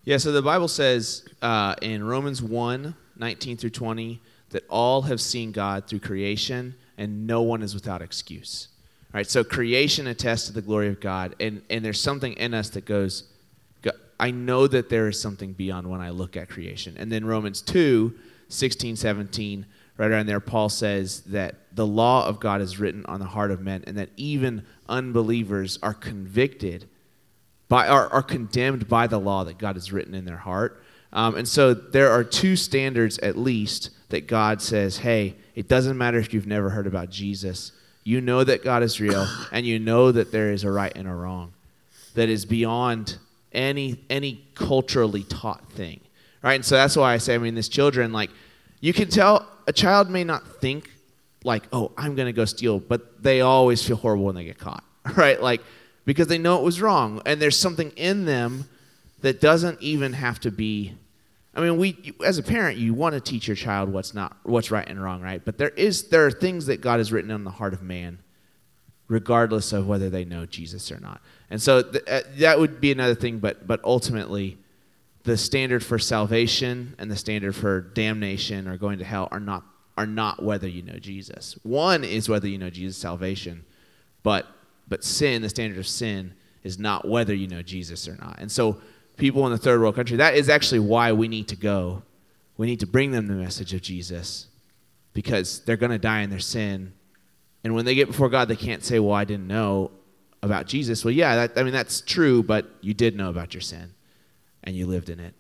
Yeah. 0.05 0.16
So 0.16 0.33
the 0.33 0.43
Bible 0.43 0.68
says 0.68 1.27
uh, 1.43 1.75
in 1.83 2.05
Romans 2.05 2.43
1, 2.43 2.95
19 3.16 3.57
through 3.59 3.71
20 3.71 4.21
that 4.51 4.64
all 4.68 5.03
have 5.03 5.21
seen 5.21 5.53
God 5.53 5.87
through 5.87 6.01
creation 6.01 6.75
and 6.97 7.27
no 7.27 7.43
one 7.43 7.62
is 7.62 7.75
without 7.75 8.01
excuse. 8.03 8.68
All 9.13 9.19
right, 9.19 9.29
so 9.29 9.43
creation 9.43 10.07
attests 10.07 10.47
to 10.47 10.53
the 10.53 10.63
glory 10.63 10.89
of 10.89 11.01
God, 11.01 11.35
and, 11.41 11.63
and 11.69 11.85
there's 11.85 12.01
something 12.01 12.35
in 12.35 12.55
us 12.55 12.71
that 12.71 12.85
goes, 12.85 13.25
I 14.21 14.31
know 14.31 14.67
that 14.67 14.91
there 14.91 15.09
is 15.09 15.21
something 15.21 15.55
beyond 15.55 15.89
when 15.89 16.03
I 16.03 16.11
look 16.11 16.37
at 16.37 16.51
creation. 16.51 16.95
And 16.99 17.11
then 17.11 17.25
Romans 17.25 17.63
2, 17.63 18.15
16, 18.49 18.97
17, 18.97 19.67
right 19.97 20.11
around 20.11 20.27
there, 20.27 20.41
Paul 20.41 20.69
says 20.69 21.23
that 21.23 21.57
the 21.73 21.87
law 21.87 22.27
of 22.27 22.39
God 22.39 22.61
is 22.61 22.79
written 22.79 23.07
on 23.07 23.19
the 23.19 23.27
heart 23.27 23.51
of 23.51 23.63
men, 23.63 23.83
and 23.87 23.97
that 23.97 24.11
even 24.19 24.67
unbelievers 24.89 25.79
are 25.83 25.95
convicted 25.95 26.87
by, 27.69 27.89
are, 27.89 28.09
are 28.13 28.23
condemned 28.23 28.89
by 28.89 29.07
the 29.07 29.19
law 29.19 29.43
that 29.45 29.57
God 29.57 29.77
has 29.77 29.91
written 29.91 30.15
in 30.15 30.27
their 30.27 30.37
heart. 30.37 30.83
Um, 31.15 31.37
and 31.37 31.49
so 31.49 31.73
there 31.73 32.11
are 32.11 32.23
two 32.23 32.57
standards 32.57 33.19
at 33.19 33.39
least 33.39 33.91
that 34.11 34.27
God 34.27 34.61
says, 34.61 34.99
hey, 34.99 35.37
it 35.55 35.67
doesn't 35.67 35.97
matter 35.97 36.19
if 36.19 36.35
you've 36.35 36.47
never 36.47 36.71
heard 36.71 36.87
about 36.87 37.09
Jesus. 37.09 37.73
You 38.03 38.21
know 38.21 38.43
that 38.45 38.65
God 38.65 38.83
is 38.83 39.01
real, 39.01 39.27
and 39.53 39.67
you 39.67 39.79
know 39.79 40.11
that 40.11 40.33
there 40.33 40.53
is 40.53 40.65
a 40.65 40.71
right 40.71 40.93
and 40.95 41.07
a 41.07 41.15
wrong 41.15 41.53
that 42.15 42.29
is 42.29 42.45
beyond 42.45 43.19
any 43.53 44.01
any 44.09 44.45
culturally 44.55 45.25
taught 45.25 45.71
thing. 45.73 46.01
Right? 46.43 46.55
And 46.55 46.65
so 46.65 46.77
that's 46.77 46.97
why 46.97 47.13
I 47.13 47.19
say, 47.19 47.35
I 47.35 47.39
mean, 47.39 47.55
this 47.55 47.69
children, 47.69 48.13
like, 48.13 48.31
you 48.81 48.95
can 48.95 49.09
tell 49.09 49.47
a 49.67 49.73
child 49.73 50.09
may 50.09 50.25
not 50.25 50.47
think 50.61 50.91
like, 51.45 51.65
oh, 51.73 51.93
I'm 51.97 52.15
gonna 52.15 52.33
go 52.33 52.45
steal, 52.47 52.81
but 52.81 53.23
they 53.23 53.43
always 53.43 53.87
feel 53.87 53.97
horrible 53.97 54.25
when 54.25 54.35
they 54.35 54.45
get 54.45 54.59
caught. 54.59 54.85
Right? 55.17 55.41
Like, 55.41 55.63
because 56.05 56.29
they 56.29 56.39
know 56.39 56.59
it 56.59 56.63
was 56.63 56.81
wrong. 56.81 57.23
And 57.25 57.41
there's 57.41 57.59
something 57.59 57.91
in 57.93 58.25
them 58.27 58.65
that 59.23 59.41
doesn't 59.41 59.81
even 59.81 60.13
have 60.13 60.41
to 60.41 60.51
be 60.51 60.95
I 61.55 61.61
mean, 61.61 61.79
we 61.79 62.15
as 62.25 62.39
a 62.39 62.43
parent, 62.43 62.79
you 62.79 62.95
want 62.95 63.15
to 63.15 63.21
teach 63.21 63.49
your 63.49 63.57
child 63.57 63.89
what's 63.89 64.15
not 64.15 64.37
what's 64.45 64.71
right 64.71 64.89
and 64.89 65.03
wrong, 65.03 65.21
right? 65.21 65.45
But 65.45 65.59
there 65.59 65.71
is 65.71 66.09
there 66.09 66.25
are 66.27 66.31
things 66.31 66.67
that 66.67 66.81
God 66.81 66.99
has 66.99 67.11
written 67.13 67.31
on 67.31 67.45
the 67.45 67.51
heart 67.51 67.75
of 67.75 67.83
man, 67.83 68.21
regardless 69.09 69.73
of 69.73 69.87
whether 69.89 70.09
they 70.11 70.25
know 70.25 70.47
Jesus 70.47 70.93
or 70.93 71.01
not. 71.01 71.21
And 71.51 71.61
so 71.61 71.83
th- 71.83 72.05
uh, 72.09 72.21
that 72.39 72.61
would 72.61 72.81
be 72.81 72.93
another 72.93 73.17
thing. 73.17 73.41
But 73.41 73.67
but 73.67 73.81
ultimately, 73.83 74.59
the 75.25 75.37
standard 75.37 75.85
for 75.85 75.99
salvation 75.99 76.95
and 76.99 77.11
the 77.11 77.17
standard 77.17 77.57
for 77.57 77.81
damnation 77.81 78.69
or 78.69 78.77
going 78.77 78.99
to 78.99 79.05
hell 79.05 79.29
are 79.33 79.41
not 79.41 79.65
are 79.99 80.07
not 80.07 80.43
whether 80.43 80.69
you 80.69 80.83
know 80.83 80.99
Jesus. 80.99 81.59
One 81.65 82.05
is 82.05 82.29
whether 82.29 82.47
you 82.47 82.59
know 82.59 82.71
Jesus' 82.71 82.97
salvation, 82.97 83.65
but 84.23 84.47
but 84.87 85.03
sin, 85.03 85.43
the 85.43 85.49
standard 85.49 85.79
of 85.79 85.87
sin, 85.89 86.35
is 86.63 86.79
not 86.79 87.09
whether 87.09 87.35
you 87.35 87.49
know 87.49 87.63
Jesus 87.63 88.07
or 88.07 88.17
not. 88.17 88.37
And 88.39 88.51
so 88.51 88.81
people 89.21 89.47
in 89.47 89.53
the 89.53 89.59
third 89.59 89.81
world 89.81 89.95
country. 89.95 90.16
That 90.16 90.35
is 90.35 90.49
actually 90.49 90.81
why 90.81 91.12
we 91.12 91.29
need 91.29 91.47
to 91.49 91.57
go. 91.57 92.03
We 92.57 92.66
need 92.66 92.81
to 92.81 92.87
bring 92.87 93.12
them 93.12 93.29
the 93.29 93.35
message 93.35 93.73
of 93.73 93.83
Jesus 93.83 94.49
because 95.12 95.61
they're 95.61 95.77
going 95.77 95.93
to 95.93 95.99
die 95.99 96.23
in 96.23 96.31
their 96.31 96.41
sin. 96.41 96.93
And 97.62 97.75
when 97.75 97.85
they 97.85 97.95
get 97.95 98.09
before 98.09 98.29
God, 98.29 98.49
they 98.49 98.57
can't 98.57 98.83
say, 98.83 98.99
Well, 98.99 99.14
I 99.14 99.25
didn't 99.25 99.47
know 99.47 99.93
about 100.43 100.66
Jesus. 100.66 101.05
Well, 101.05 101.12
yeah, 101.12 101.37
that, 101.37 101.59
I 101.59 101.62
mean, 101.62 101.73
that's 101.73 102.01
true, 102.01 102.43
but 102.43 102.66
you 102.81 102.95
did 102.95 103.14
know 103.14 103.29
about 103.29 103.55
your 103.55 103.61
sin 103.61 103.95
and 104.64 104.75
you 104.75 104.87
lived 104.87 105.11
in 105.11 105.21
it 105.21 105.35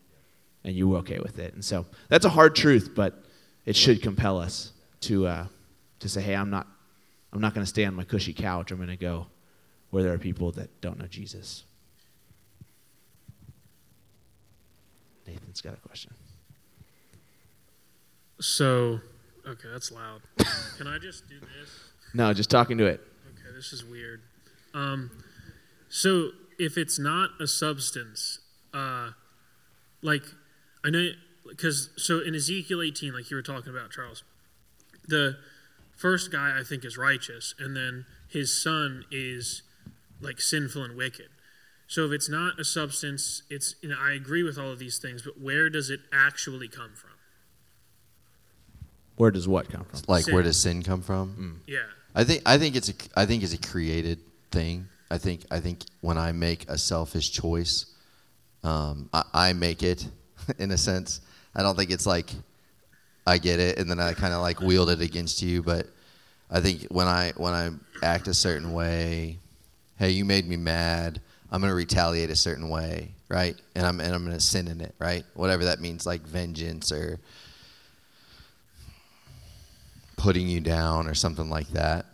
and 0.62 0.74
you 0.74 0.88
were 0.88 0.98
okay 0.98 1.18
with 1.18 1.38
it. 1.38 1.54
And 1.54 1.64
so 1.64 1.86
that's 2.08 2.26
a 2.26 2.30
hard 2.30 2.54
truth, 2.54 2.92
but 2.94 3.24
it 3.64 3.76
should 3.76 4.02
compel 4.02 4.38
us 4.38 4.72
to, 5.00 5.26
uh, 5.26 5.46
to 6.00 6.08
say, 6.08 6.20
Hey, 6.20 6.36
I'm 6.36 6.50
not, 6.50 6.66
I'm 7.32 7.40
not 7.40 7.54
going 7.54 7.64
to 7.64 7.70
stay 7.70 7.84
on 7.84 7.94
my 7.94 8.04
cushy 8.04 8.32
couch. 8.32 8.70
I'm 8.70 8.76
going 8.76 8.88
to 8.88 8.96
go 8.96 9.26
where 9.90 10.02
there 10.02 10.12
are 10.12 10.18
people 10.18 10.52
that 10.52 10.80
don't 10.80 10.98
know 10.98 11.06
Jesus. 11.06 11.64
Nathan's 15.30 15.60
got 15.60 15.74
a 15.74 15.88
question. 15.88 16.12
So, 18.40 19.00
okay, 19.46 19.68
that's 19.72 19.92
loud. 19.92 20.22
Can 20.76 20.86
I 20.86 20.98
just 20.98 21.28
do 21.28 21.38
this? 21.38 21.70
No, 22.12 22.34
just 22.34 22.50
talking 22.50 22.76
to 22.78 22.86
it. 22.86 23.00
Okay, 23.24 23.54
this 23.54 23.72
is 23.72 23.84
weird. 23.84 24.20
Um, 24.74 25.12
so 25.88 26.30
if 26.58 26.76
it's 26.76 26.98
not 26.98 27.30
a 27.40 27.46
substance, 27.46 28.40
uh, 28.74 29.10
like 30.02 30.24
I 30.84 30.90
know, 30.90 31.10
because 31.48 31.90
so 31.96 32.18
in 32.18 32.34
Ezekiel 32.34 32.82
18, 32.82 33.12
like 33.14 33.30
you 33.30 33.36
were 33.36 33.44
talking 33.44 33.70
about, 33.70 33.92
Charles, 33.92 34.24
the 35.06 35.36
first 35.96 36.32
guy 36.32 36.58
I 36.58 36.64
think 36.64 36.84
is 36.84 36.98
righteous, 36.98 37.54
and 37.60 37.76
then 37.76 38.06
his 38.26 38.60
son 38.60 39.04
is 39.12 39.62
like 40.20 40.40
sinful 40.40 40.82
and 40.82 40.96
wicked. 40.96 41.28
So 41.90 42.04
if 42.04 42.12
it's 42.12 42.28
not 42.28 42.60
a 42.60 42.64
substance, 42.64 43.42
it's 43.50 43.74
you 43.82 43.88
know 43.88 43.96
I 44.00 44.12
agree 44.12 44.44
with 44.44 44.56
all 44.56 44.70
of 44.70 44.78
these 44.78 44.98
things, 44.98 45.22
but 45.22 45.40
where 45.40 45.68
does 45.68 45.90
it 45.90 45.98
actually 46.12 46.68
come 46.68 46.92
from? 46.94 47.10
Where 49.16 49.32
does 49.32 49.48
what 49.48 49.68
come 49.68 49.84
from? 49.86 49.98
Like 50.06 50.26
Sin. 50.26 50.34
where 50.34 50.44
does 50.44 50.56
sin 50.56 50.84
come 50.84 51.02
from? 51.02 51.62
Yeah. 51.66 51.78
I 52.14 52.22
think 52.22 52.42
I 52.46 52.58
think 52.58 52.76
it's 52.76 52.90
a 52.90 52.94
I 53.16 53.26
think 53.26 53.42
it's 53.42 53.54
a 53.54 53.58
created 53.58 54.20
thing. 54.52 54.86
I 55.10 55.18
think 55.18 55.40
I 55.50 55.58
think 55.58 55.82
when 56.00 56.16
I 56.16 56.30
make 56.30 56.64
a 56.68 56.78
selfish 56.78 57.32
choice, 57.32 57.86
um, 58.62 59.10
I, 59.12 59.24
I 59.34 59.52
make 59.52 59.82
it 59.82 60.08
in 60.60 60.70
a 60.70 60.78
sense. 60.78 61.20
I 61.56 61.62
don't 61.64 61.76
think 61.76 61.90
it's 61.90 62.06
like 62.06 62.30
I 63.26 63.38
get 63.38 63.58
it 63.58 63.80
and 63.80 63.90
then 63.90 63.98
I 63.98 64.12
kind 64.12 64.32
of 64.32 64.42
like 64.42 64.60
wield 64.60 64.90
it 64.90 65.00
against 65.00 65.42
you. 65.42 65.60
But 65.60 65.88
I 66.52 66.60
think 66.60 66.84
when 66.84 67.08
I 67.08 67.32
when 67.36 67.52
I 67.52 67.70
act 68.00 68.28
a 68.28 68.34
certain 68.34 68.72
way, 68.72 69.40
hey, 69.98 70.10
you 70.10 70.24
made 70.24 70.46
me 70.46 70.56
mad. 70.56 71.20
I'm 71.50 71.60
gonna 71.60 71.74
retaliate 71.74 72.30
a 72.30 72.36
certain 72.36 72.68
way, 72.68 73.12
right? 73.28 73.56
And 73.74 73.86
I'm 73.86 74.00
and 74.00 74.14
I'm 74.14 74.24
gonna 74.24 74.40
sin 74.40 74.68
in 74.68 74.80
it, 74.80 74.94
right? 74.98 75.24
Whatever 75.34 75.64
that 75.64 75.80
means, 75.80 76.06
like 76.06 76.22
vengeance 76.22 76.92
or 76.92 77.18
putting 80.20 80.48
you 80.48 80.60
down 80.60 81.08
or 81.08 81.14
something 81.14 81.48
like 81.48 81.68
that. 81.68 82.06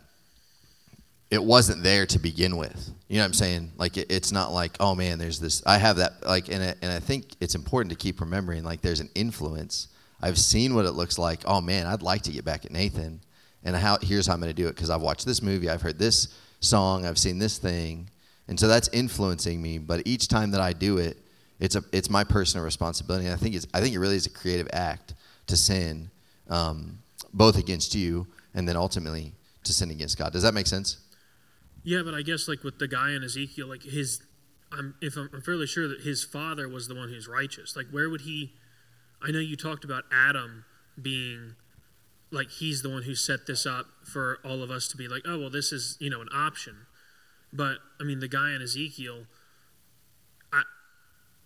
It 1.29 1.43
wasn't 1.43 1.83
there 1.83 2.05
to 2.05 2.19
begin 2.19 2.55
with. 2.55 2.89
You 3.09 3.17
know 3.17 3.23
what 3.23 3.27
I'm 3.27 3.33
saying? 3.33 3.71
Like 3.77 3.97
it, 3.97 4.09
it's 4.09 4.31
not 4.31 4.53
like, 4.53 4.77
oh 4.79 4.95
man, 4.95 5.19
there's 5.19 5.39
this. 5.39 5.61
I 5.65 5.77
have 5.77 5.97
that. 5.97 6.25
Like, 6.25 6.47
and 6.47 6.63
it, 6.63 6.77
and 6.81 6.91
I 6.91 6.99
think 6.99 7.25
it's 7.41 7.53
important 7.53 7.91
to 7.91 7.97
keep 7.97 8.21
remembering. 8.21 8.63
Like, 8.63 8.81
there's 8.81 9.01
an 9.01 9.09
influence. 9.13 9.89
I've 10.21 10.37
seen 10.37 10.73
what 10.73 10.85
it 10.85 10.91
looks 10.91 11.19
like. 11.19 11.41
Oh 11.45 11.59
man, 11.59 11.85
I'd 11.85 12.01
like 12.01 12.21
to 12.23 12.31
get 12.31 12.45
back 12.45 12.65
at 12.65 12.71
Nathan. 12.71 13.19
And 13.63 13.75
how? 13.75 13.97
Here's 14.01 14.27
how 14.27 14.33
I'm 14.33 14.39
going 14.39 14.55
to 14.55 14.61
do 14.61 14.67
it 14.67 14.75
because 14.75 14.89
I've 14.89 15.01
watched 15.01 15.25
this 15.25 15.41
movie. 15.41 15.69
I've 15.69 15.81
heard 15.81 15.99
this 15.99 16.29
song. 16.61 17.05
I've 17.05 17.17
seen 17.17 17.39
this 17.39 17.57
thing, 17.57 18.09
and 18.47 18.59
so 18.59 18.67
that's 18.67 18.89
influencing 18.89 19.61
me. 19.61 19.77
But 19.77 20.03
each 20.05 20.27
time 20.27 20.51
that 20.51 20.61
I 20.61 20.73
do 20.73 20.97
it, 20.97 21.17
it's 21.59 21.75
a 21.75 21.83
it's 21.91 22.09
my 22.09 22.23
personal 22.23 22.63
responsibility. 22.63 23.25
And 23.25 23.33
I 23.33 23.37
think 23.37 23.55
it's 23.55 23.67
I 23.73 23.81
think 23.81 23.95
it 23.95 23.99
really 23.99 24.15
is 24.15 24.25
a 24.25 24.29
creative 24.29 24.67
act 24.73 25.13
to 25.47 25.57
sin, 25.57 26.09
um, 26.49 26.99
both 27.33 27.57
against 27.57 27.95
you 27.95 28.27
and 28.53 28.67
then 28.67 28.75
ultimately 28.75 29.33
to 29.63 29.73
sin 29.73 29.91
against 29.91 30.17
God. 30.17 30.33
Does 30.33 30.43
that 30.43 30.53
make 30.53 30.67
sense? 30.67 30.97
Yeah, 31.83 32.01
but 32.03 32.13
I 32.13 32.21
guess 32.21 32.47
like 32.47 32.63
with 32.63 32.79
the 32.79 32.87
guy 32.87 33.11
in 33.11 33.23
Ezekiel, 33.23 33.67
like 33.67 33.83
his, 33.83 34.21
I'm 34.71 34.95
if 35.01 35.15
I'm, 35.15 35.29
I'm 35.33 35.41
fairly 35.41 35.67
sure 35.67 35.87
that 35.87 36.01
his 36.01 36.23
father 36.23 36.67
was 36.67 36.87
the 36.87 36.95
one 36.95 37.09
who's 37.09 37.27
righteous. 37.27 37.75
Like 37.75 37.87
where 37.91 38.09
would 38.09 38.21
he, 38.21 38.51
I 39.21 39.31
know 39.31 39.39
you 39.39 39.55
talked 39.55 39.85
about 39.85 40.03
Adam 40.11 40.65
being 41.01 41.55
like 42.31 42.49
he's 42.49 42.81
the 42.81 42.89
one 42.89 43.03
who 43.03 43.15
set 43.15 43.45
this 43.47 43.65
up 43.65 43.85
for 44.03 44.39
all 44.43 44.61
of 44.63 44.69
us 44.69 44.87
to 44.89 44.97
be 44.97 45.07
like, 45.07 45.21
oh 45.25 45.39
well, 45.39 45.49
this 45.49 45.71
is 45.71 45.97
you 45.99 46.09
know 46.09 46.21
an 46.21 46.29
option. 46.33 46.87
But 47.51 47.77
I 47.99 48.03
mean, 48.03 48.19
the 48.19 48.27
guy 48.27 48.51
in 48.53 48.61
Ezekiel, 48.61 49.25
I, 50.51 50.63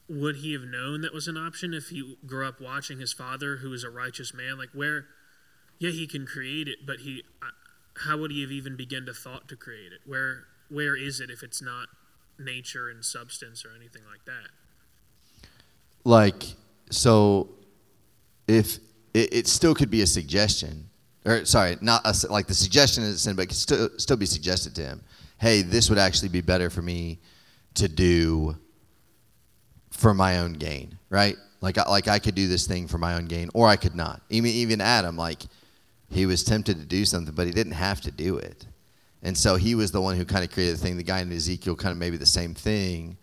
would 0.10 0.38
he 0.38 0.54
have 0.54 0.64
known 0.64 1.02
that 1.02 1.14
was 1.14 1.28
an 1.28 1.38
option 1.38 1.74
if 1.74 1.90
he 1.90 2.18
grew 2.26 2.48
up 2.48 2.60
watching 2.60 3.00
his 3.00 3.14
father, 3.14 3.58
who 3.58 3.70
was 3.70 3.84
a 3.84 3.90
righteous 3.90 4.34
man? 4.34 4.58
Like 4.58 4.70
where, 4.74 5.06
yeah, 5.80 5.92
he 5.92 6.08
can 6.08 6.26
create 6.26 6.68
it, 6.68 6.80
but 6.86 7.02
he, 7.02 7.24
how 8.06 8.18
would 8.18 8.32
he 8.32 8.42
have 8.42 8.52
even 8.52 8.76
begun 8.76 9.06
to 9.06 9.14
thought 9.14 9.48
to 9.50 9.56
create 9.56 9.92
it? 9.92 10.00
Where 10.06 10.46
where 10.70 10.96
is 10.96 11.20
it 11.20 11.30
if 11.30 11.44
it's 11.44 11.62
not 11.62 11.88
nature 12.40 12.90
and 12.90 13.04
substance 13.04 13.66
or 13.66 13.76
anything 13.76 14.04
like 14.10 14.26
that? 14.26 14.50
Like 16.04 16.56
so, 16.90 17.50
if 18.48 18.78
it, 19.14 19.34
it 19.34 19.48
still 19.48 19.76
could 19.76 19.92
be 19.92 20.02
a 20.02 20.08
suggestion, 20.08 20.90
or 21.26 21.46
sorry, 21.46 21.78
not 21.82 22.02
a, 22.06 22.16
like 22.32 22.48
the 22.48 22.54
suggestion 22.54 23.04
is 23.04 23.22
sin, 23.22 23.36
but 23.36 23.44
it 23.44 23.48
could 23.48 23.58
still 23.58 23.90
still 23.98 24.18
be 24.18 24.26
suggested 24.26 24.74
to 24.76 24.82
him. 24.82 25.04
Hey, 25.42 25.64
this 25.64 25.90
would 25.90 25.98
actually 25.98 26.30
be 26.30 26.42
better 26.42 26.70
for 26.70 26.84
me 26.84 27.18
to 27.74 27.90
do 27.90 28.58
for 29.90 30.14
my 30.14 30.38
own 30.38 30.54
gain, 30.54 31.00
right? 31.10 31.36
Like 31.62 31.80
I, 31.80 31.90
like 31.90 32.08
I 32.08 32.20
could 32.20 32.36
do 32.36 32.48
this 32.48 32.68
thing 32.68 32.88
for 32.88 33.00
my 33.00 33.16
own 33.16 33.26
gain, 33.26 33.50
or 33.56 33.68
I 33.68 33.76
could 33.76 33.96
not. 33.96 34.22
Even 34.30 34.52
even 34.52 34.82
Adam, 34.82 35.18
like 35.18 35.42
he 36.12 36.28
was 36.28 36.44
tempted 36.44 36.78
to 36.78 36.86
do 36.86 37.06
something, 37.06 37.34
but 37.34 37.48
he 37.48 37.54
didn't 37.54 37.74
have 37.74 38.02
to 38.02 38.12
do 38.12 38.38
it. 38.38 38.68
And 39.24 39.36
so 39.36 39.56
he 39.56 39.74
was 39.74 39.92
the 39.92 40.00
one 40.00 40.16
who 40.16 40.26
kind 40.26 40.44
of 40.44 40.52
created 40.52 40.76
the 40.76 40.80
thing. 40.80 40.96
The 40.96 41.02
guy 41.02 41.22
in 41.22 41.32
Ezekiel 41.32 41.76
kind 41.76 41.92
of 41.92 41.98
maybe 41.98 42.18
the 42.18 42.26
same 42.28 42.54
thing, 42.54 43.18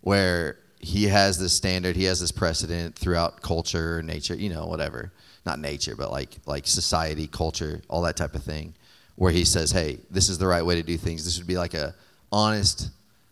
where 0.00 0.58
he 0.80 1.04
has 1.04 1.38
this 1.38 1.52
standard, 1.52 1.94
he 1.94 2.02
has 2.04 2.18
this 2.18 2.32
precedent 2.32 2.96
throughout 2.96 3.42
culture, 3.42 4.02
nature, 4.02 4.34
you 4.34 4.50
know, 4.50 4.66
whatever. 4.66 5.12
Not 5.46 5.60
nature, 5.60 5.94
but 5.94 6.10
like 6.10 6.36
like 6.46 6.66
society, 6.66 7.28
culture, 7.28 7.80
all 7.88 8.02
that 8.02 8.16
type 8.16 8.34
of 8.34 8.42
thing, 8.42 8.74
where 9.20 9.30
he 9.30 9.44
says, 9.44 9.70
"Hey, 9.70 9.98
this 10.10 10.30
is 10.30 10.38
the 10.38 10.46
right 10.46 10.64
way 10.64 10.76
to 10.76 10.82
do 10.82 10.96
things. 10.96 11.26
This 11.26 11.36
would 11.36 11.46
be 11.46 11.58
like 11.58 11.74
a 11.74 11.94
honest 12.32 12.88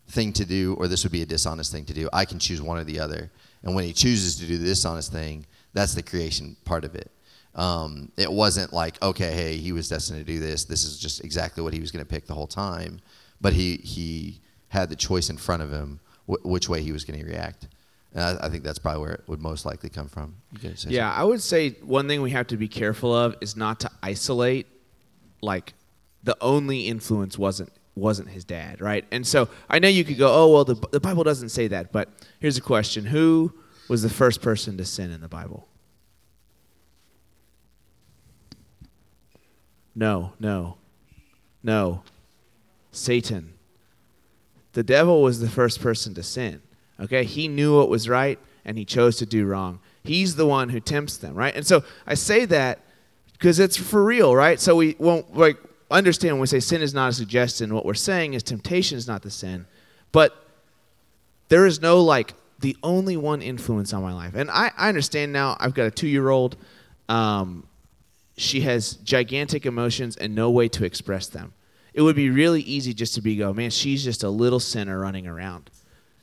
thing 0.08 0.34
to 0.34 0.44
do, 0.44 0.74
or 0.78 0.86
this 0.86 1.02
would 1.02 1.12
be 1.12 1.22
a 1.22 1.26
dishonest 1.26 1.72
thing 1.72 1.86
to 1.86 1.94
do. 1.94 2.10
I 2.12 2.26
can 2.26 2.38
choose 2.38 2.60
one 2.60 2.76
or 2.76 2.84
the 2.84 3.00
other." 3.00 3.30
And 3.62 3.74
when 3.74 3.84
he 3.84 3.94
chooses 3.94 4.36
to 4.36 4.46
do 4.46 4.58
the 4.58 4.66
dishonest 4.66 5.10
thing, 5.10 5.46
that's 5.72 5.94
the 5.94 6.02
creation 6.02 6.56
part 6.66 6.84
of 6.84 6.94
it. 6.94 7.10
Um, 7.54 8.12
it 8.18 8.30
wasn't 8.30 8.74
like, 8.74 9.00
okay, 9.02 9.32
hey, 9.32 9.56
he 9.56 9.72
was 9.72 9.88
destined 9.88 10.18
to 10.18 10.30
do 10.30 10.38
this. 10.38 10.64
This 10.64 10.84
is 10.84 10.98
just 10.98 11.24
exactly 11.24 11.62
what 11.62 11.72
he 11.72 11.80
was 11.80 11.90
going 11.90 12.04
to 12.04 12.08
pick 12.08 12.26
the 12.26 12.34
whole 12.34 12.46
time. 12.46 13.00
But 13.40 13.54
he 13.54 13.76
he 13.78 14.40
had 14.68 14.90
the 14.90 14.96
choice 14.96 15.30
in 15.30 15.38
front 15.38 15.62
of 15.62 15.72
him 15.72 16.00
wh- 16.26 16.44
which 16.44 16.68
way 16.68 16.82
he 16.82 16.92
was 16.92 17.04
going 17.06 17.18
to 17.18 17.26
react. 17.26 17.66
And 18.12 18.22
I, 18.22 18.46
I, 18.46 18.48
think 18.50 18.62
that's 18.62 18.78
probably 18.78 19.00
where 19.00 19.12
it 19.12 19.24
would 19.26 19.40
most 19.40 19.64
likely 19.64 19.88
come 19.88 20.08
from. 20.08 20.34
yeah, 20.60 20.74
something? 20.74 21.00
I 21.00 21.24
would 21.24 21.42
say 21.42 21.70
one 21.82 22.08
thing 22.08 22.20
we 22.20 22.30
have 22.32 22.46
to 22.48 22.56
be 22.56 22.68
careful 22.68 23.14
of 23.14 23.36
is 23.40 23.56
not 23.56 23.80
to 23.80 23.90
isolate, 24.02 24.66
like, 25.40 25.74
the 26.28 26.36
only 26.42 26.88
influence 26.88 27.38
wasn't 27.38 27.72
wasn't 27.94 28.28
his 28.28 28.44
dad, 28.44 28.82
right? 28.82 29.06
And 29.10 29.26
so 29.26 29.48
I 29.66 29.78
know 29.78 29.88
you 29.88 30.04
could 30.04 30.18
go, 30.18 30.30
oh 30.30 30.52
well, 30.52 30.64
the 30.66 30.74
the 30.90 31.00
Bible 31.00 31.24
doesn't 31.24 31.48
say 31.48 31.68
that, 31.68 31.90
but 31.90 32.10
here's 32.38 32.58
a 32.58 32.60
question: 32.60 33.06
Who 33.06 33.54
was 33.88 34.02
the 34.02 34.10
first 34.10 34.42
person 34.42 34.76
to 34.76 34.84
sin 34.84 35.10
in 35.10 35.22
the 35.22 35.28
Bible? 35.28 35.66
No, 39.94 40.34
no, 40.38 40.76
no. 41.62 42.02
Satan. 42.92 43.54
The 44.74 44.82
devil 44.82 45.22
was 45.22 45.40
the 45.40 45.48
first 45.48 45.80
person 45.80 46.12
to 46.12 46.22
sin. 46.22 46.60
Okay? 47.00 47.24
He 47.24 47.48
knew 47.48 47.78
what 47.78 47.88
was 47.88 48.06
right 48.06 48.38
and 48.66 48.76
he 48.76 48.84
chose 48.84 49.16
to 49.16 49.26
do 49.26 49.46
wrong. 49.46 49.80
He's 50.04 50.36
the 50.36 50.46
one 50.46 50.68
who 50.68 50.78
tempts 50.78 51.16
them, 51.16 51.34
right? 51.34 51.54
And 51.54 51.66
so 51.66 51.84
I 52.06 52.14
say 52.14 52.44
that 52.44 52.80
because 53.32 53.58
it's 53.58 53.76
for 53.76 54.04
real, 54.04 54.36
right? 54.36 54.60
So 54.60 54.76
we 54.76 54.94
won't 54.98 55.36
like 55.36 55.56
understand 55.90 56.34
when 56.34 56.42
we 56.42 56.46
say 56.46 56.60
sin 56.60 56.82
is 56.82 56.92
not 56.92 57.10
a 57.10 57.12
suggestion, 57.12 57.72
what 57.72 57.86
we're 57.86 57.94
saying 57.94 58.34
is 58.34 58.42
temptation 58.42 58.98
is 58.98 59.06
not 59.06 59.22
the 59.22 59.30
sin. 59.30 59.66
But 60.12 60.36
there 61.48 61.66
is 61.66 61.80
no 61.80 62.02
like 62.02 62.34
the 62.58 62.76
only 62.82 63.16
one 63.16 63.40
influence 63.40 63.92
on 63.92 64.02
my 64.02 64.12
life. 64.12 64.34
And 64.34 64.50
I, 64.50 64.70
I 64.76 64.88
understand 64.88 65.32
now 65.32 65.56
I've 65.60 65.74
got 65.74 65.86
a 65.86 65.90
two 65.90 66.08
year 66.08 66.28
old. 66.28 66.56
Um, 67.08 67.66
she 68.36 68.60
has 68.62 68.94
gigantic 68.96 69.66
emotions 69.66 70.16
and 70.16 70.34
no 70.34 70.50
way 70.50 70.68
to 70.68 70.84
express 70.84 71.26
them. 71.28 71.52
It 71.94 72.02
would 72.02 72.16
be 72.16 72.30
really 72.30 72.62
easy 72.62 72.94
just 72.94 73.14
to 73.14 73.20
be 73.20 73.36
go, 73.36 73.52
man, 73.52 73.70
she's 73.70 74.04
just 74.04 74.22
a 74.22 74.30
little 74.30 74.60
sinner 74.60 75.00
running 75.00 75.26
around. 75.26 75.70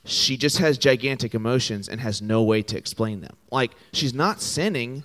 She 0.05 0.37
just 0.37 0.59
has 0.59 0.77
gigantic 0.77 1.33
emotions 1.33 1.89
and 1.89 1.99
has 1.99 2.21
no 2.21 2.43
way 2.43 2.61
to 2.61 2.77
explain 2.77 3.21
them. 3.21 3.35
Like, 3.51 3.71
she's 3.91 4.13
not 4.13 4.39
sinning. 4.39 5.03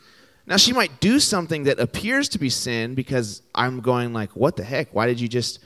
Now, 0.51 0.57
she 0.57 0.73
might 0.73 1.01
do 1.01 1.21
something 1.21 1.63
that 1.65 1.79
appears 1.79 2.29
to 2.31 2.39
be 2.39 2.51
sin 2.51 2.97
because 2.97 3.41
I'm 3.55 3.81
going, 3.81 4.13
like, 4.13 4.31
what 4.33 4.57
the 4.57 4.65
heck? 4.65 4.93
Why 4.93 5.07
did 5.07 5.21
you 5.21 5.29
just 5.29 5.61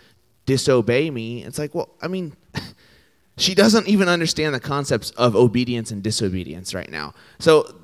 disobey 0.44 1.10
me? 1.10 1.42
It's 1.42 1.58
like, 1.58 1.74
well, 1.74 1.88
I 2.02 2.06
mean, 2.06 2.36
she 3.38 3.54
doesn't 3.54 3.88
even 3.88 4.08
understand 4.08 4.54
the 4.54 4.60
concepts 4.60 5.10
of 5.12 5.34
obedience 5.34 5.90
and 5.90 6.02
disobedience 6.02 6.74
right 6.74 6.90
now. 6.90 7.14
So, 7.38 7.74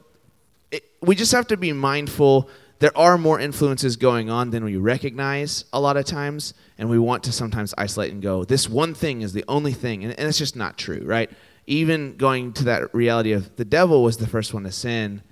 it, 0.70 0.84
we 1.00 1.14
just 1.14 1.32
have 1.32 1.46
to 1.48 1.56
be 1.56 1.72
mindful 1.72 2.50
there 2.80 2.96
are 2.96 3.18
more 3.18 3.38
influences 3.38 3.96
going 3.96 4.30
on 4.30 4.50
than 4.50 4.64
we 4.64 4.76
recognize 4.76 5.66
a 5.72 5.80
lot 5.80 5.98
of 5.98 6.06
times, 6.06 6.54
and 6.78 6.88
we 6.88 6.98
want 6.98 7.22
to 7.24 7.32
sometimes 7.32 7.74
isolate 7.76 8.10
and 8.10 8.22
go, 8.22 8.42
this 8.44 8.70
one 8.70 8.94
thing 8.94 9.20
is 9.20 9.34
the 9.34 9.44
only 9.48 9.72
thing, 9.72 10.02
and, 10.02 10.18
and 10.18 10.26
it's 10.26 10.38
just 10.38 10.56
not 10.56 10.78
true, 10.78 11.02
right? 11.04 11.30
Even 11.66 12.16
going 12.16 12.54
to 12.54 12.64
that 12.64 12.94
reality 12.94 13.32
of 13.32 13.54
the 13.56 13.66
devil 13.66 14.02
was 14.02 14.16
the 14.16 14.26
first 14.26 14.54
one 14.54 14.64
to 14.64 14.72
sin, 14.72 15.22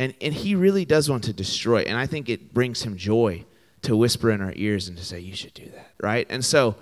and, 0.00 0.14
and 0.22 0.32
he 0.32 0.54
really 0.54 0.86
does 0.86 1.10
want 1.10 1.24
to 1.24 1.32
destroy, 1.34 1.82
and 1.82 1.98
I 1.98 2.06
think 2.06 2.30
it 2.30 2.54
brings 2.54 2.82
him 2.82 2.96
joy 2.96 3.44
to 3.82 3.94
whisper 3.94 4.30
in 4.30 4.40
our 4.40 4.54
ears 4.56 4.88
and 4.88 4.96
to 4.96 5.04
say, 5.04 5.20
you 5.20 5.36
should 5.36 5.52
do 5.52 5.66
that, 5.66 5.90
right? 6.00 6.26
And 6.30 6.42
so, 6.42 6.76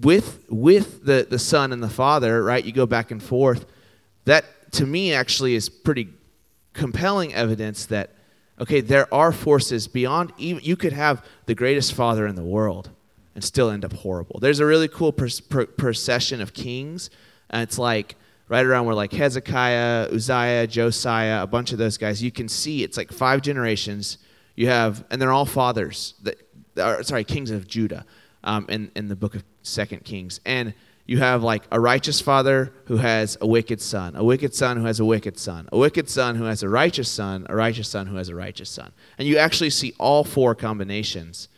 with 0.00 0.44
with 0.48 1.04
the 1.04 1.26
the 1.28 1.38
son 1.38 1.72
and 1.72 1.82
the 1.82 1.88
father, 1.88 2.42
right? 2.42 2.64
You 2.64 2.72
go 2.72 2.86
back 2.86 3.12
and 3.12 3.22
forth. 3.22 3.66
That 4.24 4.44
to 4.72 4.86
me 4.86 5.12
actually 5.12 5.54
is 5.54 5.68
pretty 5.68 6.08
compelling 6.72 7.34
evidence 7.34 7.86
that 7.86 8.10
Okay, 8.60 8.80
there 8.80 9.12
are 9.14 9.30
forces 9.30 9.86
beyond 9.86 10.32
even, 10.36 10.64
you 10.64 10.74
could 10.74 10.92
have 10.92 11.24
the 11.46 11.54
greatest 11.54 11.92
father 11.92 12.26
in 12.26 12.34
the 12.34 12.42
world 12.42 12.90
and 13.36 13.44
still 13.44 13.70
end 13.70 13.84
up 13.84 13.92
horrible. 13.92 14.40
There's 14.40 14.58
a 14.58 14.66
really 14.66 14.88
cool 14.88 15.12
procession 15.12 16.40
of 16.40 16.52
kings, 16.52 17.08
and 17.50 17.62
it's 17.62 17.78
like 17.78 18.16
right 18.48 18.64
around 18.64 18.86
where 18.86 18.94
like 18.94 19.12
Hezekiah, 19.12 20.08
Uzziah, 20.12 20.66
Josiah, 20.66 21.42
a 21.42 21.46
bunch 21.46 21.72
of 21.72 21.78
those 21.78 21.98
guys. 21.98 22.22
You 22.22 22.30
can 22.30 22.48
see 22.48 22.82
it's 22.82 22.96
like 22.96 23.12
five 23.12 23.42
generations. 23.42 24.18
You 24.56 24.68
have, 24.68 25.04
and 25.10 25.20
they're 25.20 25.32
all 25.32 25.46
fathers 25.46 26.14
that 26.22 26.36
are 26.80 27.02
sorry, 27.02 27.24
kings 27.24 27.50
of 27.50 27.66
Judah, 27.66 28.04
um, 28.44 28.66
in 28.68 28.90
in 28.96 29.08
the 29.08 29.16
book 29.16 29.34
of 29.34 29.44
Second 29.62 30.04
Kings, 30.04 30.40
and 30.44 30.74
you 31.08 31.18
have 31.18 31.42
like 31.42 31.62
a 31.72 31.80
righteous 31.80 32.20
father 32.20 32.70
who 32.84 32.98
has 32.98 33.38
a 33.40 33.46
wicked 33.46 33.80
son, 33.80 34.14
a 34.14 34.22
wicked 34.22 34.54
son 34.54 34.76
who 34.76 34.84
has 34.84 35.00
a 35.00 35.06
wicked 35.06 35.38
son, 35.38 35.66
a 35.72 35.78
wicked 35.78 36.08
son 36.10 36.36
who 36.36 36.44
has 36.44 36.62
a 36.62 36.68
righteous 36.68 37.10
son, 37.10 37.46
a 37.48 37.56
righteous 37.56 37.88
son 37.88 38.06
who 38.06 38.16
has 38.16 38.28
a 38.28 38.34
righteous 38.34 38.68
son. 38.68 38.92
And 39.16 39.26
you 39.26 39.38
actually 39.38 39.70
see 39.70 39.94
all 39.98 40.22
four 40.22 40.54
combinations 40.54 41.48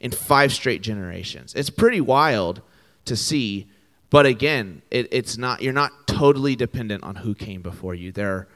in 0.00 0.10
five 0.10 0.54
straight 0.54 0.80
generations. 0.80 1.52
It's 1.54 1.68
pretty 1.68 2.00
wild 2.00 2.62
to 3.04 3.14
see, 3.14 3.68
but 4.10 4.26
again, 4.26 4.82
it, 4.90 5.08
it's 5.12 5.36
not 5.36 5.62
you're 5.62 5.72
not 5.72 6.06
totally 6.06 6.56
dependent 6.56 7.04
on 7.04 7.16
who 7.16 7.34
came 7.34 7.62
before 7.62 7.94
you. 7.94 8.12
There 8.12 8.48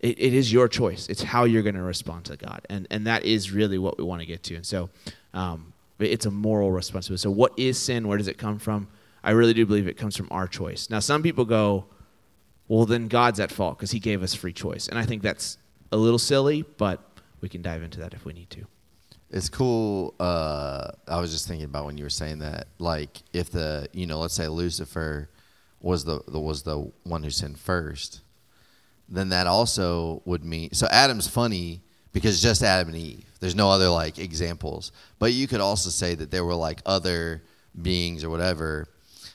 it, 0.00 0.18
it 0.20 0.34
is 0.34 0.52
your 0.52 0.68
choice. 0.68 1.08
It's 1.08 1.22
how 1.22 1.44
you're 1.44 1.62
going 1.62 1.74
to 1.74 1.82
respond 1.82 2.26
to 2.26 2.36
God. 2.36 2.66
And 2.68 2.86
and 2.90 3.06
that 3.06 3.24
is 3.24 3.50
really 3.50 3.78
what 3.78 3.98
we 3.98 4.04
want 4.04 4.20
to 4.20 4.26
get 4.26 4.42
to. 4.44 4.54
And 4.54 4.66
so 4.66 4.90
um, 5.34 5.72
it's 5.98 6.26
a 6.26 6.30
moral 6.30 6.70
responsibility. 6.70 7.22
So 7.22 7.30
what 7.30 7.52
is 7.58 7.78
sin? 7.78 8.06
Where 8.06 8.18
does 8.18 8.28
it 8.28 8.38
come 8.38 8.58
from? 8.58 8.88
I 9.22 9.32
really 9.32 9.54
do 9.54 9.66
believe 9.66 9.88
it 9.88 9.96
comes 9.96 10.16
from 10.16 10.28
our 10.30 10.46
choice. 10.46 10.88
Now, 10.90 11.00
some 11.00 11.22
people 11.22 11.44
go, 11.44 11.86
well, 12.68 12.86
then 12.86 13.08
God's 13.08 13.40
at 13.40 13.50
fault 13.50 13.76
because 13.76 13.90
he 13.90 13.98
gave 13.98 14.22
us 14.22 14.34
free 14.34 14.52
choice. 14.52 14.88
And 14.88 14.98
I 14.98 15.04
think 15.04 15.22
that's 15.22 15.58
a 15.90 15.96
little 15.96 16.18
silly, 16.18 16.62
but 16.62 17.00
we 17.40 17.48
can 17.48 17.62
dive 17.62 17.82
into 17.82 17.98
that 18.00 18.14
if 18.14 18.24
we 18.24 18.32
need 18.32 18.50
to. 18.50 18.66
It's 19.30 19.48
cool. 19.48 20.14
Uh, 20.18 20.90
I 21.06 21.20
was 21.20 21.32
just 21.32 21.46
thinking 21.46 21.66
about 21.66 21.84
when 21.84 21.98
you 21.98 22.04
were 22.04 22.10
saying 22.10 22.38
that, 22.38 22.68
like, 22.78 23.22
if 23.32 23.50
the, 23.50 23.88
you 23.92 24.06
know, 24.06 24.20
let's 24.20 24.34
say 24.34 24.48
Lucifer 24.48 25.28
was 25.80 26.04
the, 26.04 26.20
the 26.26 26.40
was 26.40 26.62
the 26.62 26.90
one 27.04 27.22
who 27.22 27.30
sinned 27.30 27.58
first, 27.58 28.22
then 29.08 29.28
that 29.30 29.46
also 29.46 30.22
would 30.24 30.44
mean 30.44 30.72
so 30.72 30.86
Adam's 30.90 31.28
funny 31.28 31.82
because 32.12 32.42
just 32.42 32.62
Adam 32.62 32.88
and 32.88 32.96
Eve. 32.96 33.24
There's 33.40 33.54
no 33.54 33.70
other 33.70 33.88
like 33.88 34.18
examples, 34.18 34.92
but 35.18 35.32
you 35.32 35.46
could 35.46 35.60
also 35.60 35.90
say 35.90 36.14
that 36.14 36.30
there 36.30 36.44
were 36.44 36.54
like 36.54 36.80
other 36.84 37.42
beings 37.80 38.24
or 38.24 38.30
whatever 38.30 38.88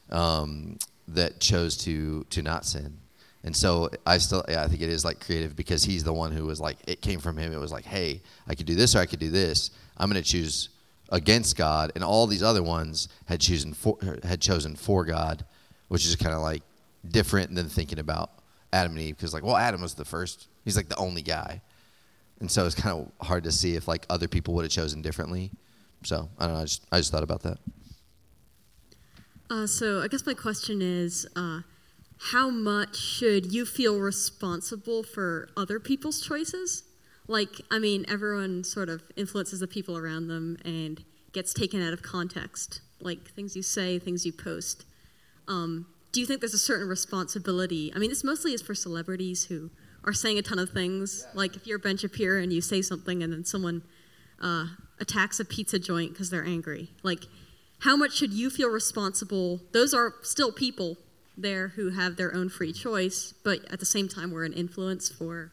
um, 0.10 0.78
that 1.08 1.40
chose 1.40 1.78
to 1.78 2.26
to 2.26 2.42
not 2.42 2.66
sin. 2.66 2.98
And 3.46 3.56
so 3.56 3.90
I 4.06 4.18
still 4.20 4.44
yeah, 4.48 4.64
I 4.64 4.68
think 4.68 4.82
it 4.82 4.90
is 4.90 5.04
like 5.04 5.26
creative 5.26 5.56
because 5.56 5.84
he's 5.84 6.04
the 6.04 6.14
one 6.14 6.32
who 6.32 6.46
was 6.46 6.60
like 6.60 6.78
it 6.88 7.02
came 7.02 7.20
from 7.20 7.38
him. 7.38 7.54
It 7.54 7.60
was 7.60 7.72
like, 7.72 7.86
hey, 7.86 8.22
I 8.48 8.56
could 8.56 8.66
do 8.66 8.76
this 8.76 8.96
or 8.96 9.00
I 9.00 9.06
could 9.06 9.20
do 9.20 9.30
this. 9.30 9.72
I'm 9.98 10.10
going 10.10 10.22
to 10.22 10.28
choose 10.28 10.70
against 11.10 11.56
God, 11.58 11.92
and 11.96 12.04
all 12.04 12.28
these 12.28 12.44
other 12.44 12.64
ones 12.64 13.08
had 13.26 13.40
chosen 13.40 13.74
for 13.74 13.98
had 14.24 14.42
chosen 14.42 14.76
for 14.76 15.06
God, 15.06 15.46
which 15.88 16.06
is 16.06 16.16
kind 16.16 16.34
of 16.36 16.42
like 16.42 16.64
different 17.08 17.54
than 17.56 17.70
thinking 17.70 18.00
about 18.00 18.32
Adam 18.72 18.94
and 18.94 19.02
Eve 19.02 19.16
because 19.16 19.34
like, 19.34 19.44
well, 19.44 19.56
Adam 19.56 19.82
was 19.82 19.94
the 19.94 20.06
first. 20.06 20.48
He's 20.66 20.76
like 20.76 20.90
the 20.90 20.98
only 20.98 21.22
guy, 21.22 21.62
and 22.40 22.50
so 22.50 22.66
it's 22.66 22.76
kind 22.76 22.98
of 23.00 23.28
hard 23.28 23.44
to 23.44 23.52
see 23.52 23.76
if 23.76 23.88
like 23.88 24.06
other 24.10 24.28
people 24.28 24.54
would 24.56 24.64
have 24.64 24.72
chosen 24.72 25.02
differently. 25.02 25.52
So 26.04 26.30
I 26.40 26.46
don't 26.46 26.56
know. 26.56 26.62
I 26.62 26.64
just 26.64 26.86
I 26.92 26.98
just 26.98 27.12
thought 27.12 27.24
about 27.24 27.44
that. 27.44 27.58
Uh, 29.50 29.68
so 29.68 30.02
I 30.02 30.08
guess 30.08 30.26
my 30.26 30.34
question 30.34 30.82
is, 30.82 31.28
uh, 31.36 31.62
how 32.32 32.50
much 32.50 32.96
should 32.96 33.54
you 33.54 33.66
feel 33.66 34.00
responsible 34.00 35.04
for 35.04 35.50
other 35.56 35.80
people's 35.80 36.22
choices? 36.22 36.84
Like, 37.28 37.62
I 37.72 37.80
mean, 37.80 38.06
everyone 38.08 38.64
sort 38.64 38.90
of 38.90 39.04
influences 39.16 39.60
the 39.62 39.68
people 39.68 39.98
around 39.98 40.28
them 40.28 40.58
and 40.66 41.04
gets 41.32 41.54
taken 41.54 41.82
out 41.82 41.94
of 41.94 42.02
context, 42.02 42.82
like 43.00 43.32
things 43.32 43.56
you 43.56 43.62
say, 43.62 43.98
things 44.00 44.26
you 44.26 44.34
post. 44.34 44.86
Um, 45.48 45.88
do 46.12 46.20
you 46.20 46.26
think 46.26 46.42
there's 46.42 46.54
a 46.54 46.60
certain 46.60 46.88
responsibility? 46.88 47.92
I 47.96 48.00
mean, 48.00 48.10
this 48.10 48.24
mostly 48.24 48.54
is 48.54 48.62
for 48.62 48.76
celebrities 48.76 49.46
who 49.46 49.72
are 50.04 50.14
saying 50.14 50.38
a 50.38 50.42
ton 50.42 50.60
of 50.60 50.70
things. 50.70 51.26
Like, 51.34 51.56
if 51.56 51.66
you're 51.66 51.80
Ben 51.80 51.98
Shapiro 51.98 52.42
and 52.42 52.54
you 52.54 52.62
say 52.62 52.82
something 52.82 53.24
and 53.24 53.34
then 53.34 53.46
someone 53.46 53.84
uh, 54.42 54.68
attacks 55.00 55.40
a 55.40 55.46
pizza 55.46 55.80
joint 55.80 56.12
because 56.12 56.30
they're 56.30 56.46
angry, 56.46 56.90
like, 57.04 57.26
how 57.80 57.98
much 57.98 58.16
should 58.16 58.32
you 58.32 58.50
feel 58.50 58.70
responsible? 58.70 59.62
Those 59.72 59.94
are 59.94 60.14
still 60.22 60.52
people 60.52 60.98
there 61.36 61.70
who 61.70 61.90
have 61.90 62.16
their 62.16 62.34
own 62.34 62.48
free 62.48 62.72
choice, 62.72 63.34
but 63.44 63.60
at 63.72 63.80
the 63.80 63.86
same 63.86 64.08
time, 64.08 64.32
we're 64.32 64.46
an 64.46 64.54
influence 64.54 65.10
for 65.10 65.52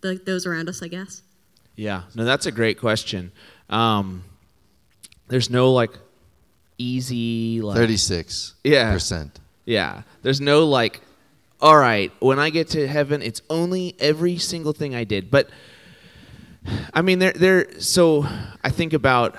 the, 0.00 0.14
those 0.24 0.46
around 0.46 0.68
us, 0.68 0.82
I 0.82 0.88
guess. 0.88 1.22
Yeah, 1.74 2.02
no, 2.14 2.24
that's 2.24 2.46
a 2.46 2.52
great 2.52 2.78
question. 2.78 3.32
Um, 3.68 4.24
there's 5.28 5.50
no 5.50 5.72
like 5.72 5.90
easy 6.78 7.60
like 7.60 7.76
Thirty 7.76 7.96
six 7.96 8.54
Yeah. 8.64 8.92
percent. 8.92 9.40
Yeah, 9.64 10.02
there's 10.22 10.40
no 10.40 10.64
like, 10.66 11.00
all 11.60 11.76
right, 11.76 12.12
when 12.20 12.38
I 12.38 12.50
get 12.50 12.68
to 12.70 12.86
heaven, 12.86 13.20
it's 13.22 13.42
only 13.50 13.96
every 13.98 14.38
single 14.38 14.72
thing 14.72 14.94
I 14.94 15.04
did. 15.04 15.30
But 15.30 15.50
I 16.94 17.02
mean, 17.02 17.18
there, 17.18 17.32
there. 17.32 17.80
So 17.80 18.26
I 18.62 18.70
think 18.70 18.92
about 18.92 19.36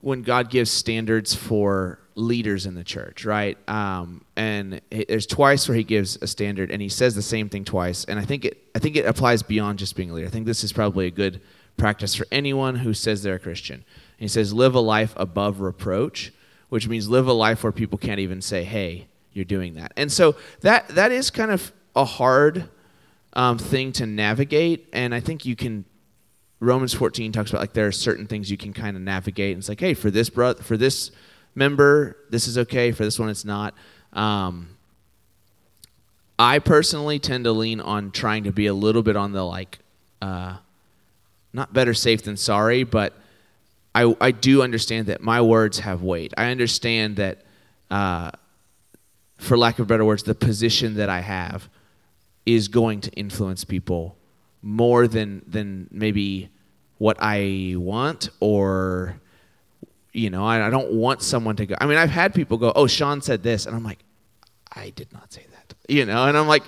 when 0.00 0.22
God 0.22 0.50
gives 0.50 0.70
standards 0.70 1.34
for 1.34 1.98
leaders 2.18 2.66
in 2.66 2.74
the 2.74 2.84
church, 2.84 3.24
right? 3.24 3.56
Um, 3.68 4.24
and 4.36 4.80
it, 4.90 5.08
there's 5.08 5.26
twice 5.26 5.68
where 5.68 5.76
He 5.76 5.84
gives 5.84 6.18
a 6.20 6.26
standard, 6.26 6.70
and 6.70 6.82
He 6.82 6.88
says 6.88 7.14
the 7.14 7.22
same 7.22 7.48
thing 7.48 7.64
twice. 7.64 8.04
And 8.04 8.18
I 8.18 8.24
think 8.24 8.44
it, 8.44 8.58
I 8.74 8.78
think 8.78 8.96
it 8.96 9.06
applies 9.06 9.42
beyond 9.42 9.78
just 9.78 9.96
being 9.96 10.10
a 10.10 10.14
leader. 10.14 10.26
I 10.26 10.30
think 10.30 10.46
this 10.46 10.64
is 10.64 10.72
probably 10.72 11.06
a 11.06 11.10
good 11.10 11.40
practice 11.76 12.14
for 12.14 12.26
anyone 12.32 12.76
who 12.76 12.92
says 12.92 13.22
they're 13.22 13.36
a 13.36 13.38
Christian. 13.38 13.76
And 13.76 13.84
he 14.24 14.28
says, 14.28 14.52
live 14.52 14.74
a 14.74 14.80
life 14.80 15.14
above 15.16 15.60
reproach, 15.60 16.32
which 16.68 16.88
means 16.88 17.08
live 17.08 17.28
a 17.28 17.32
life 17.32 17.62
where 17.62 17.72
people 17.72 17.98
can't 17.98 18.20
even 18.20 18.42
say, 18.42 18.64
"Hey, 18.64 19.06
you're 19.32 19.44
doing 19.44 19.74
that." 19.74 19.92
And 19.96 20.10
so 20.10 20.36
that 20.60 20.88
that 20.88 21.12
is 21.12 21.30
kind 21.30 21.50
of 21.50 21.72
a 21.94 22.04
hard 22.04 22.68
um, 23.32 23.58
thing 23.58 23.92
to 23.92 24.06
navigate. 24.06 24.88
And 24.92 25.14
I 25.14 25.20
think 25.20 25.46
you 25.46 25.56
can 25.56 25.84
Romans 26.60 26.92
14 26.92 27.32
talks 27.32 27.50
about 27.50 27.60
like 27.60 27.72
there 27.72 27.86
are 27.86 27.92
certain 27.92 28.26
things 28.26 28.50
you 28.50 28.56
can 28.56 28.72
kind 28.72 28.96
of 28.96 29.02
navigate. 29.02 29.52
And 29.52 29.60
it's 29.60 29.68
like, 29.68 29.80
hey, 29.80 29.94
for 29.94 30.10
this 30.10 30.28
brother, 30.28 30.62
for 30.62 30.76
this 30.76 31.10
member, 31.54 32.16
this 32.30 32.46
is 32.46 32.58
okay. 32.58 32.92
For 32.92 33.04
this 33.04 33.18
one, 33.18 33.28
it's 33.28 33.44
not. 33.44 33.74
Um, 34.12 34.76
I 36.38 36.60
personally 36.60 37.18
tend 37.18 37.44
to 37.44 37.52
lean 37.52 37.80
on 37.80 38.10
trying 38.10 38.44
to 38.44 38.52
be 38.52 38.66
a 38.66 38.74
little 38.74 39.02
bit 39.02 39.16
on 39.16 39.32
the 39.32 39.44
like, 39.44 39.78
uh, 40.22 40.56
not 41.52 41.72
better 41.72 41.94
safe 41.94 42.22
than 42.22 42.36
sorry, 42.36 42.84
but 42.84 43.14
I 43.94 44.14
I 44.20 44.30
do 44.30 44.62
understand 44.62 45.06
that 45.06 45.20
my 45.20 45.40
words 45.40 45.80
have 45.80 46.02
weight. 46.02 46.32
I 46.36 46.50
understand 46.50 47.16
that, 47.16 47.42
uh, 47.90 48.30
for 49.38 49.58
lack 49.58 49.78
of 49.78 49.86
better 49.86 50.04
words, 50.04 50.22
the 50.22 50.34
position 50.34 50.94
that 50.94 51.08
I 51.08 51.20
have 51.20 51.68
is 52.46 52.68
going 52.68 53.00
to 53.02 53.10
influence 53.12 53.64
people 53.64 54.16
more 54.62 55.08
than 55.08 55.42
than 55.46 55.88
maybe 55.90 56.50
what 56.98 57.16
I 57.20 57.74
want 57.76 58.30
or 58.40 59.20
you 60.12 60.30
know 60.30 60.44
I, 60.44 60.66
I 60.66 60.70
don't 60.70 60.92
want 60.92 61.22
someone 61.22 61.56
to 61.56 61.66
go 61.66 61.74
i 61.80 61.86
mean 61.86 61.98
i've 61.98 62.10
had 62.10 62.34
people 62.34 62.58
go 62.58 62.72
oh 62.74 62.86
sean 62.86 63.20
said 63.20 63.42
this 63.42 63.66
and 63.66 63.74
i'm 63.74 63.84
like 63.84 64.00
i 64.72 64.90
did 64.90 65.12
not 65.12 65.32
say 65.32 65.46
that 65.52 65.74
you 65.88 66.04
know 66.06 66.24
and 66.24 66.36
i'm 66.36 66.48
like 66.48 66.62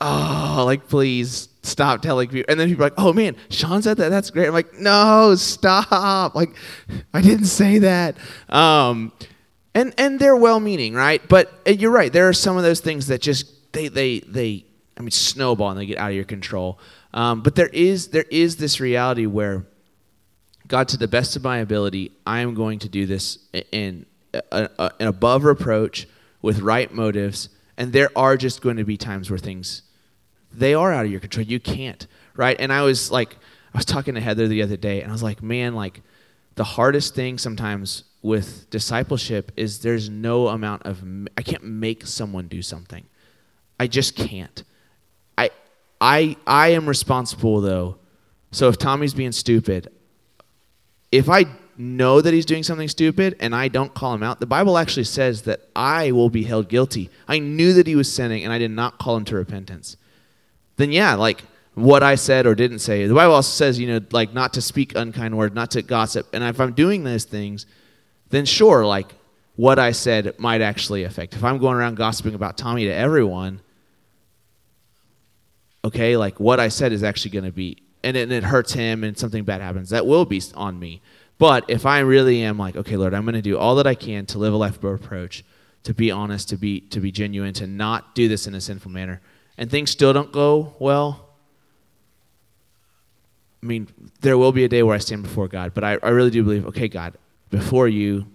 oh 0.00 0.62
like 0.66 0.88
please 0.88 1.48
stop 1.62 2.02
telling 2.02 2.28
people 2.28 2.50
and 2.50 2.58
then 2.58 2.68
people 2.68 2.84
are 2.84 2.86
like 2.86 2.98
oh 2.98 3.12
man 3.12 3.36
sean 3.50 3.82
said 3.82 3.96
that 3.96 4.08
that's 4.08 4.30
great 4.30 4.48
i'm 4.48 4.52
like 4.52 4.74
no 4.74 5.34
stop 5.36 6.34
like 6.34 6.54
i 7.14 7.20
didn't 7.20 7.46
say 7.46 7.78
that 7.78 8.16
um 8.48 9.12
and 9.74 9.94
and 9.98 10.18
they're 10.18 10.36
well 10.36 10.60
meaning 10.60 10.94
right? 10.94 11.26
But 11.28 11.52
uh, 11.66 11.70
you're 11.70 11.90
right 11.90 12.12
there 12.12 12.28
are 12.28 12.32
some 12.32 12.56
of 12.56 12.62
those 12.62 12.80
things 12.80 13.06
that 13.08 13.20
just 13.20 13.72
they 13.72 13.88
they 13.88 14.20
they 14.20 14.64
i 14.98 15.00
mean 15.00 15.10
snowball 15.10 15.70
and 15.70 15.80
they 15.80 15.86
get 15.86 15.98
out 15.98 16.10
of 16.10 16.16
your 16.16 16.24
control 16.24 16.78
um, 17.14 17.42
but 17.42 17.54
there 17.54 17.68
is 17.68 18.08
there 18.08 18.26
is 18.30 18.56
this 18.56 18.80
reality 18.80 19.26
where 19.26 19.64
God, 20.72 20.88
to 20.88 20.96
the 20.96 21.06
best 21.06 21.36
of 21.36 21.44
my 21.44 21.58
ability, 21.58 22.12
I 22.26 22.40
am 22.40 22.54
going 22.54 22.78
to 22.78 22.88
do 22.88 23.04
this 23.04 23.38
in 23.72 24.06
an 24.50 24.70
above 25.00 25.44
reproach 25.44 26.08
with 26.40 26.60
right 26.60 26.90
motives. 26.90 27.50
And 27.76 27.92
there 27.92 28.08
are 28.16 28.38
just 28.38 28.62
going 28.62 28.78
to 28.78 28.84
be 28.84 28.96
times 28.96 29.28
where 29.28 29.38
things 29.38 29.82
they 30.50 30.72
are 30.72 30.90
out 30.90 31.04
of 31.04 31.10
your 31.10 31.20
control. 31.20 31.44
You 31.44 31.60
can't, 31.60 32.06
right? 32.34 32.56
And 32.58 32.72
I 32.72 32.80
was 32.84 33.10
like, 33.10 33.36
I 33.74 33.76
was 33.76 33.84
talking 33.84 34.14
to 34.14 34.20
Heather 34.22 34.48
the 34.48 34.62
other 34.62 34.78
day, 34.78 35.02
and 35.02 35.10
I 35.10 35.12
was 35.12 35.22
like, 35.22 35.42
man, 35.42 35.74
like 35.74 36.00
the 36.54 36.64
hardest 36.64 37.14
thing 37.14 37.36
sometimes 37.36 38.04
with 38.22 38.70
discipleship 38.70 39.52
is 39.58 39.80
there's 39.80 40.08
no 40.08 40.48
amount 40.48 40.84
of 40.84 41.04
I 41.36 41.42
can't 41.42 41.64
make 41.64 42.06
someone 42.06 42.48
do 42.48 42.62
something. 42.62 43.04
I 43.78 43.88
just 43.88 44.16
can't. 44.16 44.64
I 45.36 45.50
I 46.00 46.36
I 46.46 46.68
am 46.68 46.88
responsible 46.88 47.60
though. 47.60 47.98
So 48.52 48.70
if 48.70 48.78
Tommy's 48.78 49.12
being 49.12 49.32
stupid, 49.32 49.90
if 51.12 51.28
I 51.28 51.44
know 51.76 52.20
that 52.20 52.34
he's 52.34 52.46
doing 52.46 52.62
something 52.62 52.88
stupid 52.88 53.36
and 53.38 53.54
I 53.54 53.68
don't 53.68 53.92
call 53.94 54.14
him 54.14 54.22
out, 54.22 54.40
the 54.40 54.46
Bible 54.46 54.78
actually 54.78 55.04
says 55.04 55.42
that 55.42 55.60
I 55.76 56.10
will 56.12 56.30
be 56.30 56.42
held 56.42 56.68
guilty. 56.68 57.10
I 57.28 57.38
knew 57.38 57.74
that 57.74 57.86
he 57.86 57.94
was 57.94 58.12
sinning 58.12 58.44
and 58.44 58.52
I 58.52 58.58
did 58.58 58.70
not 58.70 58.98
call 58.98 59.16
him 59.16 59.24
to 59.26 59.36
repentance. 59.36 59.96
Then, 60.76 60.90
yeah, 60.90 61.14
like 61.14 61.44
what 61.74 62.02
I 62.02 62.14
said 62.14 62.46
or 62.46 62.54
didn't 62.54 62.80
say. 62.80 63.06
The 63.06 63.14
Bible 63.14 63.34
also 63.34 63.50
says, 63.50 63.78
you 63.78 63.86
know, 63.86 64.00
like 64.10 64.32
not 64.32 64.54
to 64.54 64.62
speak 64.62 64.94
unkind 64.94 65.36
words, 65.36 65.54
not 65.54 65.70
to 65.72 65.82
gossip. 65.82 66.26
And 66.32 66.42
if 66.42 66.60
I'm 66.60 66.72
doing 66.72 67.04
those 67.04 67.24
things, 67.24 67.66
then 68.30 68.46
sure, 68.46 68.84
like 68.86 69.14
what 69.56 69.78
I 69.78 69.92
said 69.92 70.38
might 70.38 70.62
actually 70.62 71.04
affect. 71.04 71.34
If 71.34 71.44
I'm 71.44 71.58
going 71.58 71.76
around 71.76 71.96
gossiping 71.96 72.34
about 72.34 72.56
Tommy 72.56 72.84
to 72.84 72.94
everyone, 72.94 73.60
okay, 75.84 76.16
like 76.16 76.40
what 76.40 76.58
I 76.58 76.68
said 76.68 76.92
is 76.92 77.02
actually 77.02 77.32
going 77.32 77.44
to 77.44 77.52
be 77.52 77.81
and 78.04 78.16
it, 78.16 78.22
and 78.22 78.32
it 78.32 78.44
hurts 78.44 78.72
him 78.72 79.04
and 79.04 79.16
something 79.16 79.44
bad 79.44 79.60
happens, 79.60 79.90
that 79.90 80.06
will 80.06 80.24
be 80.24 80.42
on 80.54 80.78
me. 80.78 81.00
But 81.38 81.64
if 81.68 81.86
I 81.86 82.00
really 82.00 82.42
am 82.42 82.58
like, 82.58 82.76
okay, 82.76 82.96
Lord, 82.96 83.14
I'm 83.14 83.24
going 83.24 83.34
to 83.34 83.42
do 83.42 83.58
all 83.58 83.76
that 83.76 83.86
I 83.86 83.94
can 83.94 84.26
to 84.26 84.38
live 84.38 84.52
a 84.52 84.56
life 84.56 84.76
of 84.76 84.84
approach, 84.84 85.44
to 85.84 85.94
be 85.94 86.10
honest, 86.10 86.48
to 86.50 86.56
be 86.56 86.80
to 86.80 87.00
be 87.00 87.10
genuine, 87.10 87.52
to 87.54 87.66
not 87.66 88.14
do 88.14 88.28
this 88.28 88.46
in 88.46 88.54
a 88.54 88.60
sinful 88.60 88.90
manner, 88.90 89.20
and 89.58 89.70
things 89.70 89.90
still 89.90 90.12
don't 90.12 90.32
go 90.32 90.74
well. 90.78 91.30
I 93.62 93.66
mean, 93.66 93.88
there 94.20 94.36
will 94.36 94.52
be 94.52 94.64
a 94.64 94.68
day 94.68 94.82
where 94.82 94.94
I 94.94 94.98
stand 94.98 95.22
before 95.22 95.48
God, 95.48 95.72
but 95.74 95.84
I, 95.84 95.98
I 96.02 96.08
really 96.10 96.30
do 96.30 96.42
believe, 96.42 96.66
okay, 96.66 96.88
God, 96.88 97.14
before 97.50 97.86
you, 97.86 98.26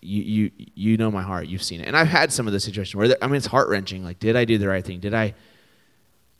you 0.00 0.22
you 0.22 0.50
you 0.74 0.96
know 0.96 1.10
my 1.10 1.22
heart, 1.22 1.48
you've 1.48 1.62
seen 1.62 1.80
it, 1.80 1.86
and 1.86 1.96
I've 1.96 2.08
had 2.08 2.32
some 2.32 2.46
of 2.46 2.52
the 2.52 2.60
situations 2.60 2.94
where 2.94 3.16
I 3.22 3.26
mean, 3.26 3.36
it's 3.36 3.46
heart 3.46 3.68
wrenching. 3.68 4.04
Like, 4.04 4.18
did 4.18 4.36
I 4.36 4.44
do 4.44 4.58
the 4.58 4.68
right 4.68 4.84
thing? 4.84 5.00
Did 5.00 5.14
I? 5.14 5.34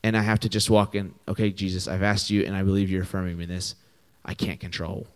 And 0.04 0.18
I 0.18 0.20
have 0.20 0.38
to 0.40 0.50
just 0.50 0.68
walk 0.68 0.94
in, 0.94 1.14
okay, 1.26 1.50
Jesus, 1.50 1.88
I've 1.88 2.02
asked 2.02 2.28
you 2.28 2.44
and 2.44 2.54
I 2.54 2.62
believe 2.62 2.90
you're 2.90 3.02
affirming 3.02 3.38
me 3.38 3.46
this. 3.46 3.74
I 4.22 4.34
can't 4.34 4.60
control 4.60 5.06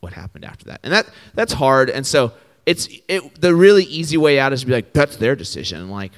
what 0.00 0.14
happened 0.14 0.46
after 0.46 0.64
that. 0.64 0.80
And 0.82 0.94
that 0.94 1.06
that's 1.34 1.52
hard. 1.52 1.90
And 1.90 2.06
so 2.06 2.32
it's 2.64 2.88
it 3.06 3.38
the 3.38 3.54
really 3.54 3.84
easy 3.84 4.16
way 4.16 4.40
out 4.40 4.54
is 4.54 4.60
to 4.60 4.66
be 4.66 4.72
like, 4.72 4.94
that's 4.94 5.16
their 5.16 5.36
decision. 5.36 5.90
Like 5.90 6.12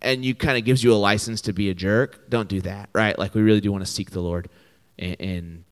and 0.00 0.24
you 0.24 0.36
kind 0.36 0.56
of 0.56 0.64
gives 0.64 0.84
you 0.84 0.92
a 0.92 0.94
license 0.94 1.40
to 1.42 1.52
be 1.52 1.68
a 1.68 1.74
jerk. 1.74 2.30
Don't 2.30 2.48
do 2.48 2.60
that, 2.60 2.90
right? 2.92 3.18
Like 3.18 3.34
we 3.34 3.42
really 3.42 3.60
do 3.60 3.72
want 3.72 3.84
to 3.84 3.90
seek 3.90 4.12
the 4.12 4.20
Lord 4.20 4.48
and, 4.96 5.16
and 5.18 5.64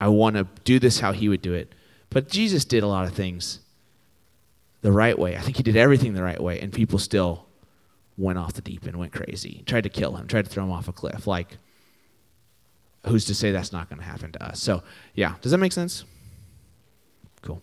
I 0.00 0.06
want 0.06 0.36
to 0.36 0.46
do 0.62 0.78
this 0.78 1.00
how 1.00 1.10
he 1.10 1.28
would 1.28 1.42
do 1.42 1.54
it. 1.54 1.74
But 2.10 2.28
Jesus 2.28 2.64
did 2.64 2.84
a 2.84 2.86
lot 2.86 3.06
of 3.06 3.12
things 3.12 3.58
the 4.82 4.92
right 4.92 5.18
way. 5.18 5.36
I 5.36 5.40
think 5.40 5.56
he 5.56 5.64
did 5.64 5.76
everything 5.76 6.14
the 6.14 6.22
right 6.22 6.40
way, 6.40 6.60
and 6.60 6.72
people 6.72 7.00
still 7.00 7.46
went 8.16 8.38
off 8.38 8.52
the 8.52 8.62
deep 8.62 8.86
end, 8.86 8.96
went 8.96 9.12
crazy, 9.12 9.62
tried 9.66 9.82
to 9.82 9.88
kill 9.88 10.16
him, 10.16 10.26
tried 10.26 10.44
to 10.44 10.50
throw 10.50 10.64
him 10.64 10.70
off 10.70 10.88
a 10.88 10.92
cliff. 10.92 11.26
Like, 11.26 11.58
who's 13.06 13.24
to 13.26 13.34
say 13.34 13.52
that's 13.52 13.72
not 13.72 13.88
going 13.88 13.98
to 13.98 14.04
happen 14.04 14.32
to 14.32 14.42
us? 14.42 14.60
So, 14.60 14.82
yeah, 15.14 15.34
does 15.40 15.52
that 15.52 15.58
make 15.58 15.72
sense? 15.72 16.04
Cool. 17.42 17.62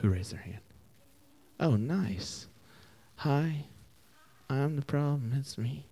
Who 0.00 0.08
raised 0.08 0.32
their 0.32 0.40
hand? 0.40 0.58
Oh, 1.60 1.76
nice. 1.76 2.48
Hi, 3.16 3.66
I'm 4.50 4.76
the 4.76 4.82
problem. 4.82 5.32
It's 5.38 5.56
me. 5.56 5.86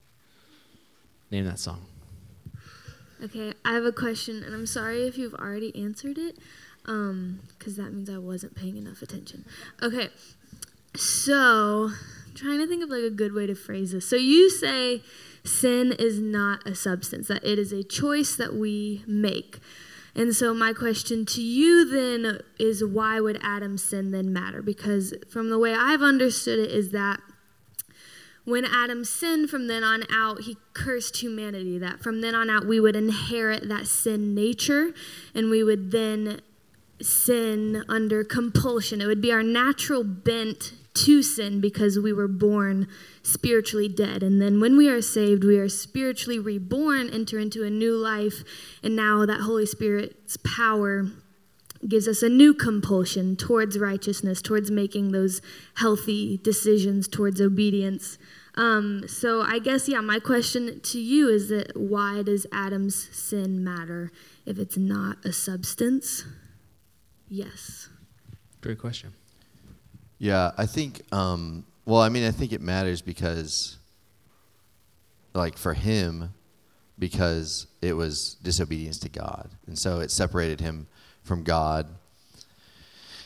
Name 1.30 1.44
that 1.44 1.58
song. 1.58 1.86
Okay, 3.22 3.54
I 3.64 3.74
have 3.74 3.84
a 3.84 3.92
question, 3.92 4.42
and 4.42 4.52
I'm 4.52 4.66
sorry 4.66 5.06
if 5.06 5.16
you've 5.16 5.34
already 5.34 5.74
answered 5.76 6.18
it, 6.18 6.38
Um, 6.86 7.40
because 7.58 7.76
that 7.76 7.92
means 7.92 8.10
I 8.10 8.18
wasn't 8.18 8.56
paying 8.56 8.76
enough 8.76 9.02
attention. 9.02 9.44
Okay, 9.80 10.08
So, 10.96 11.90
I'm 12.28 12.34
trying 12.34 12.58
to 12.58 12.66
think 12.66 12.82
of 12.82 12.90
like 12.90 13.02
a 13.02 13.10
good 13.10 13.32
way 13.32 13.46
to 13.46 13.54
phrase 13.54 13.92
this. 13.92 14.08
So 14.08 14.16
you 14.16 14.50
say 14.50 15.02
sin 15.44 15.92
is 15.98 16.18
not 16.18 16.66
a 16.66 16.74
substance, 16.74 17.28
that 17.28 17.44
it 17.44 17.58
is 17.58 17.72
a 17.72 17.82
choice 17.82 18.36
that 18.36 18.54
we 18.54 19.04
make. 19.06 19.58
And 20.14 20.34
so 20.34 20.52
my 20.52 20.72
question 20.72 21.24
to 21.26 21.40
you 21.40 21.88
then 21.88 22.40
is 22.58 22.84
why 22.84 23.20
would 23.20 23.40
Adam's 23.42 23.82
sin 23.82 24.10
then 24.10 24.32
matter? 24.32 24.60
Because 24.60 25.14
from 25.30 25.48
the 25.48 25.58
way 25.58 25.74
I've 25.74 26.02
understood 26.02 26.58
it 26.58 26.70
is 26.70 26.90
that 26.90 27.20
when 28.44 28.64
Adam 28.64 29.04
sinned 29.04 29.50
from 29.50 29.68
then 29.68 29.84
on 29.84 30.04
out, 30.10 30.42
he 30.42 30.56
cursed 30.74 31.18
humanity. 31.18 31.78
That 31.78 32.00
from 32.00 32.20
then 32.20 32.34
on 32.34 32.50
out, 32.50 32.66
we 32.66 32.80
would 32.80 32.96
inherit 32.96 33.68
that 33.68 33.86
sin 33.86 34.34
nature 34.34 34.92
and 35.34 35.48
we 35.48 35.62
would 35.62 35.92
then 35.92 36.40
sin 37.02 37.84
under 37.88 38.24
compulsion. 38.24 39.00
It 39.00 39.06
would 39.06 39.20
be 39.20 39.32
our 39.32 39.42
natural 39.42 40.04
bent 40.04 40.72
to 40.94 41.22
sin 41.22 41.60
because 41.60 41.98
we 41.98 42.12
were 42.12 42.28
born 42.28 42.86
spiritually 43.22 43.88
dead. 43.88 44.22
And 44.22 44.40
then 44.40 44.60
when 44.60 44.76
we 44.76 44.88
are 44.88 45.00
saved, 45.00 45.44
we 45.44 45.58
are 45.58 45.68
spiritually 45.68 46.38
reborn, 46.38 47.08
enter 47.10 47.38
into 47.38 47.64
a 47.64 47.70
new 47.70 47.96
life, 47.96 48.44
and 48.82 48.94
now 48.94 49.24
that 49.26 49.40
Holy 49.40 49.66
Spirit's 49.66 50.36
power 50.36 51.06
gives 51.88 52.06
us 52.06 52.22
a 52.22 52.28
new 52.28 52.54
compulsion 52.54 53.36
towards 53.36 53.78
righteousness, 53.78 54.40
towards 54.40 54.70
making 54.70 55.12
those 55.12 55.40
healthy 55.76 56.38
decisions, 56.38 57.08
towards 57.08 57.40
obedience. 57.40 58.18
Um, 58.54 59.04
so 59.08 59.40
I 59.40 59.58
guess, 59.58 59.88
yeah, 59.88 60.00
my 60.00 60.18
question 60.18 60.80
to 60.80 61.00
you 61.00 61.28
is 61.28 61.48
that 61.48 61.76
why 61.76 62.22
does 62.22 62.46
Adam's 62.52 63.08
sin 63.10 63.64
matter 63.64 64.12
if 64.46 64.58
it's 64.58 64.76
not 64.76 65.24
a 65.24 65.32
substance? 65.32 66.24
Yes. 67.32 67.88
Great 68.60 68.78
question. 68.78 69.14
Yeah, 70.18 70.50
I 70.58 70.66
think. 70.66 71.00
Um, 71.12 71.64
well, 71.86 72.02
I 72.02 72.10
mean, 72.10 72.24
I 72.24 72.30
think 72.30 72.52
it 72.52 72.60
matters 72.60 73.00
because, 73.00 73.78
like, 75.32 75.56
for 75.56 75.72
him, 75.72 76.34
because 76.98 77.68
it 77.80 77.94
was 77.94 78.36
disobedience 78.42 78.98
to 78.98 79.08
God, 79.08 79.48
and 79.66 79.78
so 79.78 80.00
it 80.00 80.10
separated 80.10 80.60
him 80.60 80.86
from 81.22 81.42
God. 81.42 81.86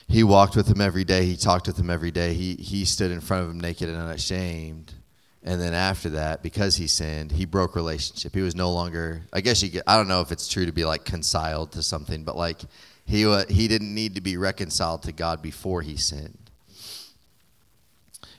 He 0.06 0.22
walked 0.22 0.54
with 0.54 0.68
him 0.68 0.80
every 0.80 1.04
day. 1.04 1.26
He 1.26 1.36
talked 1.36 1.66
with 1.66 1.76
him 1.76 1.90
every 1.90 2.12
day. 2.12 2.34
He 2.34 2.54
he 2.54 2.84
stood 2.84 3.10
in 3.10 3.20
front 3.20 3.44
of 3.44 3.50
him 3.50 3.58
naked 3.58 3.88
and 3.88 3.98
unashamed. 3.98 4.94
And 5.42 5.60
then 5.60 5.74
after 5.74 6.10
that, 6.10 6.42
because 6.42 6.76
he 6.76 6.86
sinned, 6.86 7.32
he 7.32 7.44
broke 7.44 7.74
relationship. 7.74 8.34
He 8.34 8.40
was 8.40 8.54
no 8.54 8.70
longer. 8.70 9.22
I 9.32 9.40
guess 9.40 9.64
you. 9.64 9.68
Get, 9.68 9.82
I 9.88 9.96
don't 9.96 10.08
know 10.08 10.20
if 10.20 10.30
it's 10.30 10.46
true 10.46 10.64
to 10.64 10.72
be 10.72 10.84
like 10.84 11.04
conciled 11.04 11.72
to 11.72 11.82
something, 11.82 12.22
but 12.22 12.36
like 12.36 12.60
he 13.06 13.24
wa 13.24 13.44
he 13.48 13.68
didn't 13.68 13.94
need 13.94 14.16
to 14.16 14.20
be 14.20 14.36
reconciled 14.36 15.02
to 15.04 15.12
God 15.12 15.40
before 15.40 15.82
he 15.82 15.96
sinned. 15.96 16.50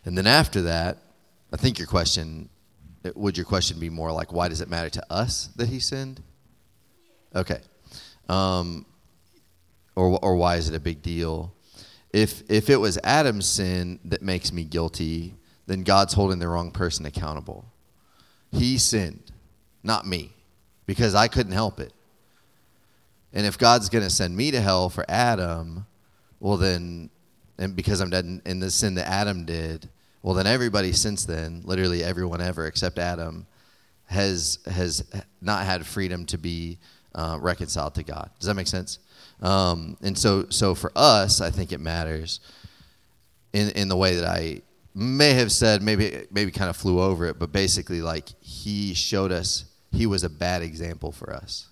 And 0.05 0.17
then 0.17 0.27
after 0.27 0.61
that, 0.63 0.97
I 1.51 1.57
think 1.57 1.79
your 1.79 1.87
question 1.87 2.49
would 3.15 3.37
your 3.37 3.45
question 3.45 3.79
be 3.79 3.89
more 3.89 4.11
like 4.11 4.33
why 4.33 4.49
does 4.49 4.61
it 4.61 4.69
matter 4.69 4.89
to 4.89 5.03
us 5.11 5.47
that 5.55 5.69
he 5.69 5.79
sinned? 5.79 6.21
Okay. 7.33 7.61
Um, 8.27 8.85
or 9.95 10.19
or 10.21 10.35
why 10.35 10.57
is 10.57 10.69
it 10.69 10.75
a 10.75 10.79
big 10.79 11.01
deal? 11.01 11.53
If 12.11 12.43
if 12.49 12.69
it 12.69 12.77
was 12.77 12.99
Adam's 13.03 13.45
sin 13.45 13.99
that 14.05 14.21
makes 14.21 14.51
me 14.51 14.65
guilty, 14.65 15.35
then 15.65 15.83
God's 15.83 16.13
holding 16.13 16.39
the 16.39 16.47
wrong 16.47 16.71
person 16.71 17.05
accountable. 17.05 17.65
He 18.51 18.77
sinned, 18.77 19.31
not 19.83 20.05
me, 20.05 20.33
because 20.85 21.15
I 21.15 21.27
couldn't 21.27 21.51
help 21.51 21.79
it. 21.79 21.93
And 23.33 23.45
if 23.45 23.57
God's 23.57 23.89
going 23.89 24.03
to 24.03 24.09
send 24.09 24.35
me 24.35 24.51
to 24.51 24.61
hell 24.61 24.89
for 24.89 25.05
Adam, 25.07 25.85
well 26.39 26.57
then 26.57 27.09
and 27.57 27.75
because 27.75 27.99
I'm 28.01 28.09
dead 28.09 28.41
in 28.45 28.59
the 28.59 28.69
sin 28.69 28.95
that 28.95 29.07
Adam 29.07 29.45
did, 29.45 29.89
well, 30.21 30.35
then 30.35 30.47
everybody 30.47 30.91
since 30.91 31.25
then, 31.25 31.61
literally 31.63 32.03
everyone 32.03 32.41
ever 32.41 32.67
except 32.67 32.97
Adam, 32.97 33.47
has 34.05 34.59
has 34.65 35.03
not 35.41 35.65
had 35.65 35.85
freedom 35.85 36.25
to 36.27 36.37
be 36.37 36.77
uh, 37.15 37.37
reconciled 37.41 37.95
to 37.95 38.03
God. 38.03 38.29
Does 38.39 38.47
that 38.47 38.53
make 38.53 38.67
sense? 38.67 38.99
Um, 39.41 39.97
and 40.01 40.17
so, 40.17 40.47
so 40.49 40.75
for 40.75 40.91
us, 40.95 41.41
I 41.41 41.49
think 41.49 41.71
it 41.71 41.79
matters 41.79 42.39
in 43.53 43.69
in 43.71 43.87
the 43.87 43.97
way 43.97 44.15
that 44.15 44.25
I 44.25 44.61
may 44.93 45.33
have 45.33 45.51
said, 45.51 45.81
maybe 45.81 46.25
maybe 46.31 46.51
kind 46.51 46.69
of 46.69 46.77
flew 46.77 46.99
over 46.99 47.25
it, 47.25 47.39
but 47.39 47.51
basically, 47.51 48.01
like 48.01 48.29
he 48.41 48.93
showed 48.93 49.31
us 49.31 49.65
he 49.91 50.05
was 50.05 50.23
a 50.23 50.29
bad 50.29 50.61
example 50.61 51.11
for 51.11 51.33
us, 51.33 51.66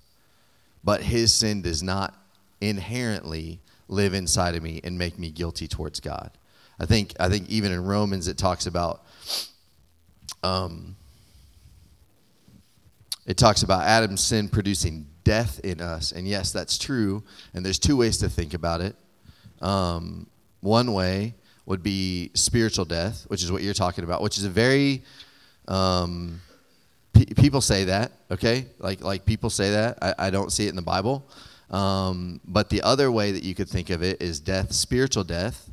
but 0.85 1.01
his 1.01 1.33
sin 1.33 1.63
does 1.63 1.83
not 1.83 2.13
inherently 2.61 3.59
live 3.87 4.13
inside 4.13 4.55
of 4.55 4.63
me 4.63 4.79
and 4.83 4.97
make 4.97 5.19
me 5.19 5.31
guilty 5.31 5.67
towards 5.67 5.99
God. 5.99 6.31
I 6.79 6.85
think 6.85 7.13
I 7.19 7.27
think 7.27 7.49
even 7.49 7.71
in 7.71 7.83
Romans 7.83 8.27
it 8.27 8.37
talks 8.37 8.67
about 8.67 9.03
um, 10.43 10.95
it 13.25 13.37
talks 13.37 13.63
about 13.63 13.81
Adam's 13.81 14.21
sin 14.21 14.47
producing 14.47 15.07
death 15.23 15.59
in 15.63 15.81
us, 15.81 16.11
and 16.11 16.27
yes, 16.27 16.51
that's 16.51 16.77
true. 16.77 17.23
And 17.53 17.65
there's 17.65 17.79
two 17.79 17.97
ways 17.97 18.19
to 18.19 18.29
think 18.29 18.53
about 18.53 18.81
it. 18.81 18.95
Um, 19.61 20.27
one 20.61 20.93
way 20.93 21.33
would 21.65 21.81
be 21.81 22.29
spiritual 22.35 22.85
death, 22.85 23.25
which 23.27 23.43
is 23.43 23.51
what 23.51 23.63
you're 23.63 23.73
talking 23.73 24.03
about, 24.03 24.21
which 24.21 24.37
is 24.37 24.43
a 24.43 24.49
very 24.49 25.03
um, 25.67 26.41
pe- 27.15 27.33
people 27.33 27.61
say 27.61 27.85
that, 27.85 28.11
okay? 28.29 28.67
Like 28.79 29.01
like 29.01 29.25
people 29.25 29.49
say 29.49 29.71
that. 29.71 29.97
I, 30.01 30.27
I 30.27 30.29
don't 30.29 30.51
see 30.51 30.67
it 30.67 30.69
in 30.69 30.75
the 30.75 30.81
Bible. 30.81 31.27
Um, 31.71 32.39
but 32.45 32.69
the 32.69 32.83
other 32.83 33.11
way 33.11 33.31
that 33.31 33.43
you 33.43 33.55
could 33.55 33.69
think 33.69 33.89
of 33.89 34.03
it 34.03 34.21
is 34.21 34.39
death, 34.39 34.71
spiritual 34.71 35.23
death, 35.23 35.69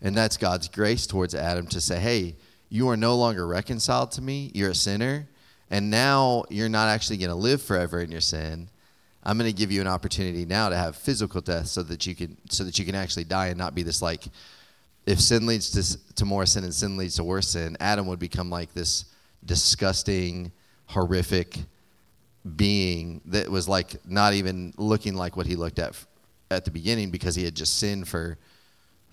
and 0.00 0.14
that's 0.14 0.36
God's 0.36 0.68
grace 0.68 1.06
towards 1.06 1.34
Adam 1.34 1.66
to 1.68 1.80
say, 1.80 1.98
hey, 1.98 2.36
you 2.68 2.88
are 2.88 2.96
no 2.96 3.16
longer 3.16 3.46
reconciled 3.46 4.12
to 4.12 4.22
me. 4.22 4.50
You're 4.54 4.70
a 4.70 4.74
sinner. 4.74 5.28
And 5.70 5.90
now 5.90 6.44
you're 6.50 6.68
not 6.68 6.88
actually 6.88 7.16
going 7.16 7.30
to 7.30 7.34
live 7.34 7.62
forever 7.62 8.00
in 8.00 8.10
your 8.10 8.20
sin. 8.20 8.68
I'm 9.24 9.38
going 9.38 9.50
to 9.50 9.56
give 9.56 9.70
you 9.70 9.80
an 9.80 9.86
opportunity 9.86 10.44
now 10.44 10.68
to 10.68 10.76
have 10.76 10.96
physical 10.96 11.40
death 11.40 11.68
so 11.68 11.82
that 11.84 12.06
you 12.06 12.14
can 12.14 12.36
so 12.50 12.64
that 12.64 12.78
you 12.78 12.84
can 12.84 12.94
actually 12.94 13.24
die 13.24 13.48
and 13.48 13.58
not 13.58 13.74
be 13.74 13.82
this 13.82 14.02
like 14.02 14.24
if 15.06 15.20
sin 15.20 15.46
leads 15.46 15.70
to, 15.70 16.14
to 16.14 16.24
more 16.24 16.46
sin 16.46 16.64
and 16.64 16.74
sin 16.74 16.96
leads 16.96 17.16
to 17.16 17.24
worse 17.24 17.48
sin, 17.48 17.76
Adam 17.80 18.06
would 18.06 18.18
become 18.18 18.50
like 18.50 18.72
this 18.74 19.06
disgusting, 19.44 20.52
horrific 20.92 21.58
being 22.56 23.20
that 23.26 23.48
was 23.48 23.68
like 23.68 23.96
not 24.06 24.34
even 24.34 24.72
looking 24.76 25.14
like 25.14 25.36
what 25.36 25.46
he 25.46 25.56
looked 25.56 25.78
at 25.78 25.96
at 26.50 26.64
the 26.64 26.70
beginning 26.70 27.10
because 27.10 27.34
he 27.34 27.44
had 27.44 27.54
just 27.54 27.78
sinned 27.78 28.06
for 28.08 28.38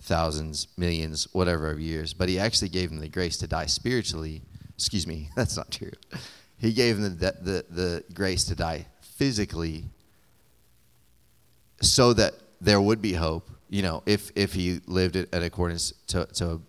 thousands, 0.02 0.68
millions, 0.78 1.28
whatever 1.34 1.70
of 1.70 1.80
years, 1.80 2.14
but 2.14 2.30
he 2.30 2.40
actually 2.40 2.70
gave 2.70 2.90
him 2.92 3.00
the 3.00 3.10
grace 3.10 3.38
to 3.38 3.48
die 3.48 3.66
spiritually. 3.66 4.42
Excuse 4.76 5.06
me, 5.06 5.30
that's 5.36 5.58
not 5.58 5.72
true. 5.72 5.92
He 6.58 6.74
gave 6.74 6.98
him 6.98 7.04
the, 7.04 7.36
the, 7.42 7.66
the 7.70 8.04
grace 8.14 8.46
to 8.46 8.56
die 8.56 8.88
physically 9.02 9.86
so 11.82 12.14
that 12.14 12.34
there 12.60 12.82
would 12.82 13.02
be 13.02 13.14
hope, 13.14 13.50
you 13.70 13.82
know, 13.82 14.04
if, 14.06 14.32
if 14.36 14.54
he 14.54 14.82
lived 14.86 15.16
in 15.16 15.44
accordance 15.44 15.94
to, 16.08 16.26
to 16.36 16.62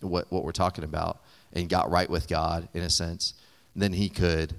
what, 0.00 0.30
what 0.30 0.44
we're 0.44 0.52
talking 0.52 0.84
about 0.84 1.22
and 1.52 1.68
got 1.68 1.90
right 1.90 2.08
with 2.08 2.28
God, 2.28 2.68
in 2.74 2.82
a 2.82 2.90
sense, 2.90 3.34
then 3.74 3.92
he 3.92 4.08
could 4.08 4.54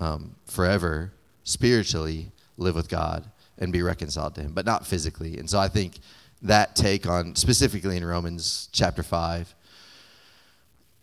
um, 0.00 0.36
forever, 0.46 1.12
spiritually, 1.44 2.32
live 2.56 2.74
with 2.74 2.88
God 2.88 3.24
and 3.58 3.72
be 3.72 3.82
reconciled 3.82 4.34
to 4.36 4.42
him, 4.42 4.52
but 4.52 4.64
not 4.64 4.86
physically. 4.86 5.38
And 5.38 5.48
so 5.48 5.58
I 5.58 5.68
think 5.68 5.98
that 6.42 6.76
take 6.76 7.06
on, 7.06 7.34
specifically 7.34 7.96
in 7.96 8.04
Romans 8.04 8.68
chapter 8.72 9.02
5, 9.02 9.54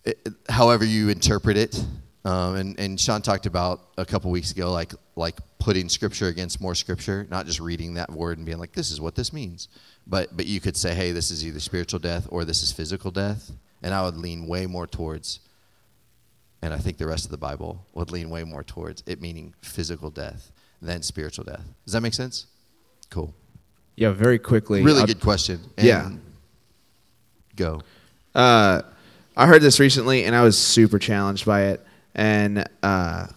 it, 0.06 0.27
however 0.49 0.85
you 0.85 1.10
interpret 1.10 1.57
it. 1.57 1.84
Um, 2.23 2.56
and, 2.56 2.80
and 2.80 2.99
Sean 2.99 3.22
talked 3.22 3.45
about 3.45 3.89
a 3.97 4.06
couple 4.06 4.31
weeks 4.31 4.52
ago, 4.52 4.72
like, 4.72 4.93
like 5.15 5.35
putting 5.60 5.89
scripture 5.89 6.27
against 6.27 6.61
more 6.61 6.73
scripture, 6.73 7.27
not 7.30 7.45
just 7.45 7.60
reading 7.60 7.95
that 7.95 8.11
word 8.11 8.38
and 8.38 8.45
being 8.45 8.57
like, 8.57 8.72
this 8.72 8.91
is 8.91 8.99
what 9.02 9.15
this 9.15 9.31
means. 9.34 9.68
But, 10.07 10.35
but 10.35 10.45
you 10.45 10.60
could 10.60 10.77
say, 10.77 10.95
hey, 10.95 11.11
this 11.11 11.30
is 11.31 11.45
either 11.45 11.60
spiritual 11.60 11.99
death 11.99 12.27
or 12.30 12.45
this 12.45 12.64
is 12.64 12.72
physical 12.72 13.11
death. 13.11 13.52
And 13.84 13.93
I 13.93 14.03
would 14.03 14.18
lean 14.18 14.47
way 14.47 14.65
more 14.65 14.88
towards, 14.88 15.39
and 16.66 16.74
I 16.74 16.78
think 16.78 16.98
the 16.98 17.06
rest 17.06 17.26
of 17.26 17.32
the 17.32 17.38
Bible 17.38 17.86
would 17.94 18.12
lean 18.12 18.32
way 18.32 18.44
more 18.44 18.64
towards 18.64 19.04
it 19.06 19.22
meaning 19.22 19.54
physical 19.62 20.10
death 20.10 20.52
than 20.82 21.04
spiritual 21.04 21.46
death. 21.46 21.64
Does 21.86 21.94
that 21.94 22.02
make 22.02 22.16
sense? 22.16 22.48
Cool. 23.12 23.36
Yeah, 23.96 24.10
very 24.10 24.40
quickly. 24.40 24.82
Really 24.82 25.06
good 25.06 25.22
question. 25.22 25.60
And 25.78 25.88
Yeah. 25.88 26.10
Go. 27.56 27.82
Uh, 28.34 28.82
I 29.38 29.46
heard 29.46 29.62
this 29.62 29.80
recently, 29.80 30.26
and 30.26 30.36
I 30.36 30.42
was 30.42 30.58
super 30.58 30.98
challenged 30.98 31.46
by 31.46 31.66
it. 31.66 31.86
And 32.16 32.68
uh, 32.82 33.28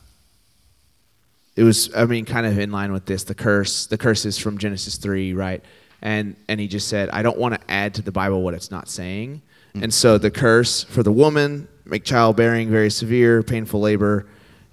it 1.55 1.65
was, 1.65 1.95
I 1.95 2.07
mean, 2.07 2.25
kind 2.25 2.47
of 2.47 2.59
in 2.59 2.73
line 2.73 2.93
with 2.93 3.05
this. 3.05 3.25
The 3.25 3.35
curse, 3.35 3.87
the 3.87 3.99
curse 3.99 4.25
is 4.25 4.39
from 4.39 4.57
Genesis 4.57 4.97
three, 4.97 5.35
right? 5.35 5.63
And 6.01 6.35
and 6.49 6.59
he 6.59 6.67
just 6.67 6.89
said, 6.89 7.11
I 7.11 7.23
don't 7.23 7.37
want 7.37 7.55
to 7.55 7.61
add 7.71 7.95
to 7.95 8.03
the 8.03 8.13
Bible 8.13 8.43
what 8.43 8.55
it's 8.55 8.71
not 8.71 8.89
saying. 8.89 9.43
And 9.75 9.93
so 9.95 10.19
the 10.19 10.31
curse 10.31 10.83
for 10.83 11.03
the 11.03 11.13
woman, 11.13 11.69
make 11.89 12.05
childbearing 12.05 12.71
very 12.71 12.91
severe, 12.91 13.43
painful 13.43 13.81
labor, 13.81 14.27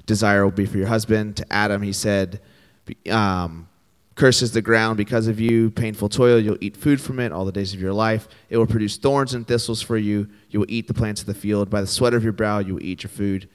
desire 0.06 0.44
will 0.44 0.52
be 0.52 0.66
for 0.66 0.78
your 0.78 0.88
husband. 0.88 1.38
To 1.38 1.54
Adam, 1.54 1.82
he 1.82 1.94
said, 1.94 2.42
um, 3.10 3.68
curses 4.16 4.52
the 4.52 4.62
ground 4.62 4.98
because 4.98 5.28
of 5.28 5.40
you. 5.40 5.72
Painful 5.72 6.10
toil, 6.10 6.40
you'll 6.40 6.58
eat 6.62 6.78
food 6.78 7.02
from 7.02 7.20
it 7.20 7.32
all 7.32 7.46
the 7.46 7.52
days 7.52 7.74
of 7.74 7.82
your 7.82 7.94
life. 7.94 8.28
It 8.50 8.58
will 8.58 8.68
produce 8.68 8.98
thorns 8.98 9.34
and 9.34 9.48
thistles 9.48 9.82
for 9.82 9.98
you. 9.98 10.28
You 10.50 10.60
will 10.60 10.70
eat 10.70 10.88
the 10.88 10.94
plants 10.94 11.22
of 11.22 11.28
the 11.28 11.34
field. 11.34 11.70
By 11.70 11.82
the 11.82 11.88
sweat 11.88 12.14
of 12.14 12.24
your 12.24 12.34
brow, 12.34 12.60
you 12.60 12.76
will 12.76 12.84
eat 12.84 13.04
your 13.04 13.10
food 13.10 13.50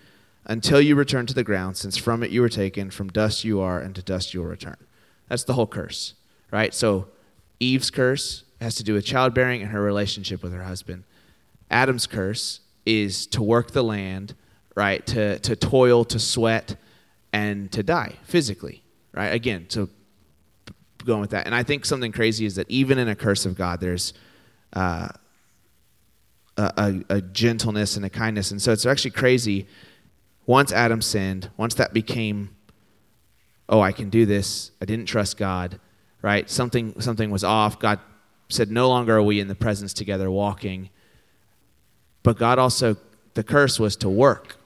until 0.47 0.81
you 0.81 0.97
return 0.97 1.27
to 1.27 1.35
the 1.35 1.45
ground, 1.45 1.77
since 1.77 1.97
from 1.97 2.23
it 2.23 2.31
you 2.31 2.41
were 2.41 2.49
taken. 2.49 2.91
From 2.91 3.09
dust 3.09 3.45
you 3.45 3.61
are, 3.61 3.79
and 3.79 3.95
to 3.95 4.03
dust 4.03 4.35
you 4.35 4.41
will 4.41 4.49
return. 4.49 4.77
That's 5.29 5.45
the 5.45 5.53
whole 5.53 5.67
curse, 5.67 6.15
right? 6.51 6.75
So 6.75 7.09
Eve's 7.61 7.91
curse 7.91 8.45
has 8.61 8.75
to 8.77 8.85
do 8.85 8.95
with 8.95 9.05
childbearing 9.05 9.63
and 9.63 9.71
her 9.71 9.81
relationship 9.81 10.43
with 10.43 10.53
her 10.53 10.65
husband. 10.65 11.05
Adam's 11.71 12.07
curse 12.07 12.61
is 12.91 13.27
to 13.29 13.43
work 13.43 13.71
the 13.71 13.83
land, 13.83 14.35
right? 14.75 15.07
To, 15.07 15.39
to 15.39 15.57
toil, 15.57 16.05
to 16.07 16.19
sweat, 16.19 16.77
and 17.33 17.71
to 17.73 17.83
die 17.83 18.15
physically, 18.25 18.83
right? 19.13 19.29
Again, 19.29 19.67
so 19.69 19.89
going 21.05 21.21
with 21.21 21.31
that. 21.31 21.47
And 21.47 21.55
I 21.55 21.63
think 21.63 21.85
something 21.85 22.13
crazy 22.13 22.45
is 22.45 22.57
that 22.57 22.69
even 22.71 22.99
in 22.99 23.09
a 23.09 23.15
curse 23.15 23.47
of 23.47 23.57
God, 23.57 23.81
there's 23.81 24.13
uh, 24.73 25.09
a, 26.57 26.73
a, 26.77 27.17
a 27.17 27.21
gentleness 27.21 27.97
and 27.97 28.05
a 28.05 28.11
kindness. 28.11 28.51
And 28.51 28.61
so 28.61 28.73
it's 28.73 28.87
actually 28.87 29.13
crazy. 29.13 29.67
Once 30.47 30.73
Adam 30.73 31.01
sinned, 31.01 31.51
once 31.57 31.75
that 31.75 31.93
became, 31.93 32.51
oh, 33.69 33.81
I 33.81 33.93
can 33.93 34.11
do 34.11 34.27
this, 34.27 34.73
I 34.83 34.85
didn't 34.85 35.07
trust 35.07 35.37
God, 35.37 35.79
right? 36.23 36.51
Something, 36.51 37.01
something 37.01 37.31
was 37.31 37.45
off. 37.45 37.79
God 37.79 38.01
said, 38.49 38.71
no 38.71 38.89
longer 38.89 39.17
are 39.17 39.23
we 39.23 39.39
in 39.39 39.49
the 39.49 39.55
presence 39.55 39.93
together 39.95 40.31
walking. 40.31 40.91
But 42.23 42.39
God 42.39 42.59
also, 42.59 42.97
the 43.35 43.43
curse 43.43 43.81
was 43.81 43.97
to 43.97 44.09
work, 44.09 44.57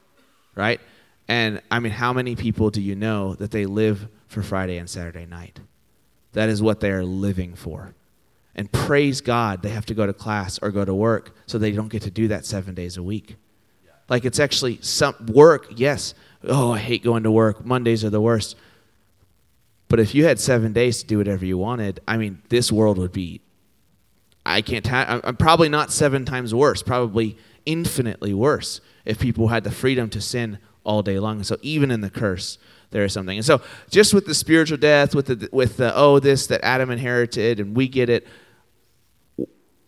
right? 0.55 0.81
And 1.29 1.63
I 1.71 1.79
mean, 1.79 1.93
how 1.93 2.13
many 2.13 2.37
people 2.37 2.71
do 2.71 2.81
you 2.81 2.95
know 2.95 3.35
that 3.35 3.51
they 3.51 3.67
live 3.67 4.09
for 4.29 4.43
Friday 4.43 4.79
and 4.79 4.89
Saturday 4.89 5.27
night? 5.27 5.61
That 6.33 6.49
is 6.49 6.63
what 6.63 6.81
they 6.81 6.91
are 6.91 7.05
living 7.05 7.55
for. 7.55 7.95
And 8.57 8.71
praise 8.71 9.21
God, 9.21 9.63
they 9.63 9.71
have 9.71 9.87
to 9.87 9.95
go 9.95 10.07
to 10.07 10.13
class 10.13 10.59
or 10.59 10.71
go 10.71 10.85
to 10.85 10.95
work, 10.95 11.35
so 11.47 11.59
they 11.59 11.73
don't 11.73 11.89
get 11.89 12.03
to 12.03 12.11
do 12.11 12.29
that 12.29 12.45
seven 12.45 12.75
days 12.75 12.97
a 12.97 13.03
week. 13.03 13.37
Like 14.09 14.25
it's 14.25 14.39
actually 14.39 14.79
some 14.83 15.15
work, 15.27 15.73
yes. 15.77 16.15
Oh, 16.47 16.73
I 16.73 16.79
hate 16.79 17.03
going 17.03 17.23
to 17.23 17.31
work. 17.31 17.65
Mondays 17.65 18.05
are 18.05 18.11
the 18.11 18.21
worst. 18.21 18.57
But 19.89 20.01
if 20.01 20.15
you 20.15 20.27
had 20.27 20.39
seven 20.39 20.73
days 20.73 21.01
to 21.01 21.07
do 21.07 21.19
whatever 21.19 21.45
you 21.45 21.57
wanted, 21.57 22.01
I 22.07 22.17
mean, 22.17 22.43
this 22.49 22.71
world 22.71 22.99
would 22.99 23.13
be. 23.13 23.41
I 24.47 24.61
can't. 24.61 24.85
Ta- 24.85 25.21
I'm 25.25 25.37
probably 25.37 25.69
not 25.69 25.93
seven 25.93 26.25
times 26.25 26.55
worse. 26.55 26.83
Probably 26.83 27.37
infinitely 27.67 28.35
worse 28.35 28.81
if 29.05 29.19
people 29.19 29.49
had 29.49 29.65
the 29.65 29.71
freedom 29.71 30.11
to 30.11 30.21
sin 30.21 30.59
all 30.85 31.03
day 31.03 31.19
long. 31.19 31.43
So 31.43 31.57
even 31.63 31.91
in 31.91 32.03
the 32.03 32.11
curse, 32.11 32.59
there 32.91 33.05
is 33.05 33.13
something. 33.13 33.39
And 33.39 33.45
so 33.45 33.63
just 33.91 34.13
with 34.13 34.27
the 34.27 34.35
spiritual 34.35 34.77
death, 34.77 35.15
with 35.15 35.27
the 35.27 35.49
with 35.53 35.77
the 35.79 35.95
oh 35.95 36.19
this 36.19 36.47
that 36.49 36.63
Adam 36.63 36.91
inherited 36.91 37.61
and 37.61 37.77
we 37.77 37.89
get 37.89 38.09
it. 38.09 38.27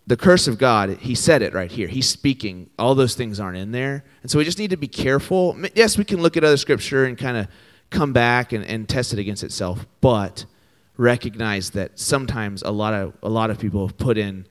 The 0.09 0.17
curse 0.17 0.47
of 0.47 0.57
God, 0.57 0.99
he 1.01 1.17
said 1.17 1.43
it 1.43 1.53
right 1.53 1.71
here. 1.71 1.89
He's 1.89 2.09
speaking. 2.09 2.71
All 2.79 2.95
those 2.95 3.17
things 3.17 3.41
aren't 3.41 3.59
in 3.59 3.73
there. 3.73 4.05
And 4.23 4.31
so 4.31 4.39
we 4.39 4.45
just 4.45 4.59
need 4.59 4.71
to 4.71 4.77
be 4.77 4.87
careful. 4.87 5.59
Yes, 5.75 5.99
we 5.99 6.05
can 6.05 6.23
look 6.23 6.37
at 6.37 6.45
other 6.45 6.57
scripture 6.57 7.05
and 7.05 7.19
kind 7.19 7.37
of 7.37 7.49
come 7.91 8.13
back 8.13 8.53
and, 8.53 8.65
and 8.65 8.89
test 8.89 9.13
it 9.13 9.19
against 9.19 9.43
itself, 9.43 9.85
but 10.01 10.45
recognize 10.97 11.71
that 11.71 11.99
sometimes 11.99 12.63
a 12.63 12.71
lot 12.71 12.95
of 12.95 13.15
a 13.23 13.29
lot 13.29 13.51
of 13.51 13.59
people 13.59 13.87
have 13.87 13.97
put 13.97 14.17
in 14.17 14.47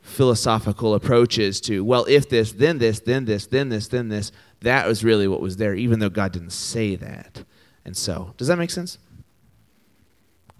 philosophical 0.00 0.94
approaches 0.94 1.60
to 1.62 1.82
well 1.82 2.04
if 2.08 2.28
this 2.28 2.52
then 2.52 2.78
this 2.78 3.00
then 3.00 3.24
this 3.24 3.46
then 3.46 3.68
this 3.70 3.88
then 3.88 4.08
this 4.08 4.32
that 4.60 4.86
was 4.86 5.02
really 5.02 5.26
what 5.26 5.40
was 5.40 5.56
there 5.56 5.74
even 5.74 5.98
though 5.98 6.10
god 6.10 6.32
didn't 6.32 6.52
say 6.52 6.96
that. 6.96 7.44
And 7.86 7.96
so 7.96 8.32
does 8.38 8.48
that 8.48 8.56
make 8.56 8.70
sense? 8.70 8.98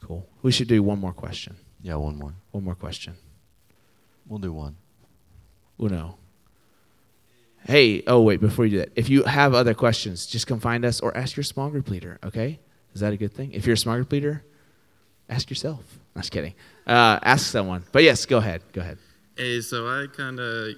Cool. 0.02 0.28
We 0.42 0.52
should 0.52 0.68
do 0.68 0.82
one 0.82 0.98
more 0.98 1.14
question. 1.14 1.56
Yeah, 1.80 1.96
one 1.96 2.16
more. 2.16 2.34
one 2.50 2.64
more 2.64 2.74
question. 2.74 3.16
We'll 4.26 4.38
do 4.38 4.52
one. 4.52 4.76
uno 5.80 6.18
hey 7.66 8.02
oh 8.06 8.20
wait 8.20 8.40
before 8.40 8.66
you 8.66 8.72
do 8.72 8.78
that 8.78 8.92
if 8.94 9.08
you 9.08 9.22
have 9.24 9.54
other 9.54 9.74
questions 9.74 10.26
just 10.26 10.46
come 10.46 10.60
find 10.60 10.84
us 10.84 11.00
or 11.00 11.16
ask 11.16 11.36
your 11.36 11.44
small 11.44 11.70
group 11.70 11.88
leader 11.88 12.18
okay 12.22 12.60
is 12.94 13.00
that 13.00 13.12
a 13.12 13.16
good 13.16 13.32
thing? 13.32 13.52
If 13.52 13.66
you're 13.66 13.74
a 13.74 13.78
small 13.78 14.02
group 14.02 14.40
ask 15.28 15.50
yourself. 15.50 15.98
I'm 16.14 16.22
just 16.22 16.32
kidding. 16.32 16.54
Uh, 16.86 17.18
ask 17.22 17.46
someone. 17.46 17.84
But 17.92 18.02
yes 18.02 18.24
go 18.26 18.38
ahead. 18.38 18.62
Go 18.72 18.80
ahead. 18.80 18.98
Hey, 19.36 19.60
so 19.60 19.86
I 19.88 20.06
kind 20.14 20.38
of 20.38 20.74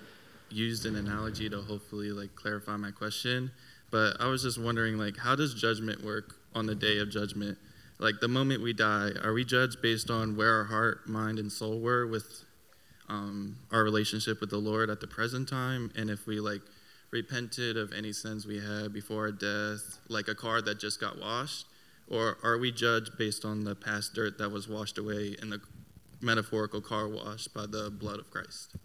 used 0.51 0.86
an 0.86 0.97
analogy 0.97 1.51
to 1.51 1.60
hopefully 1.60 2.10
like 2.10 2.34
clarify 2.34 2.76
my 2.76 2.90
question, 2.90 3.51
but 3.90 4.16
I 4.20 4.26
was 4.28 4.43
just 4.43 4.59
wondering 4.59 4.97
like 4.97 5.16
how 5.16 5.36
does 5.36 5.55
judgment 5.55 6.02
work 6.02 6.36
on 6.55 6.66
the 6.66 6.74
day 6.74 6.98
of 6.98 7.10
judgment? 7.10 7.59
Like 7.98 8.20
the 8.20 8.28
moment 8.28 8.62
we 8.62 8.72
die, 8.72 9.10
are 9.22 9.32
we 9.32 9.44
judged 9.44 9.82
based 9.82 10.10
on 10.10 10.36
where 10.36 10.55
our 10.55 10.64
heart, 10.64 11.09
mind, 11.09 11.38
and 11.38 11.51
soul 11.51 11.80
were 11.80 12.06
with 12.06 12.44
um, 13.09 13.56
our 13.72 13.82
relationship 13.82 14.40
with 14.40 14.51
the 14.51 14.59
Lord 14.59 14.90
at 14.90 15.01
the 15.01 15.06
present 15.06 15.48
time, 15.48 15.90
and 15.97 16.10
if 16.10 16.26
we 16.26 16.40
like 16.40 16.60
repented 17.10 17.76
of 17.76 17.93
any 17.93 18.12
sins 18.12 18.47
we 18.47 18.59
had 18.59 18.93
before 18.93 19.26
our 19.26 19.32
death, 19.32 19.98
like 20.09 20.28
a 20.28 20.34
car 20.34 20.60
that 20.62 20.78
just 20.78 21.01
got 21.01 21.18
washed, 21.18 21.66
or 22.08 22.38
are 22.42 22.58
we 22.58 22.72
judged 22.72 23.18
based 23.18 23.44
on 23.44 23.64
the 23.64 23.74
past 23.74 24.14
dirt 24.14 24.38
that 24.38 24.50
was 24.50 24.68
washed 24.68 24.98
away 24.98 25.36
in 25.40 25.50
the 25.50 25.60
metaphorical 26.20 26.80
car 26.80 27.08
wash 27.08 27.48
by 27.48 27.66
the 27.66 27.90
blood 27.90 28.18
of 28.18 28.30
Christ. 28.30 28.76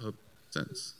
Hope 0.00 0.16
sense. 0.50 0.94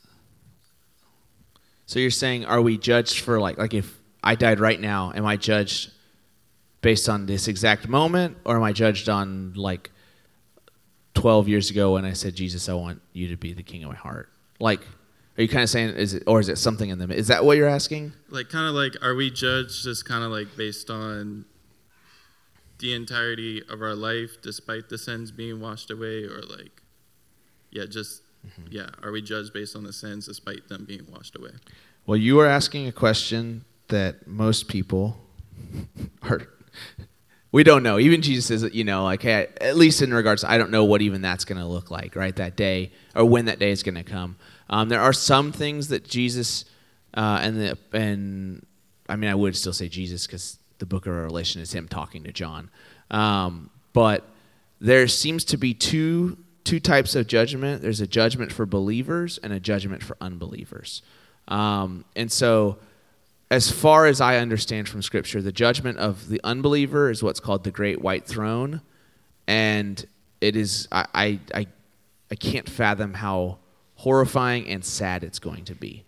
So 1.86 1.98
you're 1.98 2.10
saying, 2.10 2.44
are 2.44 2.62
we 2.62 2.78
judged 2.78 3.20
for 3.20 3.40
like, 3.40 3.58
like 3.58 3.74
if 3.74 3.98
I 4.22 4.34
died 4.34 4.60
right 4.60 4.80
now, 4.80 5.12
am 5.14 5.26
I 5.26 5.36
judged 5.36 5.90
based 6.80 7.08
on 7.08 7.26
this 7.26 7.48
exact 7.48 7.88
moment, 7.88 8.36
or 8.44 8.56
am 8.56 8.62
I 8.62 8.72
judged 8.72 9.08
on 9.08 9.54
like 9.54 9.90
12 11.14 11.48
years 11.48 11.70
ago 11.70 11.94
when 11.94 12.04
I 12.04 12.12
said, 12.12 12.34
Jesus, 12.34 12.68
I 12.68 12.74
want 12.74 13.00
you 13.12 13.28
to 13.28 13.36
be 13.36 13.52
the 13.52 13.62
king 13.62 13.84
of 13.84 13.90
my 13.90 13.96
heart? 13.96 14.28
Like, 14.60 14.80
are 15.36 15.42
you 15.42 15.48
kind 15.48 15.64
of 15.64 15.70
saying, 15.70 15.96
is 15.96 16.14
it, 16.14 16.22
or 16.26 16.38
is 16.38 16.48
it 16.48 16.58
something 16.58 16.90
in 16.90 16.98
them? 16.98 17.10
Is 17.10 17.26
that 17.28 17.44
what 17.44 17.56
you're 17.56 17.68
asking? 17.68 18.12
Like, 18.28 18.48
kind 18.48 18.68
of 18.68 18.74
like, 18.74 18.94
are 19.02 19.14
we 19.14 19.30
judged 19.30 19.82
just 19.82 20.04
kind 20.04 20.22
of 20.22 20.30
like 20.30 20.56
based 20.56 20.90
on 20.90 21.44
the 22.78 22.94
entirety 22.94 23.62
of 23.68 23.82
our 23.82 23.94
life, 23.94 24.36
despite 24.42 24.88
the 24.88 24.98
sins 24.98 25.32
being 25.32 25.60
washed 25.60 25.90
away, 25.90 26.24
or 26.24 26.42
like, 26.42 26.82
yeah, 27.70 27.84
just 27.86 28.22
mm-hmm. 28.46 28.68
yeah, 28.70 28.88
are 29.02 29.10
we 29.10 29.22
judged 29.22 29.52
based 29.52 29.74
on 29.74 29.82
the 29.82 29.92
sins 29.92 30.26
despite 30.26 30.68
them 30.68 30.84
being 30.84 31.06
washed 31.10 31.36
away? 31.36 31.50
Well, 32.06 32.16
you 32.16 32.38
are 32.40 32.46
asking 32.46 32.86
a 32.86 32.92
question 32.92 33.64
that 33.88 34.26
most 34.28 34.68
people 34.68 35.16
are. 36.22 36.48
We 37.50 37.62
don't 37.62 37.84
know. 37.84 38.00
Even 38.00 38.20
Jesus 38.20 38.46
says, 38.46 38.74
you 38.74 38.82
know, 38.82 39.04
like, 39.04 39.22
hey, 39.22 39.48
at 39.60 39.76
least 39.76 40.02
in 40.02 40.12
regards, 40.12 40.42
I 40.42 40.58
don't 40.58 40.72
know 40.72 40.84
what 40.84 41.02
even 41.02 41.22
that's 41.22 41.44
going 41.44 41.60
to 41.60 41.66
look 41.66 41.88
like, 41.88 42.16
right? 42.16 42.34
That 42.34 42.56
day, 42.56 42.90
or 43.14 43.24
when 43.24 43.44
that 43.44 43.60
day 43.60 43.70
is 43.70 43.84
going 43.84 43.94
to 43.94 44.02
come. 44.02 44.36
Um, 44.70 44.88
there 44.88 45.00
are 45.00 45.12
some 45.12 45.52
things 45.52 45.88
that 45.88 46.04
Jesus, 46.08 46.64
uh, 47.14 47.40
and 47.42 47.60
the 47.60 47.78
and 47.92 48.64
I 49.08 49.16
mean, 49.16 49.30
I 49.30 49.34
would 49.34 49.56
still 49.56 49.72
say 49.72 49.88
Jesus 49.88 50.26
because 50.26 50.58
the 50.78 50.86
book 50.86 51.06
of 51.06 51.14
Revelation 51.14 51.60
is 51.60 51.72
him 51.72 51.88
talking 51.88 52.24
to 52.24 52.32
John. 52.32 52.70
Um, 53.10 53.70
but 53.92 54.26
there 54.80 55.06
seems 55.08 55.44
to 55.46 55.56
be 55.56 55.74
two 55.74 56.38
two 56.64 56.80
types 56.80 57.14
of 57.14 57.26
judgment. 57.26 57.82
There's 57.82 58.00
a 58.00 58.06
judgment 58.06 58.50
for 58.50 58.66
believers 58.66 59.38
and 59.38 59.52
a 59.52 59.60
judgment 59.60 60.02
for 60.02 60.16
unbelievers. 60.20 61.02
Um, 61.48 62.04
and 62.16 62.32
so, 62.32 62.78
as 63.50 63.70
far 63.70 64.06
as 64.06 64.20
I 64.20 64.38
understand 64.38 64.88
from 64.88 65.02
Scripture, 65.02 65.42
the 65.42 65.52
judgment 65.52 65.98
of 65.98 66.28
the 66.28 66.40
unbeliever 66.42 67.10
is 67.10 67.22
what's 67.22 67.40
called 67.40 67.64
the 67.64 67.70
Great 67.70 68.00
White 68.00 68.24
Throne, 68.24 68.80
and 69.46 70.04
it 70.40 70.56
is 70.56 70.88
I 70.90 71.06
I 71.14 71.40
I, 71.54 71.66
I 72.30 72.34
can't 72.34 72.68
fathom 72.68 73.14
how 73.14 73.58
horrifying 74.04 74.68
and 74.68 74.84
sad 74.84 75.24
it's 75.24 75.38
going 75.38 75.64
to 75.64 75.74
be, 75.74 76.04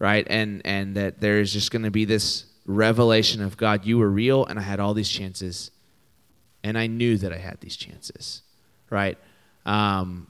right? 0.00 0.26
And 0.28 0.62
and 0.64 0.96
that 0.96 1.20
there 1.20 1.38
is 1.38 1.52
just 1.52 1.70
going 1.70 1.84
to 1.84 1.92
be 1.92 2.04
this 2.04 2.44
revelation 2.66 3.40
of 3.40 3.56
God, 3.56 3.86
you 3.86 3.98
were 3.98 4.10
real, 4.10 4.44
and 4.44 4.58
I 4.58 4.62
had 4.62 4.80
all 4.80 4.94
these 4.94 5.08
chances, 5.08 5.70
and 6.64 6.76
I 6.76 6.88
knew 6.88 7.16
that 7.18 7.32
I 7.32 7.38
had 7.38 7.60
these 7.60 7.76
chances, 7.76 8.42
right? 8.90 9.16
Um, 9.64 10.26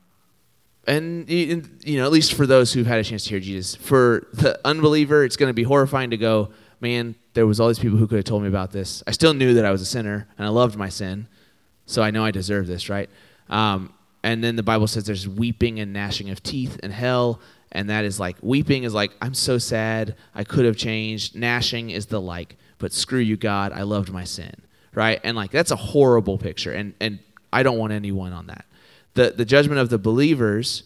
and 0.86 1.28
you 1.28 1.96
know, 1.96 2.04
at 2.04 2.12
least 2.12 2.34
for 2.34 2.46
those 2.46 2.74
who've 2.74 2.86
had 2.86 3.00
a 3.00 3.04
chance 3.04 3.24
to 3.24 3.30
hear 3.30 3.40
Jesus, 3.40 3.74
for 3.74 4.26
the 4.34 4.60
unbeliever, 4.64 5.24
it's 5.24 5.36
going 5.36 5.48
to 5.48 5.54
be 5.54 5.64
horrifying 5.64 6.10
to 6.10 6.18
go, 6.18 6.50
man. 6.80 7.14
There 7.32 7.46
was 7.46 7.60
all 7.60 7.68
these 7.68 7.78
people 7.78 7.98
who 7.98 8.06
could 8.06 8.16
have 8.16 8.24
told 8.24 8.42
me 8.42 8.48
about 8.48 8.70
this. 8.72 9.02
I 9.06 9.12
still 9.12 9.34
knew 9.34 9.54
that 9.54 9.64
I 9.64 9.70
was 9.70 9.80
a 9.80 9.86
sinner, 9.86 10.28
and 10.36 10.46
I 10.46 10.50
loved 10.50 10.76
my 10.76 10.90
sin, 10.90 11.28
so 11.86 12.02
I 12.02 12.10
know 12.10 12.24
I 12.24 12.30
deserve 12.30 12.66
this, 12.66 12.90
right? 12.90 13.08
Um, 13.48 13.92
and 14.26 14.42
then 14.42 14.56
the 14.56 14.62
Bible 14.62 14.86
says 14.86 15.04
there's 15.04 15.28
weeping 15.28 15.80
and 15.80 15.92
gnashing 15.92 16.30
of 16.30 16.42
teeth 16.42 16.78
in 16.82 16.90
hell, 16.90 17.40
and 17.72 17.88
that 17.90 18.04
is 18.04 18.20
like 18.20 18.36
weeping 18.42 18.82
is 18.82 18.92
like 18.92 19.12
I'm 19.20 19.34
so 19.34 19.58
sad, 19.58 20.16
I 20.34 20.44
could 20.44 20.64
have 20.64 20.76
changed. 20.76 21.34
Gnashing 21.34 21.90
is 21.90 22.06
the 22.06 22.20
like, 22.20 22.56
but 22.78 22.92
screw 22.92 23.20
you, 23.20 23.36
God, 23.36 23.72
I 23.72 23.82
loved 23.82 24.12
my 24.12 24.24
sin, 24.24 24.54
right? 24.94 25.20
And 25.24 25.36
like 25.36 25.50
that's 25.50 25.70
a 25.70 25.76
horrible 25.76 26.38
picture, 26.38 26.72
and 26.72 26.94
and 27.00 27.18
I 27.52 27.62
don't 27.62 27.78
want 27.78 27.92
anyone 27.92 28.32
on 28.32 28.48
that 28.48 28.66
the, 29.16 29.30
the 29.30 29.44
judgment 29.44 29.80
of 29.80 29.88
the 29.88 29.98
believers 29.98 30.84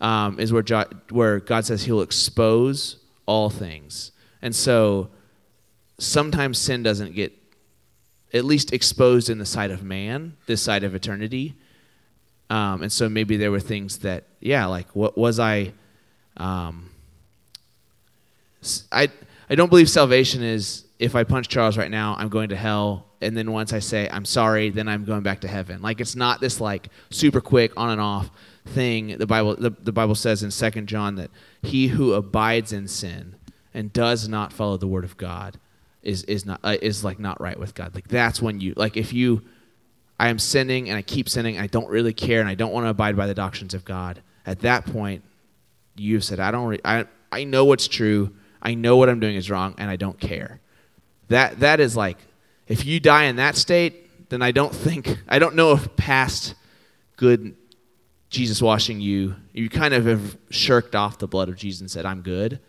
um, 0.00 0.38
is 0.38 0.52
where, 0.52 0.62
jo- 0.62 0.84
where 1.08 1.40
God 1.40 1.64
says 1.64 1.84
he'll 1.84 2.02
expose 2.02 2.96
all 3.26 3.50
things. 3.50 4.12
And 4.40 4.54
so 4.54 5.08
sometimes 5.98 6.58
sin 6.58 6.82
doesn't 6.82 7.14
get 7.14 7.32
at 8.32 8.44
least 8.44 8.72
exposed 8.72 9.28
in 9.28 9.38
the 9.38 9.46
sight 9.46 9.70
of 9.70 9.82
man, 9.82 10.36
this 10.46 10.62
side 10.62 10.84
of 10.84 10.94
eternity. 10.94 11.56
Um, 12.50 12.82
and 12.82 12.92
so 12.92 13.08
maybe 13.08 13.36
there 13.36 13.52
were 13.52 13.60
things 13.60 13.98
that, 13.98 14.24
yeah, 14.40 14.66
like 14.66 14.94
what 14.94 15.16
was 15.16 15.38
I? 15.38 15.72
Um, 16.36 16.90
I 18.92 19.08
I 19.48 19.54
don't 19.54 19.68
believe 19.68 19.88
salvation 19.88 20.42
is 20.42 20.84
if 20.98 21.14
I 21.14 21.24
punch 21.24 21.48
Charles 21.48 21.78
right 21.78 21.90
now, 21.90 22.16
I'm 22.18 22.28
going 22.28 22.50
to 22.50 22.56
hell, 22.56 23.06
and 23.20 23.36
then 23.36 23.52
once 23.52 23.72
I 23.72 23.78
say 23.78 24.08
I'm 24.10 24.24
sorry, 24.24 24.70
then 24.70 24.88
I'm 24.88 25.04
going 25.04 25.22
back 25.22 25.40
to 25.42 25.48
heaven. 25.48 25.80
Like 25.80 26.00
it's 26.00 26.16
not 26.16 26.40
this 26.40 26.60
like 26.60 26.88
super 27.10 27.40
quick 27.40 27.72
on 27.76 27.90
and 27.90 28.00
off 28.00 28.30
thing. 28.66 29.16
The 29.16 29.26
Bible 29.26 29.54
the, 29.56 29.70
the 29.70 29.92
Bible 29.92 30.16
says 30.16 30.42
in 30.42 30.50
Second 30.50 30.88
John 30.88 31.14
that 31.14 31.30
he 31.62 31.88
who 31.88 32.14
abides 32.14 32.72
in 32.72 32.88
sin 32.88 33.36
and 33.72 33.92
does 33.92 34.28
not 34.28 34.52
follow 34.52 34.76
the 34.76 34.88
word 34.88 35.04
of 35.04 35.16
God 35.16 35.58
is 36.02 36.24
is 36.24 36.44
not 36.44 36.60
uh, 36.64 36.76
is 36.82 37.04
like 37.04 37.20
not 37.20 37.40
right 37.40 37.58
with 37.58 37.74
God. 37.74 37.94
Like 37.94 38.08
that's 38.08 38.42
when 38.42 38.60
you 38.60 38.74
like 38.76 38.96
if 38.96 39.12
you 39.12 39.42
I 40.20 40.28
am 40.28 40.38
sinning 40.38 40.90
and 40.90 40.98
I 40.98 41.02
keep 41.02 41.30
sinning 41.30 41.56
and 41.56 41.64
I 41.64 41.66
don't 41.66 41.88
really 41.88 42.12
care 42.12 42.40
and 42.40 42.48
I 42.48 42.54
don't 42.54 42.72
want 42.72 42.84
to 42.84 42.90
abide 42.90 43.16
by 43.16 43.26
the 43.26 43.32
doctrines 43.32 43.72
of 43.72 43.86
God. 43.86 44.20
At 44.44 44.60
that 44.60 44.84
point, 44.84 45.24
you've 45.96 46.24
said 46.24 46.38
I 46.38 46.50
don't 46.50 46.66
re- 46.66 46.80
I 46.84 47.06
I 47.32 47.44
know 47.44 47.64
what's 47.64 47.88
true. 47.88 48.34
I 48.60 48.74
know 48.74 48.98
what 48.98 49.08
I'm 49.08 49.18
doing 49.18 49.36
is 49.36 49.50
wrong 49.50 49.74
and 49.78 49.88
I 49.88 49.96
don't 49.96 50.20
care. 50.20 50.60
That 51.28 51.60
that 51.60 51.80
is 51.80 51.96
like 51.96 52.18
if 52.66 52.84
you 52.84 53.00
die 53.00 53.24
in 53.24 53.36
that 53.36 53.56
state, 53.56 54.28
then 54.28 54.42
I 54.42 54.50
don't 54.50 54.74
think 54.74 55.16
I 55.26 55.38
don't 55.38 55.54
know 55.54 55.72
if 55.72 55.96
past 55.96 56.54
good 57.16 57.56
Jesus 58.28 58.60
washing 58.60 59.00
you, 59.00 59.36
you 59.54 59.70
kind 59.70 59.94
of 59.94 60.04
have 60.04 60.36
shirked 60.50 60.94
off 60.94 61.16
the 61.16 61.28
blood 61.28 61.48
of 61.48 61.56
Jesus 61.56 61.80
and 61.80 61.90
said 61.90 62.04
I'm 62.04 62.20
good. 62.20 62.60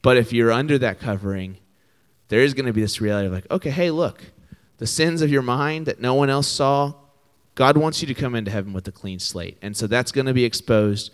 But 0.00 0.16
if 0.16 0.32
you're 0.32 0.52
under 0.52 0.78
that 0.78 1.00
covering, 1.00 1.58
there 2.28 2.40
is 2.40 2.54
going 2.54 2.66
to 2.66 2.72
be 2.72 2.82
this 2.82 3.00
reality 3.00 3.26
of 3.26 3.32
like, 3.32 3.50
okay, 3.50 3.70
hey, 3.70 3.90
look, 3.90 4.22
the 4.78 4.86
sins 4.86 5.22
of 5.22 5.30
your 5.30 5.42
mind 5.42 5.86
that 5.86 6.00
no 6.00 6.14
one 6.14 6.30
else 6.30 6.48
saw, 6.48 6.94
God 7.54 7.76
wants 7.76 8.00
you 8.00 8.08
to 8.08 8.14
come 8.14 8.34
into 8.34 8.50
heaven 8.50 8.72
with 8.72 8.86
a 8.88 8.92
clean 8.92 9.18
slate. 9.18 9.58
And 9.62 9.76
so 9.76 9.86
that's 9.86 10.12
going 10.12 10.26
to 10.26 10.34
be 10.34 10.44
exposed. 10.44 11.12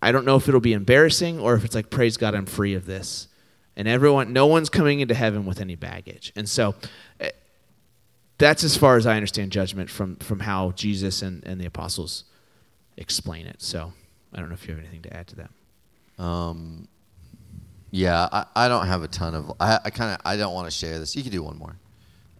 I 0.00 0.12
don't 0.12 0.24
know 0.24 0.36
if 0.36 0.48
it'll 0.48 0.60
be 0.60 0.72
embarrassing 0.72 1.38
or 1.38 1.54
if 1.54 1.64
it's 1.64 1.74
like, 1.74 1.90
praise 1.90 2.16
God, 2.16 2.34
I'm 2.34 2.46
free 2.46 2.74
of 2.74 2.86
this. 2.86 3.28
And 3.76 3.86
everyone, 3.86 4.32
no 4.32 4.46
one's 4.46 4.68
coming 4.68 5.00
into 5.00 5.14
heaven 5.14 5.44
with 5.44 5.60
any 5.60 5.74
baggage. 5.74 6.32
And 6.34 6.48
so 6.48 6.74
eh, 7.20 7.30
that's 8.38 8.64
as 8.64 8.76
far 8.76 8.96
as 8.96 9.06
I 9.06 9.14
understand 9.14 9.52
judgment 9.52 9.90
from, 9.90 10.16
from 10.16 10.40
how 10.40 10.72
Jesus 10.72 11.22
and, 11.22 11.44
and 11.44 11.60
the 11.60 11.66
apostles 11.66 12.24
explain 12.96 13.46
it. 13.46 13.60
So 13.62 13.92
I 14.32 14.40
don't 14.40 14.48
know 14.48 14.54
if 14.54 14.66
you 14.66 14.74
have 14.74 14.82
anything 14.82 15.02
to 15.02 15.16
add 15.16 15.28
to 15.28 15.36
that. 15.36 16.22
Um, 16.22 16.88
yeah, 17.90 18.28
I, 18.30 18.46
I 18.56 18.68
don't 18.68 18.86
have 18.86 19.02
a 19.02 19.08
ton 19.08 19.34
of. 19.34 19.52
I, 19.60 19.78
I 19.84 19.90
kind 19.90 20.12
of 20.12 20.20
I 20.24 20.36
don't 20.36 20.52
want 20.52 20.66
to 20.66 20.70
share 20.70 20.98
this. 20.98 21.16
You 21.16 21.22
can 21.22 21.32
do 21.32 21.42
one 21.42 21.56
more. 21.56 21.76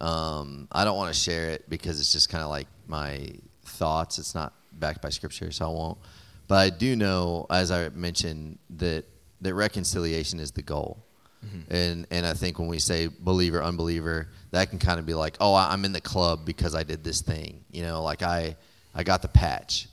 Um, 0.01 0.69
I 0.71 0.85
don't 0.85 0.97
want 0.97 1.13
to 1.13 1.19
share 1.19 1.51
it 1.51 1.69
because 1.69 2.01
it's 2.01 2.13
just 2.13 2.29
kind 2.29 2.45
of 2.45 2.51
like 2.51 2.69
my 2.87 3.29
thoughts. 3.65 4.19
It's 4.19 4.35
not 4.35 4.53
backed 4.73 5.03
by 5.03 5.11
scripture, 5.11 5.51
so 5.51 5.67
I 5.67 5.69
won't. 5.69 5.99
But 6.47 6.57
I 6.57 6.71
do 6.71 6.97
know, 6.97 7.47
as 7.51 7.71
I 7.71 7.89
mentioned, 7.91 8.59
that 8.77 9.05
that 9.41 9.55
reconciliation 9.55 10.41
is 10.41 10.51
the 10.53 10.63
goal. 10.63 11.05
And 11.71 12.07
and 12.11 12.27
I 12.27 12.35
think 12.35 12.59
when 12.59 12.69
we 12.69 12.79
say 12.79 13.09
believer 13.21 13.63
unbeliever, 13.63 14.29
that 14.51 14.71
can 14.71 14.79
kind 14.79 14.99
of 14.99 15.07
be 15.07 15.15
like, 15.15 15.37
oh, 15.41 15.55
I'm 15.55 15.85
in 15.85 15.93
the 15.93 16.01
club 16.01 16.45
because 16.45 16.75
I 16.75 16.83
did 16.83 17.05
this 17.05 17.21
thing. 17.21 17.65
You 17.71 17.83
know, 17.83 18.03
like 18.03 18.23
I 18.23 18.57
I 18.95 19.05
got 19.05 19.23
the 19.23 19.29
patch. 19.29 19.89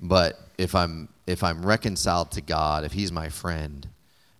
But 0.00 0.38
if 0.58 0.74
I'm 0.74 1.08
if 1.26 1.44
I'm 1.44 1.64
reconciled 1.64 2.32
to 2.32 2.40
God, 2.40 2.84
if 2.84 2.92
He's 2.92 3.12
my 3.12 3.28
friend, 3.28 3.88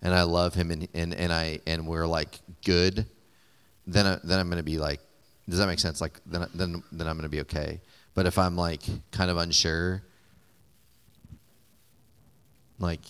and 0.02 0.12
I 0.12 0.22
love 0.22 0.54
Him, 0.54 0.72
and 0.72 0.88
and, 0.94 1.14
and 1.14 1.32
I 1.32 1.60
and 1.66 1.86
we're 1.86 2.06
like 2.06 2.40
good, 2.64 3.06
then 3.92 4.06
I, 4.06 4.18
then 4.24 4.38
I'm 4.38 4.48
gonna 4.48 4.62
be 4.62 4.78
like, 4.78 5.00
does 5.48 5.58
that 5.58 5.66
make 5.66 5.78
sense? 5.78 6.00
Like 6.00 6.20
then 6.26 6.46
then 6.54 6.82
then 6.92 7.06
I'm 7.06 7.16
gonna 7.16 7.28
be 7.28 7.40
okay. 7.42 7.80
But 8.14 8.26
if 8.26 8.38
I'm 8.38 8.56
like 8.56 8.82
kind 9.10 9.30
of 9.30 9.36
unsure, 9.36 10.02
like 12.78 13.00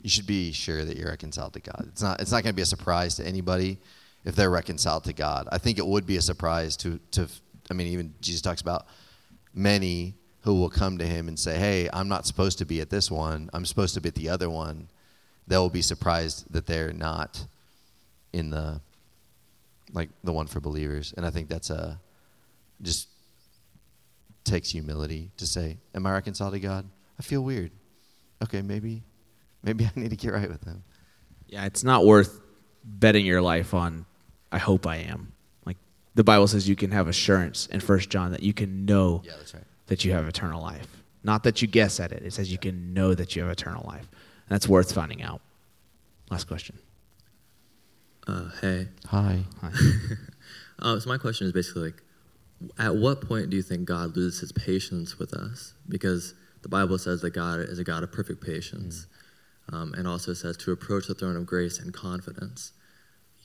you 0.00 0.10
should 0.10 0.26
be 0.26 0.52
sure 0.52 0.84
that 0.84 0.96
you're 0.96 1.08
reconciled 1.08 1.52
to 1.54 1.60
God. 1.60 1.86
It's 1.88 2.02
not 2.02 2.20
it's 2.20 2.32
not 2.32 2.42
gonna 2.42 2.52
be 2.54 2.62
a 2.62 2.66
surprise 2.66 3.16
to 3.16 3.26
anybody 3.26 3.78
if 4.24 4.34
they're 4.34 4.50
reconciled 4.50 5.04
to 5.04 5.12
God. 5.12 5.48
I 5.50 5.58
think 5.58 5.78
it 5.78 5.86
would 5.86 6.06
be 6.06 6.16
a 6.16 6.22
surprise 6.22 6.76
to 6.78 6.98
to 7.12 7.28
I 7.70 7.74
mean 7.74 7.88
even 7.88 8.14
Jesus 8.20 8.40
talks 8.40 8.60
about 8.60 8.86
many 9.54 10.14
who 10.42 10.58
will 10.58 10.70
come 10.70 10.98
to 10.98 11.06
him 11.06 11.28
and 11.28 11.38
say, 11.38 11.56
"Hey, 11.56 11.88
I'm 11.92 12.08
not 12.08 12.26
supposed 12.26 12.58
to 12.58 12.64
be 12.64 12.80
at 12.80 12.90
this 12.90 13.10
one. 13.10 13.48
I'm 13.52 13.64
supposed 13.64 13.94
to 13.94 14.00
be 14.00 14.08
at 14.08 14.16
the 14.16 14.28
other 14.28 14.50
one." 14.50 14.88
They 15.46 15.56
will 15.56 15.70
be 15.70 15.82
surprised 15.82 16.52
that 16.52 16.66
they're 16.66 16.92
not 16.92 17.46
in 18.32 18.50
the 18.50 18.80
like 19.92 20.10
the 20.24 20.32
one 20.32 20.46
for 20.46 20.60
believers. 20.60 21.12
And 21.16 21.24
I 21.26 21.30
think 21.30 21.48
that's 21.48 21.70
a 21.70 22.00
just 22.80 23.08
takes 24.44 24.70
humility 24.70 25.30
to 25.36 25.46
say, 25.46 25.78
"Am 25.94 26.06
I 26.06 26.12
reconciled 26.12 26.54
to 26.54 26.60
God? 26.60 26.88
I 27.18 27.22
feel 27.22 27.42
weird. 27.42 27.70
Okay, 28.42 28.62
maybe 28.62 29.02
maybe 29.62 29.84
I 29.96 30.00
need 30.00 30.10
to 30.10 30.16
get 30.16 30.32
right 30.32 30.48
with 30.48 30.64
him." 30.64 30.82
Yeah, 31.46 31.64
it's 31.66 31.84
not 31.84 32.04
worth 32.06 32.40
betting 32.84 33.26
your 33.26 33.42
life 33.42 33.74
on. 33.74 34.06
I 34.50 34.58
hope 34.58 34.86
I 34.86 34.96
am. 34.96 35.32
Like 35.64 35.76
the 36.14 36.24
Bible 36.24 36.46
says, 36.46 36.68
you 36.68 36.76
can 36.76 36.90
have 36.90 37.08
assurance 37.08 37.66
in 37.66 37.80
First 37.80 38.10
John 38.10 38.32
that 38.32 38.42
you 38.42 38.52
can 38.52 38.84
know 38.84 39.22
Yeah, 39.24 39.32
that's 39.38 39.54
right. 39.54 39.64
that 39.86 40.04
you 40.04 40.12
have 40.12 40.26
eternal 40.28 40.60
life. 40.62 40.88
Not 41.24 41.44
that 41.44 41.62
you 41.62 41.68
guess 41.68 42.00
at 42.00 42.10
it. 42.12 42.22
It 42.24 42.32
says 42.32 42.50
you 42.50 42.58
can 42.58 42.92
know 42.92 43.14
that 43.14 43.36
you 43.36 43.42
have 43.42 43.50
eternal 43.50 43.84
life. 43.86 44.08
And 44.10 44.48
that's 44.48 44.68
worth 44.68 44.92
finding 44.92 45.22
out. 45.22 45.40
Last 46.30 46.48
question. 46.48 46.78
Uh, 48.26 48.50
hey. 48.60 48.88
Hi. 49.06 49.44
Hi. 49.60 49.70
Uh, 50.78 50.98
so 50.98 51.08
my 51.08 51.16
question 51.16 51.46
is 51.46 51.52
basically 51.52 51.82
like, 51.82 52.02
at 52.76 52.96
what 52.96 53.20
point 53.20 53.50
do 53.50 53.56
you 53.56 53.62
think 53.62 53.84
God 53.84 54.16
loses 54.16 54.40
his 54.40 54.50
patience 54.50 55.16
with 55.16 55.32
us? 55.32 55.74
Because 55.88 56.34
the 56.62 56.68
Bible 56.68 56.98
says 56.98 57.20
that 57.20 57.30
God 57.30 57.60
is 57.60 57.78
a 57.78 57.84
God 57.84 58.02
of 58.02 58.10
perfect 58.10 58.44
patience, 58.44 59.06
um, 59.72 59.94
and 59.94 60.08
also 60.08 60.34
says 60.34 60.56
to 60.56 60.72
approach 60.72 61.06
the 61.06 61.14
throne 61.14 61.36
of 61.36 61.46
grace 61.46 61.78
in 61.78 61.92
confidence. 61.92 62.72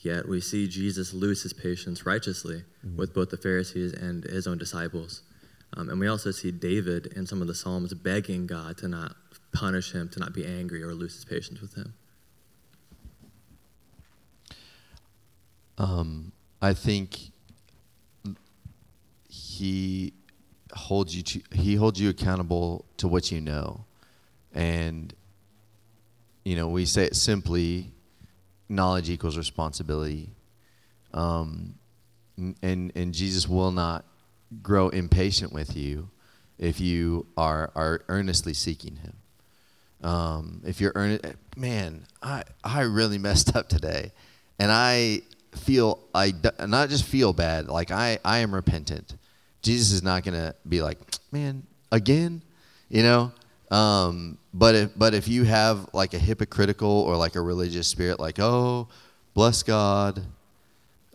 Yet 0.02 0.28
we 0.28 0.42
see 0.42 0.68
Jesus 0.68 1.14
lose 1.14 1.44
his 1.44 1.54
patience 1.54 2.08
righteously 2.08 2.64
with 2.96 3.14
both 3.14 3.30
the 3.30 3.38
Pharisees 3.38 3.94
and 3.94 4.24
his 4.24 4.48
own 4.48 4.58
disciples. 4.58 5.22
Um, 5.76 5.90
and 5.90 6.00
we 6.00 6.08
also 6.08 6.32
see 6.32 6.52
David 6.52 7.08
in 7.16 7.28
some 7.28 7.42
of 7.42 7.48
the 7.48 7.56
Psalms 7.56 7.94
begging 7.94 8.48
God 8.48 8.78
to 8.80 8.88
not 8.88 9.16
punish 9.54 9.92
him, 9.92 10.10
to 10.10 10.20
not 10.20 10.34
be 10.34 10.46
angry 10.46 10.82
or 10.82 10.94
lose 10.94 11.16
his 11.16 11.26
patience 11.26 11.62
with 11.62 11.76
him. 11.76 11.94
Um, 15.78 16.32
I 16.62 16.74
think 16.74 17.32
he 19.30 20.14
holds 20.74 21.16
you 21.16 21.24
to 21.24 21.42
he 21.54 21.76
holds 21.76 22.00
you 22.00 22.10
accountable 22.10 22.86
to 22.98 23.08
what 23.08 23.32
you 23.32 23.42
know, 23.42 23.86
and 24.54 25.14
you 26.44 26.56
know 26.56 26.68
we 26.68 26.86
say 26.86 27.04
it 27.04 27.16
simply: 27.16 27.92
knowledge 28.70 29.10
equals 29.10 29.38
responsibility. 29.38 30.32
Um, 31.14 31.76
and 32.38 32.92
and 32.96 33.14
Jesus 33.14 33.48
will 33.48 33.72
not 33.72 34.06
grow 34.62 34.90
impatient 34.90 35.52
with 35.54 35.76
you 35.76 36.10
if 36.58 36.80
you 36.80 37.28
are 37.38 37.72
are 37.76 38.02
earnestly 38.08 38.54
seeking 38.54 38.98
Him. 38.98 39.18
Um, 40.04 40.62
if 40.66 40.80
you're 40.80 40.92
earnest, 40.96 41.26
man, 41.56 42.06
I 42.22 42.44
I 42.64 42.82
really 42.82 43.18
messed 43.18 43.56
up 43.56 43.70
today, 43.70 44.12
and 44.60 44.72
I 44.72 45.22
feel 45.58 46.00
I 46.14 46.34
not 46.66 46.90
just 46.90 47.06
feel 47.06 47.34
bad. 47.34 47.68
Like 47.68 47.92
I 47.92 48.20
I 48.24 48.40
am 48.40 48.54
repentant. 48.54 49.16
Jesus 49.62 49.92
is 49.92 50.04
not 50.04 50.24
gonna 50.24 50.56
be 50.68 50.82
like, 50.82 51.00
man, 51.32 51.64
again, 51.92 52.42
you 52.90 53.04
know. 53.04 53.32
Um, 53.70 54.38
but 54.54 54.76
if 54.76 54.98
but 54.98 55.14
if 55.14 55.28
you 55.28 55.44
have 55.44 55.90
like 55.94 56.14
a 56.14 56.20
hypocritical 56.20 56.90
or 56.90 57.18
like 57.18 57.36
a 57.36 57.42
religious 57.42 57.88
spirit, 57.88 58.20
like 58.20 58.40
oh, 58.40 58.88
bless 59.34 59.64
God, 59.64 60.24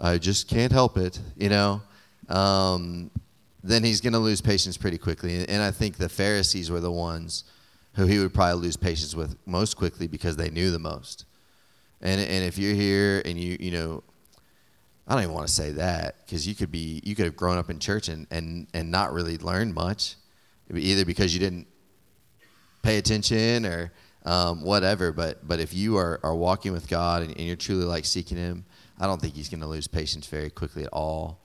I 0.01 0.19
just 0.19 0.49
can't 0.49 0.73
help 0.73 0.97
it, 0.99 1.19
you 1.37 1.49
know. 1.49 1.81
Um, 2.29 3.11
then 3.65 3.85
he's 3.85 4.01
going 4.01 4.13
to 4.13 4.19
lose 4.19 4.41
patience 4.41 4.77
pretty 4.77 4.99
quickly. 4.99 5.47
And 5.47 5.63
I 5.63 5.71
think 5.71 5.97
the 5.97 6.09
Pharisees 6.09 6.71
were 6.71 6.81
the 6.81 6.91
ones 6.91 7.45
who 7.95 8.07
he 8.07 8.19
would 8.19 8.35
probably 8.35 8.63
lose 8.63 8.77
patience 8.77 9.15
with 9.15 9.37
most 9.47 9.77
quickly 9.77 10.07
because 10.07 10.37
they 10.37 10.51
knew 10.51 10.71
the 10.71 10.79
most. 10.79 11.27
And 12.01 12.21
and 12.21 12.45
if 12.45 12.59
you're 12.59 12.75
here 12.75 13.23
and 13.25 13.39
you 13.39 13.57
you 13.61 13.71
know, 13.71 14.03
I 15.07 15.15
don't 15.15 15.25
even 15.25 15.35
want 15.35 15.49
to 15.49 15.53
say 15.53 15.73
that 15.73 16.17
because 16.25 16.47
you 16.47 16.55
could 16.55 16.71
be 16.71 17.01
you 17.05 17.15
could 17.15 17.25
have 17.25 17.37
grown 17.37 17.59
up 17.59 17.71
in 17.71 17.79
church 17.79 18.09
and 18.09 18.27
and 18.31 18.69
and 18.73 18.91
not 18.91 19.13
really 19.13 19.37
learned 19.39 19.75
much, 19.75 20.17
either 20.73 21.05
because 21.05 21.35
you 21.35 21.41
didn't 21.41 21.67
pay 22.83 22.99
attention 22.99 23.67
or 23.67 23.93
um, 24.25 24.63
whatever. 24.63 25.13
But 25.13 25.47
but 25.47 25.59
if 25.59 25.75
you 25.75 25.97
are 25.97 26.21
are 26.23 26.35
walking 26.35 26.73
with 26.73 26.89
God 26.89 27.23
and, 27.23 27.33
and 27.33 27.41
you're 27.41 27.57
truly 27.57 27.85
like 27.85 28.05
seeking 28.05 28.39
Him, 28.39 28.65
I 28.99 29.07
don't 29.07 29.21
think 29.21 29.35
He's 29.35 29.49
going 29.49 29.61
to 29.61 29.67
lose 29.67 29.89
patience 29.89 30.27
very 30.27 30.51
quickly 30.51 30.85
at 30.85 30.93
all, 30.93 31.41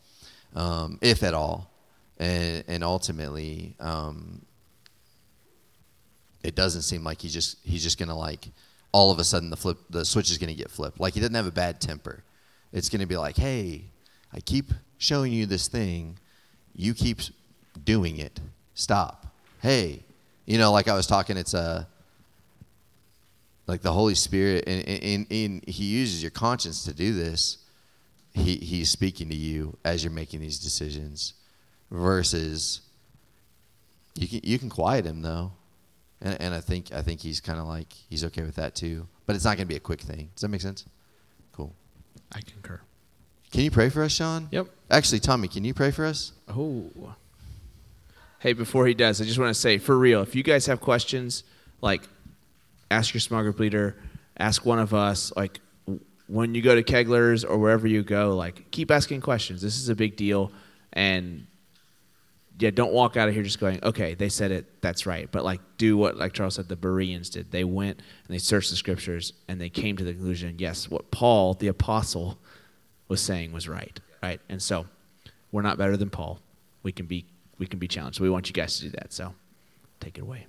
um, 0.56 1.00
if 1.02 1.24
at 1.24 1.34
all. 1.34 1.72
And 2.20 2.64
and 2.68 2.84
ultimately, 2.84 3.76
um, 3.80 4.46
it 6.44 6.56
doesn't 6.56 6.84
seem 6.84 7.04
like 7.04 7.22
he 7.22 7.28
just 7.28 7.58
he's 7.64 7.84
just 7.84 8.00
gonna 8.00 8.18
like 8.18 8.48
all 8.92 9.12
of 9.12 9.20
a 9.20 9.24
sudden 9.24 9.50
the 9.50 9.58
flip 9.58 9.78
the 9.90 10.06
switch 10.06 10.32
is 10.32 10.38
gonna 10.38 10.54
get 10.54 10.72
flipped. 10.72 11.00
Like 11.00 11.14
he 11.14 11.20
doesn't 11.20 11.36
have 11.36 11.46
a 11.46 11.52
bad 11.52 11.82
temper. 11.82 12.24
It's 12.74 12.90
going 12.90 13.02
to 13.02 13.08
be 13.08 13.18
like, 13.18 13.38
hey, 13.38 13.86
I 14.34 14.40
keep 14.40 14.72
showing 14.98 15.32
you 15.32 15.46
this 15.46 15.68
thing, 15.68 16.18
you 16.76 16.94
keep 16.94 17.20
doing 17.84 18.18
it. 18.18 18.40
Stop. 18.74 19.28
Hey, 19.62 20.04
you 20.46 20.58
know, 20.58 20.72
like 20.72 20.88
I 20.88 20.94
was 20.94 21.08
talking, 21.08 21.38
it's 21.38 21.54
a 21.54 21.88
like 23.68 23.82
the 23.82 23.92
Holy 23.92 24.16
Spirit, 24.16 24.64
and, 24.66 24.88
and, 24.88 25.28
and 25.30 25.68
He 25.68 25.86
uses 25.86 26.22
your 26.22 26.32
conscience 26.32 26.86
to 26.86 26.94
do 26.94 27.14
this. 27.14 27.58
He 28.34 28.56
He's 28.56 28.90
speaking 28.90 29.30
to 29.30 29.36
you 29.36 29.78
as 29.84 30.04
you're 30.04 30.14
making 30.14 30.40
these 30.40 30.60
decisions, 30.60 31.34
versus 31.92 32.82
you 34.16 34.28
can 34.28 34.40
you 34.44 34.58
can 34.58 34.70
quiet 34.70 35.06
Him 35.06 35.22
though, 35.22 35.52
and, 36.22 36.40
and 36.40 36.54
I 36.54 36.62
think 36.62 36.94
I 36.94 37.02
think 37.02 37.22
He's 37.22 37.42
kind 37.42 37.60
of 37.60 37.68
like 37.68 37.92
He's 38.10 38.24
okay 38.26 38.44
with 38.44 38.56
that 38.56 38.76
too. 38.76 39.08
But 39.26 39.36
it's 39.36 39.44
not 39.44 39.58
going 39.58 39.68
to 39.68 39.74
be 39.74 39.76
a 39.76 39.82
quick 39.82 40.02
thing. 40.02 40.30
Does 40.36 40.42
that 40.42 40.48
make 40.48 40.62
sense? 40.62 40.86
Cool. 41.52 41.76
I 42.32 42.42
concur. 42.42 42.82
Can 43.52 43.62
you 43.62 43.72
pray 43.72 43.90
for 43.90 44.04
us, 44.04 44.12
Sean? 44.12 44.50
Yep. 44.52 44.68
Actually, 44.90 45.20
Tommy, 45.20 45.48
can 45.48 45.64
you 45.64 45.74
pray 45.74 45.92
for 45.92 46.06
us? 46.06 46.34
Oh. 46.48 47.16
Hey, 48.40 48.54
before 48.54 48.86
he 48.86 48.94
does, 48.94 49.20
I 49.20 49.24
just 49.24 49.40
want 49.40 49.50
to 49.50 49.60
say, 49.60 49.78
for 49.78 49.98
real, 49.98 50.22
if 50.22 50.36
you 50.36 50.44
guys 50.44 50.66
have 50.68 50.80
questions, 50.80 51.44
like, 51.82 52.02
ask 52.92 53.14
your 53.14 53.22
small 53.22 53.42
group 53.42 53.60
leader, 53.60 53.96
ask 54.38 54.66
one 54.66 54.80
of 54.80 54.94
us, 54.94 55.34
like, 55.36 55.60
when 56.28 56.54
you 56.54 56.62
go 56.62 56.76
to 56.76 56.84
Kegler's 56.84 57.44
or 57.46 57.58
wherever 57.58 57.88
you 57.88 58.04
go, 58.04 58.36
like, 58.36 58.70
keep 58.72 58.92
asking 58.92 59.22
questions. 59.22 59.62
This 59.62 59.78
is 59.78 59.90
a 59.90 59.96
big 59.96 60.16
deal. 60.18 60.52
And, 60.94 61.48
yeah, 62.60 62.72
don't 62.72 62.94
walk 62.94 63.18
out 63.18 63.28
of 63.28 63.34
here 63.34 63.44
just 63.44 63.60
going, 63.60 63.84
okay, 63.84 64.14
they 64.14 64.30
said 64.30 64.52
it, 64.52 64.82
that's 64.82 65.06
right. 65.06 65.32
But, 65.32 65.44
like, 65.44 65.62
do 65.78 65.98
what, 65.98 66.18
like 66.18 66.34
Charles 66.34 66.56
said, 66.56 66.68
the 66.68 66.76
Bereans 66.76 67.30
did. 67.30 67.52
They 67.52 67.64
went 67.64 68.00
and 68.00 68.34
they 68.34 68.40
searched 68.40 68.70
the 68.70 68.76
scriptures 68.76 69.34
and 69.48 69.62
they 69.62 69.70
came 69.70 69.96
to 69.98 70.04
the 70.04 70.14
conclusion, 70.14 70.56
yes, 70.58 70.90
what 70.90 71.12
Paul, 71.12 71.54
the 71.54 71.68
apostle, 71.68 72.40
was 73.08 73.22
saying 73.22 73.52
was 73.54 73.68
right, 73.70 74.00
right? 74.22 74.42
And 74.50 74.62
so, 74.62 74.88
we're 75.52 75.62
not 75.62 75.78
better 75.78 75.98
than 75.98 76.10
Paul. 76.10 76.40
We 76.84 76.92
can 76.92 77.06
be 77.06 77.26
we 77.58 77.66
can 77.66 77.80
be 77.80 77.88
challenged. 77.88 78.18
So 78.18 78.24
we 78.24 78.30
want 78.30 78.48
you 78.48 78.54
guys 78.54 78.78
to 78.78 78.84
do 78.84 78.90
that. 78.92 79.12
So 79.12 79.34
take 80.00 80.18
it 80.18 80.22
away. 80.22 80.46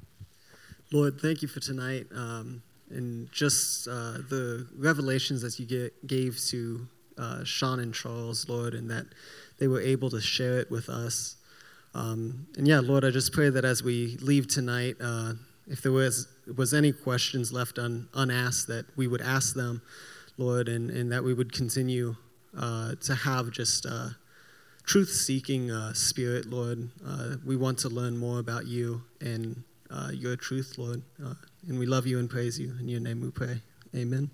Lord, 0.92 1.20
thank 1.20 1.40
you 1.40 1.48
for 1.48 1.60
tonight 1.60 2.06
um, 2.14 2.62
and 2.90 3.30
just 3.32 3.88
uh, 3.88 4.18
the 4.28 4.66
revelations 4.76 5.40
that 5.42 5.58
you 5.58 5.64
get, 5.66 6.06
gave 6.06 6.38
to 6.48 6.86
uh, 7.16 7.44
Sean 7.44 7.80
and 7.80 7.94
Charles, 7.94 8.48
Lord, 8.48 8.74
and 8.74 8.90
that 8.90 9.06
they 9.58 9.68
were 9.68 9.80
able 9.80 10.10
to 10.10 10.20
share 10.20 10.58
it 10.58 10.70
with 10.70 10.90
us. 10.90 11.36
Um, 11.94 12.46
and 12.56 12.66
yeah, 12.66 12.80
Lord, 12.80 13.04
I 13.04 13.10
just 13.10 13.32
pray 13.32 13.50
that 13.50 13.64
as 13.64 13.82
we 13.82 14.16
leave 14.20 14.46
tonight, 14.46 14.96
uh, 15.00 15.32
if 15.66 15.82
there 15.82 15.92
was 15.92 16.28
was 16.56 16.72
any 16.72 16.92
questions 16.92 17.52
left 17.52 17.78
un, 17.78 18.08
unasked, 18.14 18.68
that 18.68 18.86
we 18.96 19.06
would 19.06 19.20
ask 19.20 19.54
them, 19.54 19.82
Lord, 20.38 20.68
and, 20.68 20.90
and 20.90 21.12
that 21.12 21.22
we 21.22 21.34
would 21.34 21.52
continue 21.52 22.16
uh, 22.56 22.94
to 23.02 23.14
have 23.14 23.50
just 23.50 23.84
uh, 23.84 24.08
truth 24.84 25.10
seeking 25.10 25.70
uh, 25.70 25.92
spirit, 25.92 26.46
Lord. 26.46 26.88
Uh, 27.06 27.36
we 27.44 27.56
want 27.56 27.78
to 27.80 27.88
learn 27.88 28.16
more 28.16 28.38
about 28.38 28.66
you 28.66 29.02
and 29.20 29.62
uh, 29.90 30.10
your 30.12 30.36
truth, 30.36 30.76
Lord. 30.78 31.02
And 31.68 31.78
we 31.78 31.86
love 31.86 32.06
you 32.06 32.18
and 32.18 32.30
praise 32.30 32.58
you. 32.58 32.72
In 32.80 32.88
your 32.88 33.00
name 33.00 33.20
we 33.20 33.30
pray. 33.30 33.60
Amen. 33.94 34.30